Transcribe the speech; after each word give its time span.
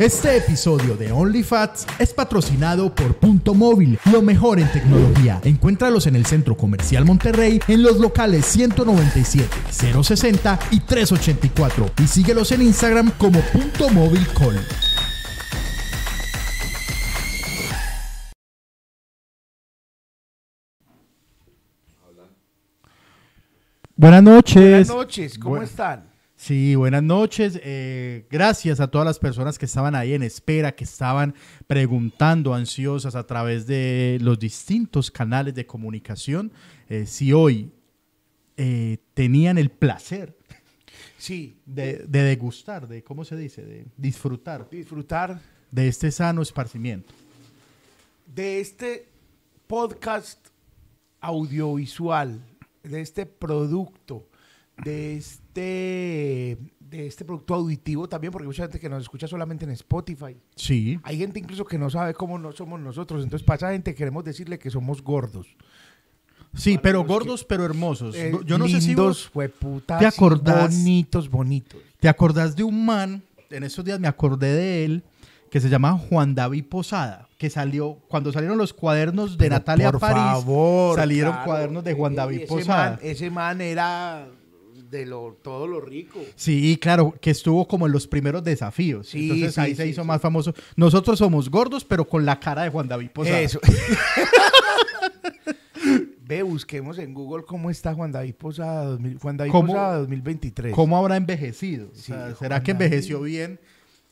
Este 0.00 0.34
episodio 0.38 0.96
de 0.96 1.12
OnlyFats 1.12 1.86
es 1.98 2.14
patrocinado 2.14 2.94
por 2.94 3.16
Punto 3.18 3.52
Móvil, 3.52 3.98
lo 4.10 4.22
mejor 4.22 4.58
en 4.58 4.72
tecnología. 4.72 5.42
Encuéntralos 5.44 6.06
en 6.06 6.16
el 6.16 6.24
Centro 6.24 6.56
Comercial 6.56 7.04
Monterrey 7.04 7.60
en 7.68 7.82
los 7.82 7.98
locales 7.98 8.46
197, 8.46 9.46
060 10.02 10.58
y 10.70 10.80
384 10.80 11.90
y 12.02 12.06
síguelos 12.06 12.50
en 12.52 12.62
Instagram 12.62 13.10
como 13.18 13.40
Punto 13.52 13.90
Móvil 13.90 14.26
Call. 14.28 14.58
Buenas 23.96 24.22
noches. 24.22 24.54
Buenas 24.60 24.88
noches, 24.88 25.38
¿cómo 25.38 25.56
Bu- 25.56 25.62
están? 25.62 26.09
Sí, 26.40 26.74
buenas 26.74 27.02
noches. 27.02 27.60
Eh, 27.62 28.24
gracias 28.30 28.80
a 28.80 28.88
todas 28.90 29.04
las 29.04 29.18
personas 29.18 29.58
que 29.58 29.66
estaban 29.66 29.94
ahí 29.94 30.14
en 30.14 30.22
espera, 30.22 30.74
que 30.74 30.84
estaban 30.84 31.34
preguntando 31.66 32.54
ansiosas 32.54 33.14
a 33.14 33.26
través 33.26 33.66
de 33.66 34.16
los 34.22 34.38
distintos 34.38 35.10
canales 35.10 35.54
de 35.54 35.66
comunicación. 35.66 36.50
Eh, 36.88 37.04
si 37.04 37.34
hoy 37.34 37.70
eh, 38.56 38.96
tenían 39.12 39.58
el 39.58 39.70
placer 39.70 40.34
Sí, 41.18 41.58
de, 41.66 42.06
de 42.08 42.22
degustar, 42.22 42.88
de, 42.88 43.04
¿cómo 43.04 43.26
se 43.26 43.36
dice? 43.36 43.62
De 43.62 43.84
disfrutar 43.98 44.66
disfrutar 44.70 45.42
de 45.70 45.88
este 45.88 46.10
sano 46.10 46.40
esparcimiento. 46.40 47.12
de 48.24 48.60
este 48.60 49.08
podcast 49.66 50.48
audiovisual, 51.20 52.40
de 52.82 53.02
este 53.02 53.26
producto, 53.26 54.26
de 54.82 55.18
este, 55.18 55.39
de 55.54 56.58
este 57.06 57.24
producto 57.24 57.54
auditivo 57.54 58.08
también, 58.08 58.32
porque 58.32 58.44
hay 58.44 58.48
mucha 58.48 58.62
gente 58.64 58.80
que 58.80 58.88
nos 58.88 59.02
escucha 59.02 59.26
solamente 59.28 59.64
en 59.64 59.70
Spotify. 59.72 60.36
Sí, 60.56 60.98
Hay 61.04 61.18
gente 61.18 61.38
incluso 61.38 61.64
que 61.64 61.78
no 61.78 61.88
sabe 61.90 62.14
cómo 62.14 62.38
no 62.38 62.52
somos 62.52 62.80
nosotros, 62.80 63.22
entonces 63.22 63.44
para 63.46 63.56
esa 63.56 63.72
gente 63.72 63.94
queremos 63.94 64.24
decirle 64.24 64.58
que 64.58 64.70
somos 64.70 65.02
gordos. 65.02 65.46
sí, 66.54 66.72
Para 66.74 66.82
pero 66.82 67.02
que- 67.02 67.08
gordos, 67.08 67.44
pero 67.44 67.64
hermosos. 67.64 68.16
Eh, 68.16 68.32
Yo 68.44 68.58
no 68.58 68.66
sé 68.68 68.80
si 68.80 68.94
vos 68.96 69.30
te 69.86 70.04
acordás? 70.06 70.74
bonitos, 70.74 71.30
bonitos. 71.30 71.80
te 72.00 72.08
acordás 72.08 72.56
de 72.56 72.64
un 72.64 72.84
man, 72.84 73.22
en 73.50 73.62
estos 73.62 73.84
días 73.84 74.00
me 74.00 74.08
acordé 74.08 74.52
de 74.52 74.84
él, 74.84 75.02
que 75.48 75.60
se 75.60 75.68
llama 75.68 75.92
Juan 75.98 76.34
David 76.34 76.64
Posada, 76.68 77.28
que 77.38 77.50
salió, 77.50 77.98
cuando 78.08 78.32
salieron 78.32 78.56
los 78.58 78.72
cuadernos 78.72 79.32
de 79.32 79.44
Pero 79.44 79.54
Natalia 79.56 79.90
por 79.92 80.00
París, 80.00 80.16
favor, 80.16 80.96
salieron 80.96 81.32
claro. 81.32 81.46
cuadernos 81.46 81.84
de 81.84 81.94
Juan 81.94 82.14
David 82.14 82.38
ese 82.38 82.46
Posada. 82.46 82.90
Man, 82.90 82.98
ese 83.02 83.30
man 83.30 83.60
era 83.60 84.28
de 84.90 85.06
lo, 85.06 85.38
todo 85.42 85.66
lo 85.66 85.80
rico. 85.80 86.18
Sí, 86.36 86.76
claro, 86.80 87.14
que 87.20 87.30
estuvo 87.30 87.66
como 87.68 87.86
en 87.86 87.92
los 87.92 88.06
primeros 88.06 88.42
desafíos. 88.42 89.08
Sí, 89.08 89.24
Entonces 89.30 89.54
sí, 89.54 89.60
ahí 89.60 89.74
se 89.74 89.86
hizo 89.86 90.04
más 90.04 90.20
famoso. 90.20 90.52
Nosotros 90.76 91.18
somos 91.18 91.48
gordos, 91.50 91.84
pero 91.84 92.04
con 92.06 92.26
la 92.26 92.40
cara 92.40 92.62
de 92.64 92.70
Juan 92.70 92.88
David 92.88 93.10
Posada. 93.10 93.40
Eso. 93.40 93.60
Ve, 96.26 96.42
busquemos 96.42 96.98
en 96.98 97.12
Google 97.14 97.44
cómo 97.44 97.70
está 97.70 97.92
Juan 97.94 98.12
David 98.12 98.34
Posada, 98.34 98.84
2000 98.84 99.18
Juan 99.18 99.36
David 99.36 99.50
¿Cómo- 99.50 99.72
Posada 99.72 99.98
2023. 99.98 100.74
¿Cómo 100.74 100.96
habrá 100.96 101.16
envejecido? 101.16 101.88
O 101.92 101.96
sea, 101.96 102.34
¿Será 102.36 102.56
Juan 102.56 102.62
que 102.62 102.72
David. 102.72 102.84
envejeció 102.86 103.20
bien? 103.22 103.58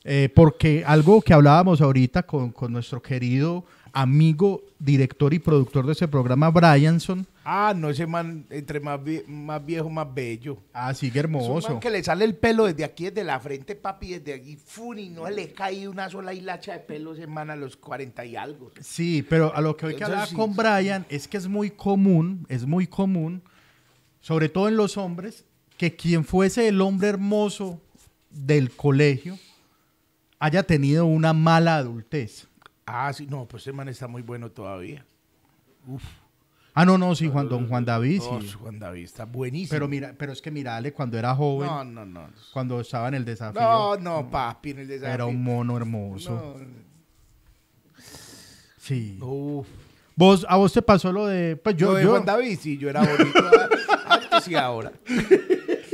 Eh, 0.05 0.29
porque 0.35 0.85
algo 0.87 1.21
que 1.23 1.35
hablábamos 1.35 1.81
ahorita 1.81 2.23
con, 2.25 2.51
con 2.51 2.73
nuestro 2.73 3.03
querido 3.03 3.65
amigo, 4.03 4.63
director 4.79 5.35
y 5.35 5.41
productor 5.41 5.85
de 5.87 5.93
ese 5.93 6.07
programa, 6.07 6.51
Brianson. 6.51 7.27
Ah, 7.45 7.73
no, 7.75 7.89
ese 7.91 8.07
man, 8.07 8.47
entre 8.51 8.79
más, 8.79 9.01
vie- 9.01 9.27
más 9.27 9.65
viejo, 9.65 9.91
más 9.91 10.07
bello. 10.15 10.59
Ah, 10.73 10.95
sigue 10.95 11.19
Es 11.19 11.25
un 11.25 11.35
hermoso. 11.35 11.69
man 11.71 11.81
que 11.81 11.91
le 11.91 12.05
sale 12.05 12.25
el 12.25 12.37
pelo 12.37 12.67
desde 12.67 12.85
aquí, 12.85 13.05
desde 13.07 13.25
la 13.25 13.41
frente, 13.41 13.75
papi, 13.75 14.19
desde 14.19 14.35
aquí, 14.35 14.57
fun, 14.57 14.99
y 14.99 15.09
no 15.09 15.29
le 15.29 15.53
cae 15.53 15.89
una 15.89 16.09
sola 16.11 16.33
hilacha 16.33 16.75
de 16.75 16.79
pelo, 16.81 17.15
ese 17.15 17.27
man, 17.27 17.51
a 17.51 17.57
los 17.57 17.77
40 17.77 18.25
y 18.25 18.37
algo. 18.37 18.71
Sí, 18.81 19.25
pero 19.29 19.55
a 19.55 19.61
lo 19.61 19.77
que 19.77 19.87
hoy 19.87 19.97
que 19.97 20.05
hablaba 20.05 20.27
sí, 20.27 20.35
con. 20.37 20.55
Brian 20.55 21.05
es 21.09 21.27
que 21.27 21.37
es 21.37 21.49
muy 21.49 21.71
común, 21.71 22.47
es 22.49 22.67
muy 22.67 22.87
común, 22.87 23.43
sobre 24.21 24.49
todo 24.49 24.69
en 24.69 24.77
los 24.77 24.97
hombres, 24.97 25.45
que 25.77 25.97
quien 25.97 26.25
fuese 26.25 26.69
el 26.69 26.81
hombre 26.81 27.09
hermoso 27.09 27.81
del 28.31 28.71
colegio 28.71 29.39
haya 30.39 30.63
tenido 30.65 31.07
una 31.07 31.33
mala 31.33 31.77
adultez. 31.77 32.48
Ah, 32.91 33.13
sí, 33.13 33.27
no, 33.27 33.47
pues 33.47 33.63
ese 33.65 33.73
man 33.73 33.89
está 33.89 34.09
muy 34.09 34.23
bueno 34.23 34.51
todavía. 34.51 35.05
Ah, 36.75 36.85
no, 36.85 36.97
no, 36.97 37.15
sí, 37.15 37.29
Juan, 37.29 37.49
don 37.49 37.69
Juan 37.69 37.85
David, 37.85 38.23
Oh, 38.25 38.41
sí. 38.41 38.53
Juan 38.53 38.79
David 38.79 39.03
está 39.05 39.25
buenísimo. 39.25 39.71
Pero 39.75 39.89
mira, 39.89 40.15
pero 40.17 40.33
es 40.33 40.41
que 40.41 40.51
mirale 40.51 40.93
cuando 40.93 41.19
era 41.19 41.35
joven, 41.35 41.67
no, 41.69 41.85
no, 41.85 42.07
no. 42.07 42.29
cuando 42.53 42.81
estaba 42.81 43.09
en 43.09 43.15
el 43.15 43.25
desafío, 43.25 43.61
No, 43.61 43.97
no, 43.97 44.31
papi, 44.31 44.71
en 44.71 44.79
el 44.81 44.89
desafío. 44.89 45.15
era 45.15 45.27
un 45.27 45.43
mono 45.43 45.77
hermoso. 45.77 46.57
Sí. 48.79 49.19
Uf. 49.21 49.67
Vos, 50.19 50.45
a 50.49 50.57
vos 50.57 50.73
te 50.73 50.83
pasó 50.83 51.13
lo 51.13 51.27
de, 51.29 51.55
pues 51.55 51.77
Yo, 51.77 51.93
yo, 51.93 51.95
de 51.95 52.03
yo, 52.03 52.11
Juan 52.11 52.25
David, 52.25 52.59
sí, 52.61 52.77
yo 52.77 52.91
era 52.91 53.03
bonito 53.03 53.39
antes 54.09 54.49
y 54.49 54.57
ahora. 54.57 54.91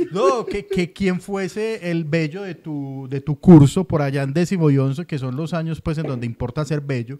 No, 0.09 0.47
que, 0.47 0.65
que 0.65 0.91
quien 0.91 1.21
fuese 1.21 1.91
el 1.91 2.05
bello 2.05 2.41
de 2.41 2.55
tu, 2.55 3.05
de 3.07 3.21
tu 3.21 3.39
curso 3.39 3.83
por 3.83 4.01
allá 4.01 4.23
en 4.23 4.33
décimo 4.33 4.71
y 4.71 4.79
once, 4.79 5.05
que 5.05 5.19
son 5.19 5.35
los 5.35 5.53
años 5.53 5.79
pues 5.79 5.99
en 5.99 6.07
donde 6.07 6.25
importa 6.25 6.65
ser 6.65 6.81
bello, 6.81 7.19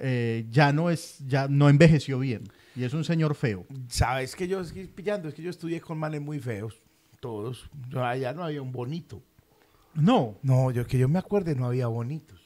eh, 0.00 0.44
ya 0.50 0.72
no 0.72 0.90
es, 0.90 1.24
ya 1.24 1.46
no 1.46 1.68
envejeció 1.68 2.18
bien. 2.18 2.42
Y 2.74 2.82
es 2.82 2.94
un 2.94 3.04
señor 3.04 3.36
feo. 3.36 3.64
Sabes 3.86 4.34
que 4.34 4.48
yo 4.48 4.60
estoy 4.60 4.88
pillando, 4.88 5.28
es 5.28 5.34
que 5.34 5.42
yo 5.42 5.50
estudié 5.50 5.80
con 5.80 5.98
manes 5.98 6.20
muy 6.20 6.40
feos, 6.40 6.82
todos. 7.20 7.70
Allá 7.94 8.32
no 8.32 8.42
había 8.42 8.60
un 8.60 8.72
bonito. 8.72 9.22
No. 9.94 10.36
No, 10.42 10.72
yo 10.72 10.84
que 10.84 10.98
yo 10.98 11.08
me 11.08 11.20
acuerde 11.20 11.54
no 11.54 11.66
había 11.66 11.86
bonitos. 11.86 12.39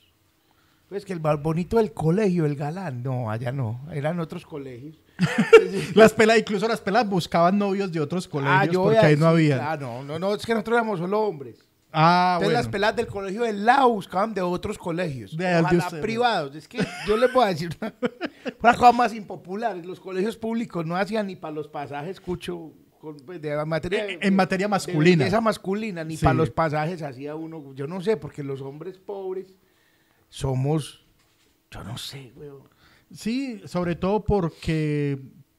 Pues 0.89 1.05
que 1.05 1.13
el 1.13 1.21
más 1.21 1.43
bonito 1.43 1.79
del 1.79 1.93
colegio, 1.93 2.45
el 2.47 2.57
galán, 2.57 3.03
no, 3.03 3.31
allá 3.31 3.51
no, 3.53 3.81
eran 3.93 4.21
otros 4.21 4.45
colegios. 4.45 5.01
Las 5.95 6.13
pelas, 6.13 6.39
incluso 6.39 6.67
las 6.69 6.81
pelas 6.81 7.09
buscaban 7.09 7.57
novios 7.59 7.91
de 7.93 8.01
otros 8.01 8.27
colegios 8.29 8.77
porque 8.77 8.99
ahí 8.99 9.17
no 9.17 9.27
había. 9.29 9.73
Ah, 9.73 9.77
no, 9.77 10.03
no, 10.05 10.19
no, 10.19 10.35
es 10.35 10.45
que 10.45 10.53
nosotros 10.53 10.77
éramos 10.77 10.99
solo 10.99 11.21
hombres. 11.21 11.57
Ah, 11.93 12.35
Entonces 12.39 12.53
las 12.55 12.65
bueno. 12.65 12.73
peladas 12.73 12.97
del 12.97 13.07
colegio 13.07 13.43
del 13.45 13.65
lado 13.65 13.89
buscaban 13.91 14.35
de 14.35 14.43
otros 14.43 14.77
colegios. 14.77 15.37
De- 15.37 15.61
ojalá 15.61 15.89
privados. 16.01 16.57
Es 16.57 16.67
que 16.67 16.85
yo 17.07 17.17
les 17.17 17.33
voy 17.33 17.45
a 17.45 17.49
decir 17.49 17.71
una, 17.81 17.95
una 18.61 18.75
cosa 18.75 18.93
más 18.93 19.15
impopular. 19.15 19.77
Los 19.77 20.01
colegios 20.01 20.37
públicos 20.37 20.85
no 20.85 20.97
hacían 20.97 21.29
ni 21.29 21.37
para 21.37 21.55
los 21.55 21.69
pasajes, 21.69 22.21
cucho, 22.21 22.73
con, 23.01 23.17
pues, 23.19 23.41
de 23.41 23.65
materia, 23.65 24.07
En- 24.21 24.35
materia 24.35 24.67
masculina. 24.67 25.25
Esa 25.25 25.41
masculina, 25.41 26.03
ni 26.03 26.17
Sí. 26.17 26.25
para 26.25 26.35
los 26.35 26.51
pasajes 26.51 27.01
hacía 27.03 27.37
uno. 27.37 27.73
Yo 27.75 27.87
no 27.87 28.01
sé, 28.01 28.17
porque 28.17 28.43
los 28.43 28.61
hombres 28.61 28.99
pobres 28.99 29.55
somos, 30.39 31.05
yo 31.71 31.85
no 31.85 31.97
sé, 31.97 32.33
weón. 32.35 32.63
Sí, 33.15 33.63
sobre 33.67 33.95
todo 33.95 34.25
porque, 34.25 35.17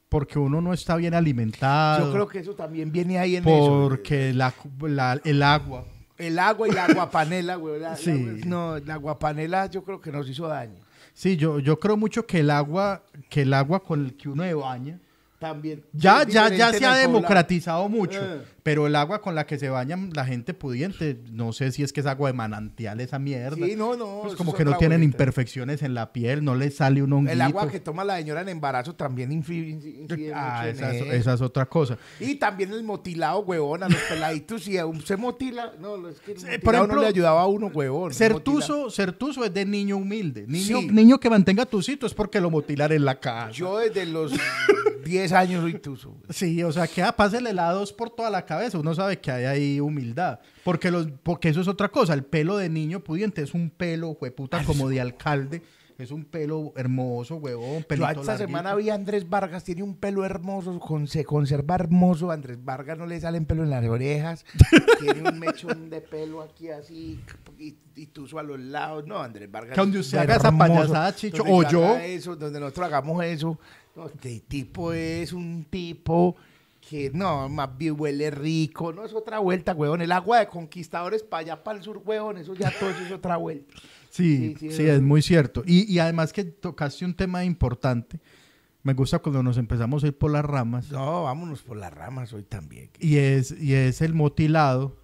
porque 0.09 0.37
uno 0.37 0.59
no 0.59 0.73
está 0.73 0.97
bien 0.97 1.13
alimentado. 1.13 2.07
Yo 2.07 2.11
creo 2.11 2.27
que 2.27 2.39
eso 2.39 2.55
también 2.55 2.91
viene 2.91 3.17
ahí 3.17 3.37
en 3.37 3.47
eso. 3.47 3.87
porque 3.87 4.33
la, 4.33 4.53
la- 4.81 5.21
el 5.23 5.41
agua. 5.43 5.85
El 6.17 6.39
agua 6.39 6.67
y 6.67 6.71
la 6.71 6.85
aguapanela, 6.85 7.55
la- 7.57 7.77
la- 7.77 7.95
Sí. 7.95 8.41
no, 8.45 8.77
la 8.79 8.95
aguapanela 8.95 9.67
yo 9.67 9.83
creo 9.85 10.01
que 10.01 10.11
nos 10.11 10.27
hizo 10.29 10.45
daño. 10.47 10.81
Sí, 11.13 11.37
yo, 11.37 11.59
yo 11.59 11.79
creo 11.79 11.95
mucho 11.95 12.25
que 12.25 12.41
el 12.41 12.49
agua, 12.49 13.03
que 13.29 13.43
el 13.43 13.53
agua 13.53 13.81
con 13.81 14.03
el 14.03 14.17
que 14.17 14.27
uno 14.27 14.43
se 14.43 14.53
baña, 14.53 14.99
También. 15.45 15.83
ya, 15.93 16.23
Es 16.23 16.33
ya, 16.33 16.49
ya 16.49 16.71
se 16.71 16.77
en 16.77 16.85
ha 16.85 16.97
democratizado 16.97 17.87
mucho. 17.89 18.19
Eh. 18.21 18.41
Pero 18.63 18.87
el 18.87 18.95
agua 18.95 19.21
con 19.21 19.35
la 19.35 19.45
que 19.45 19.59
se 19.59 19.69
bañan 19.69 20.09
la 20.15 20.25
gente 20.25 20.55
pudiente, 20.55 21.19
no 21.31 21.53
sé 21.53 21.71
si 21.71 21.83
es 21.83 21.93
que 21.93 21.99
es 21.99 22.07
agua 22.07 22.29
de 22.29 22.33
manantial 22.33 22.99
esa 22.99 23.19
mierda. 23.19 23.63
Sí, 23.63 23.75
no, 23.75 23.95
no. 23.95 24.21
Pues 24.23 24.33
como 24.35 24.51
es 24.53 24.57
que 24.57 24.65
no 24.65 24.75
tienen 24.77 25.03
imperfecciones 25.03 25.83
en 25.83 25.93
la 25.93 26.11
piel, 26.11 26.43
no 26.43 26.55
les 26.55 26.77
sale 26.77 27.03
un 27.03 27.13
honguito. 27.13 27.33
El 27.33 27.41
agua 27.41 27.69
que 27.69 27.79
toma 27.79 28.03
la 28.03 28.17
señora 28.17 28.41
en 28.41 28.49
embarazo 28.49 28.95
también 28.95 29.31
influye. 29.31 29.77
Ah, 30.33 30.63
mucho 30.63 30.69
en 30.69 30.75
esa 30.75 30.89
es, 30.95 31.01
eso. 31.01 31.11
esa 31.11 31.33
es 31.35 31.41
otra 31.41 31.67
cosa. 31.67 31.99
Y 32.19 32.35
también 32.35 32.71
el 32.71 32.83
motilado, 32.83 33.41
huevón, 33.41 33.83
a 33.83 33.89
los 33.89 34.01
peladitos. 34.09 34.63
Si 34.63 34.79
aún 34.79 34.99
se 35.05 35.15
motila, 35.15 35.73
no, 35.79 36.07
es 36.09 36.19
que 36.21 36.31
el 36.31 36.37
motilado 36.37 36.61
por 36.63 36.73
ejemplo, 36.75 36.95
no 36.95 37.01
le 37.03 37.07
ayudaba 37.07 37.41
a 37.43 37.47
uno, 37.47 37.67
huevón. 37.67 38.15
Ser 38.15 38.39
tuzo 38.39 39.45
es 39.45 39.53
de 39.53 39.65
niño 39.65 39.97
humilde. 39.97 40.45
Niño, 40.47 40.79
Sí. 40.79 40.87
niño 40.91 41.19
que 41.19 41.29
mantenga 41.29 41.67
tucito 41.67 42.07
es 42.07 42.15
porque 42.15 42.41
lo 42.41 42.49
motilar 42.49 42.91
en 42.93 43.05
la 43.05 43.19
casa. 43.19 43.51
Yo 43.51 43.77
desde 43.77 44.07
los 44.07 44.31
10 45.05 45.31
años 45.33 45.61
soy 45.61 45.75
tuzo. 45.75 46.17
Sí, 46.29 46.63
o 46.63 46.71
sea, 46.71 46.87
que 46.87 47.03
ah, 47.03 47.15
pásele 47.15 47.51
helados 47.51 47.93
por 47.93 48.09
toda 48.09 48.31
la 48.31 48.43
cabeza. 48.43 48.79
Uno 48.79 48.95
sabe 48.95 49.19
que 49.19 49.31
hay 49.31 49.45
ahí 49.45 49.79
humildad. 49.79 50.39
Porque, 50.63 50.89
los, 50.89 51.07
porque 51.21 51.49
eso 51.49 51.61
es 51.61 51.67
otra 51.67 51.89
cosa. 51.89 52.13
El 52.15 52.23
pelo 52.25 52.57
de 52.57 52.69
niño 52.69 53.01
pudiente 53.01 53.43
es 53.43 53.53
un 53.53 53.69
pelo, 53.69 54.17
hueputa, 54.19 54.63
como 54.65 54.89
de 54.89 54.99
alcalde. 54.99 55.61
Es 55.97 56.11
un 56.11 56.25
pelo 56.25 56.73
hermoso, 56.75 57.37
huevón, 57.37 57.79
Yo 57.81 57.87
pelito 57.87 58.09
esta 58.09 58.33
larguito. 58.33 58.37
semana 58.37 58.75
vi 58.75 58.89
a 58.89 58.95
Andrés 58.95 59.29
Vargas, 59.29 59.63
tiene 59.63 59.81
un 59.81 59.95
pelo 59.95 60.25
hermoso, 60.25 60.77
con, 60.77 61.07
se 61.07 61.23
conserva 61.23 61.75
hermoso. 61.75 62.31
A 62.31 62.33
Andrés 62.33 62.57
Vargas 62.61 62.97
no 62.97 63.05
le 63.05 63.17
salen 63.21 63.45
pelo 63.45 63.63
en 63.63 63.69
las 63.69 63.85
orejas, 63.85 64.45
tiene 64.99 65.29
un 65.29 65.39
mechón 65.39 65.89
de 65.89 66.01
pelo 66.01 66.41
aquí 66.41 66.69
así 66.69 67.21
y, 67.57 67.77
y 67.95 68.07
tuzo 68.07 68.39
a 68.39 68.43
los 68.43 68.59
lados. 68.59 69.07
No, 69.07 69.21
Andrés 69.21 69.49
Vargas. 69.49 69.75
Que 69.75 69.79
donde 69.79 69.99
usted 69.99 70.17
haga 70.17 70.35
esa 70.35 70.51
payasada, 70.51 71.15
Chicho, 71.15 71.37
Donde 71.37 71.53
o 71.53 71.63
yo 71.63 71.69
yo. 71.69 71.95
Eso, 71.95 72.35
donde 72.35 72.59
nosotros 72.59 72.87
hagamos 72.87 73.23
eso. 73.23 73.57
No, 73.95 74.07
este 74.07 74.41
tipo 74.47 74.91
es 74.91 75.31
un 75.33 75.65
tipo 75.69 76.35
que 76.89 77.09
no, 77.13 77.49
más 77.49 77.77
bien 77.77 77.95
huele 77.97 78.29
rico. 78.29 78.93
No 78.93 79.05
es 79.05 79.13
otra 79.13 79.39
vuelta, 79.39 79.73
huevón. 79.73 80.01
El 80.01 80.11
agua 80.11 80.39
de 80.39 80.47
conquistadores 80.47 81.23
para 81.23 81.41
allá, 81.41 81.63
para 81.63 81.77
el 81.77 81.83
sur, 81.83 82.01
huevón. 82.05 82.37
Eso 82.37 82.53
ya 82.53 82.71
todo 82.79 82.89
eso 82.89 83.05
es 83.05 83.11
otra 83.11 83.37
vuelta. 83.37 83.73
Sí, 84.09 84.55
sí, 84.57 84.83
es 84.83 85.01
muy 85.01 85.21
cierto. 85.21 85.63
Y, 85.65 85.91
y 85.91 85.99
además 85.99 86.31
que 86.31 86.43
tocaste 86.43 87.05
un 87.05 87.13
tema 87.13 87.43
importante. 87.43 88.19
Me 88.83 88.93
gusta 88.93 89.19
cuando 89.19 89.41
nos 89.41 89.57
empezamos 89.57 90.03
a 90.03 90.07
ir 90.07 90.17
por 90.17 90.31
las 90.31 90.45
ramas. 90.45 90.91
No, 90.91 91.23
vámonos 91.23 91.63
por 91.63 91.75
las 91.75 91.91
ramas 91.93 92.31
hoy 92.33 92.43
también. 92.43 92.89
Y 92.99 93.17
es, 93.17 93.51
y 93.59 93.73
es 93.73 94.01
el 94.01 94.13
motilado. 94.13 94.95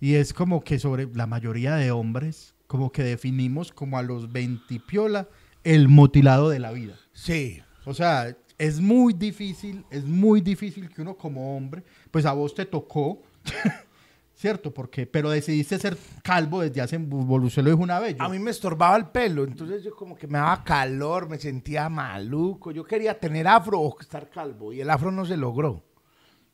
Y 0.00 0.14
es 0.14 0.34
como 0.34 0.62
que 0.62 0.78
sobre 0.78 1.06
la 1.14 1.26
mayoría 1.26 1.76
de 1.76 1.92
hombres, 1.92 2.54
como 2.66 2.92
que 2.92 3.02
definimos 3.02 3.72
como 3.72 3.98
a 3.98 4.02
los 4.02 4.32
20 4.32 4.80
piola 4.80 5.28
el 5.64 5.88
motilado 5.88 6.50
de 6.50 6.58
la 6.58 6.72
vida. 6.72 6.96
Sí. 7.14 7.62
O 7.84 7.94
sea, 7.94 8.36
es 8.58 8.80
muy 8.80 9.12
difícil, 9.12 9.84
es 9.90 10.04
muy 10.04 10.40
difícil 10.40 10.88
que 10.88 11.02
uno 11.02 11.16
como 11.16 11.56
hombre, 11.56 11.82
pues 12.10 12.24
a 12.26 12.32
vos 12.32 12.54
te 12.54 12.64
tocó, 12.64 13.22
¿cierto? 14.34 14.72
Porque, 14.72 15.06
pero 15.06 15.30
decidiste 15.30 15.78
ser 15.78 15.96
calvo 16.22 16.60
desde 16.60 16.80
hace, 16.80 16.96
usted 16.96 17.62
lo 17.62 17.70
dijo 17.70 17.82
una 17.82 17.98
vez. 17.98 18.16
A 18.18 18.28
mí 18.28 18.38
me 18.38 18.50
estorbaba 18.50 18.96
el 18.96 19.06
pelo, 19.06 19.44
entonces 19.44 19.82
yo 19.82 19.94
como 19.96 20.16
que 20.16 20.26
me 20.26 20.38
daba 20.38 20.62
calor, 20.62 21.28
me 21.28 21.38
sentía 21.38 21.88
maluco. 21.88 22.70
Yo 22.70 22.84
quería 22.84 23.18
tener 23.18 23.48
afro 23.48 23.80
o 23.80 24.00
estar 24.00 24.30
calvo 24.30 24.72
y 24.72 24.80
el 24.80 24.90
afro 24.90 25.10
no 25.10 25.24
se 25.24 25.36
logró. 25.36 25.82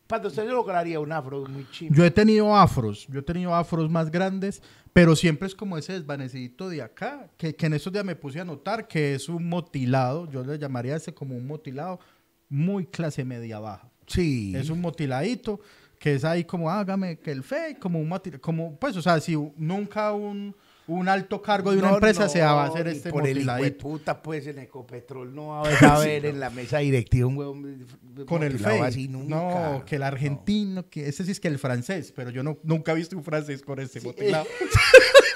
Para 0.06 0.26
usted 0.26 0.48
lograría 0.48 0.98
un 1.00 1.12
afro 1.12 1.44
muy 1.46 1.68
chido. 1.70 1.94
Yo 1.94 2.02
he 2.02 2.10
tenido 2.10 2.56
afros, 2.56 3.06
yo 3.08 3.20
he 3.20 3.22
tenido 3.22 3.54
afros 3.54 3.90
más 3.90 4.10
grandes, 4.10 4.62
pero 4.92 5.16
siempre 5.16 5.48
es 5.48 5.54
como 5.54 5.78
ese 5.78 5.92
desvanecidito 5.94 6.68
de 6.68 6.82
acá, 6.82 7.30
que, 7.36 7.54
que 7.54 7.66
en 7.66 7.74
esos 7.74 7.92
días 7.92 8.04
me 8.04 8.16
puse 8.16 8.40
a 8.40 8.44
notar 8.44 8.88
que 8.88 9.14
es 9.14 9.28
un 9.28 9.48
motilado, 9.48 10.30
yo 10.30 10.44
le 10.44 10.58
llamaría 10.58 10.96
ese 10.96 11.14
como 11.14 11.36
un 11.36 11.46
motilado 11.46 12.00
muy 12.48 12.86
clase 12.86 13.24
media 13.24 13.58
baja. 13.58 13.90
Sí. 14.06 14.54
Es 14.56 14.70
un 14.70 14.80
motiladito 14.80 15.60
que 15.98 16.14
es 16.14 16.24
ahí 16.24 16.44
como 16.44 16.70
hágame 16.70 17.18
que 17.18 17.30
el 17.30 17.42
fe, 17.42 17.76
como 17.78 18.00
un 18.00 18.12
como 18.40 18.78
pues 18.78 18.96
o 18.96 19.02
sea, 19.02 19.20
si 19.20 19.36
nunca 19.56 20.12
un 20.12 20.54
un 20.88 21.06
alto 21.06 21.42
cargo 21.42 21.70
de 21.70 21.78
una 21.78 21.90
empresa 21.90 22.28
se 22.28 22.40
va 22.40 22.64
a 22.64 22.66
hacer 22.66 22.88
este 22.88 23.10
por 23.10 23.26
el 23.26 23.44
de 23.44 23.72
puta 23.72 24.22
pues 24.22 24.46
en 24.46 24.58
Ecopetrol 24.58 25.34
no 25.34 25.48
va 25.48 25.62
a 25.68 25.98
ver 26.00 26.24
en 26.24 26.40
la 26.40 26.48
mesa 26.48 26.78
directiva 26.78 27.26
un 27.26 27.36
huevón 27.36 27.86
con 28.26 28.42
el 28.42 28.58
fe 28.58 28.80
así 28.80 29.08
nunca. 29.08 29.34
no 29.34 29.84
que 29.84 29.96
el 29.96 30.02
argentino 30.02 30.88
que 30.88 31.08
ese 31.08 31.24
sí 31.24 31.32
es 31.32 31.40
que 31.40 31.48
el 31.48 31.58
francés 31.58 32.12
pero 32.14 32.30
yo 32.30 32.42
no 32.42 32.58
nunca 32.62 32.92
he 32.92 32.94
visto 32.94 33.16
un 33.16 33.24
francés 33.24 33.62
con 33.62 33.78
ese 33.80 34.00
motilado 34.00 34.46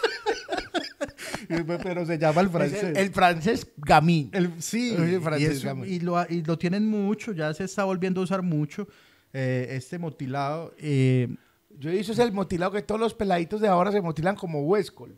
pero 1.83 2.07
se 2.07 2.19
llama 2.19 2.41
el 2.41 2.51
francés. 2.51 2.97
El, 2.97 3.11
francés 3.11 3.67
gamín. 3.77 4.31
sí, 4.59 4.95
el 4.95 5.21
francés 5.21 5.65
y, 5.87 6.01
lo, 6.01 6.25
y, 6.29 6.43
lo, 6.43 6.59
tienen 6.59 6.87
mucho, 6.87 7.33
ya 7.33 7.53
se 7.55 7.65
está 7.65 7.85
volviendo 7.85 8.21
a 8.21 8.25
usar 8.25 8.43
mucho 8.43 8.89
eh, 9.33 9.69
este 9.71 9.99
motilado. 9.99 10.75
Eh, 10.79 11.29
Yo 11.79 11.91
he 11.91 11.95
visto 11.95 12.21
el 12.23 12.33
motilado 12.33 12.73
que 12.73 12.83
todos 12.83 13.01
los 13.01 13.15
peladitos 13.15 13.61
de 13.61 13.69
ahora 13.69 13.93
se 13.93 14.01
motilan 14.01 14.37
como 14.37 14.63
Huescol 14.63 15.17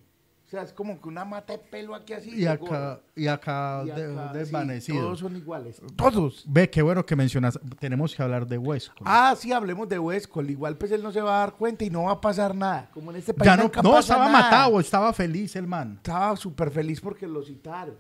sea, 0.55 0.63
es 0.63 0.73
como 0.73 1.01
que 1.01 1.09
una 1.09 1.25
mata 1.25 1.53
de 1.53 1.59
pelo 1.59 1.95
aquí 1.95 2.13
así. 2.13 2.31
Y 2.35 2.47
acá, 2.47 3.01
y 3.15 3.27
acá, 3.27 3.85
desvanecido. 4.33 5.01
todos 5.01 5.19
son 5.19 5.37
iguales. 5.37 5.81
Todos. 5.97 6.45
Ve, 6.47 6.69
qué 6.71 6.83
bueno 6.83 7.05
que 7.05 7.17
mencionas. 7.17 7.59
Tenemos 7.79 8.15
que 8.15 8.23
hablar 8.23 8.47
de 8.47 8.59
Huesco. 8.59 9.05
Ah, 9.05 9.35
sí, 9.39 9.53
hablemos 9.53 9.89
de 9.89 9.99
Huesco. 9.99 10.43
Igual 10.43 10.77
pues 10.77 10.93
él 10.93 11.03
no 11.03 11.13
se 11.13 11.21
va 11.21 11.37
a 11.37 11.39
dar 11.41 11.55
cuenta 11.55 11.85
y 11.85 11.91
no 11.91 12.05
va 12.05 12.13
a 12.13 12.21
pasar 12.21 12.55
nada. 12.55 12.91
Como 12.93 13.11
en 13.11 13.19
este 13.19 13.35
país. 13.35 13.47
Ya 13.47 13.57
no, 13.57 13.71
no 13.83 13.99
estaba 13.99 14.29
matado, 14.29 14.81
estaba 14.81 15.13
feliz 15.13 15.57
el 15.57 15.67
man. 15.67 15.95
Estaba 15.97 16.37
súper 16.37 16.71
feliz 16.71 17.01
porque 17.01 17.27
lo 17.27 17.43
citaron. 17.43 17.97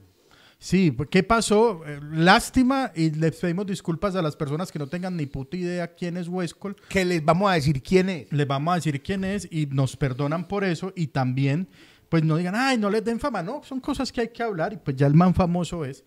Sí, 0.64 0.96
¿qué 1.10 1.22
pasó? 1.22 1.82
Eh, 1.86 2.00
lástima 2.10 2.90
y 2.94 3.10
les 3.10 3.36
pedimos 3.36 3.66
disculpas 3.66 4.16
a 4.16 4.22
las 4.22 4.34
personas 4.34 4.72
que 4.72 4.78
no 4.78 4.86
tengan 4.86 5.14
ni 5.14 5.26
puta 5.26 5.58
idea 5.58 5.94
quién 5.94 6.16
es 6.16 6.26
Huescol. 6.26 6.74
Que 6.88 7.04
les 7.04 7.22
vamos 7.22 7.50
a 7.50 7.54
decir 7.54 7.82
quién 7.82 8.08
es. 8.08 8.32
Les 8.32 8.46
vamos 8.46 8.72
a 8.72 8.76
decir 8.76 9.02
quién 9.02 9.24
es 9.24 9.46
y 9.50 9.66
nos 9.66 9.94
perdonan 9.94 10.48
por 10.48 10.64
eso 10.64 10.90
y 10.96 11.08
también 11.08 11.68
pues 12.14 12.22
no 12.22 12.36
digan, 12.36 12.54
ay, 12.54 12.78
no 12.78 12.90
les 12.90 13.04
den 13.04 13.18
fama, 13.18 13.42
no, 13.42 13.60
son 13.64 13.80
cosas 13.80 14.12
que 14.12 14.20
hay 14.20 14.28
que 14.28 14.40
hablar 14.40 14.72
y 14.72 14.76
pues 14.76 14.96
ya 14.96 15.08
el 15.08 15.14
man 15.14 15.34
famoso 15.34 15.84
es. 15.84 16.04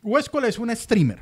Huescol 0.00 0.44
es 0.44 0.60
un 0.60 0.70
streamer. 0.76 1.18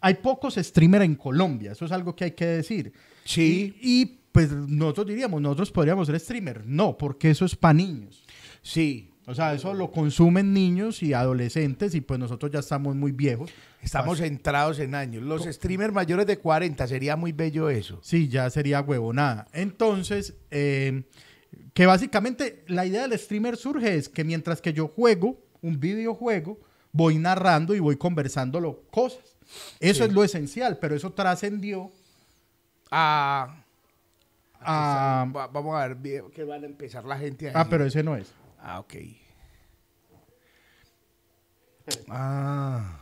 Hay 0.00 0.14
pocos 0.14 0.56
streamers 0.56 1.04
en 1.04 1.14
Colombia, 1.14 1.70
eso 1.70 1.84
es 1.84 1.92
algo 1.92 2.16
que 2.16 2.24
hay 2.24 2.30
que 2.32 2.46
decir. 2.46 2.92
Sí. 3.24 3.76
Y, 3.80 4.06
pues 4.32 4.50
nosotros 4.50 5.06
diríamos, 5.06 5.40
nosotros 5.40 5.70
podríamos 5.70 6.08
ser 6.08 6.18
streamer. 6.18 6.66
No, 6.66 6.98
porque 6.98 7.30
eso 7.30 7.44
es 7.44 7.54
para 7.54 7.74
niños. 7.74 8.24
Sí. 8.62 9.12
O 9.26 9.34
sea, 9.36 9.54
eso 9.54 9.74
lo 9.74 9.92
consumen 9.92 10.52
niños 10.52 11.00
y 11.00 11.12
adolescentes 11.12 11.94
y 11.94 12.00
pues 12.00 12.18
nosotros 12.18 12.50
ya 12.50 12.58
estamos 12.58 12.96
muy 12.96 13.12
viejos. 13.12 13.52
Estamos 13.80 14.18
entrados 14.18 14.80
en 14.80 14.96
años. 14.96 15.22
Los 15.22 15.44
streamers 15.44 15.94
mayores 15.94 16.26
de 16.26 16.38
40, 16.38 16.84
sería 16.88 17.14
muy 17.14 17.30
bello 17.30 17.70
eso. 17.70 18.00
Sí, 18.02 18.26
ya 18.26 18.50
sería 18.50 18.80
huevonada. 18.80 19.46
Entonces, 19.52 20.34
eh, 20.50 21.04
que 21.74 21.86
básicamente 21.86 22.64
la 22.68 22.86
idea 22.86 23.06
del 23.06 23.18
streamer 23.18 23.56
surge 23.56 23.94
es 23.94 24.08
que 24.08 24.24
mientras 24.24 24.60
que 24.60 24.72
yo 24.72 24.88
juego 24.88 25.38
un 25.62 25.78
videojuego, 25.78 26.58
voy 26.92 27.18
narrando 27.18 27.74
y 27.74 27.80
voy 27.80 27.96
conversándolo 27.96 28.82
cosas. 28.90 29.36
Eso 29.78 30.04
es 30.04 30.12
lo 30.12 30.24
esencial, 30.24 30.78
pero 30.78 30.94
eso 30.94 31.12
trascendió 31.12 31.90
a... 32.90 33.64
vamos 34.60 35.76
a 35.76 35.88
ver 35.88 36.30
que 36.30 36.44
van 36.44 36.64
a 36.64 36.66
empezar 36.66 37.04
la 37.04 37.18
gente 37.18 37.50
Ah, 37.54 37.66
pero 37.68 37.84
ese 37.84 38.02
no 38.02 38.16
es. 38.16 38.32
Ah, 38.58 38.80
ok. 38.80 38.94
Ah, 42.08 43.00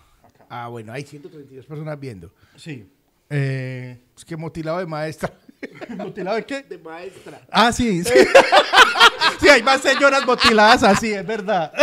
ah 0.49 0.69
bueno, 0.69 0.93
hay 0.93 1.03
132 1.03 1.67
personas 1.67 1.99
viendo. 1.99 2.33
Sí. 2.57 2.89
Eh, 3.29 3.99
es 4.17 4.25
que 4.25 4.37
motilado 4.37 4.79
de 4.79 4.87
maestra. 4.87 5.33
¿Motilado 5.97 6.37
de 6.37 6.45
qué? 6.45 6.63
De 6.63 6.79
maestra. 6.79 7.41
Ah, 7.51 7.73
sí. 7.73 8.03
Sí, 8.05 9.49
hay 9.49 9.63
más 9.63 9.81
señoras 9.81 10.25
motiladas 10.27 10.83
así, 10.83 11.13
es 11.13 11.27
verdad. 11.27 11.73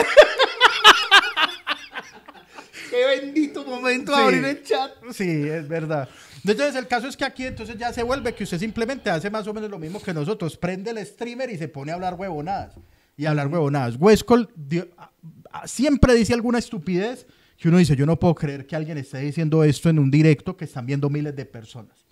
Qué 2.89 3.05
bendito 3.05 3.65
momento 3.65 4.15
abrir 4.15 4.45
el 4.45 4.63
chat. 4.63 4.91
Sí, 5.11 5.29
es 5.29 5.67
verdad. 5.67 6.07
Entonces, 6.45 6.75
el 6.75 6.87
caso 6.87 7.07
es 7.07 7.17
que 7.17 7.25
aquí 7.25 7.45
entonces 7.45 7.77
ya 7.77 7.91
se 7.91 8.03
vuelve 8.03 8.33
que 8.33 8.45
usted 8.45 8.57
simplemente 8.59 9.09
hace 9.09 9.29
más 9.29 9.45
o 9.47 9.53
menos 9.53 9.69
lo 9.69 9.77
mismo 9.77 10.01
que 10.01 10.13
nosotros. 10.13 10.55
Prende 10.55 10.91
el 10.91 11.05
streamer 11.05 11.49
y 11.49 11.57
se 11.57 11.67
pone 11.67 11.91
a 11.91 11.95
hablar 11.95 12.13
huevonadas. 12.13 12.75
Y 13.17 13.25
a 13.25 13.31
hablar 13.31 13.47
huevonadas. 13.47 13.95
Westcol 13.99 14.49
siempre 15.65 16.13
dice 16.13 16.33
alguna 16.33 16.59
estupidez 16.59 17.25
que 17.57 17.67
uno 17.67 17.77
dice, 17.79 17.95
yo 17.95 18.05
no 18.05 18.17
puedo 18.17 18.35
creer 18.35 18.65
que 18.65 18.75
alguien 18.75 18.97
esté 18.97 19.19
diciendo 19.19 19.63
esto 19.63 19.89
en 19.89 19.99
un 19.99 20.11
directo 20.11 20.55
que 20.55 20.65
están 20.65 20.85
viendo 20.85 21.09
miles 21.09 21.35
de 21.35 21.45
personas. 21.45 22.04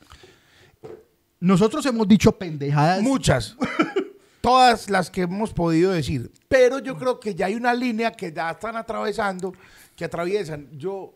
Nosotros 1.44 1.86
hemos 1.86 2.08
dicho 2.08 2.32
pendejadas. 2.32 3.02
Muchas. 3.02 3.58
Todas 4.40 4.90
las 4.90 5.12
que 5.12 5.24
hemos 5.24 5.52
podido 5.52 5.92
decir. 5.92 6.32
Pero 6.48 6.80
yo 6.80 6.98
creo 6.98 7.20
que 7.20 7.36
ya 7.36 7.48
hay 7.48 7.56
una 7.56 7.74
línea 7.74 8.14
que 8.14 8.32
ya 8.32 8.52
están 8.52 8.78
atravesando, 8.78 9.54
que 9.94 10.06
atraviesan. 10.06 10.70
Yo, 10.72 11.14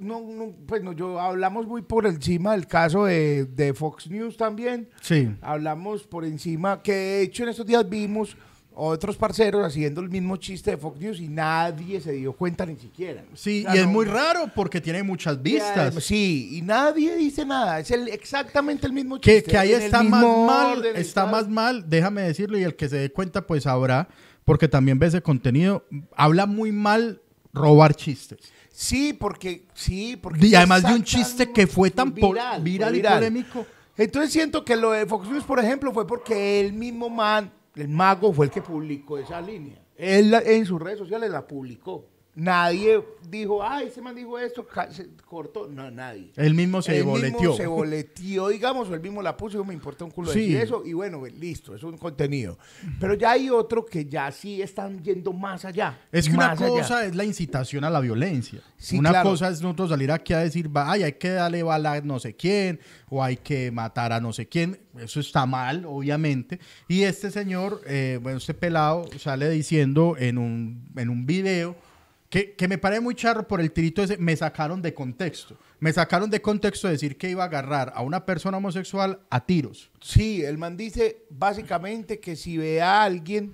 no, 0.00 0.54
pues 0.66 0.82
no, 0.82 0.92
yo 0.92 1.20
hablamos 1.20 1.66
muy 1.66 1.82
por 1.82 2.06
encima 2.06 2.52
del 2.52 2.66
caso 2.66 3.04
de, 3.04 3.44
de 3.44 3.74
Fox 3.74 4.08
News 4.08 4.38
también. 4.38 4.88
Sí. 5.02 5.28
Hablamos 5.42 6.06
por 6.06 6.24
encima, 6.24 6.82
que 6.82 6.94
de 6.94 7.22
hecho 7.22 7.42
en 7.42 7.50
estos 7.50 7.66
días 7.66 7.86
vimos 7.86 8.34
otros 8.80 9.16
parceros 9.16 9.66
haciendo 9.66 10.00
el 10.00 10.08
mismo 10.08 10.36
chiste 10.36 10.70
de 10.70 10.76
Fox 10.76 11.00
News 11.00 11.20
y 11.20 11.28
nadie 11.28 12.00
se 12.00 12.12
dio 12.12 12.32
cuenta 12.32 12.64
ni 12.64 12.76
siquiera. 12.76 13.24
Sí, 13.34 13.66
y 13.74 13.76
es 13.76 13.86
muy 13.86 14.06
raro 14.06 14.50
porque 14.54 14.80
tiene 14.80 15.02
muchas 15.02 15.42
vistas. 15.42 15.96
sí, 16.04 16.50
y 16.52 16.62
nadie 16.62 17.16
dice 17.16 17.44
nada. 17.44 17.80
Es 17.80 17.90
el, 17.90 18.08
exactamente 18.08 18.86
el 18.86 18.92
mismo 18.92 19.18
chiste. 19.18 19.50
Que, 19.50 19.58
ahí 19.58 19.72
está 19.72 20.04
más 20.04 20.22
mal, 20.22 20.86
está 20.94 21.26
más 21.26 21.48
mal, 21.48 21.90
déjame 21.90 22.22
decirlo, 22.22 22.56
y 22.56 22.62
el 22.62 22.76
que 22.76 22.88
se 22.88 22.98
dé 22.98 23.10
cuenta 23.10 23.44
pues 23.44 23.64
sabrá, 23.64 24.08
porque 24.44 24.68
también 24.68 24.98
ve 25.00 25.08
ese 25.08 25.22
contenido, 25.22 25.84
habla 26.14 26.46
muy 26.46 26.70
mal 26.70 27.20
robar 27.52 27.96
chistes. 27.96 28.38
Sí, 28.70 29.12
porque 29.12 29.66
sí, 29.74 30.16
porque 30.16 30.46
y 30.46 30.54
además 30.54 30.84
de 30.84 30.94
un 30.94 31.02
chiste 31.02 31.50
que 31.50 31.66
fue 31.66 31.90
tan 31.90 32.14
viral, 32.14 32.62
viral, 32.62 32.94
y 32.94 33.02
polémico. 33.02 33.66
Entonces 33.96 34.32
siento 34.32 34.64
que 34.64 34.76
lo 34.76 34.92
de 34.92 35.04
Fox 35.04 35.28
News, 35.28 35.42
por 35.42 35.58
ejemplo, 35.58 35.92
fue 35.92 36.06
porque 36.06 36.60
el 36.60 36.72
mismo 36.72 37.10
man 37.10 37.50
el 37.78 37.88
mago 37.88 38.32
fue 38.32 38.46
el 38.46 38.52
que 38.52 38.62
publicó 38.62 39.18
esa 39.18 39.40
línea. 39.40 39.80
Él 39.96 40.34
en 40.34 40.66
sus 40.66 40.80
redes 40.80 40.98
sociales 40.98 41.30
la 41.30 41.46
publicó. 41.46 42.06
Nadie 42.38 43.02
dijo, 43.28 43.64
ay, 43.64 43.88
ese 43.88 44.00
man 44.00 44.14
dijo 44.14 44.38
esto, 44.38 44.64
se 44.90 45.08
cortó. 45.26 45.66
No, 45.66 45.90
nadie. 45.90 46.30
Él 46.36 46.54
mismo 46.54 46.80
se 46.80 47.02
boleteó. 47.02 47.56
se 47.56 47.66
boleteó, 47.66 48.46
digamos, 48.46 48.88
o 48.88 48.94
él 48.94 49.00
mismo 49.00 49.20
la 49.22 49.36
puso, 49.36 49.64
me 49.64 49.74
importa 49.74 50.04
un 50.04 50.12
culo 50.12 50.30
decir 50.30 50.56
eso. 50.56 50.84
Y 50.86 50.92
bueno, 50.92 51.20
listo, 51.26 51.74
es 51.74 51.82
un 51.82 51.98
contenido. 51.98 52.56
Pero 53.00 53.14
ya 53.14 53.32
hay 53.32 53.50
otro 53.50 53.84
que 53.84 54.04
ya 54.04 54.30
sí 54.30 54.62
están 54.62 55.02
yendo 55.02 55.32
más 55.32 55.64
allá. 55.64 55.98
Es 56.12 56.28
que 56.28 56.36
una 56.36 56.54
cosa 56.54 57.04
es 57.04 57.16
la 57.16 57.24
incitación 57.24 57.82
a 57.82 57.90
la 57.90 57.98
violencia. 57.98 58.62
una 58.92 59.20
cosa 59.24 59.48
es 59.48 59.60
nosotros 59.60 59.90
salir 59.90 60.12
aquí 60.12 60.32
a 60.32 60.38
decir, 60.38 60.70
ay, 60.76 61.02
hay 61.02 61.14
que 61.14 61.30
darle 61.30 61.64
bala 61.64 61.94
a 61.94 62.00
no 62.02 62.20
sé 62.20 62.36
quién, 62.36 62.78
o 63.08 63.20
hay 63.20 63.38
que 63.38 63.72
matar 63.72 64.12
a 64.12 64.20
no 64.20 64.32
sé 64.32 64.46
quién. 64.46 64.78
Eso 64.96 65.18
está 65.18 65.44
mal, 65.44 65.84
obviamente. 65.86 66.60
Y 66.86 67.02
este 67.02 67.32
señor, 67.32 67.82
eh, 67.84 68.20
bueno, 68.22 68.38
este 68.38 68.54
pelado 68.54 69.06
sale 69.18 69.50
diciendo 69.50 70.14
en 70.16 70.38
un, 70.38 70.88
en 70.94 71.08
un 71.08 71.26
video 71.26 71.87
que, 72.28 72.54
me 72.68 72.78
parece 72.78 73.00
muy 73.00 73.14
charro 73.14 73.48
por 73.48 73.60
el 73.60 73.72
tirito 73.72 74.02
ese, 74.02 74.18
me 74.18 74.36
sacaron 74.36 74.82
de 74.82 74.92
contexto. 74.92 75.56
Me 75.80 75.92
sacaron 75.92 76.28
de 76.28 76.42
contexto 76.42 76.88
decir 76.88 77.16
que 77.16 77.30
iba 77.30 77.42
a 77.42 77.46
agarrar 77.46 77.92
a 77.94 78.02
una 78.02 78.26
persona 78.26 78.58
homosexual 78.58 79.20
a 79.30 79.46
tiros. 79.46 79.90
Sí, 80.00 80.42
el 80.44 80.58
man 80.58 80.76
dice 80.76 81.24
básicamente 81.30 82.20
que 82.20 82.36
si 82.36 82.56
ve 82.58 82.82
a 82.82 83.02
alguien 83.02 83.52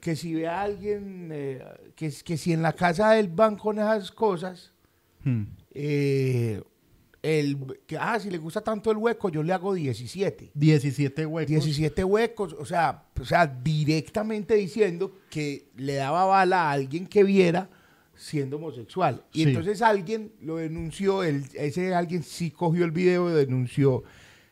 que 0.00 0.14
si 0.14 0.34
ve 0.34 0.46
a 0.46 0.62
alguien, 0.62 1.30
eh, 1.32 1.64
que, 1.96 2.12
que 2.24 2.36
si 2.36 2.52
en 2.52 2.62
la 2.62 2.74
casa 2.74 3.10
del 3.10 3.26
van 3.26 3.56
con 3.56 3.80
esas 3.80 4.12
cosas, 4.12 4.72
Hmm. 5.26 5.42
eh, 5.74 6.62
el, 7.26 7.56
que, 7.86 7.96
ah, 7.98 8.20
si 8.20 8.30
le 8.30 8.38
gusta 8.38 8.60
tanto 8.60 8.90
el 8.92 8.98
hueco, 8.98 9.28
yo 9.30 9.42
le 9.42 9.52
hago 9.52 9.74
17. 9.74 10.52
17 10.54 11.26
huecos. 11.26 11.48
17 11.50 12.04
huecos, 12.04 12.52
o 12.58 12.64
sea, 12.64 13.02
o 13.20 13.24
sea, 13.24 13.46
directamente 13.46 14.54
diciendo 14.54 15.12
que 15.28 15.66
le 15.76 15.94
daba 15.94 16.24
bala 16.26 16.68
a 16.68 16.72
alguien 16.72 17.06
que 17.06 17.24
viera 17.24 17.68
siendo 18.14 18.56
homosexual. 18.56 19.24
Y 19.32 19.42
Sí. 19.42 19.48
entonces 19.48 19.82
alguien 19.82 20.32
lo 20.40 20.56
denunció, 20.56 21.24
el, 21.24 21.44
ese 21.54 21.94
alguien 21.94 22.22
sí 22.22 22.50
cogió 22.52 22.84
el 22.84 22.92
video 22.92 23.28
y 23.30 23.34
denunció 23.34 24.04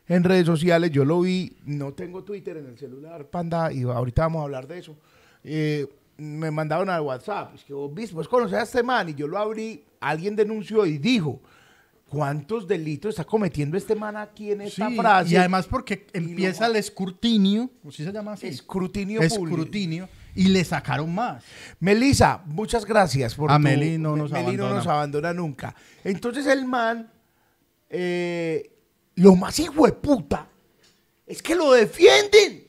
en 0.08 0.24
redes 0.24 0.44
sociales, 0.46 0.90
yo 0.90 1.04
lo 1.04 1.20
vi, 1.20 1.56
no 1.64 1.94
tengo 1.94 2.24
Twitter 2.24 2.56
en 2.56 2.66
el 2.66 2.76
celular, 2.76 3.30
panda, 3.30 3.72
y 3.72 3.82
ahorita 3.84 4.22
vamos 4.22 4.40
a 4.40 4.44
hablar 4.44 4.66
de 4.66 4.78
eso. 4.80 4.96
Eh, 5.44 5.86
me 6.18 6.50
mandaron 6.50 6.90
al 6.90 7.00
WhatsApp, 7.02 7.54
es 7.54 7.64
que 7.64 7.72
vos, 7.72 7.92
viste, 7.94 8.14
vos 8.14 8.28
conocés 8.28 8.58
a 8.58 8.62
este 8.62 8.82
man, 8.82 9.08
y 9.08 9.14
yo 9.14 9.26
lo 9.28 9.38
abrí, 9.38 9.82
alguien 10.00 10.36
denunció 10.36 10.84
y 10.86 10.98
dijo, 10.98 11.40
¿cuántos 12.08 12.66
delitos 12.68 13.10
está 13.10 13.24
cometiendo 13.24 13.76
este 13.76 13.94
man 13.94 14.16
aquí 14.16 14.52
en 14.52 14.60
esta 14.62 14.88
Sí, 14.88 14.96
frase? 14.96 15.30
Y 15.32 15.36
además 15.36 15.66
porque 15.66 16.06
empieza 16.12 16.64
no- 16.66 16.70
el 16.72 16.76
escrutinio, 16.76 17.70
¿sí 17.90 18.04
se 18.04 18.12
llama 18.12 18.32
así? 18.34 18.46
Escrutinio 18.46 19.20
público. 19.20 19.46
Escrutinio. 19.46 20.08
Y 20.36 20.48
le 20.48 20.64
sacaron 20.64 21.14
más. 21.14 21.44
Melissa, 21.78 22.42
muchas 22.46 22.84
gracias 22.84 23.34
por 23.36 23.50
A 23.52 23.56
tu- 23.56 23.62
Meli 23.62 23.98
no 23.98 24.16
nos 24.16 24.32
Meli 24.32 24.44
no 24.56 24.64
abandona. 24.64 24.74
nos 24.74 24.86
abandona 24.86 25.32
nunca. 25.32 25.74
Entonces 26.02 26.46
el 26.46 26.64
man, 26.64 27.08
eh, 27.88 28.70
lo 29.16 29.36
más 29.36 29.58
hijo 29.60 29.86
de 29.86 29.92
puta, 29.92 30.48
es 31.26 31.40
que 31.42 31.54
lo 31.54 31.72
defienden. 31.72 32.63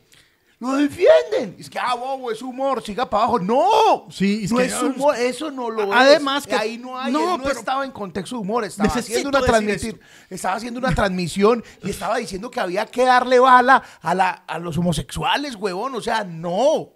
Lo 0.59 0.73
defienden. 0.77 1.55
Es 1.59 1.69
que, 1.69 1.77
ah, 1.77 1.95
bobo, 1.95 2.31
es 2.31 2.41
humor, 2.41 2.81
siga 2.81 3.09
para 3.09 3.23
abajo. 3.23 3.39
No, 3.39 4.05
Sí, 4.09 4.45
es 4.45 4.51
no 4.51 4.57
que- 4.57 4.65
es 4.65 4.81
humor, 4.81 5.15
eso 5.17 5.51
no 5.51 5.69
lo 5.69 5.93
Además 5.93 6.43
es. 6.43 6.47
que- 6.47 6.55
ahí 6.55 6.77
no 6.77 6.97
hay, 6.97 7.11
no, 7.11 7.19
él 7.33 7.37
no 7.39 7.43
pero- 7.43 7.59
estaba 7.59 7.83
en 7.83 7.91
contexto 7.91 8.35
de 8.37 8.41
humor, 8.41 8.63
estaba 8.63 8.87
Necesito 8.87 9.13
haciendo 9.17 9.37
una 9.37 9.45
transmitir, 9.47 9.99
estaba 10.29 10.55
haciendo 10.55 10.79
una 10.79 10.95
transmisión 10.95 11.63
y 11.83 11.89
estaba 11.89 12.17
diciendo 12.17 12.49
que 12.49 12.59
había 12.61 12.85
que 12.85 13.03
darle 13.03 13.37
bala 13.39 13.83
a, 14.01 14.15
la, 14.15 14.29
a 14.29 14.57
los 14.59 14.77
homosexuales, 14.77 15.55
huevón. 15.55 15.93
O 15.95 16.01
sea, 16.01 16.23
no. 16.23 16.89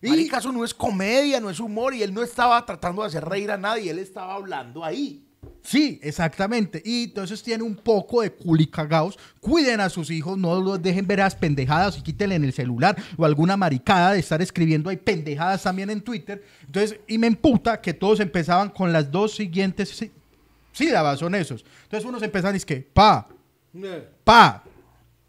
Y- 0.00 0.28
eso 0.28 0.52
no 0.52 0.64
es 0.64 0.74
comedia, 0.74 1.40
no 1.40 1.48
es 1.50 1.58
humor, 1.60 1.94
y 1.94 2.02
él 2.02 2.12
no 2.14 2.22
estaba 2.22 2.64
tratando 2.66 3.02
de 3.02 3.08
hacer 3.08 3.24
reír 3.24 3.50
a 3.50 3.56
nadie, 3.56 3.90
él 3.90 3.98
estaba 3.98 4.34
hablando 4.34 4.84
ahí. 4.84 5.23
Sí, 5.66 5.98
exactamente. 6.02 6.82
Y 6.84 7.04
entonces 7.04 7.42
tiene 7.42 7.62
un 7.64 7.74
poco 7.74 8.20
de 8.20 8.30
culicagaos. 8.30 9.18
Cuiden 9.40 9.80
a 9.80 9.88
sus 9.88 10.10
hijos, 10.10 10.36
no 10.36 10.60
los 10.60 10.82
dejen 10.82 11.06
ver 11.06 11.20
las 11.20 11.34
pendejadas 11.34 11.96
y 11.96 12.02
quítenle 12.02 12.34
en 12.34 12.44
el 12.44 12.52
celular 12.52 12.94
o 13.16 13.24
alguna 13.24 13.56
maricada 13.56 14.12
de 14.12 14.18
estar 14.18 14.42
escribiendo 14.42 14.90
ahí 14.90 14.98
pendejadas 14.98 15.62
también 15.62 15.88
en 15.88 16.02
Twitter. 16.02 16.44
Entonces, 16.66 17.00
y 17.08 17.16
me 17.16 17.26
emputa 17.28 17.80
que 17.80 17.94
todos 17.94 18.20
empezaban 18.20 18.68
con 18.68 18.92
las 18.92 19.10
dos 19.10 19.34
siguientes 19.36 19.88
sí- 19.88 20.12
sílabas, 20.72 21.18
son 21.20 21.34
esos. 21.34 21.64
Entonces 21.84 22.06
unos 22.06 22.22
empezaban 22.22 22.54
y 22.56 22.58
es 22.58 22.66
que, 22.66 22.76
pa, 22.92 23.26
pa, 24.22 24.62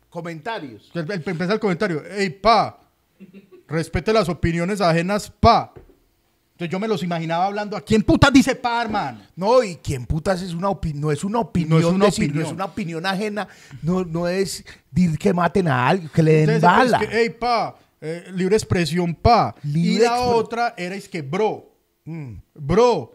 Comentarios. 0.10 0.92
empieza 0.94 1.54
el 1.54 1.60
comentario, 1.62 2.04
hey, 2.10 2.30
pa, 2.30 2.77
respete 3.70 4.12
las 4.12 4.27
opiniones 4.27 4.82
ajenas, 4.82 5.30
pa. 5.30 5.74
Entonces 6.55 6.71
yo 6.71 6.79
me 6.79 6.88
los 6.88 7.03
imaginaba 7.03 7.45
hablando, 7.47 7.75
¿a 7.75 7.81
quién 7.81 8.01
putas 8.01 8.31
dice 8.31 8.55
pa, 8.55 8.81
hermano? 8.81 9.19
No, 9.35 9.62
y 9.62 9.75
quién 9.75 10.05
putas 10.05 10.41
es 10.41 10.53
una 10.53 10.69
opinión, 10.69 11.01
no 11.01 11.12
es 11.12 11.24
una 11.25 11.39
opinión, 11.39 11.69
No 11.69 11.77
es 11.79 11.85
una 11.93 12.05
decir, 12.05 12.24
opinión. 12.25 12.43
no 12.43 12.47
es 12.47 12.53
una 12.53 12.65
opinión 12.65 13.05
ajena, 13.05 13.47
no, 13.81 14.05
no 14.05 14.27
es 14.29 14.63
decir 14.89 15.17
que 15.19 15.33
maten 15.33 15.67
a 15.67 15.85
alguien, 15.89 16.09
que 16.13 16.24
le 16.24 16.31
den 16.31 16.50
Entonces, 16.51 16.91
bala. 16.91 16.97
es 17.03 17.09
que, 17.09 17.17
hey, 17.17 17.29
pa, 17.38 17.75
eh, 18.00 18.25
libre 18.33 18.55
expresión, 18.55 19.13
pa. 19.15 19.53
y 19.65 20.00
la 20.00 20.17
expre- 20.17 20.33
otra 20.33 20.74
era, 20.77 20.95
es 20.95 21.09
que, 21.09 21.21
bro, 21.21 21.74
Mm. 22.05 22.35
bro, 22.53 23.12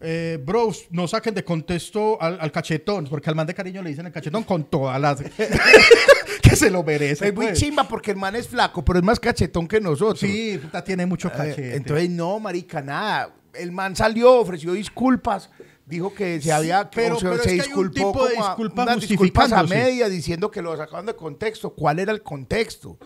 eh, 0.00 0.38
bros, 0.44 0.86
no 0.90 1.06
saquen 1.06 1.34
de 1.34 1.44
contexto 1.44 2.20
al, 2.20 2.38
al 2.40 2.50
cachetón, 2.50 3.04
porque 3.06 3.28
al 3.30 3.36
man 3.36 3.46
de 3.46 3.52
cariño 3.54 3.82
le 3.82 3.90
dicen 3.90 4.06
el 4.06 4.12
cachetón 4.12 4.42
con 4.44 4.64
todas 4.64 4.98
las... 5.00 5.20
que 6.50 6.56
se 6.56 6.70
lo 6.70 6.82
merece. 6.82 7.28
Es 7.28 7.34
muy 7.34 7.46
pues. 7.46 7.58
chimba 7.58 7.88
porque 7.88 8.10
el 8.10 8.16
man 8.16 8.36
es 8.36 8.48
flaco, 8.48 8.84
pero 8.84 8.98
es 8.98 9.04
más 9.04 9.18
cachetón 9.18 9.66
que 9.66 9.80
nosotros. 9.80 10.20
Sí, 10.20 10.58
puta, 10.62 10.84
tiene 10.84 11.06
mucho 11.06 11.28
Eh, 11.28 11.32
cachete. 11.36 11.76
entonces, 11.76 12.10
no, 12.10 12.38
marica, 12.40 12.82
nada. 12.82 13.32
El 13.54 13.72
man 13.72 13.96
salió, 13.96 14.34
ofreció 14.40 14.72
disculpas, 14.74 15.50
dijo 15.86 16.14
que 16.14 16.40
se 16.40 16.52
había 16.52 16.88
pero- 16.90 17.16
o 17.16 17.18
se, 17.18 17.28
pero 17.28 17.42
se 17.42 17.56
es 17.56 17.64
que 17.64 17.70
hay 17.72 17.78
un 17.78 17.90
disculpó 17.90 18.12
tipo 18.12 18.28
de 18.28 18.34
como 18.34 18.46
a- 18.46 18.82
unas 18.84 19.00
disculpas 19.08 19.52
a 19.52 19.62
media 19.64 20.08
diciendo 20.08 20.50
que 20.50 20.62
lo 20.62 20.76
sacaban 20.76 21.06
de 21.06 21.16
contexto. 21.16 21.70
¿Cuál 21.70 21.98
era 21.98 22.12
el 22.12 22.22
contexto? 22.22 22.96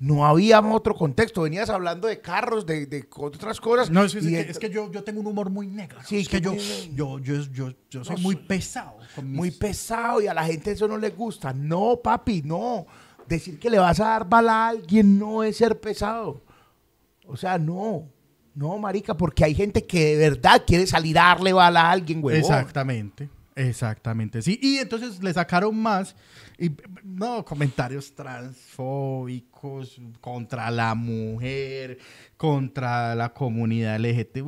No 0.00 0.24
había 0.24 0.60
otro 0.60 0.94
contexto. 0.94 1.42
Venías 1.42 1.68
hablando 1.70 2.06
de 2.06 2.20
carros, 2.20 2.64
de, 2.64 2.86
de 2.86 3.08
otras 3.16 3.60
cosas. 3.60 3.90
No, 3.90 4.04
es, 4.04 4.14
es 4.14 4.24
que, 4.24 4.40
es 4.40 4.58
que 4.58 4.70
yo, 4.70 4.90
yo 4.92 5.02
tengo 5.02 5.20
un 5.20 5.26
humor 5.26 5.50
muy 5.50 5.66
negro. 5.66 5.98
Sí, 6.06 6.18
es 6.18 6.28
que 6.28 6.40
que 6.40 6.44
yo, 6.94 7.18
yo, 7.18 7.18
yo, 7.18 7.42
yo, 7.52 7.74
yo 7.90 8.04
soy 8.04 8.16
muy 8.22 8.36
pesado. 8.36 8.98
mis- 9.16 9.24
muy 9.24 9.50
pesado 9.50 10.20
y 10.20 10.28
a 10.28 10.34
la 10.34 10.44
gente 10.44 10.70
eso 10.70 10.86
no 10.86 10.96
le 10.98 11.10
gusta. 11.10 11.52
No, 11.52 11.98
papi, 12.02 12.42
no. 12.44 12.86
Decir 13.26 13.58
que 13.58 13.68
le 13.70 13.78
vas 13.78 13.98
a 14.00 14.04
dar 14.10 14.28
bala 14.28 14.52
a 14.52 14.68
alguien 14.68 15.18
no 15.18 15.42
es 15.42 15.56
ser 15.56 15.80
pesado. 15.80 16.42
O 17.26 17.36
sea, 17.36 17.58
no. 17.58 18.08
No, 18.54 18.78
marica, 18.78 19.16
porque 19.16 19.44
hay 19.44 19.54
gente 19.54 19.84
que 19.84 20.16
de 20.16 20.30
verdad 20.30 20.62
quiere 20.66 20.86
salir 20.86 21.18
a 21.18 21.24
darle 21.24 21.52
bala 21.52 21.82
a 21.82 21.90
alguien, 21.92 22.20
güey. 22.20 22.38
Exactamente, 22.38 23.28
exactamente, 23.54 24.42
sí. 24.42 24.58
Y 24.62 24.78
entonces 24.78 25.22
le 25.22 25.32
sacaron 25.32 25.76
más, 25.76 26.16
y 26.58 26.72
no, 27.04 27.44
comentarios 27.44 28.12
transfóbicos 28.14 30.00
contra 30.20 30.70
la 30.70 30.94
mujer, 30.94 31.98
contra 32.36 33.14
la 33.14 33.32
comunidad 33.32 33.96
LGT, 34.00 34.38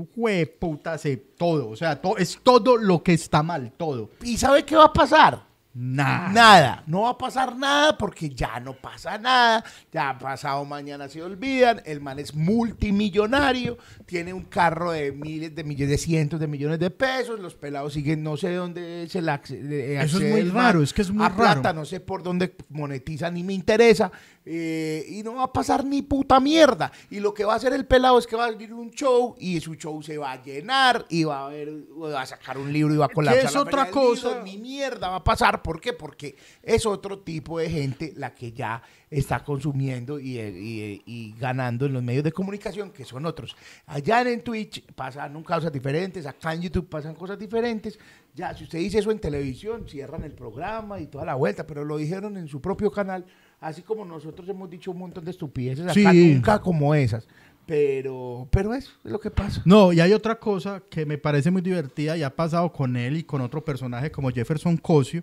puta, 0.59 0.99
se 0.99 1.17
todo, 1.17 1.69
o 1.69 1.77
sea, 1.77 2.01
to- 2.01 2.19
es 2.19 2.39
todo 2.43 2.77
lo 2.77 3.03
que 3.03 3.13
está 3.13 3.43
mal, 3.43 3.73
todo. 3.77 4.11
¿Y 4.23 4.37
sabe 4.37 4.65
qué 4.65 4.77
va 4.77 4.87
a 4.87 4.93
pasar? 4.93 5.49
Nada. 5.73 6.29
Nada, 6.31 6.83
no 6.89 7.03
va 7.03 7.11
a 7.11 7.17
pasar 7.19 7.57
nada 7.57 7.97
porque 7.97 8.29
ya 8.29 8.59
no 8.59 8.73
pasa 8.75 9.17
nada, 9.19 9.65
ya 9.93 10.19
pasado 10.19 10.65
mañana 10.65 11.09
se 11.09 11.23
olvidan, 11.23 11.81
el 11.85 12.01
man 12.01 12.19
es 12.19 12.35
multimillonario, 12.35 13.79
tiene 14.11 14.33
un 14.35 14.43
carro 14.47 14.91
de 14.91 15.13
miles 15.13 15.55
de 15.55 15.63
millones, 15.63 15.89
de 15.91 15.99
cientos 15.99 16.41
de 16.41 16.49
millones 16.49 16.81
de 16.81 16.91
pesos, 16.91 17.39
los 17.39 17.55
pelados 17.55 17.93
siguen, 17.93 18.25
no 18.25 18.37
sé 18.37 18.53
dónde 18.53 19.05
es 19.05 19.15
el 19.15 19.29
acce- 19.29 19.61
eh, 19.71 20.01
Eso 20.03 20.19
es 20.21 20.29
muy 20.31 20.43
raro, 20.51 20.83
es 20.83 20.93
que 20.93 21.03
es 21.03 21.13
muy 21.13 21.25
a 21.25 21.31
plata, 21.35 21.73
no 21.73 21.85
sé 21.85 22.01
por 22.01 22.25
dónde 22.25 22.57
monetiza 22.71 23.31
ni 23.31 23.45
me 23.45 23.53
interesa, 23.53 24.11
eh, 24.45 25.07
y 25.09 25.23
no 25.23 25.35
va 25.37 25.45
a 25.45 25.53
pasar 25.53 25.85
ni 25.85 26.03
puta 26.03 26.41
mierda, 26.41 26.91
y 27.09 27.21
lo 27.21 27.33
que 27.33 27.45
va 27.45 27.53
a 27.53 27.57
hacer 27.57 27.73
el 27.73 27.87
pelado 27.87 28.19
es 28.19 28.27
que 28.27 28.35
va 28.35 28.47
a 28.47 28.49
abrir 28.49 28.75
un 28.75 28.91
show 28.91 29.37
y 29.39 29.61
su 29.61 29.77
show 29.77 30.03
se 30.03 30.19
va 30.19 30.33
a 30.33 30.43
llenar 30.43 31.07
y 31.09 31.23
va 31.23 31.47
a, 31.47 31.49
ver, 31.51 31.71
va 32.03 32.23
a 32.23 32.27
sacar 32.27 32.59
un 32.59 32.73
libro 32.73 32.93
y 32.93 32.97
va 32.97 33.07
a 33.07 33.11
colapsar 33.11 33.45
es 33.45 33.55
la 33.55 33.61
otra 33.61 33.85
Libro, 33.85 34.01
cosa? 34.09 34.43
ni 34.43 34.59
mierda 34.59 35.09
va 35.09 35.17
a 35.17 35.25
pasar. 35.25 35.63
¿Por 35.63 35.81
qué? 35.81 35.93
Porque 35.93 36.35
es 36.63 36.85
otro 36.85 37.21
tipo 37.21 37.59
de 37.61 37.71
gente 37.71 38.13
la 38.17 38.35
que 38.35 38.51
ya 38.53 38.83
está 39.11 39.43
consumiendo 39.43 40.21
y, 40.21 40.39
y- 40.39 41.03
y 41.05 41.35
ganando 41.39 41.87
en 41.87 41.93
los 41.95 42.03
medios 42.03 42.23
de 42.23 42.31
comunicación, 42.33 42.91
que 42.93 43.05
son 43.05 43.27
otros. 43.27 43.57
Allá 43.87 44.23
en 44.23 44.43
Twitch 44.43 44.85
pasan 44.95 45.43
cosas 45.43 45.73
diferentes, 45.73 46.27
acá 46.27 46.55
en 46.55 46.63
YouTube 46.63 46.89
pasan 46.89 47.15
cosas 47.17 47.39
diferentes. 47.39 47.99
Ya, 48.37 48.55
si 48.55 48.63
usted 48.65 48.79
dice 48.79 48.99
eso 49.01 49.11
en 49.11 49.19
televisión, 49.19 49.87
cierran 49.89 50.23
el 50.23 50.33
programa 50.33 51.01
y 51.01 51.09
toda 51.09 51.25
la 51.25 51.35
vuelta, 51.35 51.67
pero 51.67 51.85
lo 51.85 51.97
dijeron 51.97 52.37
en 52.37 52.47
su 52.47 52.61
propio 52.61 52.93
canal, 52.93 53.27
así 53.61 53.83
como 53.83 54.05
nosotros 54.05 54.49
hemos 54.49 54.71
dicho 54.71 54.93
un 54.93 54.99
montón 54.99 55.25
de 55.25 55.33
estupideces 55.33 55.85
acá, 55.87 55.95
Sí. 56.13 56.33
nunca 56.35 56.61
como 56.61 56.95
esas. 56.95 57.27
Pero, 57.67 58.49
pero 58.51 58.75
eso 58.75 58.91
es 59.05 59.11
lo 59.11 59.21
que 59.21 59.31
pasa. 59.31 59.63
No, 59.65 59.93
y 59.93 60.01
hay 60.01 60.13
otra 60.13 60.39
cosa 60.39 60.83
que 60.91 61.07
me 61.07 61.19
parece 61.19 61.51
muy 61.51 61.63
divertida 61.63 62.17
y 62.17 62.23
ha 62.23 62.35
pasado 62.35 62.73
con 62.73 62.97
él 62.97 63.17
y 63.17 63.23
con 63.25 63.41
otro 63.41 63.65
personaje 63.65 64.11
como 64.11 64.31
Jefferson 64.31 64.77
Cosio, 64.77 65.23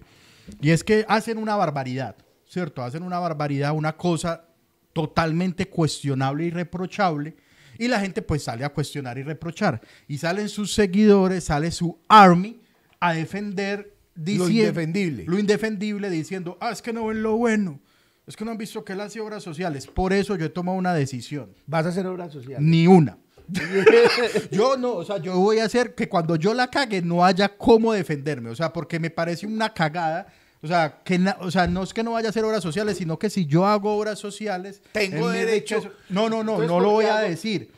y 0.62 0.70
es 0.70 0.84
que 0.84 1.04
hacen 1.10 1.38
una 1.40 1.56
barbaridad, 1.56 2.16
¿cierto? 2.48 2.84
Hacen 2.84 3.04
una 3.04 3.20
barbaridad, 3.20 3.74
una 3.74 3.96
cosa 3.96 4.46
totalmente 4.94 5.68
cuestionable 5.68 6.46
y 6.46 6.50
reprochable, 6.50 7.36
y 7.78 7.88
la 7.88 8.00
gente 8.00 8.22
pues 8.22 8.44
sale 8.44 8.66
a 8.66 8.70
cuestionar 8.70 9.18
y 9.18 9.24
reprochar. 9.24 9.82
Y 10.08 10.18
salen 10.18 10.50
sus 10.50 10.74
seguidores, 10.74 11.44
sale 11.44 11.72
su 11.72 12.00
army 12.08 12.60
a 13.00 13.14
defender 13.14 13.96
diciendo, 14.16 14.50
indefendible. 14.50 15.26
Lo 15.28 15.38
indefendible 15.38 16.10
diciendo, 16.10 16.58
ah, 16.60 16.72
es 16.72 16.82
que 16.82 16.94
no 16.94 17.06
ven 17.06 17.22
lo 17.22 17.38
bueno, 17.38 17.80
es 18.26 18.36
que 18.36 18.44
no 18.44 18.52
han 18.52 18.58
visto 18.58 18.84
que 18.84 18.94
él 18.94 19.02
hace 19.02 19.22
obras 19.22 19.44
sociales. 19.44 19.88
Por 19.88 20.12
eso 20.12 20.36
yo 20.36 20.48
he 20.48 20.50
tomado 20.50 20.78
una 20.78 20.94
decisión. 20.94 21.54
Vas 21.66 21.86
a 21.86 21.90
hacer 21.90 22.08
obra 22.08 22.30
social. 22.30 22.58
Ni 22.64 22.88
una. 22.88 23.18
yo 24.52 24.76
no, 24.76 24.96
o 24.96 25.06
sea, 25.06 25.18
yo 25.20 25.38
voy 25.38 25.60
a 25.60 25.66
hacer 25.66 25.96
que 25.96 26.10
cuando 26.10 26.36
yo 26.36 26.54
la 26.54 26.70
cague 26.70 27.02
no 27.02 27.24
haya 27.24 27.56
cómo 27.58 27.94
defenderme, 27.94 28.50
o 28.50 28.56
sea, 28.56 28.74
porque 28.74 29.00
me 29.00 29.10
parece 29.10 29.48
una 29.48 29.74
cagada, 29.74 30.28
o 30.62 30.68
sea, 30.68 31.00
que 31.04 31.20
na- 31.20 31.38
o 31.40 31.52
sea, 31.52 31.68
no 31.68 31.84
es 31.84 31.94
que 31.94 32.04
no 32.04 32.12
vaya 32.14 32.28
a 32.28 32.30
hacer 32.32 32.44
obras 32.44 32.64
sociales, 32.64 32.98
sino 32.98 33.18
que 33.20 33.30
si 33.30 33.46
yo 33.46 33.66
hago 33.66 33.96
obras 33.96 34.20
sociales, 34.20 34.82
Tengo 34.92 35.30
derecho. 35.30 35.82
no, 36.10 36.30
no, 36.30 36.44
no, 36.44 36.54
Entonces, 36.54 36.68
no 36.70 36.80
lo 36.80 36.86
¿por 36.86 36.94
voy 36.94 37.06
a 37.06 37.20
decir. 37.20 37.72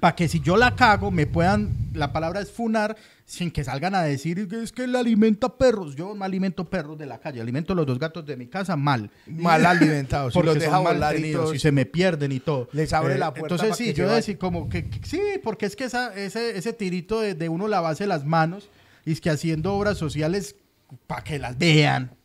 para 0.00 0.14
que 0.16 0.26
si 0.28 0.40
yo 0.40 0.56
la 0.56 0.74
cago 0.74 1.10
me 1.10 1.26
puedan, 1.26 1.90
la 1.92 2.12
palabra 2.12 2.40
es 2.40 2.50
funar, 2.50 2.96
sin 3.26 3.50
que 3.50 3.62
salgan 3.64 3.94
a 3.94 4.02
decir 4.02 4.46
que 4.48 4.62
es 4.62 4.72
que 4.72 4.84
él 4.84 4.94
alimenta 4.96 5.56
perros. 5.56 5.94
Yo 5.96 6.14
no 6.14 6.24
alimento 6.24 6.68
perros 6.68 6.98
de 6.98 7.06
la 7.06 7.18
calle, 7.18 7.40
alimento 7.40 7.74
los 7.74 7.86
dos 7.86 7.98
gatos 7.98 8.24
de 8.26 8.36
mi 8.36 8.46
casa 8.46 8.76
mal. 8.76 9.10
Mal 9.26 9.64
alimentados, 9.66 10.32
porque 10.34 10.46
los 10.46 10.58
deja 10.58 10.78
volar 10.78 11.18
y 11.18 11.34
y 11.54 11.58
se 11.58 11.72
me 11.72 11.84
pierden 11.86 12.32
y 12.32 12.40
todo. 12.40 12.64
Eh, 12.72 12.76
Les 12.76 12.92
abre 12.92 13.16
la 13.18 13.32
puerta 13.34 13.54
Entonces 13.54 13.76
sí, 13.76 13.92
yo 13.92 14.08
decir 14.08 14.38
como 14.38 14.68
que, 14.68 14.88
que- 14.88 15.06
sí, 15.06 15.20
porque 15.42 15.66
es 15.66 15.76
que 15.76 15.84
esa- 15.84 16.14
ese, 16.14 16.56
ese 16.56 16.72
tirito 16.72 17.20
de, 17.20 17.34
de 17.34 17.48
uno 17.48 17.68
lavarse 17.68 18.06
las 18.06 18.24
manos 18.24 18.68
y 19.04 19.12
es 19.12 19.20
que 19.20 19.30
haciendo 19.30 19.74
obras 19.74 19.98
sociales 19.98 20.56
para 21.06 21.24
que 21.24 21.38
las 21.38 21.56
vean, 21.58 22.16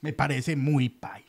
me 0.00 0.12
parece 0.12 0.56
muy 0.56 0.88
paila. 0.88 1.26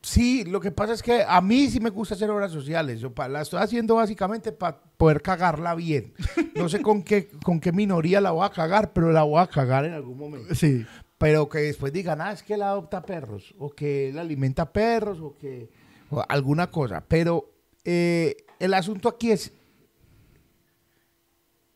Sí, 0.00 0.44
lo 0.44 0.60
que 0.60 0.70
pasa 0.70 0.92
es 0.94 1.02
que 1.02 1.22
a 1.26 1.40
mí 1.40 1.68
sí 1.68 1.80
me 1.80 1.90
gusta 1.90 2.14
hacer 2.14 2.30
obras 2.30 2.52
sociales. 2.52 3.00
Yo 3.00 3.12
pa- 3.12 3.28
la 3.28 3.42
estoy 3.42 3.60
haciendo 3.60 3.96
básicamente 3.96 4.52
para 4.52 4.80
poder 4.80 5.20
cagarla 5.20 5.74
bien. 5.74 6.14
No 6.54 6.68
sé 6.68 6.80
con 6.80 7.02
qué, 7.02 7.28
con 7.44 7.60
qué 7.60 7.72
minoría 7.72 8.20
la 8.20 8.30
voy 8.30 8.46
a 8.46 8.50
cagar, 8.50 8.92
pero 8.92 9.10
la 9.12 9.24
voy 9.24 9.40
a 9.40 9.46
cagar 9.48 9.84
en 9.84 9.92
algún 9.92 10.16
momento. 10.16 10.54
Sí. 10.54 10.86
Pero 11.18 11.48
que 11.48 11.58
después 11.58 11.92
digan, 11.92 12.20
ah, 12.20 12.32
es 12.32 12.42
que 12.44 12.54
él 12.54 12.62
adopta 12.62 13.02
perros, 13.02 13.54
o 13.58 13.70
que 13.70 14.10
él 14.10 14.18
alimenta 14.18 14.72
perros, 14.72 15.18
o 15.20 15.34
que 15.36 15.68
o 16.10 16.24
alguna 16.28 16.70
cosa. 16.70 17.04
Pero 17.06 17.50
eh, 17.84 18.36
el 18.60 18.72
asunto 18.74 19.08
aquí 19.08 19.32
es, 19.32 19.52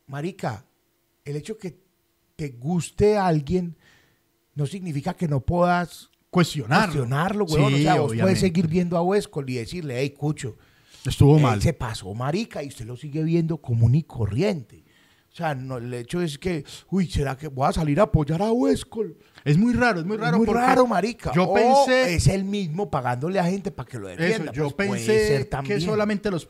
Marica, 0.06 0.64
el 1.25 1.37
hecho 1.37 1.59
que 1.59 1.76
te 2.37 2.50
guste 2.50 3.16
a 3.16 3.26
alguien 3.26 3.76
no 4.54 4.66
significa 4.66 5.14
que 5.14 5.28
no 5.28 5.40
puedas 5.40 6.11
Cuestionarlo. 6.30 6.92
cuestionarlo, 6.94 7.44
huevón. 7.44 7.73
Sí, 7.75 7.80
o 7.80 7.82
sea, 7.82 7.92
vos 7.94 8.00
obviamente. 8.11 8.23
puedes 8.23 8.40
seguir 8.40 8.66
viendo 8.66 8.97
a 8.97 9.02
Huescol 9.02 9.50
y 9.50 9.54
decirle, 9.54 9.99
hey, 10.00 10.11
Cucho, 10.11 10.56
Estuvo 11.04 11.37
él 11.37 11.42
mal. 11.42 11.61
se 11.61 11.73
pasó 11.73 12.12
marica 12.14 12.62
y 12.62 12.68
usted 12.68 12.87
lo 12.87 12.97
sigue 12.97 13.23
viendo 13.23 13.59
común 13.59 13.94
y 13.94 14.02
corriente. 14.04 14.85
O 15.33 15.35
sea, 15.35 15.55
no, 15.55 15.79
el 15.79 15.95
hecho 15.95 16.21
es 16.21 16.37
que, 16.37 16.62
uy, 16.91 17.07
¿será 17.07 17.39
que 17.39 17.49
voy 17.49 17.67
a 17.67 17.73
salir 17.73 17.99
a 18.01 18.03
apoyar 18.03 18.43
a 18.43 18.53
Huescol? 18.53 19.17
Es 19.47 19.57
muy 19.57 19.73
raro, 19.73 20.01
es 20.01 20.05
muy 20.05 20.19
raro. 20.19 20.37
muy 20.37 20.45
porque 20.45 20.61
raro, 20.61 20.87
marica. 20.87 21.33
Yo 21.35 21.45
O 21.45 21.55
pensé... 21.55 22.15
es 22.15 22.27
el 22.27 22.45
mismo 22.45 22.91
pagándole 22.91 23.41
a 23.41 23.45
gente 23.45 23.71
para 23.71 23.89
que 23.89 23.99
lo 23.99 24.09
defienda. 24.09 24.53
Eso, 24.53 24.53
yo 24.53 24.77
Pues 24.77 24.89
pensé 24.89 25.49
que 25.65 25.81
solamente 25.81 26.31
los, 26.31 26.45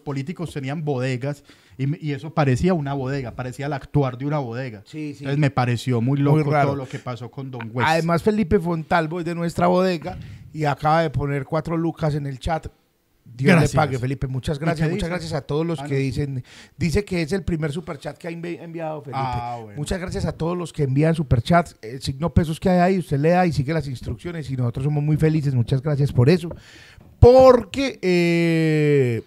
políticos 0.00 0.54
tenían 0.54 0.86
bodegas 0.86 1.44
y, 1.76 2.12
eso 2.12 2.32
parecía 2.32 2.72
una 2.72 2.94
bodega, 2.94 3.32
parecía 3.36 3.66
el 3.66 3.74
actuar 3.74 4.16
de 4.16 4.24
una 4.24 4.38
bodega. 4.38 4.82
Sí, 4.86 5.12
sí. 5.12 5.24
Entonces 5.24 5.38
me 5.38 5.50
pareció 5.50 6.00
muy 6.00 6.18
loco 6.18 6.50
raro. 6.50 6.68
todo 6.68 6.76
lo 6.76 6.88
que 6.88 6.98
pasó 6.98 7.30
con 7.30 7.50
Don 7.50 7.70
West. 7.74 7.90
Además, 7.90 8.22
Felipe 8.22 8.58
Fontalvo 8.58 9.20
es 9.20 9.26
de 9.26 9.34
nuestra 9.34 9.66
bodega 9.66 10.18
y 10.54 10.64
acaba 10.64 11.02
de 11.02 11.10
poner 11.10 11.44
cuatro 11.44 11.76
lucas 11.76 12.14
en 12.14 12.26
el 12.26 12.38
chat. 12.38 12.68
Dios 13.38 13.52
Gracias. 13.52 13.72
le 13.72 13.76
pague, 13.76 13.98
Felipe. 13.98 14.26
Muchas 14.26 14.58
gracias. 14.58 14.90
Muchas 14.90 15.08
gracias 15.08 15.32
a 15.32 15.40
todos 15.42 15.64
los 15.64 15.78
Ah, 15.80 15.84
que 15.86 15.94
no. 15.94 16.00
dicen. 16.00 16.44
Dice 16.76 17.04
que 17.04 17.22
es 17.22 17.32
el 17.32 17.44
primer 17.44 17.72
superchat 17.72 18.18
que 18.18 18.28
ha 18.28 18.30
envi- 18.30 18.58
enviado 18.60 19.00
Felipe. 19.02 19.18
Ah, 19.22 19.58
bueno. 19.62 19.76
Muchas 19.78 20.00
gracias 20.00 20.24
a 20.26 20.32
todos 20.32 20.56
los 20.58 20.72
que 20.72 20.82
envían 20.82 21.14
superchats. 21.14 21.76
El 21.80 22.02
signo 22.02 22.34
pesos 22.34 22.58
que 22.60 22.68
hay 22.68 22.78
ahí, 22.80 22.98
usted 22.98 23.18
le 23.18 23.30
da 23.30 23.46
y 23.46 23.52
sigue 23.52 23.72
las 23.72 23.86
instrucciones 23.88 24.50
y 24.50 24.56
nosotros 24.56 24.84
somos 24.84 25.02
muy 25.02 25.16
felices. 25.16 25.54
Muchas 25.54 25.80
gracias 25.80 26.12
por 26.12 26.28
eso. 26.28 26.50
Porque. 27.20 27.98
eh, 28.02 29.22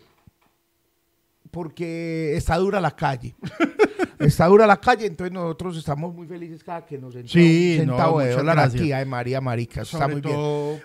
porque 1.51 2.36
está 2.36 2.58
dura 2.58 2.79
la 2.81 2.91
calle. 2.96 3.36
está 4.20 4.46
dura 4.48 4.65
la 4.67 4.77
calle, 4.79 5.05
entonces 5.08 5.34
nosotros 5.34 5.77
estamos 5.77 6.13
muy 6.13 6.27
felices 6.27 6.63
cada 6.63 6.86
que 6.86 6.98
nos 6.98 7.15
entra 7.15 7.31
Sí, 7.31 7.77
un 7.81 7.88
no, 7.88 7.93
centavo 7.93 8.20
de 8.20 8.25
muchas 8.25 8.38
dólar 8.38 8.60
aquí. 8.60 8.91
Ay, 8.91 9.05
María 9.05 9.41
Marica, 9.41 9.81
eso 9.81 9.98
está 9.98 10.05
Sobre 10.05 10.13
muy 10.13 10.22
bien. 10.22 10.36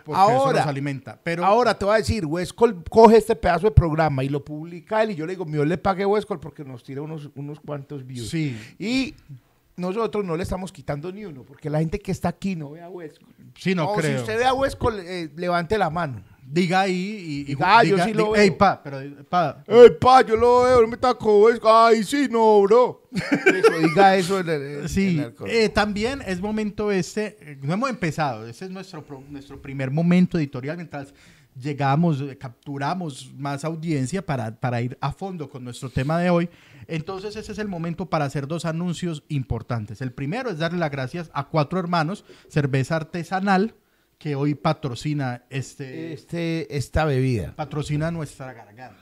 porque 0.04 0.20
eso 0.22 0.30
Ahora- 0.30 0.58
los 0.60 0.66
alimenta. 0.66 1.20
Pero 1.22 1.44
Ahora 1.44 1.78
te 1.78 1.84
voy 1.84 1.94
a 1.94 1.98
decir, 1.98 2.24
Westcol 2.26 2.82
coge 2.90 3.16
este 3.18 3.36
pedazo 3.36 3.66
de 3.66 3.70
programa 3.72 4.24
y 4.24 4.28
lo 4.28 4.44
publica 4.44 5.02
él 5.02 5.10
y 5.12 5.14
yo 5.14 5.26
le 5.26 5.32
digo, 5.34 5.44
mío 5.44 5.64
le 5.64 5.78
pague 5.78 6.02
a 6.04 6.08
Westcol 6.08 6.40
porque 6.40 6.64
nos 6.64 6.82
tira 6.82 7.02
unos, 7.02 7.30
unos 7.36 7.60
cuantos 7.60 8.06
views. 8.06 8.28
sí, 8.28 8.56
Y 8.78 9.14
nosotros 9.76 10.24
no 10.24 10.36
le 10.38 10.42
estamos 10.42 10.72
quitando 10.72 11.12
ni 11.12 11.26
uno, 11.26 11.42
porque 11.42 11.68
la 11.68 11.80
gente 11.80 11.98
que 11.98 12.10
está 12.10 12.30
aquí 12.30 12.56
no 12.56 12.70
ve 12.70 12.80
a 12.80 12.88
Westcol. 12.88 13.28
sí, 13.58 13.74
no 13.74 13.90
o 13.90 13.94
creo. 13.96 14.16
si 14.16 14.20
usted 14.22 14.38
ve 14.38 14.44
a 14.46 14.54
Westcol, 14.54 15.00
eh, 15.00 15.30
levante 15.36 15.76
la 15.76 15.90
mano. 15.90 16.22
Diga 16.48 16.82
ahí 16.82 16.92
y, 16.94 17.40
y 17.40 17.44
Diga, 17.56 17.82
yo 17.82 17.98
sí 17.98 18.14
lo 18.14 18.36
Ey, 18.36 18.52
pa, 18.52 18.80
pero 18.80 18.98
pa, 19.28 19.64
¡Ey, 19.66 19.90
pa, 20.00 20.24
yo 20.24 20.36
lo 20.36 20.62
veo! 20.62 20.82
¡No 20.82 20.88
me 20.88 20.96
taco! 20.96 21.48
¡Ay, 21.64 22.04
sí, 22.04 22.28
no, 22.30 22.62
bro! 22.62 23.08
Eso, 23.12 23.78
diga 23.80 24.16
eso 24.16 24.40
en 24.40 24.48
el, 24.48 24.62
en 24.62 24.88
Sí, 24.88 25.18
el 25.18 25.34
eh, 25.46 25.68
también 25.68 26.22
es 26.24 26.40
momento 26.40 26.92
este, 26.92 27.36
eh, 27.40 27.58
no 27.62 27.74
hemos 27.74 27.90
empezado, 27.90 28.46
ese 28.46 28.66
es 28.66 28.70
nuestro, 28.70 29.04
nuestro 29.28 29.60
primer 29.60 29.90
momento 29.90 30.38
editorial 30.38 30.76
mientras 30.76 31.12
llegamos, 31.60 32.20
eh, 32.20 32.36
capturamos 32.38 33.32
más 33.36 33.64
audiencia 33.64 34.24
para, 34.24 34.54
para 34.54 34.80
ir 34.80 34.96
a 35.00 35.12
fondo 35.12 35.48
con 35.48 35.64
nuestro 35.64 35.90
tema 35.90 36.18
de 36.18 36.30
hoy. 36.30 36.48
Entonces 36.86 37.34
ese 37.34 37.52
es 37.52 37.58
el 37.58 37.68
momento 37.68 38.06
para 38.06 38.24
hacer 38.24 38.46
dos 38.46 38.64
anuncios 38.64 39.24
importantes. 39.28 40.00
El 40.00 40.12
primero 40.12 40.50
es 40.50 40.58
darle 40.58 40.78
las 40.78 40.90
gracias 40.90 41.30
a 41.32 41.48
Cuatro 41.48 41.78
Hermanos, 41.80 42.24
cerveza 42.48 42.96
artesanal, 42.96 43.74
que 44.18 44.34
hoy 44.34 44.54
patrocina, 44.54 45.44
este, 45.50 46.12
este, 46.12 46.76
esta 46.76 47.04
bebida. 47.04 47.54
patrocina 47.54 48.10
nuestra 48.10 48.52
garganta. 48.52 48.96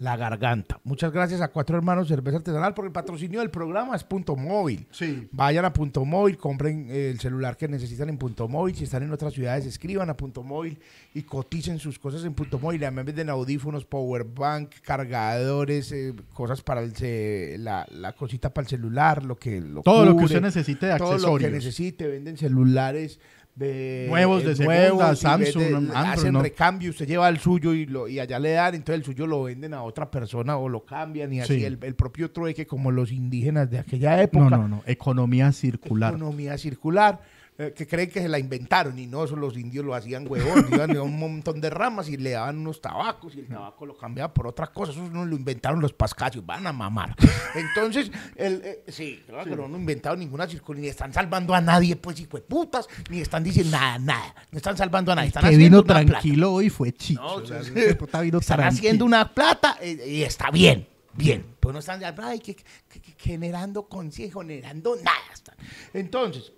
La 0.00 0.16
garganta. 0.16 0.78
Muchas 0.84 1.10
gracias 1.10 1.40
a 1.40 1.48
Cuatro 1.48 1.76
Hermanos 1.76 2.06
Cerveza 2.06 2.36
Artesanal 2.36 2.72
porque 2.72 2.86
el 2.86 2.92
patrocinio 2.92 3.40
del 3.40 3.50
programa 3.50 3.96
es 3.96 4.04
Punto 4.04 4.36
Móvil. 4.36 4.86
Sí. 4.92 5.26
Vayan 5.32 5.64
a 5.64 5.72
Punto 5.72 6.04
Móvil, 6.04 6.36
compren 6.36 6.86
eh, 6.88 7.10
el 7.10 7.18
celular 7.18 7.56
que 7.56 7.66
necesitan 7.66 8.08
en 8.08 8.16
Punto 8.16 8.46
Móvil. 8.46 8.76
Si 8.76 8.84
están 8.84 9.02
en 9.02 9.10
otras 9.10 9.32
ciudades, 9.34 9.66
escriban 9.66 10.08
a 10.08 10.16
Punto 10.16 10.44
Móvil 10.44 10.78
y 11.14 11.22
coticen 11.24 11.80
sus 11.80 11.98
cosas 11.98 12.22
en 12.24 12.32
Punto 12.34 12.60
Móvil. 12.60 12.84
Además 12.84 13.06
venden 13.06 13.28
audífonos, 13.28 13.86
power 13.86 14.22
bank, 14.22 14.70
cargadores, 14.82 15.90
eh, 15.90 16.14
cosas 16.32 16.62
para 16.62 16.82
el 16.82 17.64
la, 17.64 17.84
la 17.90 18.12
cosita 18.12 18.54
para 18.54 18.66
el 18.66 18.68
celular, 18.68 19.24
lo 19.24 19.34
que 19.34 19.60
lo 19.60 19.82
Todo 19.82 20.04
lo 20.04 20.16
que 20.16 20.26
usted 20.26 20.40
necesite 20.40 20.86
de 20.86 20.96
todo 20.96 21.08
lo 21.08 21.08
que 21.08 21.14
accesorios. 21.16 21.50
necesite. 21.52 22.06
Venden 22.06 22.36
celulares. 22.36 23.18
De- 23.58 24.06
Nuevos 24.08 24.44
de 24.44 24.54
segunda, 24.54 25.14
Samsung, 25.16 25.62
Android, 25.64 25.90
hacen 25.94 26.32
¿no? 26.32 26.42
recambio, 26.42 26.90
usted 26.90 27.06
lleva 27.06 27.28
el 27.28 27.38
suyo 27.38 27.74
y, 27.74 27.86
lo, 27.86 28.06
y 28.08 28.20
allá 28.20 28.38
le 28.38 28.52
dan, 28.52 28.74
entonces 28.74 29.00
el 29.00 29.04
suyo 29.04 29.26
lo 29.26 29.42
venden 29.42 29.74
a 29.74 29.82
otra 29.82 30.10
persona 30.10 30.56
o 30.56 30.68
lo 30.68 30.84
cambian 30.84 31.32
y 31.32 31.40
así 31.40 31.58
Sí. 31.58 31.64
el, 31.64 31.78
el 31.82 31.94
propio 31.94 32.30
trueque 32.30 32.66
como 32.66 32.90
los 32.92 33.10
indígenas 33.10 33.68
de 33.70 33.78
aquella 33.80 34.22
época. 34.22 34.50
No, 34.50 34.58
no, 34.58 34.68
no, 34.68 34.82
economía 34.86 35.50
circular. 35.52 36.14
Economía 36.14 36.56
circular, 36.56 37.20
eh, 37.58 37.72
que 37.76 37.86
creen 37.88 38.08
que 38.08 38.20
se 38.22 38.28
la 38.28 38.38
inventaron 38.38 38.96
y 38.98 39.06
no, 39.06 39.24
eso 39.24 39.34
los 39.34 39.56
indios 39.56 39.84
lo 39.84 39.94
hacían 39.94 40.26
huevón, 40.28 40.66
iban 40.72 40.96
a 40.96 41.02
un 41.02 41.18
montón 41.18 41.60
de 41.60 41.68
ramas 41.70 42.08
y 42.08 42.16
le 42.16 42.30
daban 42.30 42.58
unos 42.58 42.80
tabacos 42.80 43.34
y 43.34 43.40
el 43.40 43.48
tabaco 43.48 43.84
lo 43.84 43.96
cambiaba 43.98 44.32
por 44.32 44.46
otra 44.46 44.68
cosa, 44.68 44.92
eso 44.92 45.02
no 45.10 45.24
lo 45.26 45.34
inventaron 45.34 45.80
los 45.80 45.92
pascasios, 45.92 46.46
van 46.46 46.66
a 46.68 46.72
mamar. 46.72 47.16
Entonces, 47.54 48.10
el, 48.36 48.62
eh, 48.64 48.84
sí, 48.88 49.22
claro 49.26 49.44
que 49.50 49.56
no 49.56 49.64
han 49.64 49.74
inventado 49.74 50.16
ninguna 50.16 50.46
circular, 50.46 50.80
ni 50.80 50.88
están 50.88 51.12
salvando 51.12 51.54
a 51.54 51.60
nadie, 51.60 51.96
pues 51.96 52.20
hijo 52.20 52.36
de 52.36 52.42
putas, 52.44 52.86
ni 53.10 53.20
están 53.20 53.42
diciendo 53.42 53.76
nada, 53.76 53.98
nada, 53.98 54.34
no 54.52 54.56
están 54.58 54.76
salvando 54.76 55.10
a 55.12 55.16
nadie, 55.16 55.28
están 55.28 55.42
que 55.42 55.48
haciendo 55.48 55.64
vino 55.64 55.78
una 55.78 55.86
plata. 55.86 56.06
tranquilo 56.20 56.52
hoy 56.52 56.70
fue 56.70 56.92
Chicho. 56.92 57.20
No, 57.20 57.34
o 57.34 57.46
sea, 57.46 57.62
sí. 57.64 57.70
vino 57.70 58.38
están 58.38 58.58
tranquilo. 58.58 58.68
haciendo 58.68 59.04
una 59.04 59.34
plata 59.34 59.78
eh, 59.80 60.04
y 60.08 60.22
está 60.22 60.50
bien, 60.50 60.86
bien. 61.14 61.44
Pues 61.58 61.72
no 61.72 61.80
están 61.80 62.00
ay, 62.22 62.38
que, 62.38 62.54
que- 62.54 62.64
que- 62.88 63.00
que 63.00 63.14
generando 63.18 63.88
consejo, 63.88 64.40
generando 64.42 64.94
nada. 64.96 65.18
están. 65.34 65.56
Entonces, 65.92 66.52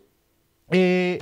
eh, 0.71 1.19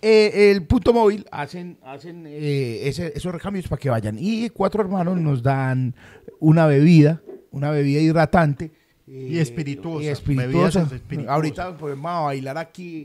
eh, 0.00 0.50
el 0.50 0.66
punto 0.66 0.92
móvil 0.92 1.24
hacen, 1.30 1.78
hacen 1.82 2.26
eh, 2.26 2.88
ese- 2.88 3.12
esos 3.14 3.32
recambios 3.32 3.68
para 3.68 3.78
que 3.80 3.88
vayan. 3.90 4.16
Y 4.18 4.48
cuatro 4.50 4.82
hermanos 4.82 5.18
nos 5.20 5.42
dan 5.42 5.94
una 6.40 6.66
bebida, 6.66 7.22
una 7.50 7.70
bebida 7.70 8.00
hidratante. 8.00 8.72
eh, 9.06 9.28
Y 9.30 9.38
espirituosa, 9.38 10.04
y 10.04 10.08
espirituosa. 10.08 10.88
Ahorita 11.28 11.76
pues, 11.76 11.94
vamos 11.94 12.10
a 12.10 12.20
bailar 12.26 12.58
aquí 12.58 13.04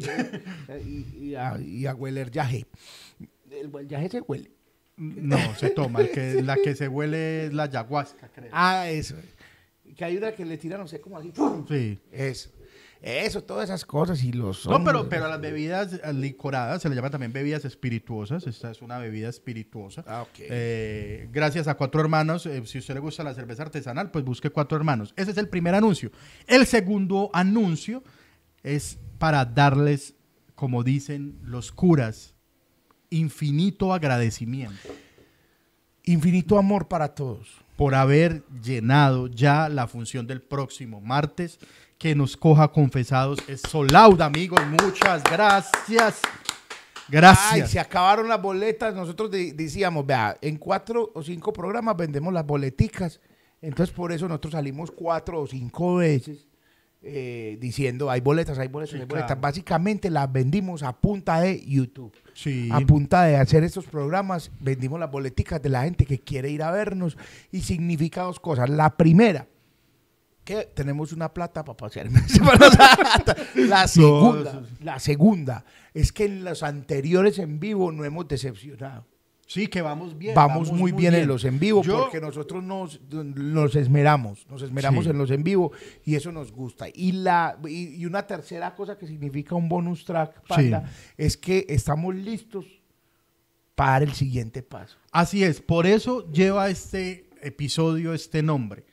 y, 0.86 1.26
y 1.28 1.36
a, 1.36 1.60
y 1.60 1.86
a 1.86 1.94
hueler 1.94 2.32
yaje. 2.32 2.66
El, 3.52 3.88
yaje 3.88 4.10
se 4.10 4.22
huele. 4.22 4.52
No, 4.98 5.38
se 5.56 5.70
toma. 5.70 6.02
el 6.02 6.10
que, 6.12 6.42
la 6.42 6.56
que 6.56 6.76
se 6.76 6.88
huele 6.88 7.46
es 7.46 7.54
la 7.54 7.64
ayahuasca, 7.64 8.30
creo. 8.30 8.50
Ah, 8.52 8.90
eso. 8.90 9.16
Que 9.96 10.06
hay 10.06 10.18
una 10.18 10.32
que 10.32 10.44
le 10.46 10.58
tira, 10.58 10.78
no 10.78 10.88
sé 10.88 11.00
cómo 11.00 11.18
así. 11.20 11.30
¡pum! 11.30 11.66
Sí. 11.68 12.00
Eso. 12.12 12.50
Eso, 13.02 13.44
todas 13.44 13.66
esas 13.70 13.86
cosas 13.86 14.24
y 14.24 14.32
los 14.32 14.66
No, 14.66 14.84
pero, 14.84 15.08
pero 15.08 15.26
a 15.26 15.28
las 15.30 15.40
bebidas 15.40 16.00
licoradas 16.16 16.82
se 16.82 16.90
le 16.90 16.96
llaman 16.96 17.12
también 17.12 17.32
bebidas 17.32 17.64
espirituosas. 17.64 18.48
Esta 18.48 18.72
es 18.72 18.82
una 18.82 18.98
bebida 18.98 19.30
espirituosa. 19.30 20.04
Ah, 20.08 20.24
ok. 20.24 20.40
Eh, 20.40 21.30
gracias 21.32 21.68
a 21.68 21.76
Cuatro 21.76 22.02
Hermanos. 22.02 22.46
eh, 22.46 22.62
si 22.66 22.80
a 22.80 22.82
usted 22.82 22.96
le 22.96 23.00
gusta 23.00 23.24
la 23.24 23.34
cerveza 23.34 23.64
artesanal, 23.64 24.10
pues 24.12 24.26
busque 24.26 24.50
Cuatro 24.50 24.78
Hermanos. 24.78 25.14
Ese 25.16 25.32
es 25.32 25.38
el 25.38 25.48
primer 25.48 25.76
anuncio. 25.76 26.12
El 26.48 26.66
segundo 26.66 27.30
anuncio 27.34 28.04
es 28.64 28.98
para 29.20 29.46
darles, 29.46 30.16
como 30.56 30.84
dicen 30.84 31.40
los 31.44 31.72
curas, 31.72 32.34
infinito 33.10 33.94
agradecimiento. 33.94 34.90
Infinito 36.04 36.58
amor 36.58 36.88
para 36.88 37.14
todos. 37.16 37.48
por 37.78 37.94
haber 37.94 38.44
llenado 38.64 39.28
ya 39.28 39.70
la 39.70 39.88
función 39.88 40.26
del 40.26 40.42
próximo 40.42 41.00
martes. 41.00 41.60
Que 41.98 42.14
nos 42.16 42.38
coja 42.38 42.68
confesados. 42.68 43.40
Es 43.48 43.62
Solauda, 43.62 44.26
amigos. 44.26 44.62
Muchas 44.84 45.24
gracias. 45.24 46.22
Ay, 46.24 47.10
Gracias. 47.10 47.72
se 47.72 47.80
acabaron 47.80 48.28
las 48.28 48.42
boletas. 48.42 48.94
Nosotros 48.94 49.32
de- 49.32 49.54
decíamos, 49.54 50.06
vea, 50.06 50.38
en 50.42 50.58
cuatro 50.58 51.12
o 51.16 51.24
cinco 51.24 51.54
programas 51.54 51.96
vendemos 51.98 52.34
las 52.34 52.46
boleticas 52.46 53.20
Entonces, 53.62 53.96
por 53.96 54.12
eso 54.12 54.28
nosotros 54.28 54.52
salimos 54.54 54.92
cuatro 54.92 55.42
o 55.42 55.48
cinco 55.48 55.96
veces 55.96 56.46
eh, 57.02 57.58
diciendo, 57.60 58.12
hay 58.12 58.22
boletas, 58.22 58.60
hay 58.60 58.68
boletas, 58.68 58.92
Sí, 58.92 58.98
hay 59.00 59.06
boletas. 59.06 59.28
claro. 59.30 59.42
Básicamente 59.42 60.10
las 60.12 60.32
vendimos 60.32 60.84
a 60.84 60.94
punta 60.94 61.40
de 61.40 61.64
YouTube. 61.66 62.14
Sí. 62.34 62.70
A 62.72 62.80
punta 62.82 63.24
de 63.24 63.38
hacer 63.38 63.64
estos 63.64 63.86
programas, 63.86 64.52
vendimos 64.60 65.00
las 65.00 65.10
boleticas 65.10 65.60
de 65.62 65.70
la 65.70 65.84
gente 65.86 66.06
que 66.06 66.20
quiere 66.20 66.50
ir 66.52 66.62
a 66.62 66.70
vernos 66.72 67.18
y 67.52 67.62
significa 67.62 68.24
dos 68.24 68.40
cosas. 68.40 68.70
La 68.70 68.96
primera, 68.98 69.48
que 70.48 70.64
tenemos 70.74 71.12
una 71.12 71.34
plata 71.34 71.66
para 71.66 71.76
pasear. 71.76 72.08
la 73.56 73.86
segunda, 73.88 74.64
sí. 74.66 74.84
la 74.84 75.00
segunda 75.00 75.66
es 75.94 76.14
que 76.14 76.24
en 76.24 76.46
los 76.46 76.64
anteriores 76.64 77.38
en 77.38 77.60
vivo 77.60 77.92
no 77.92 78.06
hemos 78.06 78.30
decepcionado. 78.30 79.06
Sí, 79.46 79.68
que 79.68 79.82
vamos 79.82 80.18
bien. 80.18 80.36
Vamos, 80.36 80.72
muy 80.72 80.94
bien, 80.94 81.16
en 81.16 81.28
los 81.28 81.44
en 81.44 81.60
vivo 81.60 81.82
Yo- 81.84 82.00
porque 82.04 82.22
nosotros 82.22 82.64
nos, 82.64 83.02
nos 83.12 83.76
esmeramos, 83.76 84.46
nos 84.50 84.62
esmeramos 84.62 85.04
Sí. 85.04 85.10
en 85.12 85.18
los 85.18 85.30
en 85.32 85.44
vivo 85.44 85.72
y 86.06 86.16
eso 86.16 86.32
nos 86.32 86.52
gusta. 86.54 86.86
Y, 86.94 87.12
la, 87.12 87.58
y, 87.68 87.96
y 87.96 88.06
una 88.06 88.26
tercera 88.26 88.74
cosa 88.74 88.98
que 88.98 89.06
significa 89.06 89.54
un 89.56 89.68
bonus 89.68 90.06
track, 90.06 90.48
Panda, 90.48 90.90
es 91.18 91.36
que 91.36 91.66
estamos 91.68 92.16
listos 92.16 92.66
para 93.76 94.06
el 94.06 94.14
siguiente 94.14 94.64
paso. 94.64 94.98
Así 95.12 95.44
es, 95.44 95.60
por 95.62 95.86
eso 95.88 96.30
lleva 96.32 96.70
este 96.70 97.30
episodio 97.42 98.14
este 98.14 98.42
nombre. 98.42 98.86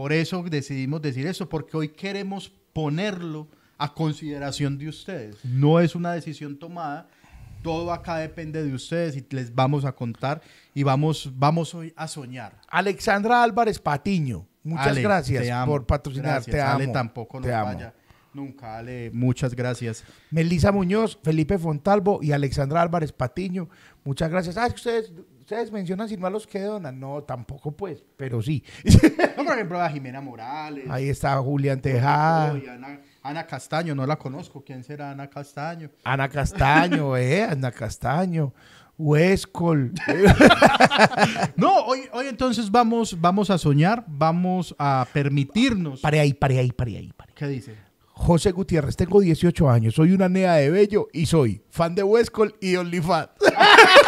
Por 0.00 0.14
eso 0.14 0.42
decidimos 0.42 1.02
decir 1.02 1.26
eso, 1.26 1.46
porque 1.46 1.76
hoy 1.76 1.90
queremos 1.90 2.50
ponerlo 2.72 3.46
a 3.76 3.92
consideración 3.92 4.78
de 4.78 4.88
ustedes. 4.88 5.44
No 5.44 5.78
es 5.78 5.94
una 5.94 6.12
decisión 6.14 6.58
tomada, 6.58 7.06
todo 7.62 7.92
acá 7.92 8.16
depende 8.16 8.64
de 8.64 8.72
ustedes 8.72 9.14
y 9.14 9.26
les 9.28 9.54
vamos 9.54 9.84
a 9.84 9.92
contar 9.92 10.40
y 10.72 10.84
vamos, 10.84 11.30
vamos 11.36 11.74
hoy 11.74 11.92
a 11.96 12.08
soñar. 12.08 12.58
Alexandra 12.70 13.42
Álvarez 13.42 13.78
Patiño, 13.78 14.46
muchas 14.62 14.86
Ale, 14.86 15.02
gracias 15.02 15.50
amo. 15.50 15.72
por 15.72 15.86
patrocinar. 15.86 16.36
Gracias, 16.36 16.56
te 16.56 16.62
Ale 16.62 16.84
amo. 16.84 16.92
tampoco 16.94 17.38
nos 17.38 17.50
vaya 17.50 17.92
nunca, 18.32 18.78
Ale, 18.78 19.10
muchas 19.12 19.54
gracias. 19.54 20.04
Melisa 20.30 20.72
Muñoz, 20.72 21.18
Felipe 21.22 21.58
Fontalvo 21.58 22.20
y 22.22 22.32
Alexandra 22.32 22.80
Álvarez 22.80 23.12
Patiño, 23.12 23.68
muchas 24.04 24.30
gracias. 24.30 24.56
Ah, 24.56 24.68
ustedes, 24.74 25.12
ustedes 25.50 25.72
mencionan 25.72 26.08
sin 26.08 26.20
malos 26.20 26.46
que 26.46 26.60
donan. 26.60 27.00
No, 27.00 27.24
tampoco 27.24 27.72
pues, 27.72 28.04
pero 28.16 28.40
sí. 28.40 28.62
No, 29.36 29.44
por 29.44 29.54
ejemplo, 29.54 29.80
a 29.82 29.88
Jimena 29.90 30.20
Morales. 30.20 30.84
Ahí 30.88 31.08
está 31.08 31.36
Julián 31.38 31.80
Tejada. 31.80 32.50
Ana, 32.50 33.00
Ana 33.20 33.46
Castaño, 33.48 33.96
no 33.96 34.06
la 34.06 34.16
conozco. 34.16 34.62
¿Quién 34.62 34.84
será 34.84 35.10
Ana 35.10 35.28
Castaño? 35.28 35.90
Ana 36.04 36.28
Castaño, 36.28 37.16
eh, 37.16 37.42
Ana 37.42 37.72
Castaño, 37.72 38.54
Huescol. 38.96 39.92
No, 41.56 41.80
hoy, 41.80 42.02
hoy 42.12 42.26
entonces 42.28 42.70
vamos, 42.70 43.20
vamos 43.20 43.50
a 43.50 43.58
soñar, 43.58 44.04
vamos 44.06 44.74
a 44.78 45.06
permitirnos. 45.12 46.00
Pare 46.00 46.20
ahí, 46.20 46.32
pare 46.32 46.58
ahí, 46.58 46.70
pare 46.70 46.96
ahí, 46.96 47.12
pare. 47.12 47.32
¿Qué 47.34 47.46
dice? 47.48 47.74
José 48.20 48.52
Gutiérrez, 48.52 48.96
tengo 48.96 49.20
18 49.20 49.70
años, 49.70 49.94
soy 49.94 50.12
una 50.12 50.28
nea 50.28 50.54
de 50.54 50.70
Bello 50.70 51.08
y 51.12 51.26
soy 51.26 51.62
fan 51.70 51.94
de 51.94 52.02
Huescol 52.02 52.54
y 52.60 52.76
OnlyFans. 52.76 53.30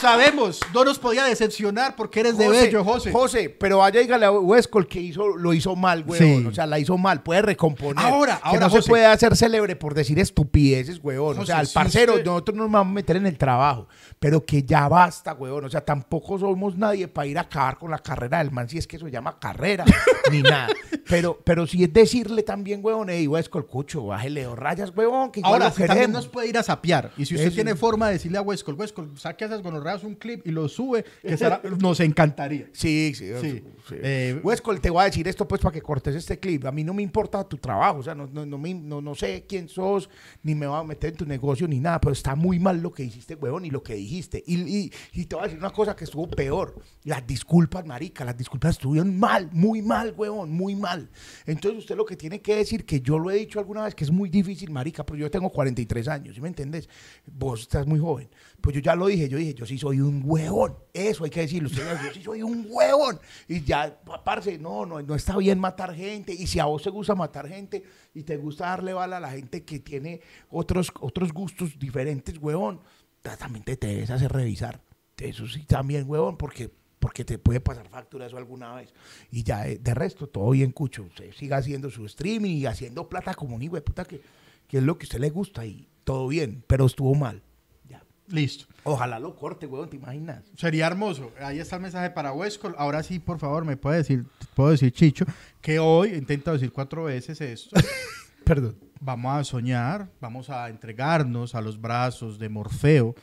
Sabemos, 0.00 0.60
no 0.72 0.84
nos 0.84 0.98
podía 0.98 1.24
decepcionar 1.24 1.96
porque 1.96 2.20
eres 2.20 2.38
de 2.38 2.46
José, 2.46 2.66
bello, 2.66 2.84
José. 2.84 3.12
José, 3.12 3.50
pero 3.50 3.78
vaya 3.78 4.00
y 4.00 4.04
dígale 4.04 4.26
a 4.26 4.30
Huescol 4.30 4.86
que 4.86 5.00
hizo, 5.00 5.28
lo 5.36 5.52
hizo 5.52 5.74
mal, 5.76 6.04
huevón. 6.06 6.42
Sí. 6.42 6.46
O 6.46 6.54
sea, 6.54 6.66
la 6.66 6.78
hizo 6.78 6.96
mal, 6.96 7.22
puede 7.22 7.42
recomponer. 7.42 8.04
Ahora, 8.04 8.36
que 8.36 8.42
ahora, 8.44 8.60
no 8.60 8.70
José. 8.70 8.82
se 8.82 8.88
puede 8.88 9.06
hacer 9.06 9.36
célebre 9.36 9.76
por 9.76 9.94
decir 9.94 10.18
estupideces, 10.18 11.00
huevón. 11.02 11.38
o 11.38 11.46
sea, 11.46 11.58
al 11.58 11.68
parcero, 11.68 12.12
usted- 12.14 12.24
nosotros 12.26 12.56
nos 12.56 12.70
vamos 12.70 12.92
a 12.92 12.94
meter 12.94 13.16
en 13.16 13.26
el 13.26 13.36
trabajo, 13.36 13.88
pero 14.18 14.44
que 14.44 14.62
ya 14.62 14.88
basta, 14.88 15.32
huevón. 15.34 15.64
O 15.64 15.68
sea, 15.70 15.84
tampoco 15.84 16.38
somos 16.38 16.76
nadie 16.76 17.08
para 17.08 17.26
ir 17.26 17.38
a 17.38 17.42
acabar 17.42 17.78
con 17.78 17.90
la 17.90 17.98
carrera 17.98 18.38
del 18.38 18.50
man, 18.50 18.68
si 18.68 18.78
es 18.78 18.86
que 18.86 18.96
eso 18.96 19.06
se 19.06 19.12
llama 19.12 19.38
carrera, 19.38 19.84
ni 20.30 20.42
nada. 20.42 20.68
Pero, 21.08 21.38
pero 21.44 21.66
si 21.66 21.82
es 21.84 21.92
decirle 21.92 22.42
también, 22.42 22.80
huevón, 22.84 23.08
hey, 23.10 23.26
Huescol, 23.26 23.66
cucho, 23.66 24.04
bájele 24.06 24.42
dos 24.44 24.58
rayas, 24.58 24.92
huevón, 24.94 25.30
que 25.32 25.40
Ahora, 25.42 25.70
si 25.70 25.84
también 25.86 26.12
nos 26.12 26.28
puede 26.28 26.48
ir 26.48 26.58
a 26.58 26.62
sapear. 26.62 27.12
Y 27.16 27.24
si 27.24 27.34
usted 27.34 27.46
Eso. 27.48 27.54
tiene 27.54 27.74
forma 27.74 28.08
de 28.08 28.14
decirle 28.14 28.38
a 28.38 28.42
Huescol, 28.42 28.74
Huescol, 28.74 29.10
saque 29.18 29.44
a 29.44 29.46
esas 29.46 29.62
gonorreas 29.62 30.04
un 30.04 30.14
clip 30.14 30.46
y 30.46 30.50
lo 30.50 30.68
sube, 30.68 31.04
que 31.22 31.36
será- 31.36 31.60
nos 31.80 32.00
encantaría. 32.00 32.68
Sí, 32.72 33.12
sí. 33.14 33.30
Sí. 33.40 33.50
sí. 33.88 33.94
Eh, 34.02 34.40
Huescol, 34.42 34.80
te 34.80 34.90
voy 34.90 35.02
a 35.02 35.04
decir 35.04 35.26
esto 35.28 35.48
pues 35.48 35.60
para 35.62 35.72
que 35.72 35.80
cortes 35.82 36.14
este 36.14 36.38
clip. 36.38 36.66
A 36.66 36.72
mí 36.72 36.84
no 36.84 36.92
me 36.92 37.02
importa 37.02 37.42
tu 37.44 37.56
trabajo, 37.56 37.98
o 37.98 38.02
sea, 38.02 38.14
no, 38.14 38.26
no, 38.26 38.44
no, 38.44 38.58
me- 38.58 38.74
no- 38.74 39.00
no 39.00 39.14
sé 39.14 39.44
quién 39.48 39.68
sos, 39.68 40.10
ni 40.42 40.54
me 40.54 40.66
voy 40.66 40.78
a 40.78 40.84
meter 40.84 41.10
en 41.10 41.16
tu 41.16 41.24
negocio, 41.26 41.66
ni 41.66 41.80
nada, 41.80 42.00
pero 42.00 42.12
está 42.12 42.34
muy 42.34 42.58
mal 42.58 42.80
lo 42.82 42.92
que 42.92 43.04
hiciste, 43.04 43.34
huevón, 43.34 43.64
y 43.64 43.70
lo 43.70 43.82
que 43.82 43.94
dijiste. 43.94 44.42
Y, 44.46 44.56
y- 44.60 44.92
y 45.12 45.24
te 45.24 45.34
voy 45.36 45.44
a 45.44 45.46
decir 45.46 45.58
una 45.58 45.70
cosa 45.70 45.96
que 45.96 46.04
estuvo 46.04 46.28
peor. 46.28 46.74
Las 47.04 47.26
disculpas, 47.26 47.86
marica, 47.86 48.24
las 48.24 48.36
disculpas 48.36 48.72
estuvieron 48.72 49.18
mal, 49.18 49.48
muy 49.52 49.80
mal, 49.80 50.12
huevón, 50.16 50.50
muy 50.50 50.74
mal. 50.76 50.97
Entonces 51.46 51.78
usted 51.80 51.96
lo 51.96 52.04
que 52.04 52.16
tiene 52.16 52.40
que 52.40 52.56
decir, 52.56 52.84
que 52.84 53.00
yo 53.00 53.18
lo 53.18 53.30
he 53.30 53.34
dicho 53.36 53.58
alguna 53.58 53.84
vez, 53.84 53.94
que 53.94 54.04
es 54.04 54.10
muy 54.10 54.28
difícil, 54.28 54.70
marica, 54.70 55.04
pero 55.04 55.18
yo 55.18 55.30
tengo 55.30 55.50
43 55.50 56.08
años, 56.08 56.34
¿sí 56.34 56.40
me 56.40 56.48
entendés? 56.48 56.88
Vos 57.26 57.60
estás 57.62 57.86
muy 57.86 57.98
joven. 57.98 58.28
Pues 58.60 58.74
yo 58.74 58.80
ya 58.82 58.94
lo 58.96 59.06
dije, 59.06 59.28
yo 59.28 59.38
dije, 59.38 59.54
yo 59.54 59.64
sí 59.66 59.78
soy 59.78 60.00
un 60.00 60.22
huevón. 60.24 60.76
Eso 60.92 61.24
hay 61.24 61.30
que 61.30 61.40
decirlo. 61.40 61.68
Usted, 61.68 61.84
yo 62.04 62.12
sí 62.12 62.22
soy 62.22 62.42
un 62.42 62.66
huevón. 62.68 63.20
Y 63.46 63.62
ya, 63.62 64.00
parce, 64.24 64.58
no, 64.58 64.84
no, 64.86 65.00
no 65.00 65.14
está 65.14 65.36
bien 65.36 65.58
matar 65.58 65.94
gente. 65.94 66.32
Y 66.32 66.46
si 66.46 66.58
a 66.58 66.64
vos 66.64 66.82
te 66.82 66.90
gusta 66.90 67.14
matar 67.14 67.48
gente 67.48 67.84
y 68.14 68.22
te 68.24 68.36
gusta 68.36 68.66
darle 68.66 68.92
bala 68.92 69.18
a 69.18 69.20
la 69.20 69.30
gente 69.30 69.64
que 69.64 69.78
tiene 69.78 70.20
otros, 70.50 70.90
otros 71.00 71.32
gustos 71.32 71.78
diferentes, 71.78 72.36
huevón, 72.38 72.80
ta- 73.22 73.36
también 73.36 73.64
te 73.64 73.76
debes 73.76 74.10
hacer 74.10 74.32
revisar. 74.32 74.80
Eso 75.18 75.46
sí, 75.48 75.64
también, 75.64 76.04
huevón, 76.08 76.36
porque, 76.36 76.70
porque 76.98 77.24
te 77.24 77.38
puede 77.38 77.60
pasar 77.60 77.88
factura 77.88 78.26
eso 78.26 78.36
alguna 78.36 78.74
vez. 78.74 78.92
Y 79.30 79.42
ya, 79.42 79.66
eh, 79.66 79.78
de 79.78 79.94
resto, 79.94 80.26
todo 80.26 80.50
bien, 80.50 80.72
Cucho. 80.72 81.04
Usted 81.04 81.32
siga 81.32 81.58
haciendo 81.58 81.90
su 81.90 82.04
streaming 82.06 82.56
y 82.56 82.66
haciendo 82.66 83.08
plata 83.08 83.34
como 83.34 83.56
un 83.56 83.62
hijo 83.62 83.76
de 83.76 83.82
puta 83.82 84.04
que, 84.04 84.20
que 84.66 84.78
es 84.78 84.82
lo 84.82 84.98
que 84.98 85.04
a 85.04 85.06
usted 85.06 85.20
le 85.20 85.30
gusta 85.30 85.64
y 85.64 85.88
todo 86.04 86.28
bien, 86.28 86.64
pero 86.66 86.86
estuvo 86.86 87.14
mal. 87.14 87.42
Ya. 87.88 88.02
Listo. 88.28 88.66
Ojalá 88.84 89.18
lo 89.18 89.36
corte, 89.36 89.66
huevón, 89.66 89.90
¿te 89.90 89.96
imaginas? 89.96 90.44
Sería 90.56 90.86
hermoso. 90.86 91.32
Ahí 91.40 91.58
está 91.58 91.76
el 91.76 91.82
mensaje 91.82 92.10
para 92.10 92.32
Huescol. 92.32 92.74
Ahora 92.78 93.02
sí, 93.02 93.18
por 93.18 93.38
favor, 93.38 93.64
me 93.64 93.76
puede 93.76 93.98
decir, 93.98 94.24
puedo 94.54 94.70
decir 94.70 94.92
Chicho, 94.92 95.24
que 95.60 95.78
hoy 95.78 96.14
intento 96.14 96.52
decir 96.52 96.72
cuatro 96.72 97.04
veces 97.04 97.40
esto. 97.40 97.76
Perdón. 98.44 98.76
Vamos 99.00 99.32
a 99.32 99.44
soñar, 99.44 100.10
vamos 100.20 100.50
a 100.50 100.68
entregarnos 100.68 101.54
a 101.54 101.60
los 101.60 101.80
brazos 101.80 102.36
de 102.40 102.48
Morfeo, 102.48 103.14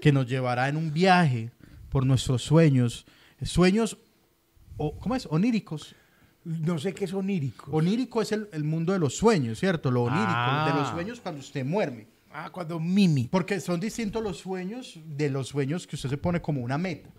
que 0.00 0.12
nos 0.12 0.26
llevará 0.26 0.68
en 0.68 0.76
un 0.76 0.94
viaje 0.94 1.50
por 1.92 2.06
nuestros 2.06 2.42
sueños. 2.42 3.06
Sueños, 3.42 3.98
o, 4.78 4.96
¿cómo 4.98 5.14
es? 5.14 5.26
Oníricos. 5.30 5.94
No 6.44 6.78
sé 6.78 6.92
qué 6.92 7.04
es 7.04 7.12
onírico. 7.12 7.70
Onírico 7.70 8.20
es 8.20 8.32
el, 8.32 8.48
el 8.52 8.64
mundo 8.64 8.92
de 8.92 8.98
los 8.98 9.16
sueños, 9.16 9.60
¿cierto? 9.60 9.90
Lo 9.92 10.02
onírico, 10.04 10.26
Ah. 10.34 10.70
de 10.72 10.80
los 10.80 10.88
sueños 10.90 11.20
cuando 11.20 11.40
usted 11.40 11.64
muerde. 11.64 12.08
ah, 12.32 12.48
cuando 12.50 12.80
Mimi. 12.80 13.28
Porque 13.30 13.60
son 13.60 13.78
distintos 13.78 14.22
los 14.22 14.38
sueños 14.38 14.98
de 15.06 15.28
los 15.30 15.48
sueños 15.48 15.86
que 15.86 15.94
usted 15.96 16.08
se 16.08 16.16
pone 16.16 16.40
como 16.40 16.62
una 16.62 16.78
meta. 16.78 17.10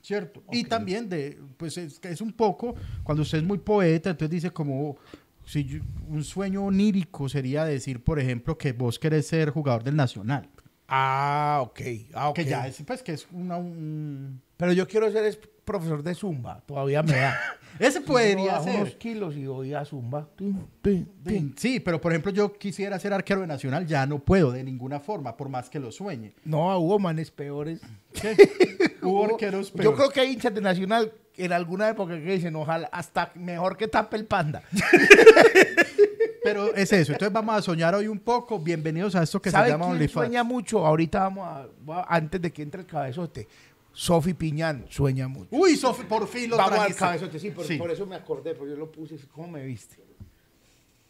¿Cierto? 0.00 0.42
Y 0.50 0.64
también 0.64 1.08
de, 1.08 1.38
pues 1.56 1.76
es, 1.78 2.00
es 2.02 2.20
un 2.20 2.32
poco, 2.32 2.74
cuando 3.04 3.22
usted 3.22 3.38
es 3.38 3.44
muy 3.44 3.58
poeta, 3.58 4.10
entonces 4.10 4.30
dice 4.30 4.50
como, 4.50 4.96
si 5.44 5.64
yo- 5.64 5.80
un 6.08 6.24
sueño 6.24 6.64
onírico 6.64 7.28
sería 7.28 7.64
decir, 7.64 8.02
por 8.02 8.18
ejemplo, 8.18 8.56
que 8.58 8.72
vos 8.72 8.98
querés 8.98 9.26
ser 9.26 9.50
jugador 9.50 9.82
del 9.84 9.94
Nacional. 9.96 10.48
Ah, 10.94 11.60
ok. 11.62 11.80
Ah, 12.12 12.28
ok. 12.28 12.36
Que 12.36 12.44
ya 12.44 12.66
es, 12.66 12.82
pues, 12.86 13.02
que 13.02 13.12
es 13.12 13.26
una, 13.32 13.56
un... 13.56 14.42
Pero 14.58 14.72
yo 14.74 14.86
quiero 14.86 15.10
ser 15.10 15.24
es- 15.24 15.38
profesor 15.64 16.02
de 16.02 16.14
Zumba. 16.14 16.60
Todavía 16.66 17.02
me 17.02 17.12
da. 17.16 17.38
Ese 17.78 18.02
podría 18.02 18.54
Bajo 18.58 18.64
unos 18.70 18.88
ser. 18.90 18.98
kilos 18.98 19.34
y 19.36 19.46
voy 19.46 19.72
a 19.72 19.84
Zumba. 19.86 20.28
Tin, 20.36 20.66
tin, 20.82 21.08
tin. 21.24 21.54
Sí, 21.56 21.80
pero 21.80 21.98
por 22.00 22.12
ejemplo, 22.12 22.30
yo 22.30 22.52
quisiera 22.52 22.98
ser 22.98 23.14
arquero 23.14 23.40
de 23.40 23.46
Nacional, 23.46 23.86
ya 23.86 24.04
no 24.04 24.18
puedo 24.18 24.50
de 24.52 24.62
ninguna 24.64 25.00
forma, 25.00 25.34
por 25.36 25.48
más 25.48 25.70
que 25.70 25.78
lo 25.80 25.90
sueñe. 25.90 26.34
No, 26.44 26.76
hubo 26.78 26.98
manes 26.98 27.30
peores. 27.30 27.80
¿Qué? 28.12 28.36
Hubo 29.02 29.24
arqueros 29.24 29.70
Yo 29.70 29.76
peores. 29.76 29.96
creo 29.98 30.10
que 30.10 30.20
hay 30.20 30.32
hinchas 30.32 30.54
de 30.54 30.60
Nacional 30.60 31.12
en 31.36 31.52
alguna 31.52 31.88
época 31.88 32.14
que 32.14 32.32
dicen, 32.32 32.54
ojalá, 32.56 32.88
hasta 32.92 33.32
mejor 33.34 33.76
que 33.76 33.88
tape 33.88 34.16
el 34.16 34.26
panda. 34.26 34.62
Pero 36.44 36.74
es 36.74 36.92
eso. 36.92 37.12
Entonces 37.12 37.32
vamos 37.32 37.54
a 37.56 37.62
soñar 37.62 37.94
hoy 37.94 38.08
un 38.08 38.18
poco. 38.18 38.58
Bienvenidos 38.58 39.14
a 39.14 39.22
esto 39.22 39.40
que 39.40 39.50
se 39.50 39.56
¿Sabe 39.56 39.68
llama 39.70 39.86
OnlyFans. 39.86 40.12
sueña 40.12 40.42
mucho? 40.42 40.84
Ahorita 40.84 41.20
vamos 41.20 41.46
a, 41.46 41.68
va- 41.88 42.04
antes 42.08 42.40
de 42.42 42.52
que 42.52 42.62
entre 42.62 42.80
el 42.80 42.86
cabezote, 42.86 43.46
Sofi 43.92 44.34
Piñán 44.34 44.86
sueña 44.90 45.28
mucho. 45.28 45.48
Uy, 45.52 45.76
Sofi, 45.76 46.02
por 46.02 46.26
fin 46.26 46.50
lo 46.50 46.56
Vamos 46.56 46.80
al 46.80 46.94
cabezote, 46.96 47.38
sí, 47.38 47.50
por, 47.52 47.64
Sí. 47.64 47.76
por 47.76 47.90
eso 47.90 48.06
me 48.06 48.16
acordé, 48.16 48.54
porque 48.54 48.72
yo 48.72 48.76
lo 48.78 48.90
puse, 48.90 49.16
¿cómo 49.32 49.48
me 49.48 49.64
viste? 49.64 49.96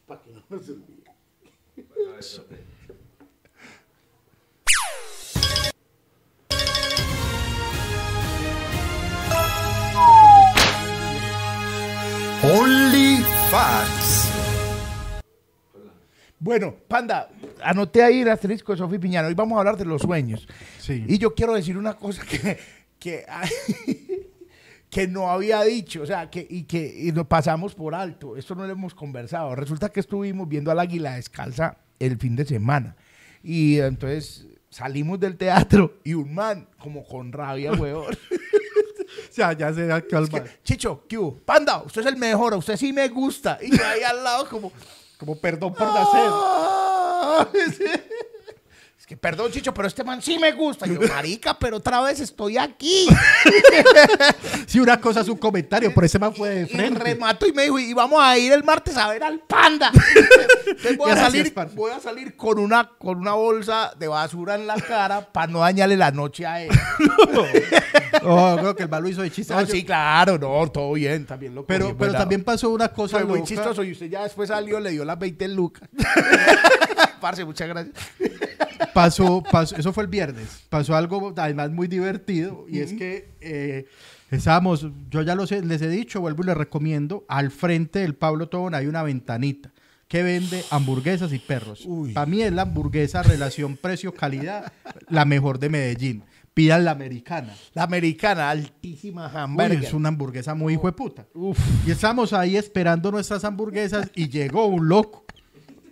Para 0.07 0.21
que 0.21 0.31
no 0.33 0.43
nos 0.51 0.69
olvide. 0.69 1.03
Only 12.45 13.23
Facts. 13.53 14.29
Bueno, 16.41 16.75
Panda, 16.89 17.31
anoté 17.63 18.03
ahí 18.03 18.23
el 18.23 18.29
asterisco 18.31 18.73
de 18.73 18.79
Sofi 18.79 18.99
Piñán. 18.99 19.27
Hoy 19.27 19.35
vamos 19.35 19.55
a 19.55 19.61
hablar 19.61 19.77
de 19.77 19.85
los 19.85 20.03
sueños. 20.03 20.49
Sí. 20.81 21.05
Y 21.07 21.19
yo 21.19 21.37
quiero 21.37 21.55
decir 21.55 21.79
una 21.79 21.95
cosa 21.95 22.25
que, 22.25 22.59
que, 22.99 23.25
que 24.91 25.07
no 25.07 25.31
había 25.31 25.63
dicho, 25.63 26.03
o 26.03 26.07
sea, 26.07 26.31
que, 26.31 26.45
y 26.51 26.65
que 26.65 26.85
y 26.85 27.13
lo 27.13 27.29
pasamos 27.29 27.77
por 27.77 27.95
alto. 27.95 28.37
Esto 28.37 28.57
no 28.57 28.67
lo 28.67 28.73
hemos 28.73 28.93
conversado. 28.93 29.55
Resulta 29.55 29.91
que 29.91 30.01
estuvimos 30.01 30.49
viendo 30.49 30.73
al 30.73 30.81
águila 30.81 31.15
descalza 31.15 31.77
el 32.01 32.19
fin 32.19 32.35
de 32.35 32.45
semana. 32.45 32.97
Y 33.45 33.79
entonces 33.79 34.49
salimos 34.69 35.21
del 35.21 35.37
teatro 35.37 36.01
y 36.03 36.15
un 36.15 36.35
man, 36.35 36.67
como 36.77 37.05
con 37.05 37.31
rabia, 37.31 37.73
weón. 37.79 38.17
O 39.31 39.33
sea, 39.35 39.53
ya 39.53 39.73
se 39.73 39.87
da 39.87 40.01
que 40.01 40.17
al 40.17 40.29
que. 40.29 40.43
Chicho, 40.63 41.05
¿qué 41.09 41.19
hubo? 41.19 41.37
Panda, 41.39 41.83
usted 41.83 42.01
es 42.03 42.07
el 42.09 42.17
mejor, 42.17 42.55
usted 42.55 42.77
sí 42.77 42.93
me 42.93 43.09
gusta. 43.09 43.59
Y 43.63 43.77
yo 43.77 43.87
ahí 43.87 44.03
al 44.03 44.23
lado 44.23 44.49
como... 44.49 44.73
Como 45.19 45.37
perdón 45.39 45.73
por 45.75 45.87
nacer. 45.87 46.31
Es 48.99 49.07
que 49.07 49.17
perdón, 49.17 49.51
Chicho, 49.51 49.75
pero 49.75 49.89
este 49.89 50.05
man 50.05 50.23
sí 50.23 50.39
me 50.39 50.53
gusta. 50.53 50.87
Y 50.87 50.95
yo, 50.95 51.01
marica, 51.09 51.59
pero 51.59 51.79
otra 51.79 52.01
vez 52.03 52.21
estoy 52.21 52.57
aquí. 52.57 53.09
Sí, 54.67 54.81
una 54.81 54.99
cosa 55.01 55.21
es 55.21 55.29
un 55.29 55.37
comentario, 55.37 55.93
pero 55.95 56.07
ese 56.07 56.19
man 56.19 56.35
fue 56.35 56.49
de 56.49 56.63
Y 56.63 56.67
frente. 56.67 56.99
remato 56.99 57.47
y 57.47 57.53
me 57.53 57.65
dijo, 57.65 57.79
y 57.79 57.93
vamos 57.93 58.19
a 58.23 58.39
ir 58.39 58.53
el 58.53 58.65
martes 58.65 58.97
a 58.97 59.09
ver 59.09 59.23
al 59.23 59.41
panda. 59.41 59.91
Entonces 60.67 60.97
voy, 60.97 61.11
a 61.11 61.17
salir, 61.17 61.53
voy 61.75 61.91
a 61.91 62.01
salir 62.01 62.37
con 62.37 62.59
una, 62.59 62.89
con 62.97 63.19
una 63.19 63.33
bolsa 63.33 63.93
de 63.99 64.09
basura 64.09 64.55
en 64.55 64.67
la 64.67 64.77
cara 64.77 65.31
para 65.31 65.47
no 65.49 65.59
dañarle 65.59 65.97
la 65.97 66.11
noche 66.11 66.47
a 66.47 66.63
él. 66.63 66.71
Oh, 68.25 68.57
creo 68.59 68.77
que 68.77 68.83
el 68.85 68.89
man 68.89 69.03
lo 69.03 69.09
hizo 69.09 69.23
de 69.23 69.31
chiste. 69.31 69.55
No, 69.55 69.65
sí, 69.67 69.85
claro, 69.85 70.39
no, 70.39 70.71
todo 70.71 70.93
bien, 70.93 71.25
también 71.27 71.55
lo 71.55 71.67
pero 71.67 71.87
pero 71.89 71.99
¿verdad? 71.99 72.21
también 72.21 72.45
pasó 72.45 72.71
una 72.71 72.89
cosa 72.89 73.19
fue 73.19 73.27
muy 73.27 73.39
loca. 73.39 73.49
chistoso 73.49 73.83
y 73.85 73.93
usted 73.93 74.07
ya 74.11 74.23
después 74.25 74.49
salió, 74.49 74.79
le 74.81 74.91
dio 74.91 75.05
las 75.05 75.19
20 75.19 75.49
lucas. 75.49 75.89
Parce, 77.21 77.45
muchas 77.45 77.69
gracias. 77.69 77.95
pasó, 78.93 79.43
pasó- 79.51 79.77
eso 79.77 79.93
fue 79.93 80.03
el 80.05 80.09
viernes, 80.09 80.65
pasó 80.69 80.97
algo 80.97 81.33
además 81.37 81.71
muy 81.71 81.87
divertido 81.89 82.67
y 82.69 82.81
es 82.81 82.93
que 82.93 83.31
eh, 83.41 83.87
estábamos, 84.31 84.87
yo 85.09 85.23
ya 85.23 85.35
los 85.35 85.51
les 85.53 85.83
he 85.83 85.89
dicho, 85.89 86.21
vuelvo 86.21 86.43
y 86.43 86.47
les 86.47 86.57
recomiendo, 86.57 87.25
al 87.29 87.51
frente 87.51 88.01
del 88.01 88.15
Pablo 88.15 88.49
Tobón 88.49 88.75
hay 88.75 88.87
una 88.87 89.03
ventanita 89.03 89.71
que 90.09 90.23
vende 90.23 90.63
hamburguesas 90.71 91.33
y 91.33 91.39
perros. 91.39 91.89
Para 92.13 92.27
mí 92.27 92.43
es 92.43 92.53
la 92.53 92.63
hamburguesa 92.63 93.23
relación 93.23 93.77
precio-calidad 93.79 94.71
la 95.09 95.25
mejor 95.25 95.59
de 95.59 95.71
Medellín. 95.71 96.25
Pidan 96.55 96.85
la 96.85 96.91
americana. 96.91 97.55
La 97.73 97.85
americana, 97.85 98.51
altísima 98.51 99.27
Uy, 99.29 99.37
hamburger. 99.37 99.85
es 99.85 99.93
una 99.95 100.09
hamburguesa 100.11 100.55
muy 100.55 100.75
hijo 100.75 100.87
de 100.87 100.93
puta. 100.93 101.27
Uf. 101.35 101.59
Y 101.87 101.91
estábamos 101.91 102.33
ahí 102.35 102.57
esperando 102.57 103.11
nuestras 103.11 103.45
hamburguesas 103.45 104.11
y 104.15 104.29
llegó 104.29 104.67
un 104.67 104.89
loco. 104.89 105.25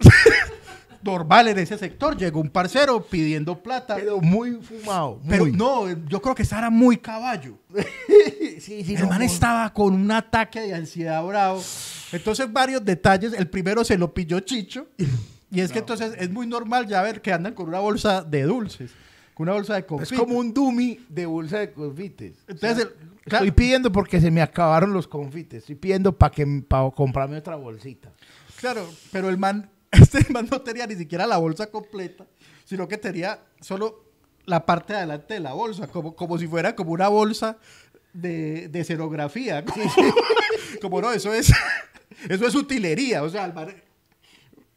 Normal 1.02 1.48
en 1.48 1.58
ese 1.58 1.78
sector, 1.78 2.14
llegó 2.14 2.40
un 2.42 2.50
parcero 2.50 3.02
pidiendo 3.02 3.62
plata. 3.62 3.96
Pero 3.96 4.20
muy 4.20 4.52
fumado. 4.60 5.18
Pero 5.26 5.46
no, 5.46 5.88
yo 6.06 6.20
creo 6.20 6.34
que 6.34 6.42
esta 6.42 6.58
era 6.58 6.68
muy 6.68 6.98
caballo. 6.98 7.56
sí, 8.60 8.84
sí, 8.84 8.94
el 8.96 9.02
no, 9.02 9.08
man 9.08 9.18
muy- 9.18 9.26
estaba 9.26 9.72
con 9.72 9.94
un 9.94 10.10
ataque 10.10 10.60
de 10.60 10.74
ansiedad 10.74 11.24
bravo. 11.24 11.62
Entonces, 12.12 12.52
varios 12.52 12.84
detalles. 12.84 13.32
El 13.32 13.48
primero 13.48 13.82
se 13.82 13.96
lo 13.96 14.12
pilló 14.12 14.40
Chicho. 14.40 14.88
Y 15.50 15.60
es 15.60 15.72
que 15.72 15.78
entonces 15.78 16.12
es 16.18 16.30
muy 16.30 16.46
normal 16.46 16.86
ya 16.86 17.00
ver 17.00 17.22
que 17.22 17.32
andan 17.32 17.54
con 17.54 17.68
una 17.68 17.78
bolsa 17.80 18.22
de 18.22 18.42
dulces, 18.42 18.90
con 19.34 19.44
una 19.44 19.52
bolsa 19.54 19.74
de 19.74 19.86
Es 20.02 20.12
como 20.12 20.36
un 20.38 20.52
dummy 20.52 21.00
de 21.08 21.26
bolsa 21.26 21.58
de 21.58 21.72
confites. 21.72 22.36
Entonces, 22.48 22.86
el- 22.86 23.10
Estoy 23.26 23.50
pidiendo 23.52 23.92
porque 23.92 24.20
se 24.20 24.30
me 24.30 24.42
acabaron 24.42 24.92
los 24.92 25.06
confites. 25.06 25.58
Estoy 25.60 25.76
pidiendo 25.76 26.16
para 26.16 26.32
que 26.34 26.46
para 26.66 26.90
comprarme 26.90 27.36
otra 27.36 27.54
bolsita. 27.56 28.12
claro, 28.58 28.88
pero 29.12 29.28
el 29.28 29.38
man, 29.38 29.70
este 29.92 30.24
man 30.32 30.48
no 30.50 30.60
tenía 30.62 30.86
ni 30.86 30.94
siquiera 30.96 31.26
la 31.26 31.36
bolsa 31.36 31.70
completa, 31.70 32.26
sino 32.64 32.88
que 32.88 32.96
tenía 32.98 33.40
solo 33.60 34.04
la 34.46 34.64
parte 34.66 34.94
de 34.94 34.98
adelante 35.00 35.34
de 35.34 35.40
la 35.40 35.52
bolsa, 35.52 35.86
como, 35.86 36.16
como 36.16 36.38
si 36.38 36.46
fuera 36.48 36.74
como 36.74 36.92
una 36.92 37.08
bolsa 37.08 37.58
de, 38.12 38.68
de 38.68 38.80
escenografía. 38.80 39.64
como 40.80 41.00
no, 41.00 41.12
eso 41.12 41.32
es, 41.32 41.52
eso 42.28 42.46
es 42.46 42.54
utilería, 42.54 43.22
o 43.22 43.28
sea, 43.28 43.44
el 43.44 43.52
man- 43.54 43.74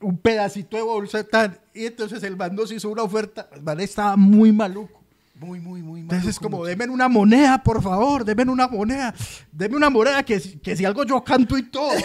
un 0.04 0.18
pedacito 0.18 0.78
de 0.78 0.84
bolsa 0.84 1.24
tan, 1.24 1.58
y 1.74 1.86
entonces 1.86 2.22
el 2.24 2.36
man 2.38 2.56
nos 2.56 2.72
hizo 2.72 2.90
una 2.90 3.04
oferta, 3.04 3.50
el 3.56 3.64
man 3.64 3.80
estaba 3.80 4.16
muy 4.16 4.52
maluco. 4.52 5.02
Muy, 5.40 5.60
muy, 5.60 5.82
muy 5.82 6.02
Entonces 6.02 6.30
es 6.30 6.42
maluco, 6.42 6.58
como, 6.58 6.66
denme 6.66 6.88
una 6.88 7.10
moneda, 7.10 7.62
por 7.64 7.82
favor, 7.82 8.24
denme 8.24 8.44
una 8.44 8.68
moneda. 8.68 9.14
Denme 9.52 9.76
una 9.78 9.90
moneda 9.90 10.24
que, 10.24 10.40
si- 10.40 10.58
que 10.60 10.76
si 10.76 10.86
algo 10.86 11.04
yo 11.04 11.24
canto 11.24 11.58
y 11.58 11.64
todo. 11.64 11.90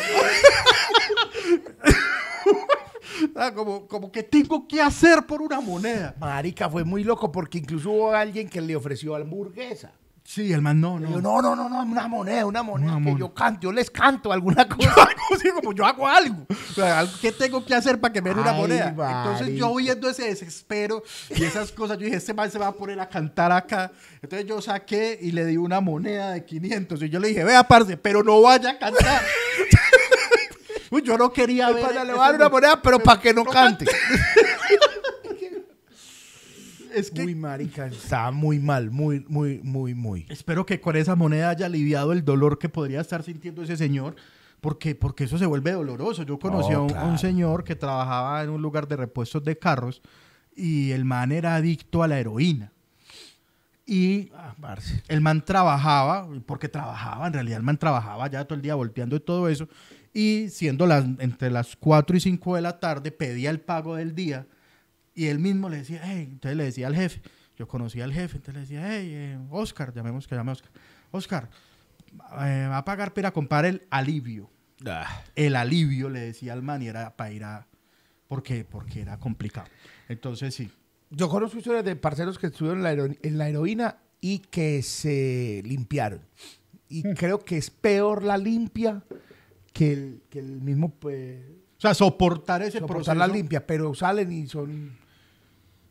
Ah, 3.35 3.53
como, 3.53 3.87
como 3.89 4.13
que 4.13 4.23
tengo 4.23 4.67
que 4.69 4.81
hacer 4.81 5.27
por 5.27 5.43
una 5.43 5.61
moneda. 5.61 6.15
Marica, 6.21 6.69
fue 6.71 6.85
muy 6.85 7.03
loco 7.03 7.33
porque 7.33 7.59
incluso 7.59 7.91
hubo 7.91 8.13
alguien 8.15 8.49
que 8.49 8.61
le 8.61 8.77
ofreció 8.77 9.15
hamburguesa. 9.17 9.93
Sí, 10.31 10.53
el 10.53 10.61
man 10.61 10.79
no, 10.79 11.01
yo, 11.01 11.07
no. 11.09 11.21
no, 11.23 11.41
no, 11.41 11.57
no, 11.57 11.69
no, 11.71 11.83
una 11.91 12.07
moneda, 12.07 12.45
una 12.45 12.63
moneda. 12.63 12.89
Una 12.93 12.97
que 12.99 13.03
moneda. 13.13 13.19
yo 13.27 13.33
canto, 13.33 13.61
yo 13.63 13.73
les 13.73 13.91
canto 13.91 14.31
alguna 14.31 14.65
Yo 14.69 14.77
cosa. 14.77 15.03
hago, 15.05 15.41
sí, 15.41 15.49
como 15.55 15.73
yo 15.73 15.87
hago 15.87 16.07
algo. 16.07 16.47
O 16.51 16.75
sea, 16.75 16.99
algo 16.99 17.13
que 17.19 17.33
tengo 17.33 17.65
que 17.65 17.75
hacer 17.75 17.99
para 17.99 18.13
que 18.13 18.21
me 18.21 18.29
den 18.29 18.41
una 18.41 18.51
Ay, 18.51 18.61
moneda. 18.61 18.89
Entonces 18.91 19.57
yo 19.57 19.75
viendo 19.75 20.07
ese 20.11 20.25
desespero 20.25 21.03
y 21.31 21.43
esas 21.45 21.73
cosas, 21.73 21.97
yo 21.97 22.05
dije, 22.05 22.19
este 22.19 22.35
man 22.35 22.51
se 22.51 22.59
va 22.59 22.67
a 22.67 22.73
poner 22.73 23.01
a 23.01 23.09
cantar 23.09 23.51
acá. 23.53 23.91
Entonces 24.21 24.47
yo 24.47 24.61
saqué 24.61 25.19
y 25.19 25.33
le 25.33 25.47
di 25.47 25.57
una 25.57 25.81
moneda 25.81 26.33
de 26.33 26.45
500. 26.45 27.03
Y 27.05 27.09
yo 27.09 27.21
le 27.21 27.29
dije, 27.29 27.43
vea, 27.45 27.67
parce, 27.67 27.97
pero 27.97 28.23
no 28.23 28.43
vaya 28.43 28.73
a 28.73 28.79
cantar. 28.79 29.23
Uy, 30.91 31.03
yo 31.03 31.17
no 31.17 31.33
quería 31.33 31.71
ver. 31.71 31.87
pana, 31.87 32.05
le 32.05 32.13
voy 32.13 32.21
a 32.21 32.25
dar 32.27 32.35
una 32.35 32.45
mo- 32.45 32.51
moneda, 32.51 32.83
pero 32.83 32.99
para 32.99 33.19
que 33.21 33.33
no 33.33 33.45
cante. 33.47 33.87
Es 36.95 37.11
que 37.11 37.23
Muy 37.25 37.35
marica, 37.35 37.87
estaba 37.87 38.31
muy 38.31 38.59
mal, 38.59 38.91
muy, 38.91 39.25
muy, 39.29 39.61
muy, 39.63 39.95
muy. 39.95 40.27
espero 40.29 40.65
que 40.67 40.81
con 40.81 40.97
esa 40.97 41.15
moneda 41.17 41.51
haya 41.51 41.67
aliviado 41.67 42.13
el 42.13 42.25
dolor 42.25 42.59
que 42.59 42.69
podría 42.69 43.01
estar 43.01 43.23
sintiendo 43.23 43.63
ese 43.63 43.77
señor. 43.77 44.17
Porque, 44.61 44.97
porque 44.97 45.23
eso 45.25 45.39
se 45.39 45.47
vuelve 45.47 45.71
doloroso. 45.71 46.25
Yo 46.25 46.37
conocí 46.41 46.71
No, 46.73 46.79
a, 46.79 46.83
un, 46.83 46.91
a 46.91 46.95
un 46.95 47.01
claro. 47.03 47.19
señor 47.19 47.63
que 47.63 47.77
trabajaba 47.77 48.43
en 48.43 48.51
un 48.51 48.61
lugar 48.61 48.89
de 48.89 48.97
repuestos 48.97 49.45
de 49.45 49.57
carros 49.57 50.03
y 50.57 50.91
el 50.91 51.05
man 51.05 51.31
era 51.31 51.55
adicto 51.55 52.03
a 52.03 52.09
la 52.09 52.19
heroína. 52.19 52.73
Y 53.87 54.31
Ah, 54.35 54.55
el 55.09 55.21
man 55.21 55.45
trabajaba, 55.45 56.29
porque 56.45 56.69
trabajaba, 56.69 57.27
en 57.29 57.33
realidad 57.35 57.59
el 57.59 57.63
man 57.63 57.79
trabajaba 57.79 58.29
ya 58.29 58.45
todo 58.45 58.57
el 58.57 58.63
día 58.63 58.75
volteando 58.75 59.15
y 59.17 59.21
todo 59.21 59.49
eso, 59.49 59.69
y 60.13 60.49
siendo 60.51 60.87
las, 60.87 61.05
entre 61.21 61.51
las 61.51 61.77
4 61.77 62.17
y 62.17 62.21
5 62.21 62.57
de 62.57 62.61
la 62.63 62.81
tarde, 62.81 63.13
pedía 63.13 63.51
el 63.51 63.61
pago 63.61 63.95
del 63.97 64.15
día, 64.15 64.47
y 65.25 65.27
él 65.29 65.39
mismo 65.39 65.69
le 65.69 65.79
decía, 65.79 66.01
hey, 66.05 66.29
entonces 66.33 66.57
le 66.57 66.65
decía 66.65 66.87
al 66.87 66.95
jefe, 66.97 67.21
yo 67.57 67.67
conocía 67.67 68.05
al 68.05 68.13
jefe, 68.13 68.37
entonces 68.37 68.55
le 68.55 68.61
decía, 68.61 68.87
hey, 68.89 69.11
eh, 69.13 69.39
Oscar, 69.51 69.93
llamemos 69.93 70.27
que 70.29 70.35
llame 70.35 70.51
a 70.51 70.53
Oscar, 70.55 70.71
Oscar, 71.11 71.51
eh, 72.41 72.67
va 72.71 72.79
a 72.79 72.85
pagar 72.85 73.13
para 73.15 73.33
comprar 73.33 73.65
el 73.65 73.83
alivio. 73.91 74.51
Ah. 74.87 75.23
El 75.35 75.57
alivio, 75.57 76.09
le 76.09 76.21
decía 76.21 76.53
al 76.53 76.63
man, 76.63 76.83
y 76.83 76.87
era 76.87 77.17
para 77.17 77.33
ir 77.33 77.45
a... 77.45 77.67
¿Por 78.29 78.43
qué? 78.43 78.65
Porque 78.65 79.01
era 79.01 79.19
complicado. 79.19 79.67
Entonces 80.09 80.55
sí. 80.55 80.71
Yo 81.11 81.29
conozco 81.29 81.59
historias 81.59 81.85
de 81.85 81.97
parceros 81.97 82.39
que 82.39 82.49
estuvieron 82.49 82.79
en 82.79 82.83
la, 82.85 82.93
hero- 82.93 83.17
en 83.23 83.39
la 83.39 83.49
heroína 83.49 83.97
y 84.21 84.39
que 84.41 84.83
se 84.83 85.63
limpiaron. 85.65 86.21
Y 86.89 87.03
creo 87.15 87.39
que 87.45 87.57
es 87.57 87.71
peor 87.71 88.23
la 88.23 88.37
limpia 88.39 89.03
que 89.73 89.93
el, 89.93 90.23
que 90.31 90.39
el 90.39 90.61
mismo 90.61 90.91
pues, 90.91 91.41
O 91.79 91.81
sea, 91.81 91.95
soportar 91.95 92.63
ese 92.63 92.79
soportar 92.79 92.97
proceso. 92.97 93.15
la 93.15 93.27
limpia, 93.27 93.67
pero 93.67 93.95
salen 93.95 94.31
y 94.33 94.47
son 94.47 94.97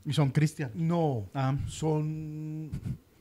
Y 0.07 0.13
son 0.13 0.31
cristianos. 0.31 0.75
no, 0.75 1.29
Ah, 1.33 1.55
son 1.67 2.71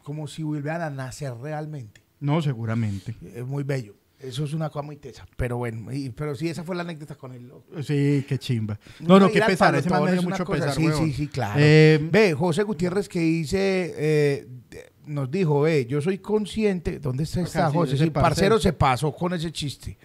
como 0.03 0.27
si 0.29 0.43
volvieran 0.43 0.81
a 0.83 0.91
nacer 0.91 1.35
realmente. 1.35 2.01
no, 2.21 2.41
seguramente. 2.41 3.15
Es 3.35 3.45
muy 3.45 3.65
bello. 3.65 3.95
Eso 4.19 4.45
es 4.45 4.55
una 4.55 4.71
cosa 4.71 4.83
muy 4.83 4.97
tesa. 4.97 5.27
Pero 5.37 5.59
bueno, 5.59 5.93
y- 5.93 6.09
pero 6.09 6.35
sí, 6.35 6.49
esa 6.49 6.65
fue 6.65 6.75
la 6.75 6.81
anécdota 6.83 7.17
con 7.17 7.33
loco. 7.49 7.83
Sí, 7.83 8.25
qué 8.27 8.39
chimba. 8.39 8.79
No, 9.01 9.21
no, 9.21 9.31
qué 9.31 9.43
pesar. 9.43 9.75
Ese 9.75 9.91
me 9.91 10.13
dio 10.13 10.23
mucho 10.23 10.45
cosa- 10.47 10.73
pesar, 10.73 10.75
Sí, 10.75 10.89
sí, 10.97 11.13
sí, 11.13 11.27
claro. 11.29 11.61
Eh, 11.63 11.99
Ve, 12.11 12.33
José 12.33 12.63
Gutiérrez 12.63 13.11
que 13.11 13.21
dice, 13.21 13.93
eh, 13.95 14.49
nos 15.05 15.31
dijo, 15.31 15.61
ve, 15.61 15.85
yo 15.87 16.01
soy 16.01 16.19
consciente, 16.19 16.99
¿dónde 16.99 17.25
está, 17.25 17.43
está 17.43 17.59
Acá, 17.67 17.71
sí, 17.73 17.77
José? 17.77 17.91
Sí, 17.99 18.11
parcero 18.11 18.23
parcero. 18.23 18.59
se 18.59 18.73
pasó 18.73 19.13
con 19.15 19.35
ese 19.35 19.53
chiste. 19.53 19.99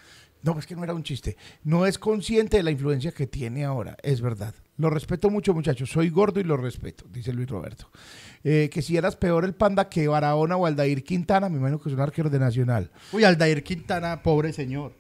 No, 0.44 0.60
es 0.60 0.65
que 0.67 0.76
no 0.76 0.84
era 0.84 0.94
un 0.94 1.04
chiste. 1.04 1.38
No 1.63 1.86
es 1.86 1.98
consciente 1.98 2.58
de 2.58 2.63
la 2.63 2.72
influencia 2.72 3.12
que 3.13 3.28
tiene 3.28 3.63
ahora, 3.63 3.96
es 4.04 4.20
verdad. 4.20 4.54
Lo 4.82 4.89
respeto 4.89 5.30
mucho, 5.30 5.54
muchachos. 5.54 5.89
Soy 5.91 6.10
gordo 6.10 6.39
y 6.39 6.44
lo 6.44 6.58
respeto, 6.58 7.06
dice 7.13 7.32
Luis 7.32 7.48
Roberto. 7.48 7.89
Eh, 8.44 8.67
que 8.74 8.82
si 8.82 8.98
eras 8.98 9.15
peor 9.15 9.46
el 9.46 9.54
panda 9.54 9.88
que 9.89 10.08
Barahona 10.08 10.58
o 10.58 10.65
Aldair 10.65 11.04
Quintana, 11.04 11.50
me 11.50 11.58
imagino 11.58 11.80
que 11.80 11.91
son 11.91 12.00
arqueros 12.00 12.32
de 12.32 12.39
Nacional. 12.39 12.89
Uy, 13.12 13.24
Aldair 13.24 13.63
Quintana, 13.63 14.24
pobre 14.24 14.52
señor. 14.54 14.94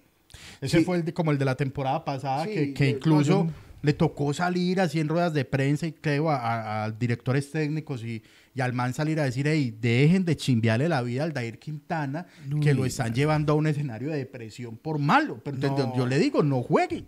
Ese 0.61 0.79
Sí. 0.79 0.85
fue 0.85 0.97
el 0.97 1.03
de- 1.05 1.13
como 1.15 1.31
el 1.31 1.39
de 1.39 1.45
la 1.45 1.55
temporada 1.55 2.05
pasada, 2.05 2.45
Sí, 2.45 2.73
que, 2.75 2.89
incluso 2.91 3.45
no, 3.45 3.51
le 3.81 3.93
tocó 3.93 4.31
salir 4.33 4.79
así 4.79 4.99
en 4.99 5.07
ruedas 5.09 5.33
de 5.33 5.43
prensa 5.45 5.87
y 5.87 5.93
creo 5.93 6.29
a, 6.29 6.35
a- 6.37 6.83
a 6.85 6.91
directores 6.91 7.49
técnicos 7.51 8.03
y, 8.03 8.21
y 8.53 8.61
al 8.61 8.73
man 8.73 8.93
salir 8.93 9.19
a 9.19 9.23
decir, 9.23 9.47
hey, 9.47 9.75
dejen 9.81 10.23
de 10.25 10.35
chimbearle 10.37 10.87
la 10.89 11.01
vida 11.01 11.23
al 11.23 11.29
Aldair 11.29 11.57
Quintana, 11.57 12.27
que 12.61 12.75
lo 12.75 12.85
están 12.85 13.15
llevando 13.15 13.53
a 13.53 13.55
un 13.55 13.65
escenario 13.65 14.11
de 14.11 14.17
depresión 14.19 14.77
por 14.77 14.99
malo. 14.99 15.39
Pero 15.43 15.55
entonces 15.55 15.87
No. 15.87 15.97
yo 15.97 16.05
le 16.05 16.19
digo, 16.19 16.43
no 16.43 16.61
jueguen. 16.61 17.07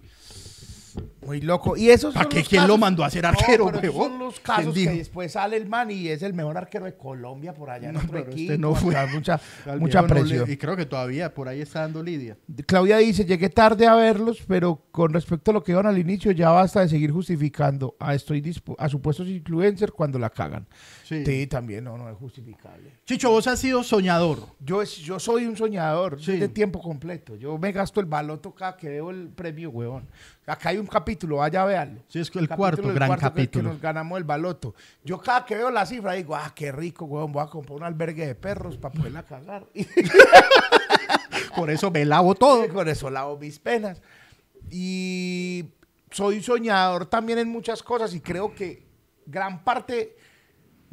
Muy 1.25 1.41
loco. 1.41 1.77
Y 1.77 1.89
esos 1.89 2.13
¿Para 2.13 2.27
qué? 2.29 2.43
¿Quién 2.43 2.67
lo 2.67 2.77
mandó 2.77 3.03
a 3.03 3.09
ser 3.09 3.23
No, 3.23 3.29
arquero, 3.29 3.69
esos 3.69 3.81
huevón? 3.81 4.09
son 4.11 4.19
los 4.19 4.33
¿Quién 4.39 4.43
casos 4.57 4.73
que 4.73 4.89
después 4.89 5.31
sale 5.31 5.57
el 5.57 5.67
man 5.67 5.89
y 5.89 6.07
es 6.09 6.21
el 6.21 6.33
mejor 6.33 6.57
arquero 6.57 6.85
de 6.85 6.95
Colombia 6.97 7.53
por 7.53 7.69
allá 7.69 7.87
en 7.89 7.93
No, 7.95 7.99
otro 7.99 8.11
pero 8.11 8.31
equipo. 8.31 8.51
este 8.53 8.57
no 8.57 8.75
fue. 8.75 8.95
Mucha, 9.07 9.39
mucha 9.79 10.01
no 10.01 10.07
le- 10.07 10.13
presión. 10.13 10.51
y 10.51 10.57
creo 10.57 10.75
que 10.75 10.85
todavía 10.85 11.33
por 11.33 11.47
ahí 11.47 11.61
está 11.61 11.81
dando 11.81 12.03
Lidia. 12.03 12.37
Claudia 12.65 12.97
dice, 12.97 13.25
llegué 13.25 13.49
tarde 13.49 13.87
a 13.87 13.95
verlos, 13.95 14.43
pero 14.47 14.81
con 14.91 15.13
respecto 15.13 15.51
a 15.51 15.53
lo 15.53 15.63
que 15.63 15.71
iban 15.71 15.85
al 15.85 15.97
inicio, 15.97 16.31
ya 16.31 16.49
basta 16.49 16.81
de 16.81 16.89
seguir 16.89 17.11
justificando 17.11 17.95
a, 17.99 18.13
estoy 18.15 18.53
a 18.77 18.89
supuestos 18.89 19.27
influencers 19.27 19.91
cuando 19.91 20.19
la 20.19 20.29
cagan. 20.29 20.67
Sí. 21.03 21.25
Sí, 21.25 21.47
también, 21.47 21.83
no, 21.83 21.97
no 21.97 22.09
es 22.09 22.15
justificable. 22.17 22.91
Chicho, 23.05 23.29
vos 23.29 23.45
has 23.47 23.59
sido 23.59 23.83
soñador. 23.83 24.39
Yo, 24.59 24.81
es- 24.81 24.95
yo 24.97 25.19
soy 25.19 25.45
un 25.45 25.57
soñador 25.57 26.21
Sí. 26.21 26.37
de 26.37 26.47
tiempo 26.47 26.81
completo. 26.81 27.35
Yo 27.35 27.57
me 27.57 27.71
gasto 27.73 27.99
el 27.99 28.05
baloto 28.05 28.55
cada 28.55 28.77
que 28.77 28.87
veo 28.87 29.09
el 29.11 29.27
premio, 29.27 29.69
huevón. 29.69 30.07
Acá 30.47 30.69
hay 30.69 30.77
un 30.77 30.87
capítulo, 30.87 31.37
vaya 31.37 31.61
a 31.61 31.65
verlo. 31.65 32.01
Sí, 32.07 32.19
es 32.19 32.27
el 32.29 32.33
Capítulo 32.47 32.57
cuarto, 32.57 32.81
del 32.83 32.93
gran 32.93 33.07
cuarto 33.09 33.21
que- 33.25 33.29
capítulo. 33.31 33.63
Que 33.69 33.73
nos 33.73 33.81
ganamos 33.81 34.17
el 34.17 34.23
baloto. 34.23 34.75
Yo 35.03 35.17
cada 35.19 35.45
que 35.45 35.55
veo 35.55 35.69
la 35.69 35.85
cifra 35.85 36.13
digo, 36.13 36.35
ah, 36.35 36.51
qué 36.55 36.71
rico, 36.71 37.05
huevón, 37.05 37.33
voy 37.33 37.43
a 37.43 37.47
comprar 37.47 37.75
un 37.77 37.83
albergue 37.83 38.25
de 38.25 38.35
perros 38.35 38.77
para 38.77 38.93
poderla 38.93 39.23
cagar. 39.23 39.65
Por 41.55 41.69
eso 41.69 41.91
me 41.91 42.05
lavo 42.05 42.33
todo. 42.35 42.67
con 42.69 42.87
eso 42.87 43.09
lavo 43.09 43.37
mis 43.37 43.59
penas. 43.59 44.01
Y 44.71 45.65
soy 46.11 46.41
soñador 46.41 47.05
también 47.05 47.39
en 47.39 47.49
muchas 47.49 47.83
cosas 47.83 48.13
y 48.13 48.21
creo 48.21 48.53
que 48.53 48.85
gran 49.25 49.63
parte, 49.63 50.15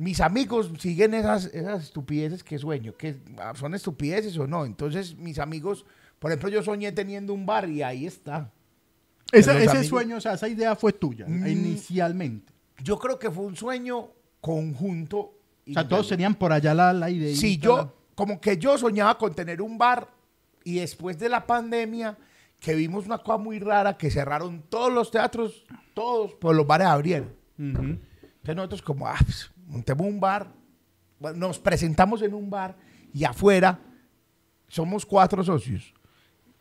mis 0.01 0.21
amigos 0.21 0.71
siguen 0.79 1.13
esas, 1.15 1.45
esas 1.47 1.85
estupideces 1.85 2.43
que 2.43 2.59
sueño, 2.59 2.97
que 2.97 3.21
ah, 3.39 3.53
son 3.55 3.75
estupideces 3.75 4.37
o 4.39 4.47
no. 4.47 4.65
Entonces 4.65 5.15
mis 5.17 5.39
amigos, 5.39 5.85
por 6.19 6.31
ejemplo, 6.31 6.49
yo 6.49 6.63
soñé 6.63 6.91
teniendo 6.93 7.35
un 7.35 7.45
bar 7.45 7.69
y 7.69 7.83
ahí 7.83 8.07
está. 8.07 8.51
Esa- 9.31 9.57
ese 9.59 9.69
amigos- 9.71 9.87
sueño, 9.89 10.17
o 10.17 10.21
sea, 10.21 10.35
esa 10.35 10.49
idea 10.49 10.75
fue 10.75 10.93
tuya 10.95 11.27
Mm. 11.29 11.47
inicialmente. 11.47 12.53
Yo 12.83 12.99
creo 12.99 13.19
que 13.19 13.31
fue 13.31 13.45
un 13.45 13.57
sueño 13.57 14.09
conjunto. 14.41 15.19
O 15.69 15.73
sea, 15.73 15.87
todos 15.87 16.09
tenían 16.09 16.35
por 16.35 16.51
allá 16.53 16.73
la, 16.75 16.93
la 16.93 17.11
idea. 17.11 17.37
Sí, 17.37 17.59
yo, 17.59 17.95
como 18.15 18.41
que 18.41 18.57
yo 18.57 18.77
soñaba 18.79 19.19
con 19.19 19.35
tener 19.35 19.61
un 19.63 19.77
bar 19.79 20.09
y 20.65 20.77
después 20.81 21.19
de 21.19 21.29
la 21.29 21.47
pandemia, 21.47 22.17
que 22.59 22.75
vimos 22.75 23.05
una 23.07 23.19
cosa 23.19 23.39
muy 23.39 23.59
rara, 23.59 23.97
que 23.97 24.11
cerraron 24.11 24.63
todos 24.69 24.93
los 24.93 25.11
teatros, 25.11 25.65
todos, 25.95 26.35
pues 26.41 26.57
los 26.57 26.67
bares 26.67 26.87
abrieron. 26.89 27.33
Entonces 27.59 28.57
nosotros 28.57 28.83
como, 28.83 29.07
ah, 29.07 29.17
pues, 29.25 29.51
montemos 29.71 30.07
un 30.07 30.21
bar, 30.21 30.53
nos 31.35 31.59
presentamos 31.59 32.23
en 32.23 32.35
un 32.35 32.51
bar 32.51 32.77
y 33.15 33.25
afuera 33.25 33.79
somos 34.69 35.05
cuatro 35.07 35.43
socios. 35.45 35.95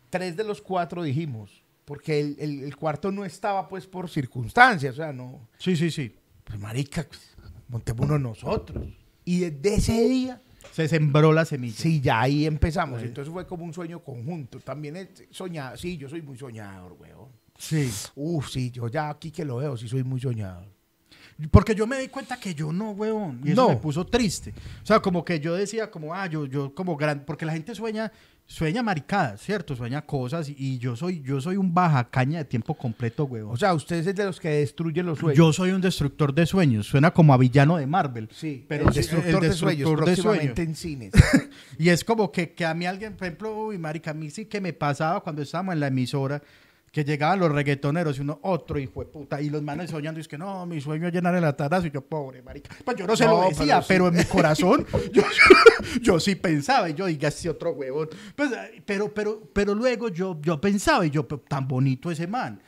Tres 0.10 0.36
de 0.36 0.44
los 0.44 0.62
cuatro 0.62 1.04
dijimos, 1.04 1.64
porque 1.86 2.20
el, 2.20 2.36
el- 2.40 2.64
el 2.64 2.76
cuarto 2.76 3.12
no 3.12 3.26
estaba 3.26 3.68
pues 3.68 3.86
por 3.88 4.10
circunstancias, 4.10 4.94
o 4.94 4.98
sea, 4.98 5.14
no, 5.14 5.48
Sí, 5.58 5.76
sí, 5.76 5.92
sí. 5.92 6.16
pues 6.44 6.60
marica, 6.60 7.06
pues, 7.08 7.36
montémonos 7.68 8.20
nosotros. 8.20 8.88
Y 9.26 9.40
desde 9.42 9.76
ese 9.76 10.08
día 10.10 10.42
Se 10.72 10.88
sembró 10.88 11.32
la 11.32 11.46
semilla. 11.46 11.76
Sí, 11.78 12.02
ya 12.02 12.22
ahí 12.22 12.46
empezamos. 12.46 13.00
Sí. 13.02 13.08
Entonces 13.08 13.32
fue 13.32 13.46
como 13.48 13.64
un 13.64 13.74
sueño 13.74 14.04
conjunto. 14.04 14.60
También 14.60 15.10
soñado. 15.32 15.78
Sí, 15.78 15.98
yo 15.98 16.10
soy 16.10 16.22
muy 16.22 16.38
soñador, 16.38 16.94
weón. 17.00 17.30
Sí. 17.58 17.90
Uf, 18.16 18.50
sí, 18.50 18.70
yo 18.72 18.88
ya 18.88 19.10
aquí 19.10 19.32
que 19.32 19.46
lo 19.46 19.58
veo, 19.58 19.78
sí 19.78 19.88
soy 19.88 20.04
muy 20.04 20.20
soñador. 20.20 20.68
Porque 21.52 21.74
yo 21.74 21.88
me 21.88 21.98
di 22.00 22.08
cuenta 22.10 22.38
que 22.38 22.54
yo 22.54 22.72
no, 22.74 22.92
weón. 22.92 23.42
Y 23.46 23.52
eso 23.52 23.62
No. 23.64 23.70
me 23.70 23.76
puso 23.78 24.06
triste. 24.06 24.54
O 24.84 24.86
sea, 24.86 25.00
como 25.00 25.24
que 25.24 25.40
yo 25.40 25.56
decía, 25.56 25.90
como, 25.90 26.14
ah, 26.14 26.28
yo, 26.28 26.46
yo 26.46 26.74
como 26.76 26.98
gran. 26.98 27.24
Porque 27.26 27.46
la 27.46 27.54
gente 27.54 27.74
sueña, 27.74 28.12
sueña 28.46 28.84
maricadas, 28.84 29.42
¿cierto? 29.42 29.74
Sueña 29.76 30.02
cosas. 30.06 30.50
Y, 30.50 30.56
y 30.58 30.78
yo 30.80 30.98
soy, 30.98 31.22
yo 31.22 31.40
soy 31.40 31.56
un 31.56 31.74
baja 31.74 32.10
caña 32.10 32.40
de 32.40 32.46
tiempo 32.46 32.74
completo, 32.74 33.24
weón. 33.24 33.52
O 33.52 33.58
sea, 33.58 33.74
usted 33.74 34.06
es 34.06 34.16
de 34.16 34.26
los 34.26 34.40
que 34.40 34.50
destruyen 34.50 35.06
los 35.06 35.20
sueños. 35.20 35.38
yo 35.38 35.54
soy 35.54 35.72
un 35.72 35.80
destructor 35.80 36.34
de 36.34 36.46
sueños. 36.46 36.88
Suena 36.88 37.12
como 37.12 37.34
a 37.34 37.38
villano 37.38 37.78
de 37.78 37.88
Marvel. 37.88 38.28
sí, 38.34 38.66
pero 38.68 38.90
el 38.90 38.94
destructor, 38.94 39.42
de 39.42 39.54
sueños, 39.54 39.78
destructor 39.90 40.00
de 40.10 40.22
próximamente 40.22 40.62
en 40.64 40.76
cines. 40.76 41.14
Y 41.78 41.88
es 41.88 42.04
como 42.04 42.30
que, 42.34 42.52
que 42.52 42.66
a 42.66 42.74
mí 42.74 42.86
alguien, 42.86 43.16
por 43.16 43.28
ejemplo, 43.28 43.56
uy, 43.56 43.78
marica, 43.78 44.12
a 44.12 44.14
mí 44.14 44.30
sí 44.30 44.46
que 44.46 44.60
me 44.60 44.74
pasaba 44.74 45.22
cuando 45.22 45.42
estábamos 45.42 45.74
en 45.74 45.80
la 45.80 45.88
emisora, 45.88 46.42
que 46.92 47.04
llegaban 47.04 47.40
los 47.40 47.52
reggaetoneros 47.52 48.18
y 48.18 48.22
uno, 48.22 48.40
otro 48.44 48.80
hijo 48.80 49.00
de 49.02 49.06
puta, 49.08 49.42
y 49.42 49.50
los 49.50 49.62
manes 49.62 49.92
soñando, 49.92 50.20
y 50.20 50.22
es 50.22 50.28
que 50.28 50.38
no, 50.38 50.66
mi 50.66 50.82
sueño 50.82 51.08
es 51.08 51.14
llenar 51.14 51.36
el 51.36 51.44
atarazo, 51.44 51.88
y 51.88 51.92
yo, 51.92 52.02
pobre, 52.02 52.42
marica. 52.42 52.76
Pues 52.84 52.98
yo 52.98 53.06
no 53.08 53.16
se 53.16 53.26
No, 53.26 53.42
lo 53.44 53.50
decía, 53.50 53.82
pero 53.88 54.06
pero, 54.06 54.06
sí. 54.06 54.10
en 54.10 54.18
mi 54.18 54.24
corazón, 54.26 54.86
yo, 55.14 55.24
yo 56.02 56.20
sí 56.20 56.36
pensaba, 56.36 56.90
y 56.90 56.94
yo, 56.96 57.06
diga, 57.06 57.28
este 57.28 57.50
otro 57.50 57.72
huevón. 57.72 58.10
Pues, 58.36 58.50
pero, 58.86 59.14
pero, 59.14 59.42
pero 59.54 59.76
luego 59.76 60.10
yo, 60.10 60.40
yo 60.42 60.60
pensaba, 60.60 61.06
y 61.06 61.10
yo, 61.12 61.28
"Pero 61.28 61.42
tan 61.42 61.68
bonito 61.68 62.10
ese 62.12 62.26
man. 62.28 62.62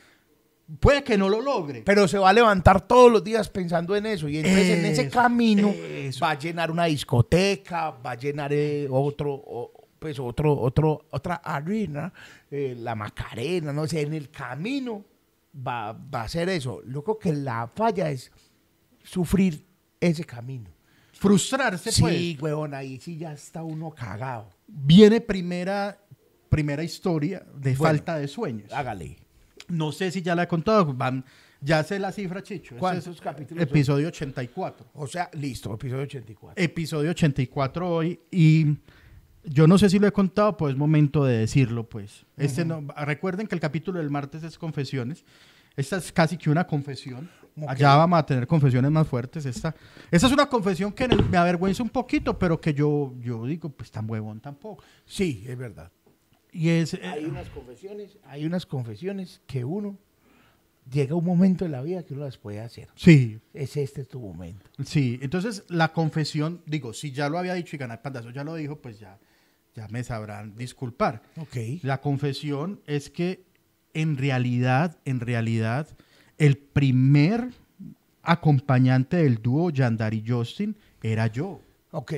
Puede 0.80 1.02
que 1.04 1.18
no 1.18 1.28
lo 1.28 1.40
logre. 1.42 1.82
Pero 1.84 2.08
se 2.08 2.16
va 2.16 2.30
a 2.30 2.32
levantar 2.32 2.86
todos 2.86 3.12
los 3.12 3.22
días 3.22 3.48
pensando 3.50 3.94
en 3.94 4.06
eso. 4.06 4.26
Y 4.28 4.38
entonces 4.38 4.78
en 4.78 4.84
ese 4.86 5.08
camino 5.08 5.68
eso. 5.68 6.24
va 6.24 6.30
a 6.30 6.38
llenar 6.38 6.70
una 6.70 6.84
discoteca, 6.86 7.90
va 7.90 8.12
a 8.12 8.14
llenar 8.14 8.52
eh, 8.54 8.86
otro, 8.90 9.34
o- 9.34 9.81
pues 10.02 10.18
otro, 10.18 10.58
otro, 10.58 11.06
otra 11.12 11.36
arena, 11.36 12.12
eh, 12.50 12.74
la 12.76 12.94
Macarena, 12.96 13.72
no 13.72 13.86
sé, 13.86 14.00
en 14.02 14.12
el 14.14 14.28
camino 14.30 15.04
va, 15.66 15.92
va 15.92 16.22
a 16.22 16.28
ser 16.28 16.48
eso. 16.48 16.82
Loco 16.84 17.18
que 17.18 17.32
la 17.32 17.68
falla 17.68 18.10
es 18.10 18.30
sufrir 19.02 19.64
ese 20.00 20.24
camino. 20.24 20.68
Frustrarse, 21.12 21.90
pues. 22.00 22.16
Sí, 22.16 22.36
huevón, 22.40 22.74
ahí 22.74 22.98
sí 22.98 23.16
ya 23.16 23.32
está 23.32 23.62
uno 23.62 23.90
cagado. 23.90 24.50
Viene 24.66 25.20
primera, 25.20 25.96
primera 26.48 26.82
historia 26.82 27.46
de 27.54 27.74
Bueno. 27.76 27.94
falta 27.94 28.16
de 28.18 28.26
sueños. 28.26 28.72
Hágale. 28.72 29.18
No 29.68 29.92
sé 29.92 30.10
si 30.10 30.20
ya 30.20 30.34
la 30.34 30.42
he 30.44 30.48
contado. 30.48 30.92
van- 30.92 31.24
ya 31.64 31.84
sé 31.84 32.00
la 32.00 32.10
cifra, 32.10 32.42
Chicho. 32.42 32.74
¿Cuántos 32.76 33.20
capítulos? 33.20 33.62
Episodio 33.62 34.08
84. 34.08 34.84
O 34.94 35.06
sea, 35.06 35.30
listo, 35.34 35.72
episodio 35.72 36.02
84. 36.02 36.60
Episodio 36.60 37.10
84 37.12 37.88
hoy. 37.88 38.18
Y 38.32 38.78
yo 39.44 39.66
no 39.66 39.78
sé 39.78 39.90
si 39.90 39.98
lo 39.98 40.06
he 40.06 40.12
contado, 40.12 40.56
pues 40.56 40.72
es 40.72 40.78
momento 40.78 41.24
de 41.24 41.38
decirlo, 41.38 41.88
pues. 41.88 42.24
Este 42.36 42.64
no, 42.64 42.86
recuerden 42.96 43.46
que 43.46 43.54
el 43.54 43.60
capítulo 43.60 43.98
del 43.98 44.10
martes 44.10 44.42
es 44.42 44.58
confesiones. 44.58 45.24
Esta 45.76 45.96
es 45.96 46.12
casi 46.12 46.36
que 46.36 46.50
una 46.50 46.66
confesión. 46.66 47.28
Allá 47.66 47.96
vamos 47.96 48.18
a 48.18 48.26
tener 48.26 48.46
confesiones 48.46 48.90
más 48.90 49.06
fuertes. 49.06 49.44
Esta, 49.46 49.74
esta 50.10 50.26
es 50.26 50.32
una 50.32 50.46
confesión 50.46 50.92
que 50.92 51.08
me 51.08 51.36
avergüenza 51.36 51.82
un 51.82 51.90
poquito, 51.90 52.38
pero 52.38 52.60
que 52.60 52.72
yo, 52.72 53.14
yo 53.20 53.44
digo, 53.46 53.68
pues 53.70 53.90
tan 53.90 54.08
huevón 54.08 54.40
tampoco. 54.40 54.82
Sí, 55.04 55.44
es 55.46 55.56
verdad. 55.56 55.90
Y 56.50 56.68
es... 56.68 56.94
eh, 56.94 57.00
hay 57.04 57.24
unas 57.24 57.48
confesiones, 57.48 58.18
hay 58.24 58.44
unas 58.44 58.66
confesiones 58.66 59.40
que 59.46 59.64
uno 59.64 59.98
llega 60.90 61.14
un 61.14 61.24
momento 61.24 61.64
en 61.64 61.72
la 61.72 61.82
vida 61.82 62.02
que 62.02 62.14
uno 62.14 62.24
las 62.24 62.38
puede 62.38 62.60
hacer. 62.60 62.88
sí, 62.94 63.38
Es 63.54 63.76
este 63.76 64.04
tu 64.04 64.20
momento. 64.20 64.68
Sí, 64.84 65.18
entonces 65.22 65.64
la 65.68 65.92
confesión, 65.92 66.62
digo, 66.66 66.92
si 66.92 67.12
ya 67.12 67.28
lo 67.28 67.38
había 67.38 67.54
dicho 67.54 67.76
y 67.76 67.78
Ganar 67.78 68.02
Pandazo 68.02 68.30
ya 68.30 68.44
lo 68.44 68.54
dijo, 68.54 68.76
pues 68.76 68.98
ya, 68.98 69.18
ya 69.74 69.88
me 69.88 70.02
sabrán 70.04 70.54
disculpar. 70.56 71.22
Ok. 71.36 71.56
La 71.82 72.00
confesión 72.00 72.80
es 72.86 73.10
que 73.10 73.44
en 73.94 74.16
realidad, 74.16 74.98
en 75.04 75.20
realidad, 75.20 75.86
el 76.38 76.56
primer 76.58 77.48
acompañante 78.22 79.16
del 79.18 79.40
dúo 79.42 79.70
Yandar 79.70 80.14
y 80.14 80.24
Justin 80.26 80.76
era 81.02 81.26
yo. 81.26 81.60
Ok. 81.90 82.12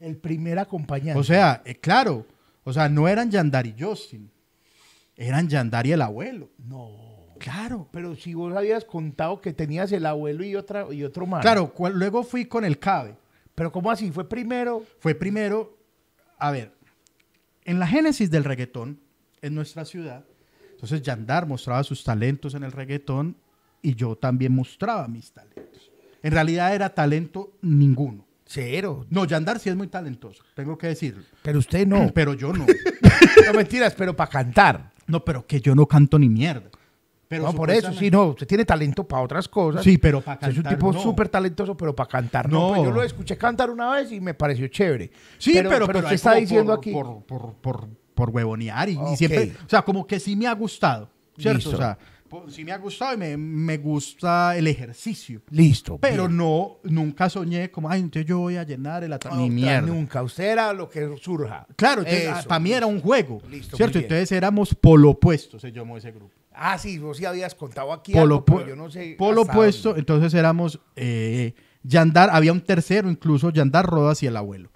El 0.00 0.16
primer 0.16 0.58
acompañante. 0.58 1.18
O 1.18 1.24
sea, 1.24 1.62
eh, 1.64 1.74
claro, 1.76 2.26
o 2.64 2.72
sea, 2.72 2.88
no 2.88 3.08
eran 3.08 3.30
Yandar 3.30 3.66
y 3.66 3.74
Justin, 3.78 4.30
eran 5.16 5.48
Yandar 5.48 5.86
y 5.86 5.92
el 5.92 6.02
abuelo. 6.02 6.50
no. 6.58 7.14
Claro. 7.38 7.86
Pero 7.92 8.16
si 8.16 8.32
vos 8.32 8.56
habías 8.56 8.86
contado 8.86 9.42
que 9.42 9.52
tenías 9.52 9.92
el 9.92 10.06
abuelo 10.06 10.42
y 10.42 10.56
otra 10.56 10.86
y 10.90 11.04
otro 11.04 11.26
más. 11.26 11.42
Claro, 11.42 11.70
cual- 11.70 11.92
luego 11.92 12.22
fui 12.24 12.46
con 12.46 12.64
el 12.64 12.78
CABE. 12.78 13.14
Pero 13.54 13.70
¿cómo 13.70 13.90
así? 13.90 14.10
Fue 14.10 14.26
primero. 14.26 14.82
fue 15.00 15.14
primero, 15.14 15.76
a 16.38 16.50
ver, 16.50 16.72
en 17.66 17.80
la 17.80 17.86
génesis 17.86 18.30
del 18.30 18.44
reggaetón 18.44 19.00
en 19.42 19.54
nuestra 19.54 19.84
ciudad, 19.84 20.24
entonces 20.70 21.02
Yandar 21.02 21.46
mostraba 21.46 21.82
sus 21.82 22.02
talentos 22.04 22.54
en 22.54 22.62
el 22.62 22.72
reggaetón 22.72 23.36
y 23.82 23.94
yo 23.94 24.16
también 24.16 24.52
mostraba 24.52 25.08
mis 25.08 25.32
talentos. 25.32 25.90
En 26.22 26.32
realidad 26.32 26.74
era 26.74 26.90
talento 26.90 27.58
ninguno. 27.62 28.24
Cero. 28.44 29.04
No, 29.10 29.24
Yandar 29.24 29.58
sí 29.58 29.68
es 29.68 29.74
muy 29.74 29.88
talentoso, 29.88 30.44
tengo 30.54 30.78
que 30.78 30.86
decirlo. 30.86 31.24
Pero 31.42 31.58
usted 31.58 31.86
no. 31.86 32.10
Pero 32.14 32.34
yo 32.34 32.52
no. 32.52 32.64
no 33.46 33.52
mentiras, 33.52 33.94
pero 33.94 34.14
para 34.14 34.30
cantar. 34.30 34.92
No, 35.08 35.24
pero 35.24 35.46
que 35.46 35.60
yo 35.60 35.74
no 35.74 35.86
canto 35.86 36.18
ni 36.18 36.28
mierda. 36.28 36.70
Pero 37.28 37.42
no, 37.44 37.52
por 37.52 37.70
eso, 37.70 37.92
sí, 37.92 38.10
no. 38.10 38.26
Usted 38.26 38.46
tiene 38.46 38.64
talento 38.64 39.02
para 39.06 39.22
otras 39.22 39.48
cosas. 39.48 39.82
Sí, 39.82 39.98
pero 39.98 40.20
para 40.20 40.34
Usted 40.36 40.48
Es 40.50 40.56
un 40.58 40.62
cantar, 40.62 40.78
tipo 40.78 40.92
no. 40.92 41.00
súper 41.02 41.28
talentoso, 41.28 41.76
pero 41.76 41.94
para 41.94 42.08
cantar 42.08 42.48
no. 42.50 42.68
No. 42.68 42.74
Pues 42.74 42.82
yo 42.84 42.90
lo 42.92 43.02
escuché 43.02 43.36
cantar 43.36 43.70
una 43.70 43.90
vez 43.90 44.12
y 44.12 44.20
me 44.20 44.32
pareció 44.34 44.68
chévere. 44.68 45.10
Sí, 45.38 45.52
pero, 45.54 45.86
pero, 45.86 45.98
usted 45.98 46.04
hay 46.10 46.14
está 46.14 46.30
como 46.30 46.40
diciendo 46.40 46.72
por, 46.72 46.78
aquí. 46.78 46.92
Por, 46.92 47.22
por, 47.24 47.54
por, 47.54 47.88
por 48.14 48.30
huevonear 48.30 48.88
y, 48.88 48.92
y 48.92 48.96
Ok. 48.96 49.16
siempre, 49.16 49.52
o 49.66 49.68
sea, 49.68 49.82
como 49.82 50.06
que 50.06 50.20
sí 50.20 50.36
me 50.36 50.46
ha 50.46 50.52
gustado, 50.54 51.10
¿cierto? 51.36 51.70
Listo. 51.70 51.74
O 51.74 51.76
sea, 51.76 51.98
sí 52.48 52.64
me 52.64 52.72
ha 52.72 52.78
gustado 52.78 53.14
y 53.14 53.16
me, 53.16 53.36
me 53.36 53.76
gusta 53.78 54.56
el 54.56 54.66
ejercicio. 54.68 55.42
Listo. 55.50 55.98
Pero 55.98 56.24
bien. 56.26 56.36
no, 56.36 56.78
nunca 56.84 57.28
soñé 57.28 57.70
como, 57.70 57.88
ay, 57.90 58.00
entonces 58.00 58.26
yo 58.28 58.38
voy 58.38 58.56
a 58.56 58.62
llenar 58.64 59.04
el 59.04 59.12
atra- 59.12 59.36
Ni 59.36 59.44
Otra, 59.44 59.54
mierda. 59.54 59.80
Nunca. 59.88 60.22
Usted 60.22 60.44
era 60.44 60.72
lo 60.72 60.88
que 60.88 61.16
surja. 61.20 61.66
Claro, 61.76 62.02
Eso. 62.02 62.48
para 62.48 62.60
mí 62.60 62.72
era 62.72 62.86
un 62.86 63.00
juego. 63.00 63.40
Listo, 63.50 63.76
¿Cierto? 63.76 63.98
Entonces 63.98 64.30
éramos 64.32 64.74
polo 64.74 65.10
opuesto, 65.10 65.58
se 65.58 65.70
llamó 65.72 65.96
ese 65.96 66.10
grupo. 66.12 66.32
Ah, 66.56 66.78
sí, 66.78 66.98
vos 66.98 67.18
sí 67.18 67.24
habías 67.24 67.54
contado 67.54 67.92
aquí 67.92 68.12
Polo, 68.12 68.36
algo, 68.36 68.44
pero 68.46 68.66
yo 68.68 68.76
no 68.76 68.90
sé. 68.90 69.14
polo 69.18 69.42
hasta 69.42 69.52
opuesto, 69.52 69.88
dónde. 69.90 70.00
entonces 70.00 70.32
éramos 70.34 70.80
eh, 70.96 71.54
Yandar, 71.82 72.30
había 72.32 72.52
un 72.52 72.62
tercero 72.62 73.10
incluso, 73.10 73.50
Yandar 73.50 73.84
Rodas 73.86 74.22
y 74.22 74.26
el 74.26 74.36
abuelo. 74.36 74.70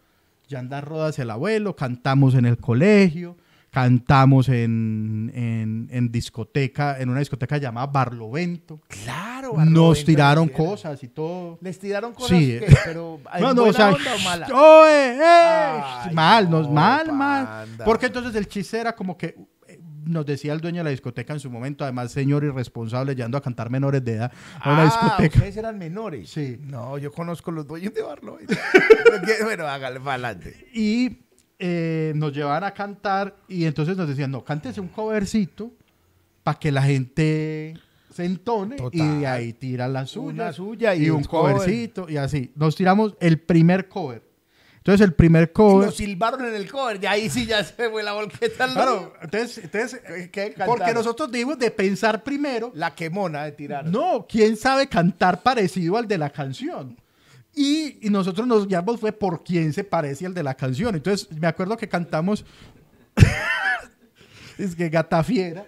Yandar 0.49 0.85
Rodas 0.87 1.19
y 1.19 1.23
el 1.23 1.31
abuelo, 1.31 1.75
cantamos 1.77 2.35
en 2.35 2.45
el 2.45 2.59
colegio, 2.59 3.37
cantamos 3.71 4.49
en, 4.49 5.31
en, 5.35 5.89
en 5.93 6.11
discoteca, 6.13 6.99
en 7.01 7.09
una 7.09 7.21
discoteca 7.21 7.57
llamada 7.57 7.87
Barlovento. 7.87 8.81
Claro. 8.89 9.53
Nos 9.57 9.57
Barlovento 9.57 10.05
tiraron 10.07 10.45
les 10.49 10.53
hicieron. 10.55 10.71
cosas 10.73 11.03
y 11.05 11.09
todo. 11.09 11.59
Les 11.63 11.79
tiraron 11.79 12.13
cosas 12.13 12.29
Sí. 12.39 12.59
que, 12.59 12.77
pero 12.85 13.21
¿en 13.35 13.41
No, 13.43 13.55
no, 13.55 13.63
o 13.65 13.73
sea, 13.73 13.91
onda 13.91 14.15
o 14.15 14.19
mala? 14.25 14.47
¡oe, 14.53 15.17
eh! 15.17 15.81
Ay, 15.83 16.15
mal, 16.15 16.51
nos 16.51 16.67
no, 16.67 16.73
mal, 16.75 17.13
mal. 17.13 17.69
Porque 17.85 18.07
entonces 18.07 18.35
el 18.35 18.49
chiste 18.49 18.79
era 18.79 18.95
como 18.95 19.17
que 19.17 19.37
nos 20.05 20.27
decía 20.27 20.53
el 20.53 20.61
dueño 20.61 20.79
de 20.79 20.85
la 20.85 20.91
discoteca 20.91 21.33
en 21.33 21.41
su 21.41 21.51
momento, 21.51 21.85
además 21.85 22.13
señor 22.13 22.45
irresponsable, 22.45 23.15
yendo 23.15 23.37
a 23.39 23.43
cantar 23.43 23.71
menores 23.71 24.05
de 24.05 24.13
edad 24.15 24.33
a 24.61 24.73
una 24.73 24.83
Ah, 24.83 24.85
discoteca. 24.85 25.37
ustedes 25.39 25.57
eran 25.57 25.79
menores. 25.79 26.31
Sí. 26.31 26.59
No, 26.61 26.99
yo 26.99 27.13
conozco 27.13 27.51
los 27.51 27.67
dueños 27.67 27.93
de. 27.95 28.03
Porque, 28.03 28.57
bueno, 29.45 29.67
hágale 29.67 29.99
para 30.01 30.13
adelante. 30.15 30.69
Y 30.73 31.19
eh, 31.59 32.13
nos 32.17 32.33
llevaban 32.33 32.65
a 32.65 32.73
cantar 32.73 33.37
y 33.49 33.65
entonces 33.65 33.97
nos 33.97 34.09
decían, 34.09 34.31
no, 34.31 34.43
cántese 34.45 34.81
un 34.81 34.89
covercito 34.89 35.73
para 36.43 36.59
que 36.59 36.73
la 36.73 36.83
gente 36.83 37.75
se 38.13 38.25
entone 38.25 38.77
y 38.93 39.07
de 39.21 39.27
ahí 39.27 39.53
tiran 39.53 39.93
la 39.93 40.07
suya. 40.07 40.53
Suya 40.53 40.95
y 40.95 41.05
y 41.05 41.11
un 41.11 41.19
un 41.19 41.25
cover. 41.25 41.57
covercito 41.57 42.09
y 42.09 42.17
así. 42.17 42.51
Nos 42.57 42.77
tiramos 42.77 43.15
el 43.21 43.39
primer 43.41 43.89
cover. 43.89 44.23
Entonces 44.81 45.05
el 45.07 45.13
primer 45.13 45.45
Y 45.51 45.53
cover... 45.53 45.87
Nos 45.87 45.97
silbaron 45.97 46.45
en 46.47 46.55
el 46.55 46.71
cover, 46.71 46.99
y 47.03 47.07
ahí 47.07 47.29
sí 47.29 47.45
ya 47.47 47.63
se 47.65 47.91
fue 47.91 48.03
la 48.03 48.13
volqueta. 48.15 48.65
al 48.65 48.73
Claro, 48.73 49.13
entonces, 49.21 49.59
entonces 49.65 50.01
¿Qué 50.33 50.55
porque 50.65 50.95
nosotros 50.95 51.31
dimos 51.31 51.59
de 51.59 51.71
pensar 51.71 52.23
primero, 52.25 52.73
La 52.75 52.95
quemona 52.95 53.45
de 53.45 53.53
tirar. 53.53 53.85
no, 53.87 54.27
quién 54.29 54.57
sabe 54.57 54.87
cantar 54.89 55.43
parecido 55.43 55.97
al 55.99 56.09
de 56.09 56.17
la 56.19 56.31
canción. 56.31 56.99
Y, 57.55 57.99
y 58.07 58.11
nosotros 58.11 58.47
nos 58.47 58.67
guiamos 58.67 58.99
fue 59.01 59.13
por 59.13 59.43
quién 59.45 59.73
se 59.73 59.85
parece 59.85 60.25
al 60.25 60.33
de 60.35 60.43
la 60.43 60.55
canción. 60.55 60.95
Entonces 60.95 61.29
me 61.33 61.47
acuerdo 61.49 61.77
que 61.77 61.89
cantamos, 61.89 62.45
es 64.59 64.75
que 64.77 64.89
gata 64.89 65.23
fiera, 65.23 65.67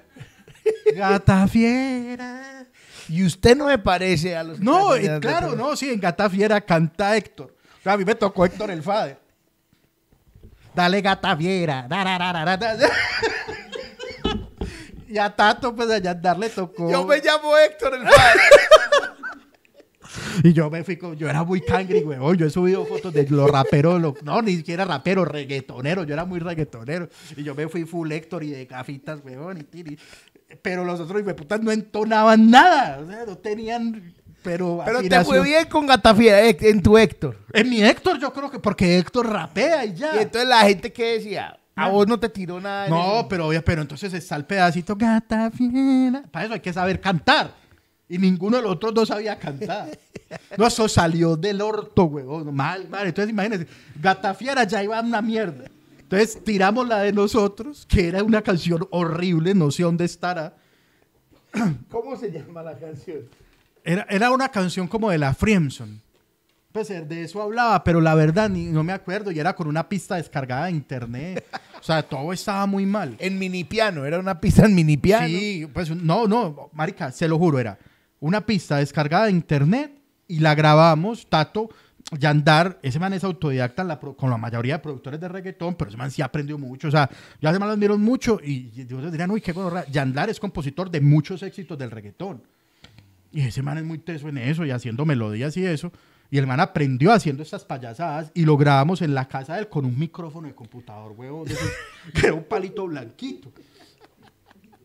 gata 0.96 1.46
fiera. 1.48 2.66
Y 3.08 3.24
usted 3.24 3.56
no 3.56 3.66
me 3.66 3.78
parece 3.78 4.36
a 4.36 4.44
los 4.44 4.58
que 4.58 4.64
No, 4.64 4.92
de- 4.92 5.18
claro, 5.20 5.56
no, 5.56 5.76
sí, 5.76 5.90
en 5.90 6.00
gata 6.00 6.30
fiera 6.30 6.60
canta 6.60 7.16
Héctor. 7.16 7.54
O 7.82 7.84
sea, 7.84 7.94
a 7.94 7.96
mí 7.96 8.04
me 8.04 8.14
tocó 8.14 8.44
Héctor 8.44 8.70
el 8.70 8.80
Fader. 8.80 9.18
Dale 10.72 11.00
gata 11.00 11.34
da. 11.36 12.78
Y 15.08 15.18
a 15.18 15.34
Tato, 15.34 15.74
pues 15.74 15.90
allá 15.90 16.14
darle 16.14 16.48
tocó. 16.48 16.88
Yo 16.88 17.04
me 17.04 17.18
llamo 17.18 17.58
Héctor 17.58 17.94
el 17.96 18.04
padre. 18.04 18.40
Y 20.44 20.52
yo 20.52 20.70
me 20.70 20.84
fui 20.84 20.96
con, 20.96 21.16
yo 21.16 21.28
era 21.28 21.42
muy 21.42 21.60
cangri, 21.60 22.00
huevón. 22.00 22.36
Yo 22.36 22.46
he 22.46 22.50
subido 22.50 22.84
fotos 22.84 23.12
de 23.12 23.26
los 23.28 23.50
raperos, 23.50 24.00
no, 24.22 24.42
ni 24.42 24.56
siquiera 24.56 24.84
rapero, 24.84 25.24
reggaetonero. 25.24 26.04
Yo 26.04 26.14
era 26.14 26.24
muy 26.24 26.38
reggaetonero. 26.38 27.08
Y 27.36 27.42
yo 27.42 27.54
me 27.54 27.68
fui 27.68 27.84
full 27.84 28.12
Héctor 28.12 28.44
y 28.44 28.50
de 28.50 28.66
gafitas, 28.66 29.20
huevón. 29.24 29.58
Y, 29.58 29.64
tiri. 29.64 29.98
Pero 30.60 30.84
los 30.84 31.00
otros 31.00 31.22
putas 31.34 31.60
no 31.60 31.72
entonaban 31.72 32.50
nada. 32.50 33.00
O 33.00 33.06
sea, 33.06 33.24
no 33.26 33.38
tenían, 33.38 34.14
pero. 34.42 34.82
Pero 34.84 35.02
te 35.02 35.24
fue 35.24 35.42
bien 35.42 35.66
con 35.66 35.86
Gatafiera 35.86 36.42
eh, 36.42 36.56
en 36.60 36.82
tu 36.82 36.98
Héctor. 36.98 37.36
En 37.52 37.68
mi 37.70 37.82
Héctor, 37.82 38.18
yo 38.18 38.32
creo 38.32 38.50
que 38.50 38.58
porque 38.58 38.98
Héctor 38.98 39.28
rapea 39.30 39.84
y 39.84 39.94
ya. 39.94 40.16
Y 40.16 40.22
entonces 40.22 40.48
la 40.48 40.60
gente 40.60 40.92
que 40.92 41.14
decía, 41.14 41.58
a 41.74 41.88
vos 41.88 42.06
no 42.06 42.18
te 42.18 42.28
tiró 42.28 42.60
nada. 42.60 42.88
No, 42.88 43.26
pero 43.28 43.48
obvio, 43.48 43.64
pero 43.64 43.82
entonces 43.82 44.12
está 44.12 44.36
el 44.36 44.44
pedacito 44.44 44.96
gata 44.96 45.50
fiera. 45.50 46.24
Para 46.30 46.44
eso 46.44 46.54
hay 46.54 46.60
que 46.60 46.72
saber 46.72 47.00
cantar. 47.00 47.54
Y 48.08 48.18
ninguno 48.18 48.58
de 48.58 48.62
los 48.62 48.72
otros 48.72 48.92
dos 48.92 49.08
sabía 49.08 49.38
cantar. 49.38 49.88
No, 50.56 50.66
eso 50.66 50.88
salió 50.88 51.36
del 51.36 51.60
orto, 51.60 52.04
huevón. 52.04 52.54
Mal, 52.54 52.88
mal. 52.88 53.06
Entonces 53.06 53.30
imagínense, 53.30 53.66
gata 54.00 54.32
fiera 54.32 54.64
ya 54.64 54.82
iba 54.82 54.98
a 54.98 55.02
una 55.02 55.20
mierda. 55.20 55.66
Entonces 55.98 56.42
tiramos 56.42 56.88
la 56.88 57.00
de 57.00 57.12
nosotros, 57.12 57.84
que 57.86 58.08
era 58.08 58.22
una 58.22 58.40
canción 58.40 58.88
horrible, 58.92 59.54
no 59.54 59.70
sé 59.70 59.82
dónde 59.82 60.06
estará. 60.06 60.56
¿Cómo 61.90 62.16
se 62.16 62.30
llama 62.30 62.62
la 62.62 62.78
canción? 62.78 63.28
Era, 63.84 64.06
era 64.08 64.30
una 64.30 64.48
canción 64.48 64.86
como 64.88 65.10
de 65.10 65.18
la 65.18 65.34
Friemson. 65.34 66.00
Pues 66.70 66.88
eh, 66.90 67.02
de 67.02 67.22
eso 67.24 67.42
hablaba, 67.42 67.84
pero 67.84 68.00
la 68.00 68.14
verdad 68.14 68.48
ni, 68.48 68.64
no 68.66 68.82
me 68.82 68.92
acuerdo. 68.92 69.30
Y 69.30 69.38
era 69.38 69.54
con 69.54 69.66
una 69.68 69.88
pista 69.88 70.16
descargada 70.16 70.66
de 70.66 70.70
internet. 70.72 71.44
O 71.78 71.82
sea, 71.82 72.02
todo 72.02 72.32
estaba 72.32 72.64
muy 72.66 72.86
mal. 72.86 73.16
En 73.18 73.38
mini 73.38 73.64
piano, 73.64 74.04
era 74.06 74.18
una 74.18 74.40
pista 74.40 74.64
en 74.64 74.74
mini 74.74 74.96
piano. 74.96 75.26
Sí, 75.28 75.68
pues 75.72 75.90
no, 75.90 76.26
no, 76.26 76.70
marica, 76.72 77.10
se 77.12 77.28
lo 77.28 77.38
juro, 77.38 77.58
era 77.58 77.78
una 78.20 78.40
pista 78.46 78.76
descargada 78.76 79.24
de 79.26 79.32
internet 79.32 79.92
y 80.28 80.38
la 80.38 80.54
grabamos, 80.54 81.26
Tato, 81.28 81.68
Yandar, 82.18 82.78
ese 82.82 82.98
man 83.00 83.12
es 83.12 83.24
autodidacta 83.24 83.82
la 83.84 83.98
pro- 83.98 84.16
con 84.16 84.30
la 84.30 84.36
mayoría 84.36 84.74
de 84.74 84.78
productores 84.78 85.20
de 85.20 85.28
reggaetón, 85.28 85.74
pero 85.74 85.88
ese 85.88 85.98
man 85.98 86.10
sí 86.10 86.22
aprendió 86.22 86.56
mucho, 86.56 86.86
o 86.88 86.90
sea, 86.90 87.10
yo 87.40 87.48
ese 87.50 87.58
man 87.58 87.68
lo 87.68 87.74
admiro 87.74 87.98
mucho 87.98 88.38
y 88.42 88.70
yo 88.86 89.10
dirían, 89.10 89.30
uy, 89.30 89.40
qué 89.40 89.52
bueno, 89.52 89.84
Yandar 89.90 90.30
es 90.30 90.38
compositor 90.38 90.88
de 90.90 91.00
muchos 91.00 91.42
éxitos 91.42 91.76
del 91.76 91.90
reggaetón. 91.90 92.42
Y 93.32 93.40
ese 93.40 93.62
man 93.62 93.78
es 93.78 93.84
muy 93.84 93.98
teso 93.98 94.28
en 94.28 94.38
eso 94.38 94.64
y 94.64 94.70
haciendo 94.70 95.06
melodías 95.06 95.56
y 95.56 95.64
eso. 95.64 95.90
Y 96.30 96.38
el 96.38 96.46
man 96.46 96.60
aprendió 96.60 97.12
haciendo 97.12 97.42
estas 97.42 97.64
payasadas 97.64 98.30
y 98.34 98.44
lo 98.44 98.56
grabamos 98.56 99.02
en 99.02 99.14
la 99.14 99.28
casa 99.28 99.54
de 99.54 99.60
él 99.60 99.68
con 99.68 99.84
un 99.84 99.98
micrófono 99.98 100.48
de 100.48 100.54
computador, 100.54 101.14
esos, 101.46 101.58
que 102.14 102.26
era 102.26 102.34
un 102.34 102.44
palito 102.44 102.86
blanquito. 102.86 103.52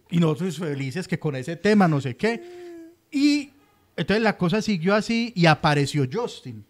Y 0.09 0.19
nosotros 0.19 0.57
felices 0.57 1.07
que 1.07 1.19
con 1.19 1.35
ese 1.35 1.55
tema, 1.55 1.87
no 1.87 2.01
sé 2.01 2.15
qué. 2.15 2.41
Y 3.11 3.51
entonces 3.95 4.23
la 4.23 4.37
cosa 4.37 4.61
siguió 4.61 4.95
así 4.95 5.33
y 5.35 5.45
apareció 5.45 6.07
Justin. 6.11 6.65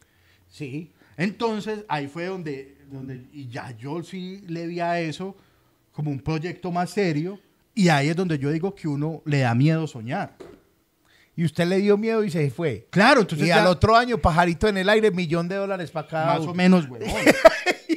Sí. 0.48 0.92
Entonces 1.16 1.84
ahí 1.88 2.08
fue 2.08 2.26
donde, 2.26 2.78
donde 2.92 3.26
y 3.34 3.48
ya 3.48 3.76
yo 3.78 4.02
sí 4.04 4.44
le 4.48 4.68
vi 4.68 4.80
a 4.80 5.00
eso 5.00 5.36
como 5.92 6.12
un 6.12 6.20
proyecto 6.20 6.72
más 6.72 6.92
serio. 6.92 7.40
Y 7.74 7.90
ahí 7.90 8.10
es 8.10 8.16
donde 8.16 8.40
yo 8.40 8.50
digo 8.50 8.74
que 8.74 8.88
uno 8.88 9.22
le 9.26 9.40
da 9.40 9.54
miedo 9.54 9.86
soñar. 9.88 10.36
Y 11.38 11.46
usted 11.46 11.66
le 11.68 11.78
dio 11.78 11.98
miedo 11.98 12.24
y 12.26 12.32
se 12.32 12.50
fue. 12.52 12.88
Claro, 12.90 13.22
entonces 13.22 13.46
y 13.46 13.50
ya- 13.50 13.62
al 13.62 13.68
otro 13.68 13.96
año, 13.96 14.18
pajarito 14.18 14.68
en 14.68 14.76
el 14.78 14.90
aire, 14.90 15.12
millón 15.12 15.48
de 15.48 15.56
dólares 15.56 15.92
para 15.92 16.08
cada 16.08 16.26
Más 16.26 16.40
uno. 16.42 16.52
o 16.52 16.54
menos, 16.56 16.90
huevón. 16.90 17.08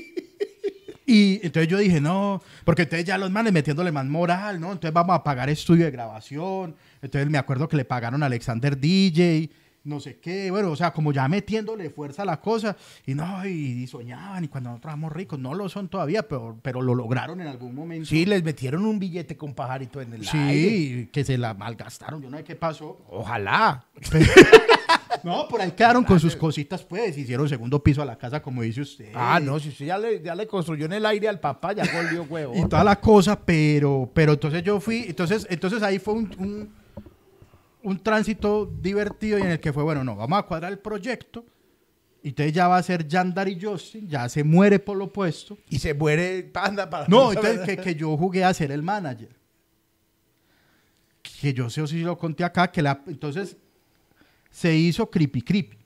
Y 1.06 1.40
entonces 1.44 1.66
yo 1.66 1.78
dije, 1.78 2.00
no, 2.00 2.40
porque 2.64 2.82
entonces 2.82 3.04
ya 3.04 3.18
los 3.18 3.32
manes 3.32 3.52
metiéndole 3.52 3.90
más 3.90 4.04
moral, 4.06 4.60
¿no? 4.60 4.68
Entonces 4.70 4.92
vamos 4.92 5.16
a 5.16 5.24
pagar 5.24 5.50
estudio 5.50 5.84
de 5.86 5.90
grabación. 5.90 6.76
Entonces 7.02 7.28
me 7.28 7.36
acuerdo 7.38 7.66
que 7.68 7.76
le 7.76 7.84
pagaron 7.84 8.22
a 8.22 8.26
Alexander 8.26 8.78
DJ, 8.78 9.50
no 9.84 9.98
sé 10.00 10.18
qué, 10.18 10.50
bueno, 10.50 10.70
o 10.70 10.76
sea, 10.76 10.92
como 10.92 11.12
ya 11.12 11.26
metiéndole 11.28 11.88
fuerza 11.90 12.22
a 12.22 12.24
la 12.26 12.40
cosa. 12.40 12.76
Y 13.06 13.14
no, 13.14 13.46
y, 13.46 13.50
y 13.82 13.86
soñaban, 13.86 14.44
y 14.44 14.48
cuando 14.48 14.70
nosotros 14.70 14.90
éramos 14.92 15.12
ricos, 15.12 15.38
no 15.38 15.54
lo 15.54 15.68
son 15.68 15.88
todavía, 15.88 16.26
pero, 16.28 16.58
pero 16.62 16.82
lo 16.82 16.94
lograron 16.94 17.40
en 17.40 17.46
algún 17.46 17.74
momento. 17.74 18.06
Sí, 18.06 18.26
les 18.26 18.42
metieron 18.42 18.84
un 18.84 18.98
billete 18.98 19.36
con 19.36 19.54
pajarito 19.54 20.00
en 20.00 20.12
el 20.12 20.26
Sí, 20.26 20.36
aire. 20.38 21.08
que 21.10 21.24
se 21.24 21.38
la 21.38 21.54
malgastaron, 21.54 22.20
yo 22.22 22.28
no 22.30 22.36
sé 22.36 22.44
qué 22.44 22.56
pasó. 22.56 22.98
Ojalá. 23.08 23.84
No, 25.22 25.46
por 25.48 25.60
ahí 25.60 25.72
quedaron 25.72 26.04
con 26.04 26.18
sus 26.18 26.34
cositas, 26.34 26.82
pues, 26.82 27.16
hicieron 27.18 27.46
segundo 27.48 27.82
piso 27.82 28.00
a 28.00 28.04
la 28.06 28.16
casa, 28.16 28.40
como 28.40 28.62
dice 28.62 28.80
usted. 28.80 29.12
Ah, 29.14 29.38
no, 29.42 29.58
si 29.58 29.68
usted 29.68 29.84
ya 29.86 29.98
le, 29.98 30.22
ya 30.22 30.34
le 30.34 30.46
construyó 30.46 30.86
en 30.86 30.94
el 30.94 31.04
aire 31.04 31.28
al 31.28 31.38
papá, 31.40 31.72
ya 31.74 31.84
volvió 31.92 32.22
huevo. 32.30 32.54
y 32.56 32.62
toda 32.68 32.82
la 32.84 32.98
cosa, 32.98 33.38
pero, 33.38 34.10
pero 34.14 34.32
entonces 34.32 34.62
yo 34.62 34.80
fui, 34.80 35.04
entonces, 35.08 35.46
entonces 35.50 35.82
ahí 35.82 35.98
fue 35.98 36.14
un, 36.14 36.30
un, 36.38 36.72
un 37.82 38.02
tránsito 38.02 38.66
divertido 38.66 39.38
y 39.38 39.42
en 39.42 39.50
el 39.52 39.60
que 39.60 39.72
fue, 39.72 39.82
bueno, 39.82 40.04
no, 40.04 40.16
vamos 40.16 40.38
a 40.38 40.42
cuadrar 40.42 40.72
el 40.72 40.78
proyecto, 40.78 41.44
y 42.22 42.28
entonces 42.28 42.52
ya 42.52 42.68
va 42.68 42.76
a 42.76 42.82
ser 42.82 43.08
Yandar 43.08 43.48
y 43.48 43.58
Justin, 43.60 44.08
ya 44.08 44.28
se 44.28 44.44
muere 44.44 44.78
por 44.78 44.96
lo 44.96 45.06
opuesto. 45.06 45.56
Y 45.68 45.78
se 45.78 45.94
muere 45.94 46.42
panda 46.42 46.88
para 46.88 47.08
No, 47.08 47.32
entonces 47.32 47.60
que, 47.60 47.76
que 47.78 47.94
yo 47.94 48.16
jugué 48.16 48.44
a 48.44 48.52
ser 48.52 48.70
el 48.72 48.82
manager. 48.82 49.34
Que 51.40 51.54
yo 51.54 51.70
sé 51.70 51.80
o 51.80 51.86
si 51.86 52.00
lo 52.00 52.18
conté 52.18 52.44
acá, 52.44 52.70
que 52.70 52.82
la, 52.82 53.02
entonces 53.06 53.56
se 54.50 54.74
hizo 54.74 55.10
Creepy 55.10 55.42
Creepy. 55.42 55.78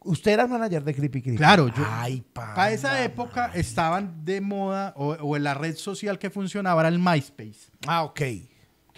Usted 0.00 0.32
era 0.32 0.46
manager 0.46 0.82
de 0.82 0.94
Creepy 0.94 1.22
Creepy. 1.22 1.38
Claro, 1.38 1.68
yo. 1.68 1.84
Ay. 1.86 2.24
Para 2.32 2.72
esa 2.72 3.04
época 3.04 3.52
estaban 3.54 4.24
de 4.24 4.40
moda, 4.40 4.94
o, 4.96 5.12
o 5.12 5.36
en 5.36 5.44
la 5.44 5.54
red 5.54 5.76
social 5.76 6.18
que 6.18 6.30
funcionaba 6.30 6.80
era 6.80 6.88
el 6.88 6.98
MySpace. 6.98 7.70
Ah, 7.86 8.02
ok. 8.04 8.20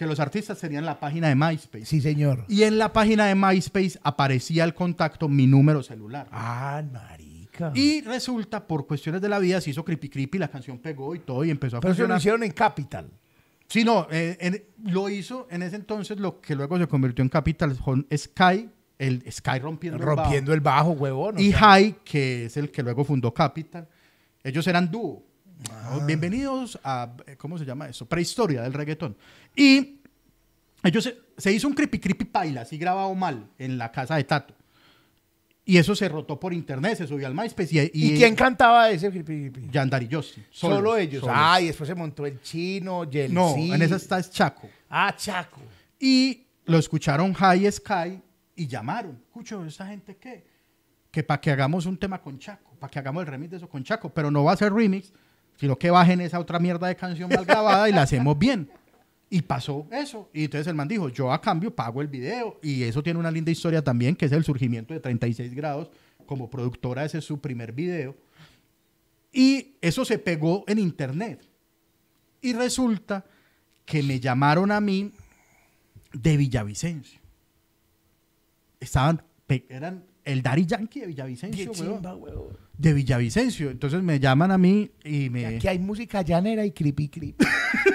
Que 0.01 0.07
los 0.07 0.19
artistas 0.19 0.57
tenían 0.57 0.83
la 0.83 0.99
página 0.99 1.27
de 1.27 1.35
MySpace. 1.35 1.85
Sí, 1.85 2.01
señor. 2.01 2.43
Y 2.47 2.63
en 2.63 2.79
la 2.79 2.91
página 2.91 3.27
de 3.27 3.35
MySpace 3.35 3.99
aparecía 4.01 4.63
el 4.63 4.73
contacto, 4.73 5.29
mi 5.29 5.45
número 5.45 5.83
celular. 5.83 6.27
Ah, 6.31 6.81
marica. 6.91 7.71
Y 7.75 8.01
resulta, 8.01 8.65
por 8.65 8.87
cuestiones 8.87 9.21
de 9.21 9.29
la 9.29 9.37
vida, 9.37 9.61
se 9.61 9.69
hizo 9.69 9.85
Creepy 9.85 10.09
Creepy, 10.09 10.39
la 10.39 10.47
canción 10.47 10.79
pegó 10.79 11.13
y 11.13 11.19
todo 11.19 11.45
y 11.45 11.51
empezó 11.51 11.77
a 11.77 11.81
Pero 11.81 11.93
eso 11.93 12.01
lo 12.01 12.05
funcionar. 12.07 12.17
hicieron 12.17 12.43
en 12.43 12.51
Capital. 12.51 13.11
Sí, 13.67 13.83
no, 13.83 14.07
eh, 14.09 14.37
en- 14.39 14.63
lo 14.91 15.07
hizo 15.07 15.47
en 15.51 15.61
ese 15.61 15.75
entonces 15.75 16.19
lo 16.19 16.41
que 16.41 16.55
luego 16.55 16.79
se 16.79 16.87
convirtió 16.87 17.21
en 17.21 17.29
Capital 17.29 17.77
con 17.77 18.07
Sky, 18.11 18.71
el 18.97 19.23
Sky 19.31 19.59
rompiendo, 19.59 19.99
el 19.99 20.05
bajo. 20.07 20.21
Rompiendo 20.23 20.51
el 20.55 20.61
bajo, 20.61 20.91
huevón. 20.93 21.37
y 21.37 21.51
sea. 21.51 21.59
High, 21.59 21.97
que 22.03 22.45
es 22.45 22.57
el 22.57 22.71
que 22.71 22.81
luego 22.81 23.03
fundó 23.05 23.31
Capital. 23.35 23.87
Ellos 24.43 24.65
eran 24.65 24.89
dúo. 24.89 25.23
Ah. 25.69 25.99
Bienvenidos 26.05 26.79
a, 26.83 27.13
eh, 27.27 27.35
¿cómo 27.37 27.57
se 27.57 27.65
llama 27.65 27.87
eso? 27.87 28.05
Prehistoria 28.05 28.61
del 28.63 28.73
reggaetón. 28.73 29.15
Y 29.55 29.99
ellos 30.83 31.03
se, 31.03 31.17
se 31.37 31.51
hizo 31.51 31.67
un 31.67 31.73
creepy 31.73 31.99
creepy 31.99 32.25
paila, 32.25 32.61
así 32.61 32.77
grabado 32.77 33.13
mal, 33.13 33.47
en 33.59 33.77
la 33.77 33.91
casa 33.91 34.15
de 34.15 34.23
Tato. 34.23 34.55
Y 35.63 35.77
eso 35.77 35.95
se 35.95 36.09
rotó 36.09 36.39
por 36.39 36.53
internet, 36.53 36.97
se 36.97 37.07
subió 37.07 37.27
al 37.27 37.35
MySpace. 37.35 37.91
Y, 37.93 38.13
¿Y 38.13 38.17
quién 38.17 38.35
cantaba 38.35 38.89
ese? 38.89 39.11
creepy, 39.11 39.51
creepy? 39.51 39.69
Yandar 39.71 40.01
y 40.01 40.09
Justin. 40.11 40.43
Solo, 40.49 40.77
solos, 40.77 40.97
ellos. 40.97 41.21
solos. 41.21 41.35
Ah, 41.37 41.61
y 41.61 41.67
después 41.67 41.87
se 41.87 41.95
montó 41.95 42.25
el 42.25 42.41
chino, 42.41 43.03
Yeltsin. 43.03 43.35
no, 43.35 43.55
en 43.55 43.81
esa 43.81 43.95
está 43.97 44.17
es 44.19 44.31
Chaco. 44.31 44.67
Ah, 44.89 45.13
Chaco. 45.15 45.61
Y 45.99 46.47
lo 46.65 46.79
escucharon 46.79 47.31
High 47.33 47.71
Sky 47.71 48.19
y 48.55 48.67
llamaron. 48.67 49.19
Escucho, 49.27 49.63
¿esa 49.63 49.85
gente 49.85 50.17
qué? 50.17 50.43
Que 51.11 51.23
para 51.23 51.39
que 51.39 51.51
hagamos 51.51 51.85
un 51.85 51.97
tema 51.97 52.19
con 52.19 52.39
Chaco, 52.39 52.71
para 52.79 52.89
que 52.89 52.97
hagamos 52.97 53.21
el 53.21 53.27
remix 53.27 53.51
de 53.51 53.57
eso 53.57 53.69
con 53.69 53.83
Chaco, 53.83 54.09
pero 54.09 54.31
no 54.31 54.43
va 54.43 54.53
a 54.53 54.57
ser 54.57 54.73
remix, 54.73 55.13
sino 55.61 55.77
que 55.77 55.91
bajen 55.91 56.21
esa 56.21 56.39
otra 56.39 56.57
mierda 56.57 56.87
de 56.87 56.95
canción 56.95 57.29
mal 57.29 57.45
grabada 57.45 57.87
y 57.87 57.93
la 57.93 58.01
hacemos 58.01 58.35
bien. 58.35 58.67
Y 59.29 59.43
pasó 59.43 59.87
eso. 59.91 60.27
Y 60.33 60.45
entonces 60.45 60.65
el 60.65 60.73
man 60.73 60.87
dijo, 60.87 61.07
yo 61.09 61.31
a 61.31 61.39
cambio 61.39 61.73
pago 61.73 62.01
el 62.01 62.07
video. 62.07 62.59
Y 62.63 62.81
eso 62.81 63.03
tiene 63.03 63.19
una 63.19 63.29
linda 63.29 63.51
historia 63.51 63.83
también, 63.83 64.15
que 64.15 64.25
es 64.25 64.31
el 64.31 64.43
surgimiento 64.43 64.91
de 64.95 64.99
36 64.99 65.53
grados. 65.53 65.91
Como 66.25 66.49
productora, 66.49 67.05
ese 67.05 67.19
es 67.19 67.25
su 67.25 67.39
primer 67.39 67.73
video. 67.73 68.15
Y 69.31 69.75
eso 69.81 70.03
se 70.03 70.17
pegó 70.17 70.63
en 70.67 70.79
internet. 70.79 71.47
Y 72.41 72.53
resulta 72.53 73.23
que 73.85 74.01
me 74.01 74.19
llamaron 74.19 74.71
a 74.71 74.81
mí 74.81 75.11
de 76.11 76.37
Villavicencio. 76.37 77.19
Estaban, 78.79 79.21
eran 79.69 80.05
el 80.23 80.41
Daddy 80.41 80.65
Yankee 80.65 81.01
de 81.01 81.05
Villavicencio, 81.05 81.71
weón. 81.71 81.97
chimba, 81.97 82.15
huevón. 82.15 82.57
De 82.81 82.93
Villavicencio. 82.93 83.69
Entonces 83.69 84.01
me 84.01 84.19
llaman 84.19 84.51
a 84.51 84.57
mí 84.57 84.89
y 85.03 85.29
me... 85.29 85.45
Aquí 85.45 85.67
hay 85.67 85.77
música 85.79 86.21
llanera 86.23 86.65
y 86.65 86.71
creepy 86.71 87.09
creepy. 87.09 87.45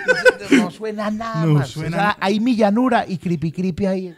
no, 0.53 0.71
suena 0.71 1.11
nada 1.11 1.45
No 1.45 1.55
más. 1.55 1.69
suena 1.69 1.89
O 1.89 2.01
sea, 2.01 2.07
na- 2.11 2.17
hay 2.21 2.39
mi 2.41 2.55
llanura 2.57 3.05
y 3.09 3.19
creepy 3.19 3.51
creepy 3.51 3.87
ahí. 3.87 4.15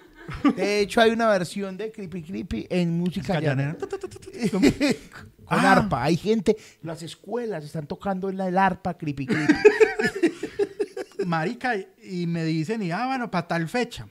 De 0.56 0.80
hecho, 0.80 1.00
hay 1.00 1.10
una 1.12 1.28
versión 1.30 1.78
de 1.78 1.90
creepy 1.90 2.22
creepy 2.22 2.66
en 2.68 2.98
música 2.98 3.40
Llanera. 3.40 3.78
llanera. 3.80 4.50
Con 5.46 5.58
Ah. 5.60 5.72
arpa. 5.72 6.04
Hay 6.04 6.18
gente, 6.18 6.54
las 6.82 7.02
escuelas 7.02 7.64
están 7.64 7.86
tocando 7.86 8.28
en 8.28 8.36
la, 8.36 8.48
el 8.48 8.58
arpa 8.58 8.98
creepy 8.98 9.24
creepy. 9.24 9.54
marica, 11.26 11.74
y 12.02 12.26
me 12.26 12.44
dicen, 12.44 12.82
y 12.82 12.90
ah, 12.90 13.06
bueno, 13.06 13.30
para 13.30 13.48
tal 13.48 13.68
fecha. 13.68 14.06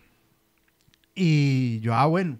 Y 1.13 1.79
yo, 1.81 1.93
ah, 1.93 2.07
bueno, 2.07 2.39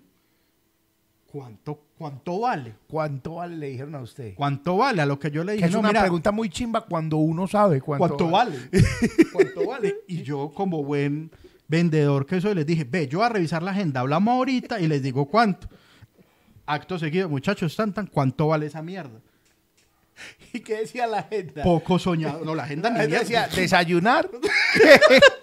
¿cuánto, 1.28 1.87
cuánto 1.98 2.40
vale? 2.40 2.76
¿Cuánto 2.88 3.36
vale? 3.36 3.58
Le 3.58 3.70
dijeron 3.70 3.96
a 3.96 4.02
usted. 4.02 4.36
¿Cuánto 4.36 4.78
vale? 4.78 5.02
A 5.02 5.06
lo 5.06 5.20
que 5.20 5.32
yo 5.32 5.44
le 5.44 5.54
Que 5.54 5.56
dije, 5.58 5.68
es 5.68 5.74
no, 5.74 5.80
una 5.80 5.90
mira, 5.90 6.02
pregunta 6.02 6.32
muy 6.32 6.50
chimba 6.50 6.82
cuando 6.86 7.18
uno 7.18 7.48
sabe 7.48 7.82
cuánto, 7.82 8.08
¿cuánto 8.08 8.30
vale? 8.30 8.58
¿Cuánto 9.34 9.68
vale? 9.68 9.96
Y 10.08 10.22
yo, 10.24 10.52
como 10.54 10.84
buen 10.84 11.32
vendedor 11.68 12.26
que 12.26 12.40
soy, 12.40 12.56
les 12.56 12.66
dije, 12.66 12.84
ve, 12.84 13.08
yo 13.08 13.20
voy 13.20 13.26
a 13.26 13.30
revisar 13.30 13.62
la 13.64 13.72
agenda, 13.72 14.02
hablamos 14.02 14.34
ahorita 14.34 14.80
y 14.80 14.88
les 14.88 15.02
digo 15.02 15.26
cuánto. 15.28 15.68
Acto 16.66 17.00
seguido, 17.00 17.30
muchachos, 17.30 17.72
están 17.72 17.94
tan, 17.94 18.08
¿cuánto 18.08 18.48
vale 18.48 18.66
esa 18.66 18.82
mierda? 18.82 19.22
¿Y 20.54 20.60
qué 20.60 20.78
decía 20.78 21.08
la 21.08 21.24
gente? 21.24 21.62
Poco 21.62 22.00
soñado. 22.00 22.44
No, 22.44 22.56
la 22.56 22.64
agenda 22.64 22.90
ni 22.92 23.08
decía, 23.08 23.48
desayunar, 23.48 24.30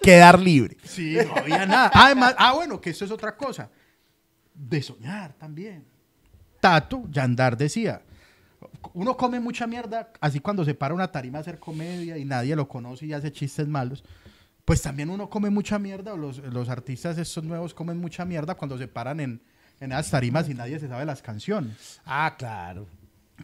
quedar 0.01 0.39
libre. 0.39 0.77
Sí, 0.83 1.15
no 1.15 1.35
había 1.35 1.65
nada. 1.65 1.91
Además, 1.93 2.35
ah, 2.37 2.53
bueno, 2.53 2.79
que 2.79 2.91
eso 2.91 3.05
es 3.05 3.11
otra 3.11 3.35
cosa. 3.35 3.69
De 4.53 4.81
soñar 4.81 5.33
también. 5.33 5.85
Tato 6.65 7.03
Yandar 7.11 7.55
decía, 7.57 8.01
uno 8.93 9.15
come 9.15 9.39
mucha 9.39 9.67
mierda, 9.67 10.09
así 10.19 10.39
cuando 10.39 10.65
se 10.65 10.73
para 10.73 10.93
una 10.95 11.11
tarima 11.11 11.37
a 11.37 11.41
hacer 11.41 11.59
comedia 11.59 12.17
y 12.17 12.25
nadie 12.25 12.55
lo 12.55 12.67
conoce 12.67 13.05
y 13.05 13.13
hace 13.13 13.31
chistes 13.31 13.67
malos. 13.67 14.03
Pues 14.63 14.81
también 14.81 15.11
uno 15.11 15.29
come 15.29 15.51
mucha 15.51 15.77
mierda, 15.77 16.13
o 16.13 16.17
los, 16.17 16.39
los 16.39 16.69
artistas 16.69 17.19
estos 17.19 17.43
nuevos 17.43 17.73
comen 17.75 17.99
mucha 17.99 18.25
mierda 18.25 18.55
cuando 18.55 18.79
se 18.79 18.87
paran 18.87 19.19
en, 19.19 19.41
en 19.79 19.91
esas 19.91 20.09
tarimas 20.09 20.49
y 20.49 20.55
nadie 20.55 20.79
se 20.79 20.87
sabe 20.87 21.05
las 21.05 21.21
canciones. 21.21 22.01
Ah, 22.03 22.33
claro. 22.35 22.87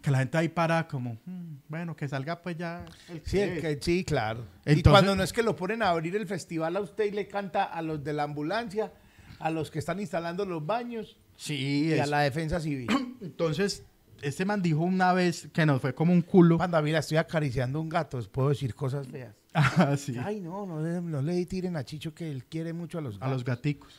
Que 0.02 0.10
la 0.10 0.18
gente 0.18 0.36
ahí 0.38 0.48
para 0.48 0.88
como, 0.88 1.16
"Mm, 1.24 1.54
bueno, 1.68 1.94
que 1.94 2.08
salga 2.08 2.42
pues 2.42 2.56
ya. 2.56 2.84
el 3.08 3.22
Sí, 3.24 3.38
el 3.38 3.60
que- 3.60 3.60
que- 3.76 3.78
sí, 3.82 4.04
claro. 4.04 4.40
y 4.66 4.72
Entonces- 4.72 4.90
cuando 4.90 5.14
no 5.14 5.22
es 5.22 5.32
que 5.32 5.44
lo 5.44 5.54
ponen 5.54 5.82
a 5.82 5.90
abrir 5.90 6.16
el 6.16 6.26
festival 6.26 6.76
a 6.76 6.80
usted 6.80 7.04
y 7.04 7.10
le 7.12 7.28
canta 7.28 7.62
a 7.64 7.82
los 7.82 8.02
de 8.02 8.14
la 8.14 8.24
ambulancia, 8.24 8.92
a 9.38 9.50
los 9.50 9.70
que 9.70 9.78
están 9.78 10.00
instalando 10.00 10.44
los 10.44 10.64
baños 10.66 11.18
Sí, 11.36 11.86
y 11.88 11.98
a 11.98 12.06
la 12.06 12.20
defensa 12.20 12.60
civil. 12.60 12.88
Entonces, 13.20 13.84
este 14.20 14.44
man 14.44 14.62
dijo 14.62 14.80
una 14.80 15.12
vez 15.12 15.48
que 15.52 15.66
nos 15.66 15.80
fue 15.80 15.94
como 15.94 16.12
un 16.12 16.22
culo. 16.22 16.58
Panda, 16.58 16.80
mira, 16.82 16.98
estoy 17.00 17.16
acariciando 17.18 17.80
un 17.80 17.88
gato, 17.88 18.20
puedo 18.30 18.50
decir 18.50 18.74
cosas 18.74 19.06
feas. 19.08 19.34
Ah, 19.54 19.94
sí. 19.98 20.16
Ay, 20.24 20.40
no, 20.40 20.64
no, 20.64 20.80
le- 20.80 21.02
no 21.02 21.20
le 21.20 21.44
tiren 21.44 21.76
a 21.76 21.84
Chicho 21.84 22.14
que 22.14 22.30
él 22.30 22.44
quiere 22.46 22.72
mucho 22.72 22.96
a 22.96 23.00
los 23.02 23.16
a 23.16 23.18
gatos. 23.18 23.32
los 23.34 23.44
gaticos. 23.44 23.92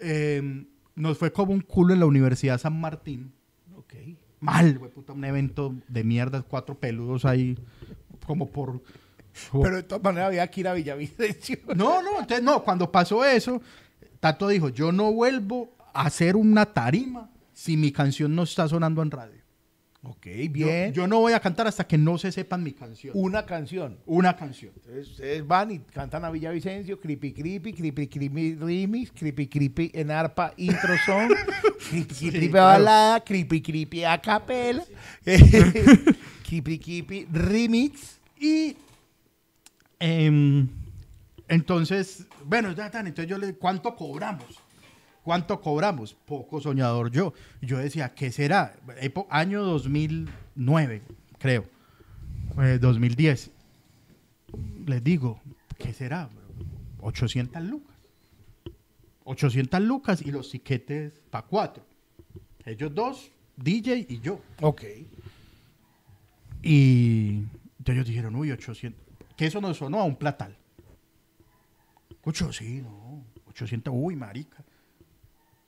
Eh, 0.00 0.64
nos 0.94 1.18
fue 1.18 1.30
como 1.32 1.52
un 1.52 1.60
culo 1.60 1.92
en 1.92 2.00
la 2.00 2.06
Universidad 2.06 2.58
San 2.58 2.80
Martín. 2.80 3.32
Ok. 3.76 3.94
Mal, 4.40 4.78
güey, 4.78 4.90
puta, 4.90 5.12
un 5.12 5.24
evento 5.24 5.74
de 5.88 6.04
mierda, 6.04 6.40
cuatro 6.42 6.74
peludos 6.78 7.24
ahí, 7.26 7.58
como 8.26 8.48
por... 8.50 8.82
Pero 9.52 9.76
de 9.76 9.82
todas 9.82 10.02
maneras 10.02 10.28
había 10.28 10.46
que 10.50 10.60
ir 10.60 10.68
a 10.68 10.72
Villavicencio. 10.72 11.58
No, 11.76 12.00
no, 12.00 12.12
entonces 12.20 12.42
no, 12.42 12.62
cuando 12.64 12.90
pasó 12.90 13.24
eso, 13.26 13.60
Tato 14.20 14.48
dijo, 14.48 14.70
yo 14.70 14.90
no 14.92 15.12
vuelvo 15.12 15.74
a 15.75 15.75
hacer 16.04 16.36
una 16.36 16.66
tarima 16.66 17.30
si 17.52 17.76
mi 17.76 17.92
canción 17.92 18.34
no 18.34 18.42
está 18.42 18.68
sonando 18.68 19.02
en 19.02 19.10
radio. 19.10 19.46
Ok, 20.08 20.26
bien. 20.50 20.92
Yo, 20.92 21.08
no 21.08 21.18
voy 21.18 21.32
a 21.32 21.40
cantar 21.40 21.66
hasta 21.66 21.86
que 21.86 21.98
no 21.98 22.16
se 22.16 22.30
sepan 22.30 22.62
mi 22.62 22.72
canción. 22.72 23.12
Una 23.16 23.44
canción. 23.44 23.98
Una 24.06 24.36
canción. 24.36 24.72
Entonces 24.76 25.08
ustedes 25.08 25.46
van 25.46 25.72
y 25.72 25.78
cantan 25.80 26.24
a 26.24 26.30
Villavicencio, 26.30 27.00
creepy 27.00 27.32
creepy, 27.32 27.72
creepy 27.72 28.06
creepy 28.06 28.54
remix, 28.54 29.10
creepy 29.10 29.48
creepy 29.48 29.90
en 29.94 30.10
arpa 30.12 30.52
intro 30.58 30.94
song, 31.04 31.32
creepy 31.90 32.14
creepy 32.30 32.50
claro. 32.50 32.66
balada, 32.66 33.20
creepy 33.20 33.60
creepy 33.60 34.04
a 34.04 34.20
capela, 34.20 34.84
creepy 35.24 36.78
creepy 36.78 37.26
remix. 37.32 38.20
Y 38.38 38.76
em, 39.98 40.68
entonces, 41.48 42.26
bueno, 42.44 42.70
ya 42.72 42.90
tan, 42.90 43.08
entonces 43.08 43.28
yo 43.28 43.38
le 43.38 43.54
¿cuánto 43.54 43.96
cobramos? 43.96 44.65
¿Cuánto 45.26 45.60
cobramos? 45.60 46.14
Poco 46.14 46.60
soñador 46.60 47.10
yo. 47.10 47.34
Yo 47.60 47.78
decía, 47.78 48.14
¿qué 48.14 48.30
será? 48.30 48.76
Epo- 49.02 49.26
año 49.28 49.60
2009, 49.64 51.02
creo. 51.40 51.64
Eh, 52.62 52.78
2010. 52.80 53.50
Les 54.86 55.02
digo, 55.02 55.40
¿qué 55.78 55.92
será? 55.92 56.30
800 57.00 57.60
lucas. 57.64 57.96
800 59.24 59.80
lucas 59.80 60.22
y 60.22 60.30
los 60.30 60.48
tiquetes 60.48 61.14
para 61.28 61.44
cuatro. 61.44 61.84
Ellos 62.64 62.94
dos, 62.94 63.32
DJ 63.56 64.06
y 64.08 64.20
yo. 64.20 64.40
Ok. 64.62 64.84
Y 66.62 67.42
ellos 67.84 68.06
dijeron, 68.06 68.36
uy, 68.36 68.52
800. 68.52 69.02
Que 69.36 69.46
eso 69.46 69.60
nos 69.60 69.76
sonó 69.78 69.98
a 69.98 70.04
un 70.04 70.14
platal. 70.14 70.56
Escucho, 72.10 72.52
sí, 72.52 72.80
no. 72.80 73.24
800, 73.48 73.92
uy, 73.96 74.14
marica. 74.14 74.62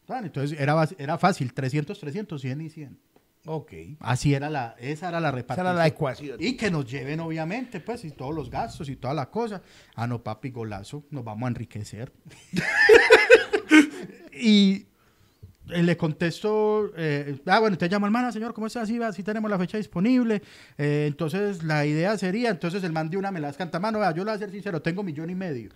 Entonces 0.09 0.59
era, 0.59 0.88
era 0.98 1.18
fácil, 1.18 1.52
300, 1.52 1.98
300, 1.98 2.40
100 2.40 2.61
y 2.61 2.70
100. 2.70 2.98
Ok. 3.44 3.72
Así 4.00 4.34
era 4.34 4.50
la, 4.50 4.74
esa 4.78 5.09
era 5.09 5.20
la 5.20 5.28
Esa 5.28 5.36
repartición. 5.36 5.66
era 5.66 5.74
la 5.78 5.86
ecuación. 5.86 6.36
Y 6.40 6.56
que 6.56 6.70
nos 6.70 6.90
lleven, 6.90 7.20
obviamente, 7.20 7.80
pues, 7.80 8.04
y 8.04 8.11
todos 8.11 8.34
los 8.34 8.50
gastos 8.50 8.88
y 8.88 8.96
toda 8.96 9.14
la 9.14 9.30
cosa. 9.30 9.62
Ah, 9.94 10.06
no, 10.06 10.22
papi, 10.22 10.50
golazo, 10.50 11.04
nos 11.11 11.24
vamos 11.24 11.46
a 11.46 11.48
enriquecer. 11.48 12.12
y 14.32 14.86
eh, 15.70 15.82
le 15.82 15.96
contesto, 15.96 16.90
eh, 16.96 17.38
ah, 17.46 17.61
bueno, 17.61 17.78
te 17.78 17.88
llama 17.88 18.06
hermana, 18.06 18.32
señor, 18.32 18.54
¿cómo 18.54 18.66
está? 18.66 18.82
Así, 18.82 19.00
así 19.02 19.22
tenemos 19.22 19.50
la 19.50 19.59
fecha 19.59 19.78
disponible. 19.78 20.42
Eh, 20.76 21.06
entonces, 21.09 21.62
la 21.62 21.86
idea 21.86 22.16
sería, 22.18 22.50
entonces 22.50 22.82
el 22.84 22.92
man 22.92 23.09
de 23.09 23.16
una 23.16 23.30
me 23.30 23.40
las 23.40 23.56
canta, 23.56 23.78
mano, 23.78 23.98
vea, 23.98 24.11
yo 24.11 24.24
le 24.24 24.30
voy 24.30 24.36
a 24.36 24.38
ser 24.38 24.50
sincero, 24.50 24.82
tengo 24.82 25.02
millón 25.02 25.30
y 25.30 25.34
medio. 25.34 25.70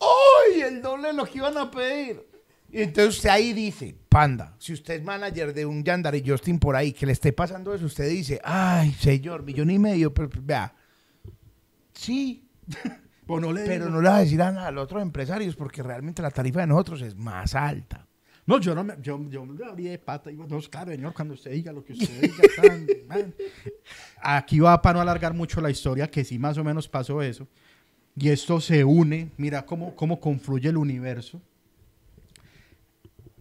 ¡Uy! 0.00 0.60
El 0.60 0.80
doble 0.80 1.08
de 1.08 1.14
lo 1.14 1.24
que 1.24 1.38
iban 1.38 1.56
a 1.56 1.70
pedir. 1.70 2.27
Y 2.70 2.82
entonces 2.82 3.16
usted 3.16 3.30
ahí 3.30 3.52
dice, 3.54 3.96
panda, 4.08 4.54
si 4.58 4.74
usted 4.74 4.94
es 4.96 5.02
manager 5.02 5.54
de 5.54 5.64
un 5.64 5.82
Yandar 5.82 6.14
y 6.14 6.22
Justin 6.28 6.58
por 6.58 6.76
ahí, 6.76 6.92
que 6.92 7.06
le 7.06 7.12
esté 7.12 7.32
pasando 7.32 7.74
eso, 7.74 7.86
usted 7.86 8.08
dice, 8.10 8.40
ay, 8.44 8.92
señor, 8.92 9.42
millón 9.42 9.70
y 9.70 9.78
medio, 9.78 10.12
pero 10.12 10.28
pues, 10.28 10.44
vea, 10.44 10.74
sí, 11.94 12.44
Pues 13.26 13.42
no 13.42 13.52
le 13.52 13.66
pero 13.66 13.84
digo- 13.86 13.96
no 13.96 14.00
le 14.00 14.08
va 14.08 14.16
a 14.16 14.20
decir 14.20 14.40
a, 14.40 14.66
a 14.66 14.70
los 14.70 14.84
otros 14.84 15.02
empresarios 15.02 15.54
porque 15.54 15.82
realmente 15.82 16.22
la 16.22 16.30
tarifa 16.30 16.60
de 16.60 16.66
nosotros 16.66 17.02
es 17.02 17.14
más 17.14 17.54
alta. 17.54 18.06
No, 18.46 18.58
yo 18.58 18.74
no 18.74 18.82
me, 18.82 18.94
yo, 19.02 19.22
yo 19.28 19.44
me 19.44 19.62
abrí 19.66 19.84
de 19.84 19.98
pata. 19.98 20.30
Digo, 20.30 20.46
no, 20.48 20.58
claro, 20.62 20.90
señor, 20.92 21.12
cuando 21.12 21.34
usted 21.34 21.50
diga 21.50 21.70
lo 21.70 21.84
que 21.84 21.92
usted 21.92 22.22
diga. 22.22 22.42
tan, 22.56 22.86
man". 23.06 23.34
Aquí 24.22 24.58
va 24.60 24.80
para 24.80 24.94
no 24.94 25.00
alargar 25.02 25.34
mucho 25.34 25.60
la 25.60 25.68
historia, 25.68 26.10
que 26.10 26.24
sí 26.24 26.38
más 26.38 26.56
o 26.56 26.64
menos 26.64 26.88
pasó 26.88 27.20
eso. 27.20 27.46
y 28.16 28.30
esto 28.30 28.58
se 28.62 28.82
une, 28.82 29.30
mira 29.36 29.66
cómo, 29.66 29.94
cómo 29.94 30.18
confluye 30.18 30.70
el 30.70 30.78
universo. 30.78 31.42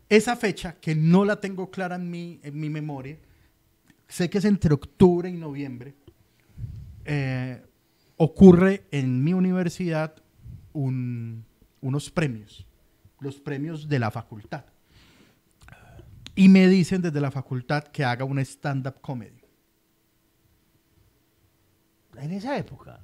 Esa 0.09 0.35
fecha, 0.35 0.73
que 0.79 0.95
no 0.95 1.25
la 1.25 1.39
tengo 1.39 1.69
clara 1.69 1.95
en 1.95 2.09
mi, 2.09 2.39
en 2.43 2.59
mi 2.59 2.69
memoria, 2.69 3.17
sé 4.07 4.29
que 4.29 4.37
es 4.37 4.45
entre 4.45 4.73
octubre 4.73 5.29
y 5.29 5.33
noviembre, 5.33 5.95
eh, 7.05 7.61
ocurre 8.15 8.83
en 8.91 9.23
mi 9.23 9.33
universidad 9.33 10.15
un- 10.73 11.45
unos 11.81 12.09
premios, 12.09 12.65
los 13.19 13.39
premios 13.39 13.87
de 13.89 13.99
la 13.99 14.11
facultad. 14.11 14.63
Y 16.35 16.49
me 16.49 16.67
dicen 16.67 17.01
desde 17.01 17.19
la 17.19 17.31
facultad 17.31 17.83
que 17.85 18.03
haga 18.05 18.23
un 18.23 18.39
stand-up 18.39 19.01
comedy. 19.01 19.41
En 22.17 22.31
esa 22.31 22.57
época. 22.57 22.99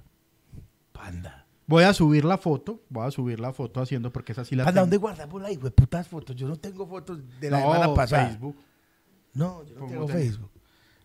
Panda. 0.92 1.43
Voy 1.74 1.84
a 1.86 1.94
subir 1.94 2.24
la 2.24 2.38
foto, 2.38 2.82
voy 2.90 3.08
a 3.08 3.10
subir 3.10 3.40
la 3.40 3.52
foto 3.52 3.82
haciendo 3.82 4.12
porque 4.14 4.34
esa 4.34 4.46
sí 4.46 4.56
la 4.56 4.64
tengo. 4.66 4.80
¿dónde 4.82 4.98
guardamos 4.98 5.42
la 5.42 5.52
hijo 5.52 5.64
de 5.64 5.72
putas 5.72 6.08
fotos? 6.08 6.36
Yo 6.36 6.48
no 6.48 6.56
tengo 6.56 6.86
fotos 6.88 7.20
de 7.40 7.50
la 7.50 7.60
No, 7.62 7.74
semana 7.74 7.94
pasada. 7.96 8.28
Facebook. 8.30 8.56
No, 9.34 9.66
yo 9.66 9.74
no 9.74 9.80
¿Cómo 9.80 9.92
tengo 9.92 10.06
tenés? 10.06 10.24
Facebook. 10.26 10.52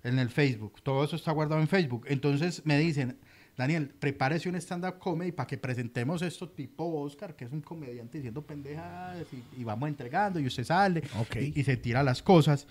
En 0.05 0.19
el 0.19 0.29
Facebook. 0.29 0.83
Todo 0.83 1.05
eso 1.05 1.17
está 1.17 1.33
guardado 1.33 1.61
en 1.63 1.69
Facebook. 1.69 2.05
Entonces 2.09 2.61
me 2.67 2.79
dicen, 2.79 3.19
Daniel, 3.57 3.89
prepárese 3.99 4.51
un 4.51 4.57
stand-up 4.57 4.99
comedy 4.99 5.33
para 5.33 5.47
que 5.47 5.57
presentemos 5.57 6.21
esto 6.21 6.51
tipo 6.51 6.85
Oscar, 7.01 7.35
que 7.35 7.47
es 7.47 7.53
un 7.53 7.63
comediante 7.63 8.19
diciendo 8.19 8.43
pendejadas 8.43 9.27
y, 9.33 9.43
y 9.61 9.65
vamos 9.65 9.89
entregando 9.89 10.39
y 10.39 10.47
usted 10.49 10.65
sale 10.65 11.03
y, 11.41 11.61
y 11.61 11.65
se 11.65 11.79
tira 11.79 12.03
las 12.03 12.23
cosas. 12.23 12.67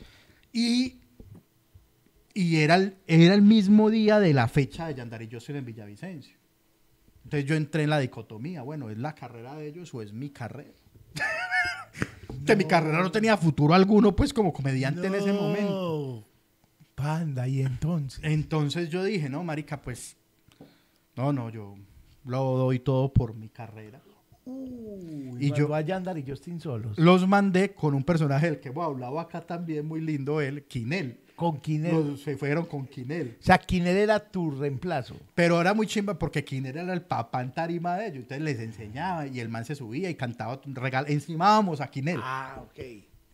Y, 0.54 1.02
y 2.36 2.58
era, 2.58 2.76
el, 2.76 2.96
era 3.08 3.34
el 3.34 3.42
mismo 3.42 3.90
día 3.90 4.20
de 4.20 4.34
la 4.36 4.48
fecha 4.48 4.86
de 4.86 4.94
Yandar 4.94 5.24
y 5.24 5.30
Jocelyn 5.32 5.58
en 5.60 5.66
Villavicencio. 5.66 6.37
Entonces 7.28 7.50
yo 7.50 7.56
entré 7.56 7.84
en 7.84 7.90
la 7.90 8.00
dicotomía, 8.00 8.62
bueno, 8.62 8.90
¿es 8.90 8.98
la 8.98 9.14
carrera 9.14 9.54
de 9.56 9.68
ellos 9.68 9.94
o 9.94 10.02
es 10.02 10.14
mi 10.14 10.30
carrera? 10.30 10.72
que 12.46 12.56
mi 12.56 12.64
carrera 12.64 13.02
no 13.04 13.12
tenía 13.12 13.36
futuro 13.36 13.74
alguno, 13.74 14.16
pues 14.16 14.34
como 14.34 14.54
comediante 14.54 15.06
en 15.08 15.14
ese 15.16 15.34
momento. 15.34 16.24
No. 16.24 16.24
Panda, 16.96 17.46
y 17.46 17.60
entonces. 17.62 18.22
Entonces 18.24 18.88
yo 18.90 19.04
dije, 19.04 19.28
no, 19.30 19.44
marica, 19.44 19.82
pues, 19.82 20.16
no, 21.18 21.34
no, 21.34 21.50
yo 21.50 21.76
lo 22.24 22.40
doy 22.58 22.80
todo 22.80 23.12
por 23.12 23.36
mi 23.36 23.50
carrera. 23.50 24.02
Uy, 24.46 25.36
Y 25.42 25.50
yo- 25.50 25.68
yo 25.68 25.76
a 25.76 25.82
Yandar 25.82 26.18
y 26.18 26.24
Justin 26.26 26.62
solos. 26.62 26.98
Los 26.98 27.28
mandé 27.28 27.74
con 27.74 27.94
un 27.94 28.06
personaje 28.06 28.46
del 28.46 28.60
que 28.62 28.70
hemos 28.70 28.86
hablado 28.86 29.20
acá 29.20 29.42
también, 29.42 29.86
muy 29.86 30.00
lindo 30.00 30.40
él, 30.40 30.64
Quinel. 30.64 31.20
Con. 31.38 31.62
Los- 31.84 32.22
se 32.22 32.36
fueron 32.36 32.66
con 32.66 32.88
Quinel. 32.88 33.38
O 33.40 33.44
sea, 33.44 33.60
Kinel 33.60 33.96
era 33.96 34.20
tu 34.20 34.50
reemplazo. 34.50 35.16
Pero 35.36 35.62
era 35.62 35.76
muy 35.76 35.86
chimba 35.86 36.18
porque 36.18 36.44
Quinel 36.44 36.76
era 36.78 36.92
el 36.94 37.04
papá 37.04 37.44
en 37.44 37.52
tarima 37.54 37.96
de 37.96 38.08
ellos. 38.08 38.18
Entonces 38.24 38.42
les 38.42 38.60
enseñaba 38.60 39.28
y 39.28 39.40
el 39.40 39.48
man 39.48 39.64
se 39.64 39.76
subía 39.76 40.10
y 40.10 40.16
cantaba, 40.16 40.60
regal, 40.66 41.06
encimábamos 41.08 41.80
a 41.80 41.88
Quinel. 41.92 42.20
Ah, 42.24 42.60
ok. 42.64 42.80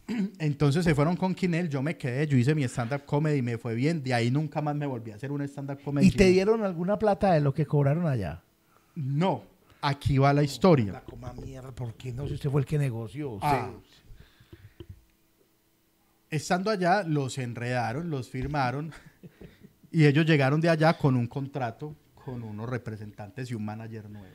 Entonces 0.40 0.84
se 0.84 0.94
fueron 0.94 1.16
con 1.16 1.34
Quinel, 1.34 1.70
yo 1.70 1.82
me 1.82 1.96
quedé, 1.96 2.28
yo 2.28 2.36
hice 2.36 2.54
mi 2.54 2.66
stand-up 2.66 3.06
comedy 3.06 3.38
y 3.38 3.42
me 3.42 3.58
fue 3.58 3.74
bien. 3.74 4.04
De 4.04 4.14
ahí 4.14 4.30
nunca 4.30 4.62
más 4.62 4.76
me 4.76 4.86
volví 4.86 5.12
a 5.12 5.16
hacer 5.16 5.32
un 5.32 5.42
stand-up 5.44 5.82
comedy. 5.82 6.08
¿Y 6.08 6.12
te 6.12 6.26
dieron 6.26 6.62
alguna 6.66 7.00
plata 7.00 7.32
de 7.34 7.40
lo 7.40 7.54
que 7.54 7.66
cobraron 7.66 8.06
allá? 8.06 8.42
No, 8.96 9.44
aquí 9.82 10.18
va 10.18 10.34
la 10.34 10.44
historia. 10.44 10.92
La 10.92 11.02
coma 11.04 11.32
mierda, 11.34 11.72
¿por 11.72 11.94
qué 11.94 12.12
no? 12.12 12.28
Si 12.28 12.34
usted 12.34 12.50
fue 12.50 12.60
el 12.60 12.68
que 12.68 12.78
negoció. 12.78 13.40
Ah. 13.42 13.70
Estando 16.36 16.72
allá, 16.72 17.04
los 17.04 17.38
enredaron, 17.38 18.10
los 18.10 18.30
firmaron 18.30 18.92
y 19.92 20.06
ellos 20.06 20.26
llegaron 20.26 20.60
de 20.62 20.70
allá 20.70 20.98
con 20.98 21.16
un 21.16 21.28
contrato 21.28 21.96
con 22.26 22.42
unos 22.44 22.70
representantes 22.70 23.52
y 23.52 23.54
un 23.54 23.66
manager 23.66 24.10
nuevo. 24.10 24.28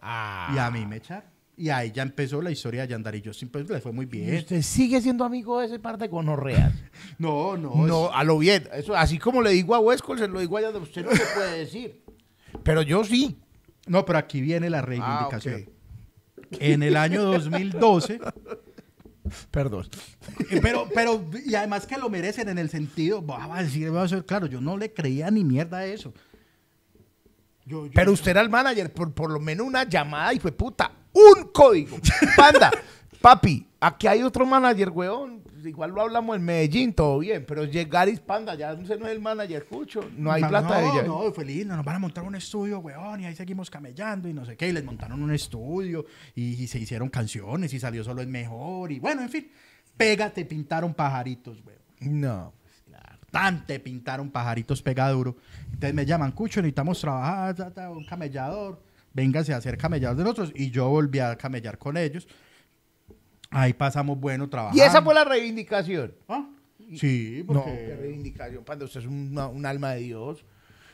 Ah. 0.00 0.52
Y 0.54 0.58
a 0.58 0.70
mí 0.70 0.86
me 0.86 0.96
echaron. 0.96 1.24
Y 1.58 1.70
ahí 1.70 1.90
ya 1.90 2.02
empezó 2.02 2.40
la 2.42 2.50
historia 2.50 2.82
de 2.82 2.88
Yandar 2.88 3.14
y 3.16 3.22
yo 3.22 3.32
siempre 3.32 3.64
le 3.64 3.80
fue 3.80 3.90
muy 3.92 4.04
¿Y 4.04 4.08
bien. 4.08 4.36
usted 4.36 4.60
sigue 4.62 5.00
siendo 5.00 5.24
amigo 5.24 5.58
de 5.60 5.66
ese 5.66 5.78
par 5.78 5.98
de 5.98 6.08
gonorreas? 6.08 6.72
No, 7.18 7.56
no. 7.56 7.86
No, 7.86 8.10
a 8.12 8.22
lo 8.24 8.38
bien. 8.38 8.68
Eso, 8.74 8.94
así 8.94 9.18
como 9.18 9.40
le 9.42 9.50
digo 9.50 9.74
a 9.74 9.78
Huesco, 9.80 10.16
se 10.18 10.28
lo 10.28 10.38
digo 10.40 10.56
a 10.58 10.62
Yandar. 10.62 10.82
Usted 10.82 11.04
no 11.04 11.10
le 11.12 11.18
puede 11.34 11.58
decir. 11.60 12.02
Pero 12.62 12.82
yo 12.82 13.04
sí. 13.04 13.38
no, 13.86 14.04
pero 14.04 14.18
aquí 14.18 14.40
viene 14.40 14.68
la 14.70 14.78
Ah, 14.78 14.82
reivindicación. 14.82 15.62
ok. 15.62 16.56
En 16.60 16.82
el 16.82 16.96
año 16.96 17.22
2012, 17.24 18.20
Perdón. 19.50 19.88
pero, 20.62 20.88
pero, 20.94 21.24
y 21.44 21.54
además 21.54 21.86
que 21.86 21.96
lo 21.98 22.08
merecen 22.08 22.48
en 22.48 22.58
el 22.58 22.70
sentido, 22.70 23.22
vamos 23.22 23.58
a 23.58 23.62
decir, 23.62 23.88
a 23.88 24.08
ser 24.08 24.24
claro, 24.24 24.46
yo 24.46 24.60
no 24.60 24.76
le 24.76 24.92
creía 24.92 25.30
ni 25.30 25.44
mierda 25.44 25.78
a 25.78 25.86
eso. 25.86 26.12
Yo- 27.64 27.86
yo- 27.86 27.92
Pero 27.94 28.12
usted 28.12 28.30
era 28.30 28.40
el 28.40 28.48
manager, 28.48 28.92
por, 28.92 29.12
por 29.12 29.30
lo 29.30 29.40
menos 29.40 29.66
una 29.66 29.84
llamada 29.84 30.32
y 30.34 30.38
fue 30.38 30.52
puta. 30.52 30.92
Un 31.12 31.44
código. 31.52 31.98
Panda, 32.36 32.70
papi, 33.20 33.65
aquí 33.80 34.06
hay 34.06 34.22
otro 34.22 34.46
manager, 34.46 34.90
weón. 34.90 35.42
Igual 35.64 35.90
lo 35.90 36.02
hablamos 36.02 36.36
en 36.36 36.44
Medellín, 36.44 36.92
todo 36.92 37.18
bien. 37.18 37.44
Pero 37.46 37.64
llegar 37.64 38.08
y 38.08 38.16
panda, 38.16 38.54
ya 38.54 38.72
usted 38.74 38.98
no 38.98 39.06
es 39.06 39.12
el 39.12 39.20
manager, 39.20 39.66
cucho. 39.66 40.00
No 40.16 40.30
hay 40.30 40.42
No, 40.42 40.48
plata 40.48 40.78
de 40.80 40.86
ella. 40.86 41.02
No, 41.02 41.32
fue 41.32 41.44
lindo, 41.44 41.74
nos 41.76 41.84
van 41.84 41.96
a 41.96 41.98
montar 41.98 42.24
un 42.24 42.34
estudio, 42.34 42.78
weón, 42.78 43.20
y 43.20 43.26
ahí 43.26 43.34
seguimos 43.34 43.70
camellando 43.70 44.28
y 44.28 44.32
no 44.32 44.44
sé 44.44 44.56
qué, 44.56 44.68
y 44.68 44.72
les 44.72 44.84
montaron 44.84 45.22
un 45.22 45.32
estudio 45.32 46.04
y, 46.34 46.62
y 46.62 46.66
se 46.66 46.78
hicieron 46.78 47.08
canciones 47.08 47.72
y 47.72 47.80
salió 47.80 48.04
solo 48.04 48.22
es 48.22 48.28
mejor 48.28 48.92
y 48.92 49.00
bueno, 49.00 49.22
en 49.22 49.28
fin, 49.28 49.50
pégate, 49.96 50.44
pintaron 50.44 50.94
pajaritos, 50.94 51.62
weón. 51.64 52.20
No. 52.20 52.52
Te 53.66 53.78
pintaron 53.80 54.30
pajaritos 54.30 54.80
pega 54.80 55.10
duro. 55.10 55.36
Entonces 55.66 55.94
me 55.94 56.06
llaman, 56.06 56.32
Cucho, 56.32 56.60
necesitamos 56.62 57.00
trabajar, 57.00 57.54
un 57.90 58.06
camellador, 58.06 58.82
véngase 59.12 59.52
a 59.52 59.60
ser 59.60 59.76
camellador 59.76 60.16
de 60.16 60.24
nosotros. 60.24 60.52
Y 60.54 60.70
yo 60.70 60.88
volví 60.88 61.18
a 61.18 61.36
camellar 61.36 61.76
con 61.76 61.98
ellos. 61.98 62.26
Ahí 63.50 63.72
pasamos 63.72 64.18
bueno 64.18 64.48
trabajando. 64.48 64.82
Y 64.82 64.86
esa 64.86 65.02
fue 65.02 65.14
la 65.14 65.24
reivindicación. 65.24 66.12
Ah, 66.28 66.48
Sí, 66.94 67.42
No, 67.48 67.54
porque... 67.54 67.72
qué 67.72 67.96
reivindicación, 67.96 68.62
Panda. 68.64 68.84
Usted 68.84 69.00
es 69.00 69.06
una- 69.06 69.48
un 69.48 69.66
alma 69.66 69.92
de 69.94 70.00
Dios. 70.02 70.44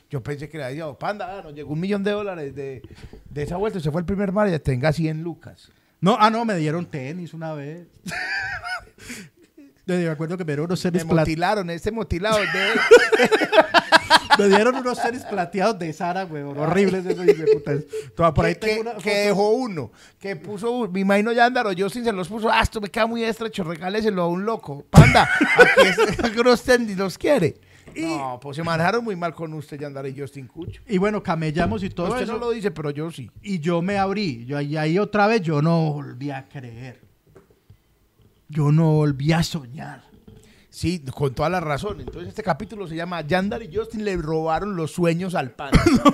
Yo 0.09 0.22
pensé 0.22 0.48
que 0.48 0.57
era 0.57 0.68
de 0.68 0.74
Dios. 0.74 0.96
Panda, 0.98 1.38
ah, 1.38 1.42
nos 1.42 1.55
llegó 1.55 1.72
un 1.72 1.80
millón 1.80 2.03
de 2.03 2.11
dólares 2.12 2.55
de, 2.55 2.82
de 3.28 3.42
esa 3.42 3.57
vuelta. 3.59 3.78
Se 3.80 3.90
fue 3.90 4.00
el 4.00 4.07
primer 4.07 4.32
manager. 4.32 4.61
Tenga 4.61 4.92
100 4.92 5.22
lucas. 5.22 5.70
No, 6.00 6.16
ah, 6.18 6.30
no, 6.30 6.44
me 6.44 6.57
dieron 6.57 6.86
tenis 6.86 7.34
una 7.34 7.53
vez. 7.55 7.86
me 9.87 10.09
acuerdo 10.09 10.37
que 10.39 10.45
me 10.45 10.53
dieron 10.53 10.66
unos 10.66 10.85
Me 10.85 10.91
tenis, 10.93 11.07
plat- 11.07 11.20
motilaron, 11.20 11.70
este 11.70 11.91
motilado 11.91 12.39
de 12.39 12.47
me 14.39 14.49
dieron 14.49 14.74
unos 14.76 15.01
tenis 15.03 15.22
plateados 15.24 15.78
de 15.78 15.93
Sara, 15.93 16.24
weón. 16.24 16.57
Horribles 16.57 17.05
esos 17.07 17.24
putas. 17.55 17.80
Toma, 18.14 18.33
Por 18.35 18.45
ahí 18.47 18.55
que, 18.55 18.61
tengo 18.76 18.97
que- 18.97 19.03
que 19.03 19.14
dejó 19.26 19.51
uno, 19.51 19.91
que 20.18 20.37
puso, 20.37 20.89
me 20.89 21.01
imagino 21.01 21.33
ya 21.33 21.47
andaron, 21.47 21.74
yo 21.74 21.89
sin 21.91 22.05
se 22.05 22.12
los 22.12 22.28
puso, 22.28 22.51
ah, 22.51 22.61
esto 22.62 22.80
me 22.80 22.89
queda 22.89 23.07
muy 23.07 23.22
estrecho, 23.24 23.64
regáleselo 23.64 24.22
a 24.22 24.28
un 24.28 24.45
loco. 24.45 24.85
Panda, 24.91 25.28
aquí 25.59 25.89
es 25.89 26.37
unos 26.39 26.62
tenis 26.62 26.97
los 26.97 27.18
quiere. 27.18 27.57
no, 27.97 28.39
pues 28.41 28.57
se 28.57 28.62
manejaron 28.62 29.05
muy 29.05 29.16
mal 29.16 29.35
con 29.35 29.53
usted, 29.55 29.78
Yandar 29.78 30.07
y 30.07 30.18
Justin 30.18 30.47
Cucho. 30.47 30.80
Y 30.89 30.97
bueno, 30.99 31.22
camellamos 31.22 31.83
y 31.83 31.91
todo 31.91 32.09
usted 32.09 32.22
eso. 32.22 32.33
no 32.33 32.39
lo 32.39 32.51
dice, 32.51 32.70
pero 32.70 32.91
yo 32.91 33.11
sí. 33.11 33.30
Y 33.43 33.59
yo 33.59 33.83
me 33.83 33.99
abrí. 33.99 34.47
Yo, 34.47 34.61
y 34.61 34.76
ahí 34.76 34.99
otra 34.99 35.26
vez 35.26 35.43
yo 35.43 35.61
no 35.61 35.93
volví 35.93 36.30
a 36.30 36.49
creer. 36.49 37.01
Yo 38.53 38.70
no 38.70 38.92
volví 38.92 39.32
a 39.32 39.42
soñar. 39.42 40.03
Sí, 40.68 41.03
con 41.14 41.34
toda 41.34 41.48
la 41.48 41.61
razón. 41.61 42.00
Entonces 42.00 42.28
este 42.28 42.42
capítulo 42.42 42.86
se 42.86 42.94
llama 42.94 43.22
Yandar 43.22 43.62
y 43.62 43.74
Justin 43.74 44.05
le 44.05 44.14
robaron 44.16 44.76
los 44.76 44.92
sueños 44.92 45.34
al. 45.34 45.55
No, 46.05 46.12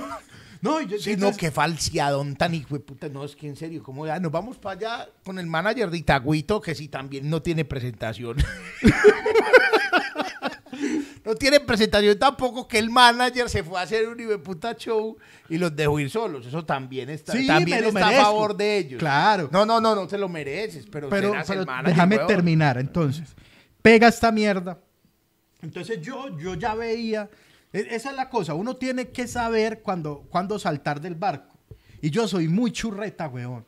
y 0.61 0.87
yo, 0.87 0.97
Sí, 0.97 1.15
no, 1.15 1.35
qué 1.35 1.51
falseadón 1.51 2.35
tan 2.35 2.53
hijo 2.53 2.75
de 2.75 2.81
puta. 2.81 3.09
No, 3.09 3.23
es 3.23 3.35
que 3.35 3.47
en 3.47 3.55
serio, 3.55 3.81
¿cómo 3.83 4.05
ya? 4.05 4.19
Nos 4.19 4.31
vamos 4.31 4.57
para 4.57 4.77
allá 4.77 5.09
con 5.23 5.39
el 5.39 5.47
manager 5.47 5.89
de 5.89 5.97
Itagüito, 5.97 6.61
que 6.61 6.75
sí 6.75 6.87
también 6.87 7.29
no 7.29 7.41
tiene 7.41 7.65
presentación. 7.65 8.37
no 11.25 11.35
tiene 11.35 11.59
presentación 11.61 12.19
tampoco, 12.19 12.67
que 12.67 12.77
el 12.77 12.89
manager 12.89 13.49
se 13.49 13.63
fue 13.63 13.79
a 13.79 13.83
hacer 13.83 14.07
un 14.09 14.19
hijo 14.19 14.31
de 14.31 14.39
puta 14.39 14.75
show 14.75 15.17
y 15.47 15.57
los 15.57 15.75
dejó 15.75 15.99
ir 15.99 16.09
solos. 16.09 16.45
Eso 16.45 16.65
también 16.65 17.09
está, 17.09 17.33
Sí, 17.33 17.47
también 17.47 17.85
está 17.85 18.09
a 18.09 18.23
favor 18.23 18.55
de 18.55 18.79
ellos. 18.79 18.99
Claro. 18.99 19.49
No, 19.51 19.65
no, 19.65 19.79
no, 19.79 19.95
no 19.95 20.07
te 20.07 20.17
lo 20.17 20.27
mereces, 20.27 20.85
pero, 20.91 21.09
pero, 21.09 21.33
manager, 21.33 21.65
déjame 21.85 22.19
terminar. 22.19 22.77
Entonces, 22.77 23.33
pega 23.81 24.09
esta 24.09 24.31
mierda. 24.31 24.77
Entonces 25.61 26.01
yo, 26.01 26.37
yo 26.37 26.55
ya 26.55 26.75
veía. 26.75 27.29
E- 27.73 27.87
Esa 27.91 28.09
es 28.11 28.15
la 28.15 28.29
cosa. 28.29 28.53
Uno 28.53 28.75
tiene 28.75 29.09
que 29.09 29.27
saber 29.27 29.81
cuándo, 29.81 30.25
cuándo 30.29 30.59
saltar 30.59 31.01
del 31.01 31.15
barco. 31.15 31.55
Y 32.01 32.09
yo 32.09 32.27
soy 32.27 32.47
muy 32.47 32.71
churreta, 32.71 33.27
weón. 33.27 33.65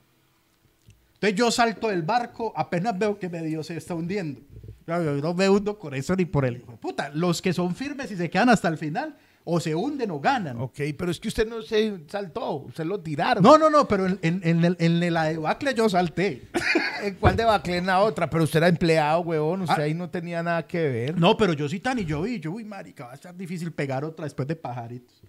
Entonces 1.16 1.38
yo 1.38 1.52
salto 1.52 1.90
del 1.90 2.02
barco, 2.02 2.52
apenas 2.56 2.98
veo 2.98 3.20
que 3.20 3.30
medio 3.30 3.64
se 3.64 3.78
está 3.78 3.94
hundiendo. 3.94 4.42
Yo 4.88 4.98
no 4.98 5.34
me 5.34 5.48
hundo 5.48 5.78
con 5.78 5.94
eso 5.94 6.16
ni 6.16 6.26
por 6.26 6.46
el 6.46 6.58
hijo 6.58 6.76
puta. 6.78 7.10
Los 7.14 7.42
que 7.42 7.54
son 7.54 7.76
firmes 7.76 8.12
y 8.12 8.16
se 8.16 8.30
quedan 8.30 8.50
hasta 8.50 8.68
el 8.68 8.78
final, 8.78 9.16
o 9.44 9.60
se 9.60 9.74
hunden 9.76 10.12
o 10.12 10.20
ganan. 10.20 10.60
Ok, 10.62 10.80
pero 10.98 11.10
es 11.12 11.20
que 11.20 11.28
usted 11.28 11.48
no 11.48 11.62
se 11.62 12.02
saltó, 12.08 12.54
usted 12.58 12.86
lo 12.86 13.00
tiraron. 13.00 13.44
No, 13.44 13.58
no, 13.58 13.70
no, 13.70 13.88
pero 13.88 14.06
en, 14.06 14.20
en, 14.22 14.42
en 14.44 14.64
el- 14.64 14.78
en 14.80 15.14
la 15.14 15.24
debacle 15.26 15.74
yo 15.74 15.90
salté. 15.90 16.48
¿En 17.04 17.16
cuál 17.16 17.36
de 17.36 17.46
Baclé 17.46 17.78
en 17.78 17.88
la 17.88 18.02
otra? 18.02 18.30
Pero 18.30 18.44
usted 18.44 18.58
era 18.58 18.68
empleado, 18.68 19.22
huevón. 19.22 19.62
Usted 19.62 19.80
Ah. 19.80 19.84
ahí 19.86 19.94
no 19.96 20.10
tenía 20.10 20.44
nada 20.44 20.68
que 20.68 20.82
ver. 20.88 21.20
No, 21.20 21.36
pero 21.36 21.54
yo 21.54 21.68
sí 21.68 21.80
tan 21.80 21.98
y 21.98 22.06
yo 22.06 22.22
vi, 22.22 22.40
yo 22.40 22.54
vi, 22.54 22.64
marica, 22.64 23.06
va 23.06 23.12
a 23.14 23.16
estar 23.16 23.36
difícil 23.36 23.72
pegar 23.72 24.06
otra 24.06 24.26
después 24.26 24.48
de 24.48 24.56
pajaritos. 24.56 25.22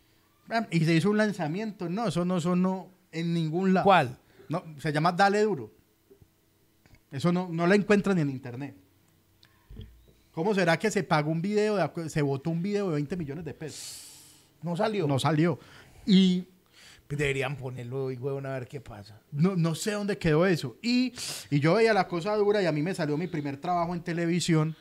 Y 0.70 0.84
se 0.84 0.94
hizo 0.94 1.08
un 1.08 1.16
lanzamiento, 1.16 1.88
no, 1.88 2.08
eso 2.08 2.24
no 2.26 2.38
sonó 2.40 2.90
En 3.10 3.32
ningún 3.32 3.72
lado. 3.72 3.84
¿Cuál? 3.84 4.18
No, 4.50 4.62
se 4.78 4.92
llama 4.92 5.12
Dale 5.12 5.40
Duro. 5.42 5.70
Eso 7.10 7.32
no, 7.32 7.48
no 7.50 7.66
la 7.66 7.74
encuentran 7.74 8.18
en 8.18 8.28
internet. 8.30 8.74
¿Cómo 10.32 10.54
será 10.54 10.78
que 10.78 10.90
se 10.90 11.02
pagó 11.02 11.30
un 11.30 11.42
video, 11.42 11.76
de 11.76 12.08
se 12.08 12.22
votó 12.22 12.50
un 12.50 12.62
video 12.62 12.88
de 12.88 12.94
20 12.94 13.16
millones 13.16 13.44
de 13.44 13.54
pesos? 13.54 14.08
No 14.62 14.76
salió. 14.76 15.06
No 15.06 15.18
salió. 15.18 15.58
Y 16.06 16.46
Deberían 17.08 17.56
ponerlo 17.58 18.10
y 18.10 18.16
huevón 18.16 18.46
a 18.46 18.54
ver 18.54 18.66
qué 18.66 18.80
pasa. 18.80 19.20
no, 19.32 19.54
no 19.54 19.74
sé 19.74 19.90
dónde 19.90 20.16
quedó 20.16 20.46
eso. 20.46 20.78
Y, 20.80 21.12
y 21.50 21.60
yo 21.60 21.74
veía 21.74 21.92
la 21.92 22.08
cosa 22.08 22.34
dura 22.36 22.62
y 22.62 22.66
a 22.66 22.72
mí 22.72 22.80
me 22.80 22.94
salió 22.94 23.18
mi 23.18 23.26
primer 23.26 23.58
trabajo 23.58 23.92
en 23.94 24.00
televisión, 24.00 24.74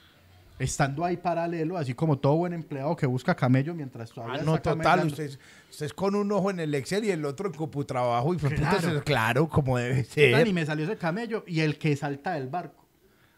estando 0.58 1.04
ahí 1.04 1.18
paralelo, 1.18 1.76
así 1.78 1.94
como 1.94 2.18
todo 2.20 2.38
buen 2.38 2.54
empleado 2.54 2.96
que 2.96 3.06
busca 3.06 3.36
camello 3.36 3.74
mientras 3.76 4.12
Ah, 4.12 4.14
todavía 4.16 4.44
no, 4.44 4.56
está 4.56 4.76
total. 4.76 5.08
Usted, 5.08 5.24
es- 5.26 5.40
usted 5.72 5.88
es 5.88 5.94
con 5.94 6.16
un 6.16 6.32
ojo 6.32 6.50
en 6.52 6.62
el 6.62 6.74
Excel 6.74 7.04
y 7.04 7.12
el 7.12 7.26
otro 7.26 7.48
en 7.50 7.54
Computrabajo. 7.54 8.34
Y 8.34 8.38
Claro. 8.38 8.80
se- 8.80 9.02
claro, 9.02 9.50
como 9.50 9.78
debe 9.78 10.06
ser. 10.06 10.48
Y 10.48 10.54
me 10.54 10.66
salió 10.66 10.86
ese 10.86 10.96
camello 10.96 11.44
y 11.46 11.60
el 11.60 11.78
que 11.78 11.98
salta 11.98 12.36
del 12.36 12.48
barco. 12.48 12.86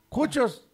Cuchos, 0.08 0.68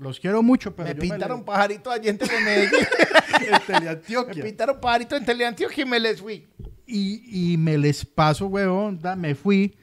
Los 0.00 0.18
quiero 0.18 0.42
mucho, 0.42 0.74
pero 0.74 0.88
me 0.88 0.94
yo 0.94 1.00
pintaron 1.02 1.38
le- 1.40 1.44
pajaritos 1.44 1.92
allí 1.92 2.08
en 2.08 2.18
Telemedellín. 2.18 2.70
en 3.44 3.50
me 3.52 3.60
Teleantioquia. 3.60 4.42
pintaron 4.44 4.80
pajaritos 4.80 5.18
en 5.20 5.26
Teleantioquia 5.26 5.82
y 5.84 5.86
me 5.86 6.00
les 6.00 6.20
fui. 6.20 6.46
Y, 6.86 7.52
y 7.52 7.56
me 7.58 7.76
les 7.78 8.04
paso, 8.04 8.46
huevón, 8.46 8.98
da, 8.98 9.14
me 9.14 9.34
fui. 9.34 9.76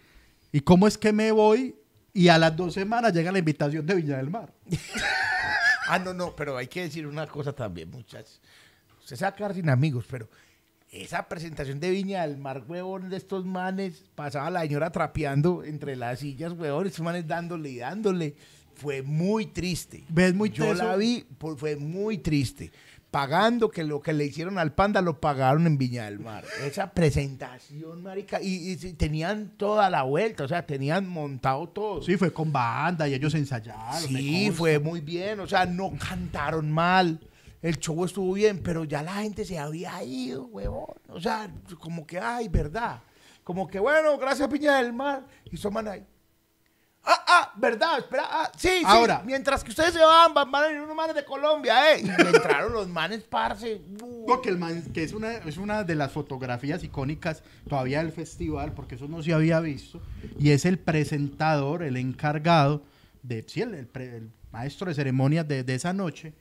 ¿Y 0.51 0.59
cómo 0.61 0.88
es 0.88 0.97
que 0.97 1.13
me 1.13 1.32
voy? 1.32 1.76
Y 2.13 2.30
a 2.30 2.38
las 2.39 2.55
dos 2.55 2.74
semanas 2.74 3.13
llega 3.13 3.32
la 3.32 3.38
invitación 3.39 3.86
de 3.86 3.93
Viña 3.95 4.18
del 4.18 4.30
Mar. 4.30 4.51
Ah, 5.89 5.99
no, 5.99 6.13
no, 6.13 6.36
pero 6.36 6.57
hay 6.57 6.68
que 6.68 6.82
decir 6.82 7.07
una 7.07 7.26
cosa 7.28 7.53
también, 7.53 7.89
muchachos. 7.89 8.41
Usted 8.99 9.15
se 9.15 9.24
va 9.24 9.30
a 9.30 9.36
quedar 9.36 9.53
sin 9.53 9.70
amigos, 9.70 10.03
pero 10.11 10.28
esa 10.91 11.26
presentación 11.30 11.80
de 11.80 11.89
Viña 11.91 12.28
del 12.28 12.38
Mar, 12.38 12.65
huevón, 12.68 13.09
de 13.09 13.15
estos 13.15 13.45
manes, 13.45 14.03
pasaba 14.13 14.49
la 14.49 14.61
señora 14.63 14.91
trapeando 14.91 15.63
entre 15.63 15.95
las 15.95 16.20
sillas, 16.20 16.51
huevón, 16.51 16.88
estos 16.88 17.05
manes 17.05 17.26
dándole 17.26 17.70
y 17.70 17.78
dándole. 17.78 18.36
Fue 18.78 19.01
muy 19.01 19.47
triste. 19.47 20.03
¿Ves 20.09 20.34
muy 20.34 20.49
Yo 20.51 20.65
teso? 20.65 20.84
la 20.84 20.95
vi, 20.95 21.25
fue 21.57 21.75
muy 21.75 22.19
triste. 22.19 22.71
Pagando 23.09 23.69
que 23.71 23.84
lo 23.84 24.01
que 24.01 24.13
le 24.13 24.25
hicieron 24.25 24.59
al 24.59 24.73
panda 24.73 25.01
lo 25.01 25.19
pagaron 25.19 25.65
en 25.65 25.78
Viña 25.78 26.05
del 26.05 26.19
Mar. 26.19 26.43
Esa 26.63 26.91
presentación, 26.91 28.03
marica, 28.03 28.39
y, 28.41 28.75
tenían 28.93 29.53
toda 29.57 29.89
la 29.89 30.03
vuelta, 30.03 30.43
o 30.43 30.47
sea, 30.47 30.65
tenían 30.65 31.07
montado 31.07 31.69
todo. 31.69 32.01
Sí, 32.03 32.17
fue 32.17 32.32
con 32.32 32.51
banda 32.51 33.07
y 33.07 33.13
ellos 33.13 33.34
ensayaron. 33.34 34.01
Sí, 34.01 34.51
fue 34.51 34.78
muy 34.78 35.01
bien. 35.01 35.39
O 35.39 35.47
sea, 35.47 35.65
no 35.65 35.93
cantaron 35.97 36.69
mal. 36.69 37.19
El 37.61 37.80
show 37.80 38.05
estuvo 38.05 38.34
bien, 38.34 38.61
pero 38.61 38.84
ya 38.84 39.01
la 39.01 39.15
gente 39.15 39.43
se 39.43 39.57
había 39.57 40.03
ido, 40.03 40.45
huevón. 40.45 40.95
O 41.07 41.19
sea, 41.19 41.49
como 41.80 42.05
que, 42.05 42.19
ay, 42.19 42.47
verdad. 42.49 43.01
Como 43.43 43.67
que, 43.67 43.80
bueno, 43.80 44.17
gracias 44.17 44.47
Piña 44.49 44.78
del 44.78 44.93
Mar. 44.93 45.25
Y 45.49 45.57
soman 45.57 45.88
ahí. 45.88 46.05
Ah, 47.10 47.24
ah, 47.28 47.53
verdad, 47.55 47.99
espera. 47.99 48.24
Ah, 48.30 48.51
sí, 48.58 48.68
sí. 48.80 48.84
Ahora. 48.86 49.22
Mientras 49.26 49.64
que 49.64 49.70
ustedes 49.70 49.93
se 49.93 49.99
van, 49.99 50.34
van, 50.34 50.51
van 50.51 50.64
a 50.66 50.68
venir 50.68 50.82
unos 50.82 50.95
manes 50.95 51.16
de 51.16 51.24
Colombia, 51.24 51.93
¿eh? 51.95 52.01
Y 52.03 52.10
entraron 52.10 52.74
los 52.74 52.88
manes, 52.89 53.24
parce. 53.24 53.82
Uh, 54.01 54.26
Porque 54.26 54.49
el 54.49 54.58
man, 54.58 54.82
que 54.93 55.03
es 55.03 55.14
una, 55.14 55.34
es 55.38 55.55
una 55.58 55.84
de 55.86 55.95
las 55.95 56.12
fotografías 56.12 56.84
icónicas 56.84 57.43
todavía 57.70 57.99
del 58.03 58.12
festival, 58.12 58.74
porque 58.74 58.95
eso 58.95 59.08
no 59.08 59.24
se 59.24 59.34
había 59.34 59.60
visto, 59.62 60.01
y 60.38 60.51
es 60.51 60.66
el 60.66 60.80
presentador, 60.80 61.82
el 61.84 61.95
encargado 61.95 62.84
de, 63.24 63.43
sí, 63.47 63.62
el, 63.62 63.74
el 63.74 63.88
pre- 63.88 64.18
el 64.18 64.32
maestro 64.51 64.89
de 64.89 64.95
ceremonias 64.95 65.47
de, 65.47 65.64
de 65.64 65.76
esa 65.76 65.93
noche, 65.93 66.34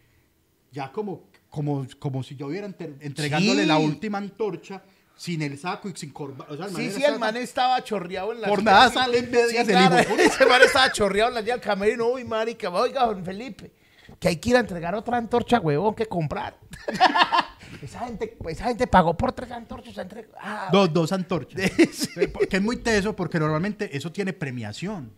ya 0.73 0.91
como, 0.91 1.29
como, 1.49 1.87
como 2.01 2.23
si 2.25 2.35
yo 2.35 2.49
hubiera 2.49 2.67
entregándole 2.67 3.63
Sí. 3.63 3.69
la 3.69 3.79
última 3.79 4.19
antorcha 4.19 4.83
sin 5.17 5.41
el 5.43 5.59
saco 5.59 5.89
y 5.89 5.97
sin 5.97 6.11
corbata. 6.11 6.53
O 6.53 6.57
sea, 6.57 6.69
Sí, 6.69 6.91
sí, 6.91 7.03
el 7.03 7.19
man 7.19 7.37
estaba 7.37 7.83
chorreado 7.83 8.33
en 8.33 8.43
la 8.43 8.49
Por 8.49 8.63
nada 8.63 8.89
sí. 8.89 8.95
salen 8.95 9.31
medias 9.31 9.67
Sí, 9.67 9.73
el 9.73 9.83
hijo. 9.83 10.15
Ese 10.19 10.47
man 10.47 10.61
estaba 10.63 10.93
chorreado 10.93 11.31
en 11.31 11.35
la 11.37 11.43
del 11.43 11.61
camerino. 11.61 12.07
Uy, 12.09 12.25
marica, 12.25 12.69
oiga, 12.71 13.07
don 13.07 13.25
Felipe, 13.25 13.73
que 14.21 14.29
hay 14.29 14.37
que 14.37 14.51
ir 14.51 14.57
a 14.57 14.61
entregar 14.61 14.95
otra 14.95 15.17
antorcha, 15.17 15.59
huevón, 15.59 15.95
que 15.95 16.07
comprar. 16.07 16.57
esa, 17.83 18.01
gente, 18.07 18.37
esa 18.49 18.65
gente 18.67 18.87
pagó 18.87 19.17
por 19.17 19.33
tres 19.33 19.51
antorchas. 19.51 19.97
entre- 19.99 20.29
Ah, 20.41 20.69
Dos, 20.73 20.93
dos 20.93 21.13
antorchas. 21.13 21.61
Eh, 22.17 22.33
Que 22.49 22.57
es 22.59 22.63
muy 22.63 22.77
teso 22.79 23.15
porque 23.17 23.39
normalmente 23.39 23.97
eso 23.97 24.13
tiene 24.13 24.33
premiación. 24.33 25.13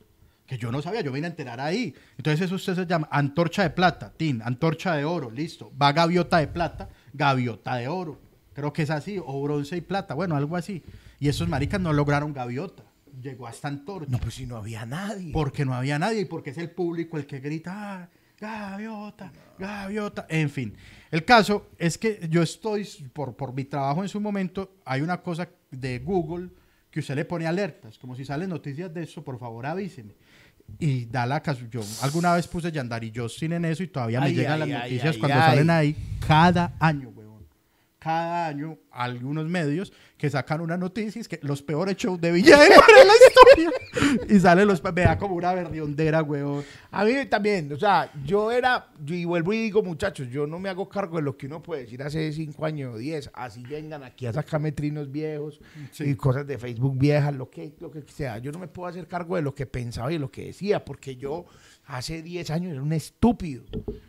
Que 0.46 0.56
yo 0.56 0.72
no 0.72 0.80
sabía, 0.80 1.02
yo 1.02 1.12
vine 1.12 1.26
a 1.26 1.30
enterar 1.30 1.60
ahí. 1.60 1.94
Entonces 2.16 2.46
eso 2.46 2.54
usted 2.54 2.74
se 2.74 2.86
llama 2.86 3.06
antorcha 3.10 3.62
de 3.62 3.70
plata, 3.70 4.12
tin, 4.16 4.40
antorcha 4.42 4.94
de 4.94 5.04
oro, 5.04 5.30
listo. 5.30 5.70
Va 5.80 5.92
gaviota 5.92 6.38
de 6.38 6.46
plata, 6.48 6.88
gaviota 7.12 7.74
de 7.76 7.88
oro. 7.88 8.18
Creo 8.58 8.72
que 8.72 8.82
es 8.82 8.90
así, 8.90 9.20
o 9.24 9.40
bronce 9.40 9.76
y 9.76 9.80
plata, 9.80 10.14
bueno, 10.14 10.34
algo 10.34 10.56
así. 10.56 10.82
Y 11.20 11.28
esos 11.28 11.48
maricas 11.48 11.80
no 11.80 11.92
lograron 11.92 12.32
gaviota. 12.32 12.82
Llegó 13.22 13.46
hasta 13.46 13.68
antorcha. 13.68 14.10
No, 14.10 14.18
pues 14.18 14.34
si 14.34 14.46
no 14.46 14.56
había 14.56 14.84
nadie. 14.84 15.30
Porque 15.32 15.64
no 15.64 15.74
había 15.74 15.96
nadie 15.96 16.22
y 16.22 16.24
porque 16.24 16.50
es 16.50 16.58
el 16.58 16.70
público 16.70 17.16
el 17.18 17.24
que 17.26 17.38
grita, 17.38 17.72
"Ah, 18.02 18.08
gaviota, 18.40 19.30
gaviota. 19.60 20.26
En 20.28 20.50
fin, 20.50 20.74
el 21.12 21.24
caso 21.24 21.68
es 21.78 21.98
que 21.98 22.26
yo 22.28 22.42
estoy, 22.42 22.84
por, 23.12 23.36
por 23.36 23.52
mi 23.54 23.62
trabajo 23.64 24.02
en 24.02 24.08
su 24.08 24.20
momento, 24.20 24.74
hay 24.84 25.02
una 25.02 25.22
cosa 25.22 25.48
de 25.70 26.00
Google 26.00 26.48
que 26.90 26.98
usted 26.98 27.14
le 27.14 27.24
pone 27.24 27.46
alertas, 27.46 27.96
como 27.96 28.16
si 28.16 28.24
salen 28.24 28.50
noticias 28.50 28.92
de 28.92 29.04
eso, 29.04 29.22
por 29.22 29.38
favor 29.38 29.66
avíseme. 29.66 30.14
Y 30.80 31.04
da 31.06 31.26
la 31.26 31.40
caso, 31.42 31.64
yo 31.70 31.80
alguna 32.02 32.34
vez 32.34 32.48
puse 32.48 32.72
Yandari 32.72 33.12
Justin 33.14 33.52
en 33.54 33.64
eso 33.66 33.84
y 33.84 33.86
todavía 33.88 34.18
me 34.20 34.26
Ay, 34.26 34.34
llegan 34.34 34.60
ay, 34.62 34.68
las 34.68 34.82
ay, 34.82 34.90
noticias 34.90 35.16
cuando 35.16 35.38
salen 35.38 35.70
ahí 35.70 35.96
cada 36.26 36.74
año. 36.80 37.12
Cada 38.08 38.46
año 38.46 38.78
algunos 38.90 39.44
medios 39.48 39.92
que 40.16 40.30
sacan 40.30 40.62
una 40.62 40.78
noticia 40.78 41.18
y 41.18 41.20
es 41.20 41.28
que 41.28 41.38
los 41.42 41.62
peores 41.62 41.94
shows 41.96 42.18
de 42.18 42.32
Villa 42.32 42.58
de 42.58 42.70
Mar 42.70 42.84
en 43.02 43.06
la 43.06 43.12
historia. 43.14 44.34
Y 44.34 44.40
sale 44.40 44.64
los 44.64 44.82
me 44.82 45.02
da 45.02 45.18
como 45.18 45.34
una 45.34 45.52
berriondera, 45.52 46.22
huevón. 46.22 46.64
A 46.90 47.04
mí 47.04 47.12
también, 47.26 47.70
o 47.70 47.76
sea, 47.76 48.10
yo 48.24 48.50
era, 48.50 48.88
yo 49.04 49.14
y 49.14 49.26
vuelvo 49.26 49.52
y 49.52 49.58
digo, 49.64 49.82
muchachos, 49.82 50.28
yo 50.30 50.46
no 50.46 50.58
me 50.58 50.70
hago 50.70 50.88
cargo 50.88 51.18
de 51.18 51.22
lo 51.22 51.36
que 51.36 51.46
uno 51.46 51.62
puede 51.62 51.82
decir 51.82 52.02
hace 52.02 52.32
cinco 52.32 52.64
años 52.64 52.94
o 52.94 52.98
diez. 52.98 53.30
Así 53.34 53.62
vengan 53.62 54.02
aquí 54.02 54.24
a 54.24 54.32
sacarme 54.32 54.72
trinos 54.72 55.12
viejos 55.12 55.60
Sí. 55.92 56.04
y 56.04 56.14
cosas 56.14 56.46
de 56.46 56.56
Facebook 56.56 56.96
viejas, 56.96 57.34
lo 57.34 57.50
que, 57.50 57.74
lo 57.78 57.90
que 57.90 58.02
sea. 58.06 58.38
Yo 58.38 58.52
no 58.52 58.58
me 58.58 58.68
puedo 58.68 58.88
hacer 58.88 59.06
cargo 59.06 59.36
de 59.36 59.42
lo 59.42 59.54
que 59.54 59.66
pensaba 59.66 60.10
y 60.10 60.18
lo 60.18 60.30
que 60.30 60.46
decía, 60.46 60.82
porque 60.82 61.16
yo 61.16 61.44
hace 61.84 62.22
10 62.22 62.50
años 62.50 62.72
era 62.72 62.82
un 62.82 62.92
estúpido. 62.94 63.64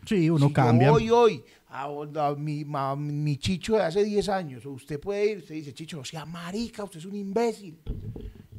Sí, 0.05 0.29
uno 0.29 0.47
Si 0.47 0.53
cambia. 0.53 0.87
Yo 0.87 0.93
hoy, 0.93 1.09
hoy, 1.09 1.43
a, 1.69 1.83
a 1.85 2.35
mi, 2.35 2.65
a 2.73 2.95
mi 2.95 3.37
chicho 3.37 3.75
de 3.75 3.83
hace 3.83 4.03
10 4.03 4.29
años, 4.29 4.65
o 4.65 4.71
usted 4.71 4.99
puede 4.99 5.31
ir, 5.31 5.37
usted 5.39 5.55
dice, 5.55 5.73
chicho, 5.73 5.97
no 5.97 6.03
sea 6.03 6.25
marica, 6.25 6.83
usted 6.83 6.99
es 6.99 7.05
un 7.05 7.15
imbécil. 7.15 7.79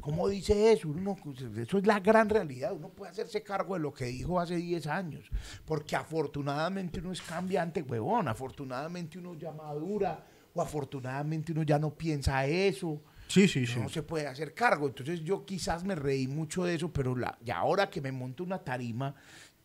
¿Cómo 0.01 0.29
dice 0.29 0.73
eso? 0.73 0.89
Uno, 0.89 1.17
eso 1.57 1.79
es 1.79 1.87
la 1.87 2.01
gran 2.01 2.29
realidad. 2.29 2.73
Uno 2.73 2.89
puede 2.89 3.11
hacerse 3.11 3.43
cargo 3.43 3.75
de 3.75 3.81
lo 3.81 3.93
que 3.93 4.07
dijo 4.07 4.41
hace 4.41 4.57
10 4.57 4.87
años. 4.87 5.31
Porque 5.65 5.95
afortunadamente 5.95 7.01
uno 7.01 7.13
es 7.13 7.21
cambiante, 7.21 7.83
huevón. 7.83 8.27
Afortunadamente 8.27 9.19
uno 9.19 9.35
ya 9.35 9.53
madura. 9.53 10.27
O 10.55 10.63
afortunadamente 10.63 11.53
uno 11.53 11.63
ya 11.63 11.79
no 11.79 11.95
piensa 11.95 12.47
eso. 12.47 13.03
Sí, 13.29 13.47
sí, 13.47 13.67
sí. 13.67 13.79
No 13.79 13.89
se 13.89 14.03
puede 14.03 14.27
hacer 14.27 14.55
cargo. 14.55 14.89
Entonces 14.89 15.21
yo 15.21 15.45
quizás 15.45 15.85
me 15.85 15.95
reí 15.95 16.27
mucho 16.27 16.65
de 16.65 16.75
eso, 16.75 16.93
pero 16.93 17.15
la, 17.15 17.39
y 17.45 17.51
ahora 17.51 17.89
que 17.89 18.01
me 18.01 18.11
monto 18.11 18.43
una 18.43 18.59
tarima, 18.59 19.15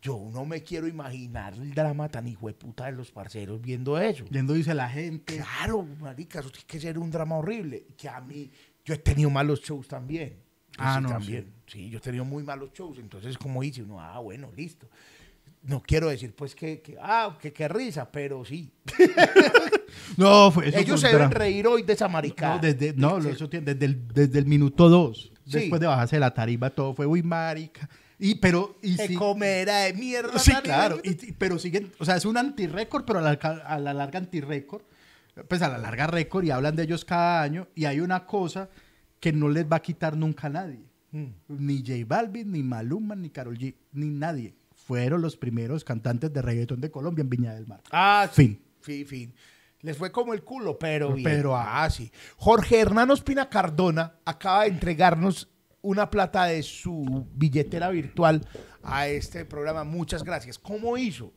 yo 0.06 0.30
no 0.32 0.44
me 0.44 0.62
quiero 0.62 0.86
imaginar 0.86 1.54
el 1.54 1.74
drama 1.74 2.08
tan 2.08 2.28
hijo 2.28 2.46
de 2.46 2.54
puta 2.54 2.86
de 2.86 2.92
los 2.92 3.10
parceros 3.10 3.60
viendo 3.60 3.98
eso. 3.98 4.24
Yendo 4.26 4.54
dice 4.54 4.72
la 4.72 4.88
gente. 4.88 5.38
Claro, 5.38 5.84
marica, 5.98 6.38
eso 6.38 6.50
tiene 6.50 6.66
que 6.68 6.78
ser 6.78 6.96
un 6.96 7.10
drama 7.10 7.36
horrible. 7.38 7.86
Que 7.98 8.08
a 8.08 8.20
mí, 8.20 8.48
yo 8.84 8.94
he 8.94 8.98
tenido 8.98 9.30
malos 9.30 9.60
shows 9.62 9.88
también. 9.88 10.36
Ah, 10.78 10.98
sí, 10.98 11.02
no, 11.02 11.08
también. 11.08 11.52
Sí. 11.66 11.90
yo 11.90 11.98
he 11.98 12.00
tenido 12.00 12.24
muy 12.24 12.44
malos 12.44 12.70
shows. 12.72 12.98
Entonces, 12.98 13.36
como 13.36 13.62
dice 13.62 13.82
uno, 13.82 14.00
ah, 14.00 14.20
bueno, 14.20 14.52
listo. 14.56 14.88
No 15.62 15.82
quiero 15.82 16.08
decir, 16.08 16.36
pues, 16.36 16.54
que, 16.54 16.80
que 16.80 16.96
ah, 17.00 17.36
que 17.40 17.52
qué 17.52 17.66
risa, 17.66 18.08
pero 18.08 18.44
sí. 18.44 18.70
No, 20.16 20.50
fue 20.52 20.68
eso 20.68 20.78
Ellos 20.78 21.00
se 21.00 21.08
deben 21.08 21.30
reír 21.32 21.66
hoy 21.66 21.82
de 21.82 21.94
esa 21.94 22.06
maricada. 22.06 22.56
No, 22.56 22.60
desde, 22.60 22.92
no, 22.94 23.18
tiene- 23.48 23.74
desde, 23.74 23.86
el, 23.86 24.06
desde 24.08 24.38
el 24.38 24.46
minuto 24.46 24.88
dos. 24.88 25.32
Sí. 25.46 25.58
Después 25.58 25.80
de 25.80 25.86
bajarse 25.88 26.20
la 26.20 26.32
tarima, 26.32 26.70
todo 26.70 26.94
fue 26.94 27.06
muy 27.08 27.22
marica. 27.22 27.88
Y, 28.18 28.36
pero, 28.36 28.78
y 28.82 29.14
comera 29.14 29.80
de 29.80 29.92
mierda. 29.92 30.38
Sí, 30.38 30.52
claro. 30.62 30.98
y- 31.04 31.32
pero 31.32 31.58
siguen, 31.58 31.92
o 31.98 32.04
sea, 32.04 32.16
es 32.16 32.24
un 32.24 32.36
anti-récord, 32.38 33.04
pero 33.04 33.18
a 33.18 33.22
la, 33.22 33.32
a 33.32 33.78
la 33.78 33.92
larga 33.92 34.18
anti-récord. 34.18 34.82
Pues 35.48 35.60
a 35.60 35.68
la 35.68 35.76
larga 35.76 36.06
récord 36.06 36.44
y 36.44 36.50
hablan 36.50 36.76
de 36.76 36.84
ellos 36.84 37.04
cada 37.04 37.42
año. 37.42 37.68
Y 37.74 37.84
hay 37.84 38.00
una 38.00 38.24
cosa 38.24 38.70
que 39.20 39.32
no 39.32 39.48
les 39.50 39.70
va 39.70 39.76
a 39.76 39.82
quitar 39.82 40.16
nunca 40.16 40.46
a 40.46 40.50
nadie. 40.50 40.80
Mm. 41.12 41.26
Ni 41.48 41.78
J 41.80 41.92
Balvin, 42.06 42.50
ni 42.52 42.62
Maluma, 42.62 43.14
ni 43.14 43.28
Karol 43.28 43.58
G, 43.58 43.74
ni 43.92 44.08
nadie. 44.08 44.54
Fueron 44.74 45.20
los 45.20 45.36
primeros 45.36 45.84
cantantes 45.84 46.32
de 46.32 46.40
reggaetón 46.40 46.80
de 46.80 46.90
Colombia 46.90 47.20
en 47.22 47.28
Viña 47.28 47.54
del 47.54 47.66
Mar. 47.66 47.82
Ah, 47.90 48.28
Fin. 48.32 48.62
Sí, 48.80 49.04
fin. 49.04 49.34
Les 49.82 49.96
fue 49.96 50.10
como 50.10 50.32
el 50.32 50.42
culo, 50.42 50.78
pero 50.78 51.12
bien. 51.12 51.24
Pero, 51.24 51.54
ah, 51.56 51.88
sí. 51.90 52.10
Jorge 52.36 52.80
Hernán 52.80 53.10
Ospina 53.10 53.50
Cardona 53.50 54.14
acaba 54.24 54.62
de 54.62 54.68
entregarnos 54.70 55.48
una 55.86 56.10
plata 56.10 56.46
de 56.46 56.62
su 56.64 57.26
billetera 57.34 57.90
virtual 57.90 58.44
a 58.82 59.06
este 59.06 59.44
programa. 59.44 59.84
Muchas 59.84 60.24
gracias. 60.24 60.58
¿Cómo 60.58 60.98
hizo? 60.98 61.32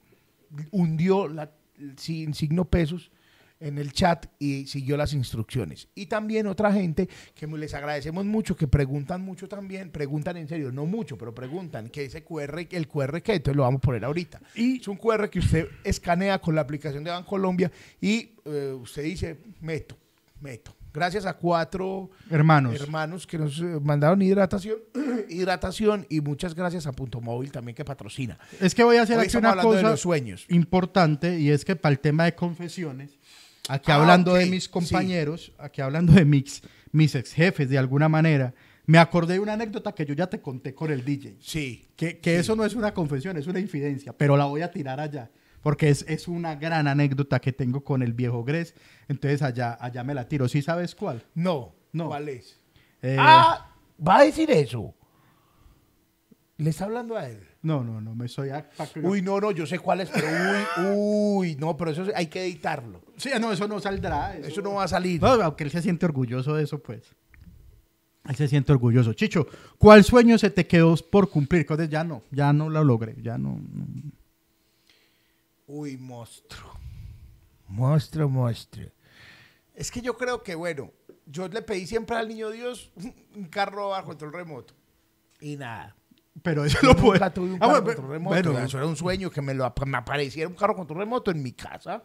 Hundió 0.71 1.27
la, 1.27 1.51
sin 1.97 2.33
signo 2.33 2.65
pesos 2.65 3.11
en 3.59 3.77
el 3.77 3.91
chat 3.93 4.25
y 4.39 4.65
siguió 4.65 4.97
las 4.97 5.13
instrucciones. 5.13 5.87
Y 5.93 6.07
también 6.07 6.47
otra 6.47 6.73
gente 6.73 7.07
que 7.35 7.45
les 7.45 7.75
agradecemos 7.75 8.25
mucho, 8.25 8.55
que 8.55 8.67
preguntan 8.67 9.21
mucho 9.21 9.47
también, 9.47 9.91
preguntan 9.91 10.37
en 10.37 10.47
serio, 10.47 10.71
no 10.71 10.87
mucho, 10.87 11.15
pero 11.15 11.35
preguntan 11.35 11.89
que 11.89 12.05
ese 12.05 12.23
QR, 12.23 12.65
el 12.71 12.87
QR 12.87 13.21
que, 13.21 13.33
entonces 13.33 13.55
lo 13.55 13.63
vamos 13.63 13.79
a 13.79 13.81
poner 13.81 14.03
ahorita. 14.03 14.41
Y- 14.55 14.79
es 14.79 14.87
un 14.87 14.97
QR 14.97 15.29
que 15.29 15.39
usted 15.39 15.67
escanea 15.83 16.39
con 16.39 16.55
la 16.55 16.61
aplicación 16.61 17.03
de 17.03 17.11
Bancolombia 17.11 17.71
y 18.01 18.31
eh, 18.45 18.75
usted 18.79 19.03
dice, 19.03 19.37
meto, 19.61 19.95
meto. 20.39 20.75
Gracias 20.93 21.25
a 21.25 21.33
cuatro 21.37 22.09
Hermanos. 22.29 22.79
hermanos 22.81 23.27
que 23.27 23.37
nos 23.37 23.59
eh, 23.59 23.63
mandaron 23.81 24.21
hidratación, 24.21 24.77
hidratación 25.29 26.05
y 26.09 26.21
muchas 26.21 26.55
gracias 26.55 26.87
a 26.87 26.91
Punto 26.93 27.21
Móvil 27.21 27.51
también 27.51 27.75
que 27.75 27.85
patrocina. 27.85 28.37
Es 28.59 28.73
que 28.73 28.83
voy 28.83 28.97
a 28.97 29.03
hacer 29.03 29.19
aquí 29.19 29.37
una 29.37 29.55
cosa 29.57 29.97
sueños. 29.97 30.45
importante 30.49 31.39
y 31.39 31.51
es 31.51 31.63
que 31.65 31.75
para 31.75 31.93
el 31.93 31.99
tema 31.99 32.25
de 32.25 32.33
confesiones, 32.35 33.11
aquí 33.67 33.91
Ah, 33.91 33.95
hablando 33.95 34.31
ok, 34.33 34.39
de 34.39 34.45
mis 34.47 34.63
sí. 34.65 34.69
compañeros, 34.71 35.51
aquí 35.59 35.81
hablando 35.81 36.13
de 36.13 36.25
mis, 36.25 36.61
mis 36.91 37.13
ex 37.15 37.33
jefes 37.33 37.69
de 37.69 37.77
alguna 37.77 38.09
manera, 38.09 38.53
me 38.87 38.97
acordé 38.97 39.33
de 39.35 39.39
una 39.39 39.53
anécdota 39.53 39.93
que 39.93 40.03
yo 40.05 40.15
ya 40.15 40.25
te 40.27 40.41
conté 40.41 40.73
con 40.73 40.91
el 40.91 41.05
DJ. 41.05 41.37
Sí. 41.39 41.85
Que, 41.95 42.17
que 42.17 42.39
eso 42.39 42.55
no 42.55 42.65
es 42.65 42.73
una 42.73 42.91
confesión, 42.95 43.37
es 43.37 43.45
una 43.45 43.59
infidencia, 43.59 44.13
pero 44.13 44.35
la 44.35 44.45
voy 44.45 44.63
a 44.63 44.71
tirar 44.71 44.99
allá. 44.99 45.29
Porque 45.61 45.89
es, 45.89 46.05
es 46.07 46.27
una 46.27 46.55
gran 46.55 46.87
anécdota 46.87 47.39
que 47.39 47.51
tengo 47.51 47.83
con 47.83 48.01
el 48.01 48.13
viejo 48.13 48.43
Gres. 48.43 48.75
Entonces 49.07 49.41
allá, 49.41 49.77
allá 49.79 50.03
me 50.03 50.13
la 50.13 50.27
tiro. 50.27 50.47
¿Sí 50.47 50.61
sabes 50.61 50.95
cuál? 50.95 51.23
No. 51.35 51.75
No. 51.91 52.07
¿Cuál 52.07 52.29
es? 52.29 52.59
Eh, 53.01 53.17
Ah, 53.19 53.73
va 54.05 54.19
a 54.19 54.23
decir 54.23 54.49
eso. 54.51 54.93
Le 56.57 56.69
está 56.69 56.85
hablando 56.85 57.15
a 57.17 57.27
él. 57.27 57.39
No, 57.61 57.83
no, 57.83 57.99
no, 57.99 58.15
me 58.15 58.27
soy... 58.27 58.49
Uy, 59.01 59.21
no, 59.21 59.39
no, 59.39 59.51
yo 59.51 59.65
sé 59.65 59.79
cuál 59.79 60.01
es, 60.01 60.09
pero 60.09 60.27
uy, 60.27 60.85
uy, 60.95 61.55
no, 61.55 61.75
pero 61.75 61.91
eso 61.91 62.05
hay 62.15 62.27
que 62.27 62.43
editarlo. 62.43 63.01
Sí, 63.17 63.29
no, 63.39 63.51
eso 63.51 63.67
no 63.67 63.79
saldrá. 63.79 64.35
Eso 64.37 64.61
no 64.61 64.75
va 64.75 64.83
a 64.83 64.87
salir. 64.87 65.21
No, 65.21 65.27
aunque 65.27 65.63
él 65.65 65.71
se 65.71 65.81
siente 65.81 66.05
orgulloso 66.05 66.53
de 66.55 66.63
eso, 66.63 66.79
pues. 66.79 67.15
Él 68.27 68.35
se 68.35 68.47
siente 68.47 68.71
orgulloso. 68.71 69.13
Chicho, 69.13 69.47
¿cuál 69.77 70.03
sueño 70.03 70.37
se 70.37 70.49
te 70.49 70.67
quedó 70.67 70.95
por 71.09 71.29
cumplir? 71.29 71.61
Entonces 71.61 71.89
ya 71.89 72.03
no, 72.03 72.23
ya 72.31 72.53
no 72.53 72.69
lo 72.69 72.83
logré, 72.83 73.15
ya 73.21 73.37
no. 73.37 73.59
no. 73.71 73.85
Uy, 75.71 75.97
monstruo. 75.97 76.71
Monstruo, 77.67 78.27
monstruo. 78.27 78.87
Es 79.75 79.91
que 79.91 80.01
yo 80.01 80.17
creo 80.17 80.41
que, 80.41 80.55
bueno, 80.55 80.91
yo 81.27 81.47
le 81.47 81.61
pedí 81.61 81.85
siempre 81.85 82.15
al 82.15 82.27
niño 82.27 82.49
Dios 82.49 82.91
un 83.35 83.45
carro 83.45 83.93
a 83.93 84.03
control 84.03 84.33
remoto. 84.33 84.73
Y 85.39 85.55
nada. 85.57 85.95
Pero 86.41 86.65
eso 86.65 86.79
Yo 86.81 86.93
lo 86.93 86.99
un 87.43 87.57
Ah, 87.61 87.79
bueno, 87.79 88.19
bueno. 88.21 88.59
Eso 88.59 88.77
era 88.77 88.87
un 88.87 88.95
sueño 88.95 89.29
que 89.29 89.41
me, 89.43 89.53
lo, 89.53 89.71
me 89.85 89.97
apareciera 89.97 90.49
un 90.49 90.55
carro 90.55 90.75
control 90.75 90.99
remoto 90.99 91.29
en 91.29 91.43
mi 91.43 91.51
casa. 91.51 92.03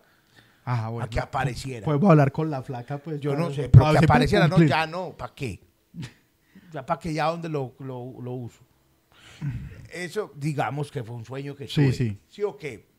Ah, 0.67 0.91
bueno. 0.91 1.07
a 1.07 1.09
que 1.09 1.21
apareciera. 1.21 1.85
Podemos 1.87 2.11
hablar 2.11 2.33
con 2.33 2.51
la 2.51 2.63
flaca, 2.63 2.99
pues. 2.99 3.19
Yo 3.21 3.35
no 3.35 3.51
sé, 3.51 3.71
pero 3.71 3.93
que 3.93 3.99
apareciera, 3.99 4.47
no, 4.47 4.63
ya 4.63 4.87
no, 4.87 5.13
¿para 5.17 5.35
qué? 5.35 5.61
Ya 6.71 6.85
para 6.85 7.01
que 7.01 7.15
ya 7.15 7.27
donde 7.27 7.49
lo, 7.49 7.75
lo, 7.79 8.15
lo 8.21 8.33
uso. 8.33 8.63
Eso, 9.93 10.33
digamos 10.37 10.91
que 10.91 11.03
fue 11.03 11.17
un 11.17 11.25
sueño 11.25 11.55
que 11.57 11.67
Sí, 11.67 11.75
tuve. 11.77 11.93
sí. 11.93 12.19
Sí 12.29 12.43
o 12.43 12.57
qué. 12.59 12.94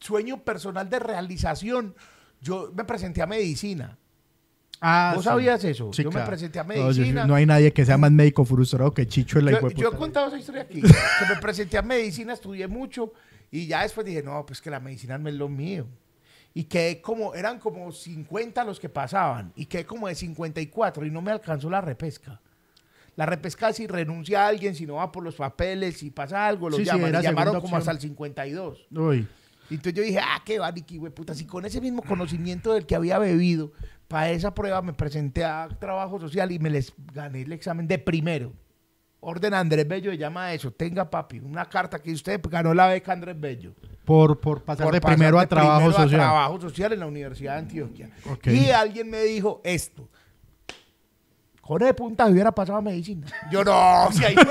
Sueño 0.00 0.42
personal 0.42 0.88
de 0.90 0.98
realización. 0.98 1.94
Yo 2.40 2.72
me 2.76 2.84
presenté 2.84 3.22
a 3.22 3.26
medicina. 3.26 3.96
Ah, 4.80 5.12
¿Vos 5.14 5.24
sí. 5.24 5.28
sabías 5.30 5.64
eso? 5.64 5.90
Sí, 5.92 6.02
Yo 6.02 6.10
me 6.10 6.20
presenté 6.20 6.58
a 6.58 6.64
No, 6.64 6.74
yo- 6.74 6.82
medicina. 6.84 7.24
No, 7.26 7.34
hay 7.34 7.46
nadie 7.46 7.72
que 7.72 7.84
sea 7.86 7.96
más 7.96 8.12
médico 8.12 8.44
frustrado 8.44 8.92
que 8.92 9.06
Chicho 9.08 9.38
en 9.38 9.46
la 9.46 9.52
Yo, 9.60 9.70
yo 9.70 9.88
he 9.92 9.96
contado 9.96 10.28
esa 10.28 10.38
historia 10.38 10.62
aquí. 10.62 10.82
que 10.82 11.26
me 11.34 11.36
presenté 11.40 11.78
a 11.78 11.82
medicina, 11.82 12.34
estudié 12.34 12.66
mucho 12.68 13.12
y 13.50 13.66
ya 13.66 13.82
después 13.82 14.04
dije, 14.06 14.22
no, 14.22 14.44
pues 14.44 14.60
que 14.60 14.70
la 14.70 14.78
medicina 14.80 15.16
no 15.16 15.28
es 15.30 15.34
lo 15.34 15.48
mío. 15.48 15.86
Y 16.52 16.64
quedé 16.64 17.00
como, 17.00 17.34
eran 17.34 17.58
como 17.58 17.90
50 17.90 18.64
los 18.64 18.78
que 18.78 18.88
pasaban 18.90 19.52
y 19.56 19.64
quedé 19.66 19.86
como 19.86 20.08
de 20.08 20.14
54 20.14 21.06
y 21.06 21.10
no 21.10 21.22
me 21.22 21.30
alcanzó 21.30 21.70
la 21.70 21.80
repesca. 21.80 22.40
La 23.14 23.24
repesca 23.24 23.72
si 23.72 23.86
renuncia 23.86 24.44
a 24.44 24.48
alguien, 24.48 24.74
si 24.74 24.84
no 24.84 24.96
va 24.96 25.10
por 25.10 25.22
los 25.24 25.36
papeles, 25.36 25.96
si 25.98 26.10
pasa 26.10 26.46
algo, 26.46 26.68
lo 26.68 26.76
Sí, 26.76 26.84
llaman. 26.84 27.14
y 27.18 27.22
llamaron 27.22 27.54
como 27.54 27.64
opción. 27.64 27.78
hasta 27.78 27.90
el 27.92 28.00
52. 28.00 28.86
Uy. 28.90 29.26
Y 29.70 29.74
entonces 29.74 29.94
yo 29.94 30.02
dije, 30.02 30.20
ah, 30.20 30.42
qué 30.44 30.58
variqui, 30.58 30.98
güey, 30.98 31.12
puta. 31.12 31.34
Si 31.34 31.46
con 31.46 31.64
ese 31.64 31.80
mismo 31.80 32.02
conocimiento 32.02 32.72
del 32.72 32.86
que 32.86 32.94
había 32.94 33.18
bebido, 33.18 33.72
para 34.08 34.30
esa 34.30 34.54
prueba 34.54 34.82
me 34.82 34.92
presenté 34.92 35.44
a 35.44 35.68
trabajo 35.80 36.20
social 36.20 36.52
y 36.52 36.58
me 36.58 36.70
les 36.70 36.92
gané 37.12 37.42
el 37.42 37.52
examen 37.52 37.88
de 37.88 37.98
primero. 37.98 38.52
Orden 39.20 39.54
Andrés 39.54 39.88
Bello 39.88 40.10
se 40.12 40.18
llama 40.18 40.52
eso. 40.52 40.70
Tenga, 40.70 41.10
papi, 41.10 41.40
una 41.40 41.64
carta 41.64 41.98
que 41.98 42.12
usted 42.12 42.40
ganó 42.48 42.72
la 42.72 42.86
beca 42.86 43.12
Andrés 43.12 43.38
Bello. 43.38 43.74
Por, 44.04 44.40
por 44.40 44.62
pasar 44.62 44.84
Por 44.84 44.94
de 44.94 45.00
pasar 45.00 45.16
primero 45.16 45.38
de 45.38 45.42
a 45.42 45.46
trabajo 45.48 45.78
primero 45.78 45.96
social. 45.96 46.20
trabajo 46.20 46.60
social 46.60 46.92
en 46.92 47.00
la 47.00 47.06
Universidad 47.06 47.54
de 47.54 47.58
Antioquia. 47.58 48.10
Y 48.44 48.70
alguien 48.70 49.10
me 49.10 49.22
dijo 49.22 49.60
esto. 49.64 50.08
Con 51.60 51.78
de 51.80 51.92
punta 51.92 52.26
hubiera 52.26 52.52
pasado 52.52 52.78
a 52.78 52.82
medicina. 52.82 53.26
Yo 53.50 53.64
no, 53.64 54.08
si 54.12 54.24
hay 54.24 54.36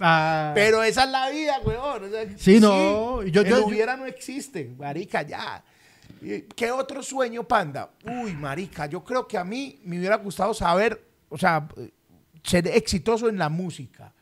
Ah, 0.00 0.52
Pero 0.54 0.82
esa 0.82 1.04
es 1.04 1.10
la 1.10 1.30
vida, 1.30 1.58
weón. 1.64 2.04
O 2.04 2.08
sea, 2.08 2.26
Sí, 2.36 2.60
no, 2.60 3.22
yo- 3.22 3.42
el 3.42 3.48
yo- 3.48 3.58
yo- 3.60 3.66
hubiera 3.66 3.96
no 3.96 4.06
existe, 4.06 4.72
marica, 4.78 5.22
ya. 5.22 5.62
¿Y 6.20 6.42
¿Qué 6.42 6.70
otro 6.70 7.02
sueño, 7.02 7.44
panda? 7.44 7.90
Uy, 8.04 8.32
marica, 8.34 8.86
yo 8.86 9.04
creo 9.04 9.26
que 9.28 9.36
a 9.38 9.44
mí 9.44 9.80
me 9.84 9.98
hubiera 9.98 10.16
gustado 10.16 10.54
saber, 10.54 11.02
o 11.28 11.36
sea, 11.38 11.66
ser 12.42 12.66
exitoso 12.68 13.28
en 13.28 13.38
la 13.38 13.48
música. 13.48 14.12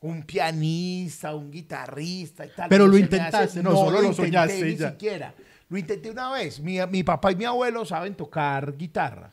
Un 0.00 0.22
pianista, 0.24 1.34
un 1.34 1.50
guitarrista 1.50 2.44
y 2.44 2.50
tal. 2.50 2.68
Pero 2.68 2.86
lo 2.88 2.98
intentaste, 2.98 3.62
no, 3.62 3.70
solo 3.72 4.00
lo 4.02 4.08
intenté 4.08 4.22
soñaste 4.22 4.64
Ni 4.64 4.76
ya. 4.76 4.90
siquiera. 4.90 5.34
Lo 5.68 5.78
intenté 5.78 6.10
una 6.10 6.30
vez. 6.32 6.58
Mi, 6.60 6.78
mi 6.90 7.02
papá 7.04 7.30
y 7.32 7.36
mi 7.36 7.44
abuelo 7.44 7.84
saben 7.86 8.14
tocar 8.14 8.76
guitarra. 8.76 9.30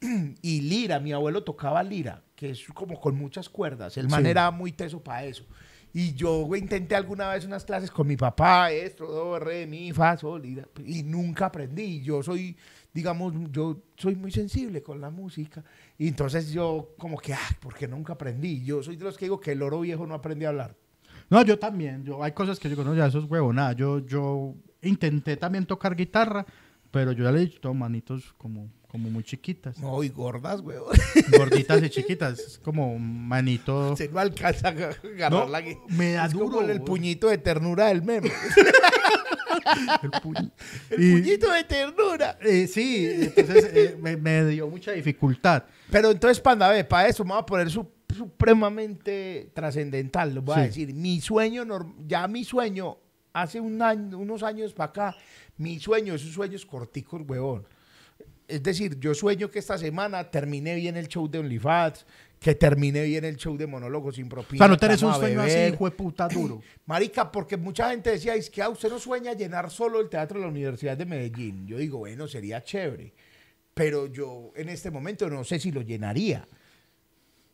y 0.42 0.60
lira, 0.62 1.00
mi 1.00 1.12
abuelo 1.12 1.42
tocaba 1.42 1.82
lira, 1.82 2.22
que 2.40 2.50
es 2.52 2.64
como 2.72 2.98
con 2.98 3.14
muchas 3.16 3.50
cuerdas. 3.50 3.98
El 3.98 4.08
man 4.08 4.24
Sí. 4.24 4.30
era 4.30 4.50
muy 4.50 4.72
teso 4.72 4.98
para 5.02 5.24
eso. 5.24 5.44
Y 5.92 6.14
yo 6.14 6.44
güey, 6.44 6.62
intenté 6.62 6.94
alguna 6.96 7.28
vez 7.30 7.44
unas 7.44 7.64
clases 7.66 7.90
con 7.90 8.06
mi 8.06 8.16
papá, 8.16 8.70
esto, 8.72 9.04
do, 9.06 9.38
re, 9.38 9.66
mi, 9.66 9.92
fa, 9.92 10.16
sol, 10.16 10.46
y, 10.46 10.58
y 10.86 11.02
nunca 11.02 11.46
aprendí. 11.46 12.00
Yo 12.00 12.22
soy, 12.22 12.56
digamos, 12.94 13.34
yo 13.50 13.82
soy 13.96 14.14
muy 14.16 14.30
sensible 14.30 14.82
con 14.82 15.00
la 15.02 15.10
música. 15.10 15.62
Y 15.98 16.08
entonces 16.08 16.50
yo 16.50 16.94
como 16.96 17.18
que, 17.18 17.34
ah, 17.34 17.56
porque 17.60 17.86
nunca 17.86 18.14
aprendí. 18.14 18.64
Yo 18.64 18.82
soy 18.82 18.96
de 18.96 19.04
los 19.04 19.18
que 19.18 19.26
digo 19.26 19.38
que 19.38 19.52
el 19.52 19.60
oro 19.62 19.80
viejo 19.80 20.06
no 20.06 20.14
aprendí 20.14 20.46
a 20.46 20.48
hablar. 20.48 20.74
No, 21.28 21.44
yo 21.44 21.58
también. 21.58 22.04
Yo, 22.04 22.22
hay 22.24 22.32
cosas 22.32 22.58
que 22.58 22.68
yo 22.70 22.76
digo, 22.76 22.84
no, 22.88 22.94
ya 22.94 23.06
eso 23.06 23.18
es 23.18 23.24
huevo, 23.26 23.52
nada. 23.52 23.72
Yo, 23.74 23.98
yo 24.06 24.54
intenté 24.82 25.36
también 25.36 25.66
tocar 25.66 25.94
guitarra, 25.94 26.46
pero 26.90 27.12
yo 27.12 27.24
ya 27.24 27.32
le 27.32 27.38
he 27.42 27.46
dicho, 27.46 27.60
"No, 27.64 27.74
manitos 27.74 28.32
como, 28.38 28.68
como 28.90 29.08
muy 29.10 29.22
chiquitas. 29.22 29.78
No, 29.78 30.02
y 30.02 30.08
gordas, 30.08 30.60
güey. 30.60 30.78
Gorditas 31.36 31.82
y 31.82 31.90
chiquitas. 31.90 32.38
Es 32.38 32.58
como 32.58 32.98
manito. 32.98 33.96
Se 33.96 34.08
no 34.08 34.18
alcanza 34.18 34.68
a 34.68 34.70
agarrar 34.72 35.30
No, 35.30 35.46
la 35.48 35.62
me 35.88 36.12
da 36.12 36.26
es 36.26 36.32
como 36.34 36.50
duro, 36.50 36.68
el, 36.70 36.82
puñito 36.82 37.28
de 37.28 37.38
ternura 37.38 37.86
del 37.86 38.02
meme. 38.02 38.30
el 40.02 40.10
puño. 40.22 40.50
el 40.90 41.02
Y- 41.02 41.12
puñito 41.12 41.50
de 41.52 41.64
ternura. 41.64 42.38
Eh, 42.42 42.66
sí, 42.66 43.06
entonces 43.36 43.70
eh, 43.72 43.96
me, 44.00 44.16
me 44.16 44.44
dio 44.46 44.68
mucha 44.68 44.92
dificultad. 44.92 45.64
Pero 45.90 46.10
entonces, 46.10 46.40
Panda, 46.40 46.68
ve, 46.68 46.84
para 46.84 47.08
eso 47.08 47.24
me 47.24 47.30
voy 47.32 47.40
a 47.40 47.46
poner 47.46 47.70
su- 47.70 47.88
supremamente 48.16 49.50
trascendental. 49.54 50.34
Lo 50.34 50.42
voy 50.42 50.54
Sí. 50.56 50.60
a 50.60 50.64
decir. 50.64 50.94
Mi 50.94 51.20
sueño, 51.20 51.64
ya 52.06 52.26
mi 52.26 52.44
sueño, 52.44 52.98
hace 53.32 53.60
un 53.60 53.80
año, 53.82 54.18
unos 54.18 54.42
años 54.42 54.72
para 54.74 54.90
acá, 54.90 55.16
mi 55.56 55.78
sueño, 55.78 56.14
esos 56.14 56.32
sueños 56.32 56.66
corticos, 56.66 57.22
huevón. 57.26 57.66
Es 58.50 58.62
decir, 58.62 58.98
yo 58.98 59.14
sueño 59.14 59.50
que 59.50 59.58
esta 59.58 59.78
semana 59.78 60.30
termine 60.30 60.74
bien 60.74 60.96
el 60.96 61.08
show 61.08 61.28
de 61.28 61.38
OnlyFans, 61.38 62.04
que 62.38 62.54
termine 62.54 63.04
bien 63.04 63.24
el 63.24 63.36
show 63.36 63.56
de 63.56 63.66
monólogos 63.66 64.16
sin 64.16 64.26
O 64.26 64.28
propina. 64.28 64.58
sea, 64.58 64.68
no 64.68 64.74
que 64.74 64.80
tenés 64.80 65.02
un 65.02 65.10
a 65.10 65.14
sueño 65.14 65.40
así, 65.42 65.58
hijo 65.72 65.84
de 65.84 65.90
puta 65.90 66.26
duro. 66.28 66.62
Marica, 66.86 67.30
porque 67.30 67.56
mucha 67.56 67.90
gente 67.90 68.10
decía, 68.10 68.34
es 68.34 68.50
que 68.50 68.62
ah, 68.62 68.68
usted 68.70 68.88
no 68.88 68.98
sueña 68.98 69.34
llenar 69.34 69.70
solo 69.70 70.00
el 70.00 70.08
teatro 70.08 70.38
de 70.38 70.46
la 70.46 70.50
Universidad 70.50 70.96
de 70.96 71.04
Medellín. 71.04 71.66
Yo 71.66 71.78
digo, 71.78 71.98
bueno, 71.98 72.26
sería 72.26 72.64
chévere. 72.64 73.12
Pero 73.74 74.06
yo 74.06 74.52
en 74.56 74.68
este 74.68 74.90
momento 74.90 75.28
no 75.30 75.44
sé 75.44 75.58
si 75.60 75.70
lo 75.70 75.82
llenaría. 75.82 76.46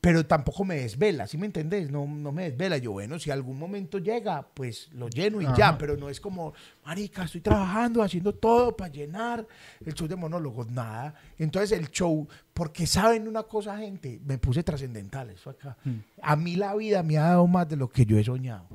Pero 0.00 0.24
tampoco 0.24 0.64
me 0.64 0.76
desvela, 0.76 1.26
¿sí 1.26 1.36
me 1.36 1.46
entendés? 1.46 1.90
No, 1.90 2.06
no 2.06 2.30
me 2.30 2.50
desvela. 2.50 2.76
Yo, 2.78 2.92
bueno, 2.92 3.18
si 3.18 3.30
algún 3.32 3.58
momento 3.58 3.98
llega, 3.98 4.46
pues 4.54 4.88
lo 4.92 5.08
lleno 5.08 5.40
y 5.40 5.44
ya. 5.56 5.70
Ajá. 5.70 5.78
Pero 5.78 5.96
no 5.96 6.08
es 6.08 6.20
como, 6.20 6.52
marica, 6.84 7.24
estoy 7.24 7.40
trabajando, 7.40 8.02
haciendo 8.02 8.32
todo 8.32 8.76
para 8.76 8.92
llenar 8.92 9.44
el 9.84 9.94
show 9.94 10.06
de 10.06 10.14
monólogos. 10.14 10.70
Nada. 10.70 11.14
Entonces 11.38 11.76
el 11.76 11.90
show, 11.90 12.28
porque 12.54 12.86
saben 12.86 13.26
una 13.26 13.42
cosa, 13.42 13.76
gente, 13.78 14.20
me 14.24 14.38
puse 14.38 14.62
trascendental 14.62 15.30
eso 15.30 15.50
acá. 15.50 15.76
Mm. 15.82 15.94
A 16.22 16.36
mí 16.36 16.54
la 16.54 16.74
vida 16.76 17.02
me 17.02 17.18
ha 17.18 17.22
dado 17.30 17.46
más 17.48 17.68
de 17.68 17.74
lo 17.76 17.88
que 17.88 18.06
yo 18.06 18.16
he 18.16 18.22
soñado. 18.22 18.68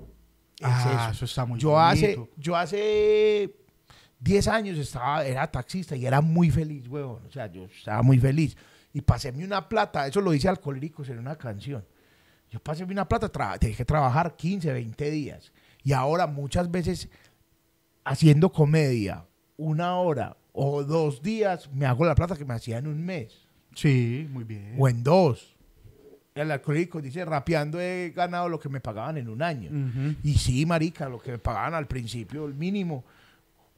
Es 0.57 0.65
Ah, 0.67 1.01
eso. 1.05 1.11
eso 1.13 1.25
está 1.25 1.45
muy 1.45 1.59
yo 1.59 1.79
hace, 1.79 2.15
bonito. 2.17 2.33
yo 2.37 2.55
hace 2.57 3.55
10 4.19 4.47
años 4.49 4.77
estaba, 4.77 5.25
era 5.25 5.49
taxista 5.49 5.95
y 5.95 6.05
era 6.05 6.19
muy 6.19 6.51
feliz, 6.51 6.87
huevón. 6.89 7.21
O 7.25 7.31
sea, 7.31 7.49
yo 7.49 7.63
estaba 7.65 8.01
muy 8.03 8.19
feliz. 8.19 8.57
Y 8.93 9.01
paséme 9.01 9.45
una 9.45 9.67
plata, 9.69 10.05
eso 10.07 10.19
lo 10.21 10.31
dice 10.31 10.49
Alcohólicos 10.49 11.07
en 11.09 11.19
una 11.19 11.35
canción. 11.37 11.85
Yo 12.49 12.59
paséme 12.59 12.91
una 12.91 13.07
plata, 13.07 13.29
tenía 13.57 13.77
que 13.77 13.85
trabajar 13.85 14.35
15, 14.35 14.73
20 14.73 15.11
días. 15.11 15.51
Y 15.83 15.93
ahora 15.93 16.27
muchas 16.27 16.69
veces 16.69 17.07
haciendo 18.03 18.51
comedia 18.51 19.25
una 19.57 19.95
hora 19.97 20.35
o 20.53 20.83
dos 20.83 21.21
días, 21.21 21.69
me 21.71 21.85
hago 21.85 22.03
la 22.05 22.15
plata 22.15 22.35
que 22.35 22.43
me 22.45 22.53
hacía 22.53 22.77
en 22.79 22.87
un 22.87 23.03
mes 23.05 23.47
Sí, 23.73 24.27
muy 24.29 24.43
bien. 24.43 24.75
o 24.77 24.89
en 24.89 25.01
dos. 25.03 25.55
El 26.35 26.51
alcohólico 26.51 27.01
dice, 27.01 27.23
rapeando 27.25 27.79
he 27.79 28.11
ganado 28.15 28.49
lo 28.49 28.59
que 28.59 28.67
me 28.69 28.79
pagaban 28.81 29.17
en 29.17 29.29
un 29.29 29.41
año. 29.41 29.69
Y 30.23 30.33
sí, 30.37 30.65
marica, 30.65 31.07
lo 31.09 31.19
que 31.19 31.31
me 31.31 31.37
pagaban 31.39 31.73
al 31.73 31.87
principio, 31.87 32.45
el 32.45 32.53
mínimo, 32.53 33.03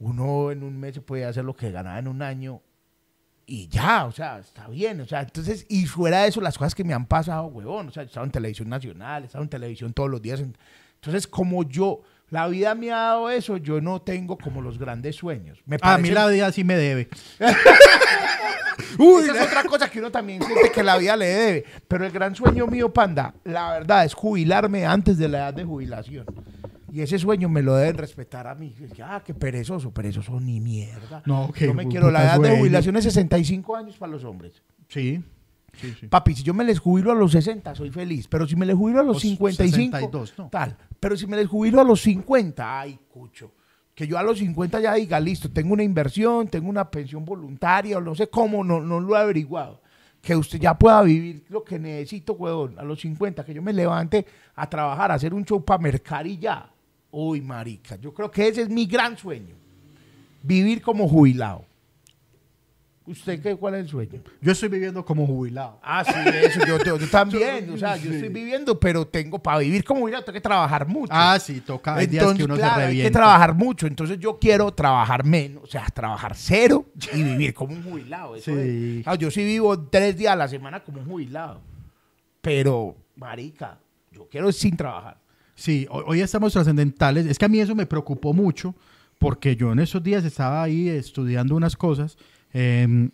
uno 0.00 0.50
en 0.50 0.62
un 0.64 0.78
mes 0.78 0.94
se 0.94 1.00
puede 1.00 1.24
hacer 1.24 1.44
lo 1.44 1.54
que 1.54 1.70
ganaba 1.70 1.98
en 1.98 2.08
un 2.08 2.22
año 2.22 2.60
y 3.46 3.68
ya, 3.68 4.04
o 4.06 4.12
sea, 4.12 4.38
está 4.38 4.68
bien, 4.68 5.00
o 5.00 5.06
sea, 5.06 5.20
entonces, 5.22 5.66
y 5.68 5.86
fuera 5.86 6.22
de 6.22 6.28
eso, 6.28 6.40
las 6.40 6.56
cosas 6.56 6.74
que 6.74 6.84
me 6.84 6.94
han 6.94 7.06
pasado, 7.06 7.46
huevón, 7.46 7.88
o 7.88 7.90
sea, 7.90 8.02
he 8.02 8.06
estado 8.06 8.24
en 8.24 8.32
televisión 8.32 8.68
nacional, 8.68 9.22
he 9.22 9.26
estado 9.26 9.44
en 9.44 9.50
televisión 9.50 9.92
todos 9.92 10.10
los 10.10 10.22
días, 10.22 10.40
en- 10.40 10.56
entonces, 10.96 11.26
como 11.26 11.62
yo, 11.64 12.00
la 12.30 12.48
vida 12.48 12.74
me 12.74 12.90
ha 12.90 12.96
dado 12.96 13.28
eso, 13.30 13.58
yo 13.58 13.80
no 13.82 14.00
tengo 14.00 14.38
como 14.38 14.62
los 14.62 14.78
grandes 14.78 15.16
sueños. 15.16 15.58
Me 15.66 15.76
A 15.82 15.98
mí 15.98 16.08
parece- 16.08 16.14
la 16.14 16.26
vida 16.28 16.52
sí 16.52 16.64
me 16.64 16.76
debe. 16.76 17.08
Uy, 18.98 19.24
esa 19.24 19.40
es 19.42 19.46
otra 19.46 19.64
cosa 19.64 19.90
que 19.90 19.98
uno 19.98 20.10
también 20.10 20.42
siente 20.42 20.70
que 20.72 20.82
la 20.82 20.96
vida 20.96 21.16
le 21.16 21.26
debe. 21.26 21.64
Pero 21.86 22.06
el 22.06 22.12
gran 22.12 22.34
sueño 22.34 22.66
mío, 22.66 22.92
panda, 22.92 23.34
la 23.44 23.72
verdad 23.72 24.04
es 24.04 24.14
jubilarme 24.14 24.86
antes 24.86 25.18
de 25.18 25.28
la 25.28 25.38
edad 25.38 25.54
de 25.54 25.64
jubilación. 25.64 26.24
Y 26.94 27.00
ese 27.00 27.18
sueño 27.18 27.48
me 27.48 27.60
lo 27.60 27.74
deben 27.74 27.98
respetar 27.98 28.46
a 28.46 28.54
mí. 28.54 28.72
Ah, 29.02 29.20
qué 29.26 29.34
perezoso, 29.34 29.90
perezoso 29.90 30.38
ni 30.38 30.60
mierda. 30.60 31.24
No, 31.26 31.50
qué 31.52 31.66
Yo 31.66 31.74
me 31.74 31.88
quiero. 31.88 32.08
La 32.08 32.22
edad 32.22 32.38
de 32.38 32.56
jubilación 32.56 32.96
es 32.96 33.02
65 33.02 33.74
años 33.74 33.96
para 33.96 34.12
los 34.12 34.22
hombres. 34.22 34.62
Sí. 34.86 35.20
Sí, 35.72 35.92
sí. 35.98 36.06
Papi, 36.06 36.36
si 36.36 36.44
yo 36.44 36.54
me 36.54 36.62
les 36.62 36.78
jubilo 36.78 37.10
a 37.10 37.16
los 37.16 37.32
60, 37.32 37.74
soy 37.74 37.90
feliz. 37.90 38.28
Pero 38.28 38.46
si 38.46 38.54
me 38.54 38.64
les 38.64 38.76
jubilo 38.76 39.00
a 39.00 39.02
los 39.02 39.16
Los 39.16 39.22
55, 39.22 39.96
62, 39.96 40.34
no. 40.38 40.48
tal. 40.50 40.76
Pero 41.00 41.16
si 41.16 41.26
me 41.26 41.36
les 41.36 41.48
jubilo 41.48 41.80
a 41.80 41.84
los 41.84 42.00
50, 42.00 42.80
ay, 42.80 42.96
cucho. 43.08 43.50
Que 43.92 44.06
yo 44.06 44.16
a 44.16 44.22
los 44.22 44.38
50 44.38 44.78
ya 44.78 44.94
diga, 44.94 45.18
listo, 45.18 45.50
tengo 45.50 45.72
una 45.72 45.82
inversión, 45.82 46.46
tengo 46.46 46.68
una 46.70 46.88
pensión 46.88 47.24
voluntaria, 47.24 47.98
o 47.98 48.00
no 48.00 48.14
sé 48.14 48.28
cómo, 48.28 48.62
no, 48.62 48.80
no 48.80 49.00
lo 49.00 49.16
he 49.16 49.18
averiguado. 49.18 49.82
Que 50.22 50.36
usted 50.36 50.60
ya 50.60 50.78
pueda 50.78 51.02
vivir 51.02 51.44
lo 51.48 51.64
que 51.64 51.76
necesito, 51.76 52.34
huevón, 52.34 52.78
a 52.78 52.84
los 52.84 53.00
50, 53.00 53.44
que 53.44 53.52
yo 53.52 53.62
me 53.62 53.72
levante 53.72 54.24
a 54.54 54.70
trabajar, 54.70 55.10
a 55.10 55.14
hacer 55.14 55.34
un 55.34 55.44
show 55.44 55.64
para 55.64 55.82
mercar 55.82 56.24
y 56.28 56.38
ya. 56.38 56.70
Uy, 57.16 57.40
marica, 57.40 57.96
yo 57.96 58.12
creo 58.12 58.30
que 58.30 58.48
ese 58.48 58.62
es 58.62 58.68
mi 58.68 58.86
gran 58.86 59.16
sueño. 59.16 59.54
Vivir 60.42 60.82
como 60.82 61.08
jubilado. 61.08 61.64
¿Usted 63.06 63.42
qué, 63.42 63.54
cuál 63.54 63.74
es 63.74 63.82
el 63.82 63.88
sueño? 63.88 64.20
Yo 64.40 64.52
estoy 64.52 64.70
viviendo 64.70 65.04
como 65.04 65.26
jubilado. 65.26 65.78
Ah, 65.82 66.02
sí, 66.04 66.12
eso, 66.42 66.60
yo, 66.66 66.82
yo- 66.82 66.98
yo 66.98 67.08
también, 67.10 67.68
o 67.74 67.76
sea, 67.76 67.96
yo 67.98 68.10
estoy 68.10 68.30
viviendo, 68.30 68.80
pero 68.80 69.06
tengo, 69.06 69.38
para 69.38 69.58
vivir 69.58 69.84
como 69.84 70.00
jubilado, 70.00 70.24
tengo 70.24 70.32
que 70.34 70.40
trabajar 70.40 70.86
mucho. 70.88 71.12
Ah, 71.14 71.38
sí, 71.38 71.60
toca. 71.60 71.94
Hay 71.96 72.06
días 72.06 72.22
Entonces, 72.22 72.38
que 72.38 72.44
uno 72.50 72.56
claro, 72.56 72.80
se 72.80 72.86
hay 72.86 73.02
que 73.02 73.10
trabajar 73.10 73.54
mucho, 73.54 73.86
entonces 73.86 74.18
yo 74.18 74.38
quiero 74.38 74.72
trabajar 74.72 75.22
menos, 75.22 75.64
o 75.64 75.66
sea, 75.66 75.84
trabajar 75.92 76.34
cero 76.34 76.86
y 77.12 77.22
vivir 77.22 77.52
como 77.52 77.74
un 77.74 77.82
jubilado. 77.82 78.36
eso 78.36 78.50
Sí. 78.54 79.04
es. 79.06 79.18
Yo 79.18 79.30
sí 79.30 79.44
vivo 79.44 79.78
tres 79.78 80.16
días 80.16 80.32
a 80.32 80.36
la 80.36 80.48
semana 80.48 80.82
como 80.82 81.00
un 81.02 81.06
jubilado, 81.06 81.60
pero, 82.40 82.96
marica, 83.16 83.78
yo 84.12 84.26
quiero 84.30 84.50
sin 84.50 84.76
trabajar. 84.78 85.18
Sí, 85.54 85.86
hoy, 85.90 86.20
estamos 86.20 86.52
trascendentales. 86.52 87.26
Es 87.26 87.38
que 87.38 87.44
a 87.44 87.48
mí 87.48 87.60
eso 87.60 87.74
me 87.74 87.86
preocupó 87.86 88.32
mucho 88.32 88.74
porque 89.18 89.56
yo 89.56 89.72
en 89.72 89.78
esos 89.78 90.02
días 90.02 90.24
estaba 90.24 90.62
ahí 90.62 90.88
estudiando 90.88 91.54
unas 91.54 91.76
cosas 91.76 92.16
eh, 92.52 93.08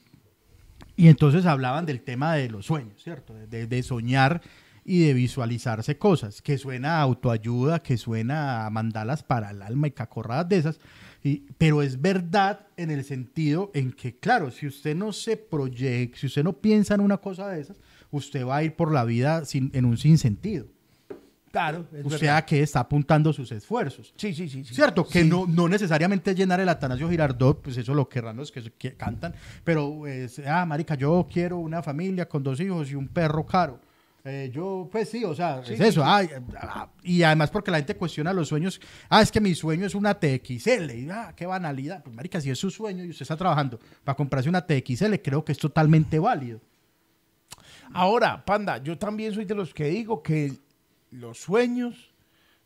y 0.97 1.09
entonces 1.09 1.47
hablaban 1.47 1.87
del 1.87 2.01
tema 2.01 2.35
de 2.35 2.49
los 2.49 2.67
sueños, 2.67 3.03
¿cierto? 3.03 3.35
De, 3.35 3.67
de 3.67 3.83
soñar 3.83 4.41
y 4.85 5.07
de 5.07 5.15
visualizarse 5.15 5.99
cosas, 5.99 6.41
que 6.43 6.59
suena 6.59 6.99
a 6.99 7.03
autoayuda, 7.03 7.83
que 7.83 7.97
suena 7.97 8.67
a 8.67 8.71
mandalas 8.71 9.23
para 9.23 9.51
el 9.51 9.63
alma 9.63 9.87
y 9.87 9.91
cacorradas 9.93 10.49
de 10.49 10.57
esas. 10.57 10.81
Y, 11.23 11.45
pero 11.59 11.83
es 11.83 12.01
verdad 12.01 12.67
en 12.77 12.91
el 12.91 13.05
sentido 13.05 13.71
en 13.75 13.93
que, 13.93 14.17
claro, 14.17 14.51
si 14.51 14.67
usted 14.67 14.97
no 14.97 15.13
se 15.13 15.37
proyecta, 15.37 16.19
si 16.19 16.27
usted 16.27 16.43
no 16.43 16.55
piensa 16.55 16.95
en 16.95 17.03
una 17.03 17.19
cosa 17.19 17.49
de 17.49 17.61
esas, 17.61 17.79
usted 18.11 18.47
va 18.47 18.57
a 18.57 18.65
ir 18.65 18.75
por 18.75 18.93
la 18.93 19.05
vida 19.05 19.45
sin, 19.45 19.71
en 19.75 19.85
un 19.85 19.99
sinsentido. 19.99 20.67
Claro, 21.51 21.85
es 21.93 22.01
O 22.01 22.09
verdad. 22.09 22.19
sea 22.19 22.47
que 22.47 22.63
está 22.63 22.81
apuntando 22.81 23.33
sus 23.33 23.51
esfuerzos. 23.51 24.13
sí, 24.17 24.33
sí, 24.33 24.49
sí. 24.49 24.65
sí. 24.65 24.73
Cierto, 24.75 25.05
que 25.07 25.23
Sí. 25.23 25.29
no, 25.29 25.47
no 25.49 25.69
necesariamente 25.69 26.35
llenar 26.35 26.61
el 26.61 26.69
Atanasio 26.69 27.09
Girardot, 27.11 27.61
pues 27.61 27.77
eso 27.77 27.93
lo 27.93 28.09
querrán 28.09 28.37
los 28.37 28.53
que, 28.53 28.63
que 28.73 28.95
cantan, 28.95 29.35
pero, 29.65 30.07
es, 30.07 30.41
ah, 30.47 30.65
marica, 30.65 30.95
yo 30.95 31.27
quiero 31.33 31.59
una 31.59 31.83
familia 31.83 32.29
con 32.29 32.43
dos 32.45 32.61
hijos 32.61 32.91
y 32.91 32.95
un 32.95 33.09
perro 33.09 33.45
caro. 33.45 33.81
Eh, 34.23 34.51
yo, 34.55 34.87
pues 34.93 35.09
sí, 35.09 35.25
o 35.25 35.35
sea, 35.35 35.63
Sí, 35.65 35.73
es 35.75 35.81
eso. 35.81 36.03
ah, 36.05 36.23
y 37.03 37.23
además 37.23 37.51
porque 37.51 37.71
la 37.71 37.79
gente 37.79 37.97
cuestiona 37.97 38.33
los 38.35 38.49
sueños. 38.49 38.79
Ah, 39.09 39.23
es 39.23 39.33
que 39.33 39.41
mi 39.41 39.55
sueño 39.55 39.87
es 39.87 39.95
una 39.95 40.13
TXL. 40.15 40.91
Y, 40.95 41.09
ah, 41.11 41.33
qué 41.35 41.47
banalidad. 41.47 42.03
Pues, 42.05 42.15
marica, 42.15 42.39
si 42.41 42.51
es 42.51 42.59
su 42.59 42.71
sueño 42.71 43.03
y 43.03 43.09
usted 43.11 43.23
está 43.23 43.37
trabajando 43.37 43.81
para 44.05 44.15
comprarse 44.15 44.49
una 44.51 44.61
TXL, 44.67 45.15
creo 45.23 45.43
que 45.43 45.53
es 45.53 45.59
totalmente 45.59 46.19
válido. 46.19 46.61
Ahora, 47.93 48.45
panda, 48.45 48.79
yo 48.79 48.97
también 48.99 49.33
soy 49.35 49.47
de 49.47 49.55
los 49.55 49.75
que 49.75 49.87
digo 49.87 50.23
que 50.23 50.53
los 51.11 51.39
sueños, 51.39 52.13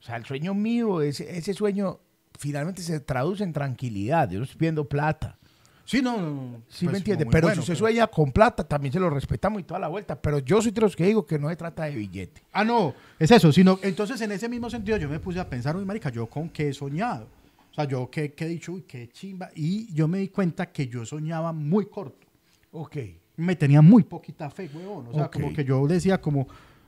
o 0.00 0.02
sea, 0.02 0.16
el 0.16 0.24
sueño 0.24 0.54
mío, 0.54 1.00
ese, 1.02 1.36
ese 1.36 1.54
sueño 1.54 2.00
finalmente 2.38 2.82
se 2.82 3.00
traduce 3.00 3.44
en 3.44 3.52
tranquilidad. 3.52 4.30
Yo 4.30 4.42
estoy 4.42 4.58
pidiendo 4.58 4.88
plata. 4.88 5.38
Sí, 5.86 6.00
no, 6.00 6.16
no, 6.18 6.62
Sí, 6.68 6.86
pues, 6.86 6.92
me 6.92 6.98
entiende. 6.98 7.26
Pero 7.26 7.46
bueno, 7.48 7.54
si 7.56 7.60
usted 7.60 7.74
pero- 7.74 7.78
sueña 7.86 8.06
con 8.06 8.32
plata, 8.32 8.64
también 8.66 8.90
se 8.92 8.98
lo 8.98 9.10
respetamos 9.10 9.60
y 9.60 9.64
toda 9.64 9.78
la 9.80 9.88
vuelta. 9.88 10.20
Pero 10.20 10.38
yo 10.38 10.62
soy 10.62 10.72
de 10.72 10.80
los 10.80 10.96
que 10.96 11.04
digo 11.04 11.26
que 11.26 11.38
no 11.38 11.48
se 11.50 11.56
trata 11.56 11.84
de 11.84 11.94
billete. 11.94 12.42
Ah, 12.52 12.64
no, 12.64 12.94
es 13.18 13.30
eso, 13.30 13.52
sino 13.52 13.78
entonces 13.82 14.18
en 14.22 14.32
ese 14.32 14.48
mismo 14.48 14.70
sentido 14.70 14.96
yo 14.96 15.08
me 15.10 15.20
puse 15.20 15.38
a 15.40 15.48
pensar, 15.48 15.76
uy, 15.76 15.84
marica, 15.84 16.08
yo 16.10 16.26
con 16.26 16.48
qué 16.48 16.70
he 16.70 16.72
soñado. 16.74 17.28
O 17.70 17.74
sea, 17.74 17.84
yo 17.84 18.08
qué, 18.10 18.32
qué 18.32 18.44
he 18.46 18.48
dicho, 18.48 18.72
uy, 18.72 18.82
qué 18.88 19.08
chimba. 19.10 19.50
Y 19.54 19.92
yo 19.92 20.08
me 20.08 20.18
di 20.20 20.28
cuenta 20.28 20.70
que 20.72 20.86
yo 20.88 21.04
soñaba 21.04 21.52
muy 21.52 21.86
corto. 21.86 22.26
Ok. 22.72 22.96
Me 23.36 23.56
tenía 23.56 23.82
muy 23.82 24.04
poquita 24.04 24.48
fe, 24.48 24.70
huevón. 24.72 25.08
O 25.08 25.12
sea, 25.12 25.24
Ok. 25.26 25.32
como 25.34 25.52
que 25.52 25.64
yo 25.64 25.86
decía 25.86 26.18
como, 26.20 26.46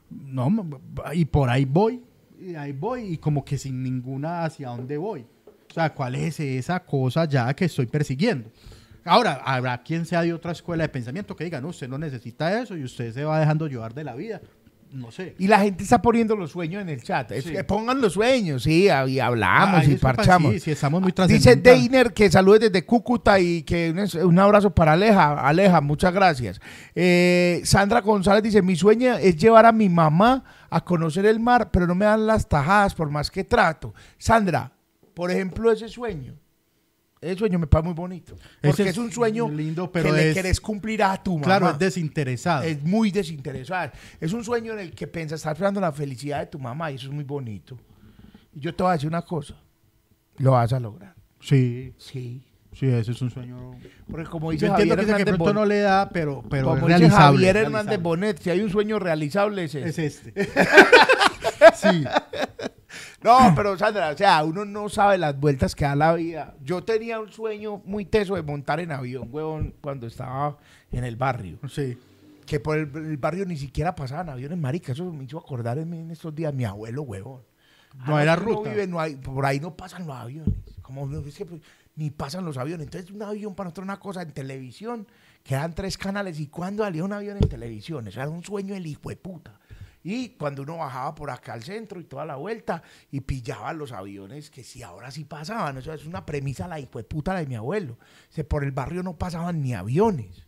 no, 0.09 0.81
y 1.13 1.25
por 1.25 1.49
ahí 1.49 1.65
voy, 1.65 2.01
y 2.39 2.55
ahí 2.55 2.71
voy, 2.71 3.13
y 3.13 3.17
como 3.17 3.43
que 3.43 3.57
sin 3.57 3.83
ninguna 3.83 4.45
hacia 4.45 4.69
dónde 4.69 4.97
voy. 4.97 5.25
O 5.69 5.73
sea, 5.73 5.93
¿cuál 5.93 6.15
es 6.15 6.39
esa 6.39 6.79
cosa 6.83 7.25
ya 7.25 7.53
que 7.53 7.65
estoy 7.65 7.85
persiguiendo? 7.85 8.49
Ahora, 9.03 9.41
habrá 9.45 9.81
quien 9.83 10.05
sea 10.05 10.21
de 10.21 10.33
otra 10.33 10.51
escuela 10.51 10.83
de 10.83 10.89
pensamiento 10.89 11.35
que 11.35 11.45
diga, 11.45 11.61
no, 11.61 11.69
usted 11.69 11.87
no 11.87 11.97
necesita 11.97 12.61
eso 12.61 12.75
y 12.75 12.83
usted 12.83 13.13
se 13.13 13.23
va 13.23 13.39
dejando 13.39 13.67
llevar 13.67 13.93
de 13.93 14.03
la 14.03 14.15
vida. 14.15 14.41
No 14.91 15.11
sé. 15.11 15.35
Y 15.37 15.47
la 15.47 15.59
gente 15.59 15.83
está 15.83 16.01
poniendo 16.01 16.35
los 16.35 16.51
sueños 16.51 16.81
en 16.81 16.89
el 16.89 17.03
chat. 17.03 17.31
Es 17.31 17.43
Sí. 17.43 17.51
que 17.51 17.63
pongan 17.63 17.99
los 17.99 18.13
sueños, 18.13 18.63
sí, 18.63 18.87
y 19.07 19.19
hablamos 19.19 19.87
y 19.87 19.95
parchamos. 19.97 20.53
sí, 20.53 20.59
sí, 20.61 20.71
estamos 20.71 21.01
muy 21.01 21.11
Dice 21.11 21.15
trascendental. 21.27 21.73
Deiner 21.73 22.13
que 22.13 22.31
saludes 22.31 22.61
desde 22.61 22.85
Cúcuta 22.85 23.39
y 23.39 23.63
que 23.63 23.91
un, 23.91 24.25
un 24.27 24.39
abrazo 24.39 24.69
para 24.73 24.93
Aleja. 24.93 25.39
Aleja, 25.41 25.81
muchas 25.81 26.13
gracias. 26.13 26.61
Eh, 26.95 27.61
Sandra 27.65 28.01
González 28.01 28.43
dice, 28.43 28.61
mi 28.61 28.75
sueño 28.75 29.15
es 29.17 29.35
llevar 29.35 29.65
a 29.65 29.71
mi 29.71 29.89
mamá 29.89 30.43
a 30.69 30.81
conocer 30.83 31.25
el 31.25 31.39
mar, 31.39 31.69
pero 31.71 31.85
no 31.85 31.93
me 31.95 32.05
dan 32.05 32.25
las 32.25 32.47
tajadas 32.47 32.95
por 32.95 33.09
más 33.09 33.29
que 33.29 33.43
trato. 33.43 33.93
Sandra, 34.17 34.71
por 35.13 35.31
ejemplo, 35.31 35.71
ese 35.71 35.89
sueño. 35.89 36.33
Ese 37.19 37.37
sueño 37.39 37.57
me 37.59 37.65
parece 37.67 37.85
muy 37.87 37.95
bonito. 37.95 38.35
Porque 38.61 38.83
es, 38.83 38.89
es 38.89 38.97
un 38.97 39.11
sueño 39.11 39.49
lindo, 39.49 39.91
pero 39.91 40.09
que 40.11 40.15
le 40.15 40.29
es- 40.29 40.35
querés 40.35 40.61
cumplir 40.61 41.01
a 41.03 41.21
tu 41.21 41.33
mamá. 41.33 41.45
Claro, 41.45 41.69
es 41.71 41.79
desinteresado. 41.79 42.63
Es 42.63 42.81
muy 42.83 43.09
desinteresada. 43.11 43.91
Es 44.21 44.33
un 44.33 44.43
sueño 44.43 44.73
en 44.73 44.79
el 44.79 44.91
que 44.93 45.07
piensas, 45.07 45.39
estás 45.39 45.53
esperando 45.53 45.81
la 45.81 45.91
felicidad 45.91 46.39
de 46.41 46.45
tu 46.47 46.59
mamá 46.59 46.91
y 46.91 46.95
eso 46.95 47.07
es 47.07 47.13
muy 47.13 47.23
bonito. 47.23 47.77
Y 48.53 48.59
yo 48.59 48.73
te 48.75 48.83
voy 48.83 48.91
a 48.91 48.93
decir 48.93 49.07
una 49.09 49.23
cosa. 49.23 49.55
Lo 50.37 50.51
vas 50.51 50.71
a 50.73 50.79
lograr. 50.79 51.15
Sí, 51.39 51.93
Sí. 51.97 52.43
sí, 52.73 52.85
ese 52.87 53.11
es 53.11 53.21
un 53.23 53.31
sueño. 53.31 53.71
Porque 54.09 54.25
como 54.29 54.51
Yo 54.51 54.53
dice 54.53 54.65
entiendo 54.67 54.93
Javier 54.95 54.99
que, 54.99 55.01
de 55.01 55.05
que 55.05 55.11
Hernández 55.23 55.35
pronto 55.35 55.53
no 55.53 55.59
Bonet, 55.61 55.77
le 55.77 55.81
da, 55.81 56.09
pero, 56.09 56.43
pero 56.49 56.61
es 56.61 56.75
como 56.75 56.87
dice 56.87 56.99
realizable. 56.99 57.37
Javier 57.37 57.57
Hernández. 57.57 57.99
Bonet, 58.01 58.39
si 58.41 58.49
hay 58.51 58.61
un 58.61 58.69
sueño 58.69 58.99
realizable. 58.99 59.63
Es 59.63 59.73
este. 59.75 60.33
sí. 61.75 62.03
No, 63.23 63.53
pero 63.55 63.77
Sandra, 63.77 64.09
o 64.11 64.17
sea, 64.17 64.43
uno 64.43 64.63
no 64.63 64.89
sabe 64.89 65.17
las 65.17 65.39
vueltas 65.39 65.73
que 65.75 65.85
da 65.85 65.95
la 65.95 66.13
vida. 66.13 66.53
Yo 66.63 66.83
tenía 66.83 67.19
un 67.19 67.31
sueño 67.31 67.81
muy 67.83 68.05
teso 68.05 68.35
de 68.35 68.43
montar 68.43 68.79
en 68.79 68.91
avión, 68.91 69.27
huevón, 69.31 69.73
cuando 69.81 70.05
estaba 70.07 70.57
en 70.91 71.03
el 71.03 71.15
barrio. 71.15 71.57
Sí. 71.67 71.97
Que 72.45 72.59
por 72.59 72.77
el, 72.77 72.95
el 72.95 73.17
barrio 73.17 73.45
ni 73.45 73.57
siquiera 73.57 73.95
pasaban 73.95 74.29
aviones, 74.29 74.57
marica. 74.57 74.91
Eso 74.91 75.11
me 75.11 75.23
hizo 75.25 75.37
acordar 75.39 75.77
en, 75.79 75.93
en 75.93 76.11
estos 76.11 76.33
días 76.33 76.53
mi 76.53 76.63
abuelo, 76.63 77.01
huevón. 77.01 77.41
No 78.05 78.15
Ah, 78.17 78.21
era 78.23 78.35
ruta. 78.35 78.69
vive, 78.69 78.85
no 78.87 78.99
hay- 78.99 79.15
por 79.15 79.45
ahí 79.45 79.59
no 79.59 79.75
pasan 79.75 80.05
los 80.05 80.15
aviones. 80.15 80.53
Como 80.83 81.09
es 81.17 81.35
que 81.35 81.45
pues, 81.45 81.61
ni 81.95 82.11
pasan 82.11 82.45
los 82.45 82.57
aviones. 82.57 82.85
Entonces, 82.85 83.09
un 83.11 83.23
avión 83.23 83.55
para 83.55 83.65
nosotros 83.69 83.83
una 83.85 83.97
cosa 83.99 84.21
en 84.21 84.31
televisión, 84.31 85.07
que 85.43 85.55
eran 85.55 85.73
tres 85.73 85.97
canales. 85.97 86.39
¿Y 86.39 86.47
cuándo 86.47 86.83
salía 86.83 87.03
un 87.03 87.13
avión 87.13 87.37
en 87.41 87.49
televisión? 87.49 88.07
Eso 88.07 88.21
era 88.21 88.29
un 88.29 88.43
sueño 88.43 88.75
del 88.75 88.85
hijo 88.85 89.09
de 89.09 89.15
puta. 89.17 89.59
Y 90.03 90.29
cuando 90.29 90.63
uno 90.63 90.77
bajaba 90.77 91.13
por 91.15 91.29
acá 91.29 91.53
al 91.53 91.63
centro 91.63 91.99
y 91.99 92.05
toda 92.05 92.25
la 92.25 92.35
vuelta 92.35 92.81
y 93.11 93.21
pillaba 93.21 93.73
los 93.73 93.91
aviones, 93.91 94.49
que 94.49 94.63
si 94.63 94.83
ahora 94.83 95.11
sí 95.11 95.25
pasaban, 95.25 95.77
eso 95.77 95.93
es 95.93 96.05
una 96.05 96.25
premisa 96.25 96.67
la 96.67 96.79
hijo 96.79 96.97
de 96.97 97.03
puta 97.03 97.35
de 97.35 97.45
mi 97.45 97.55
abuelo. 97.55 97.97
Se 98.29 98.43
por 98.43 98.63
el 98.63 98.71
barrio 98.71 99.03
no 99.03 99.17
pasaban 99.17 99.61
ni 99.61 99.73
aviones. 99.73 100.45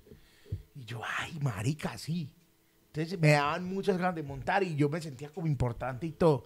Y 0.76 0.86
yo, 0.86 1.02
ay, 1.20 1.38
marica, 1.42 1.98
sí. 1.98 2.32
Entonces 2.88 3.20
me 3.20 3.32
daban 3.32 3.66
muchas 3.66 3.98
ganas 3.98 4.16
de 4.16 4.24
montar 4.24 4.64
y 4.64 4.76
yo 4.76 4.90
me 4.90 5.02
sentía 5.02 5.30
como 5.30 5.48
importante 5.48 6.08
y 6.08 6.12
todo. 6.12 6.46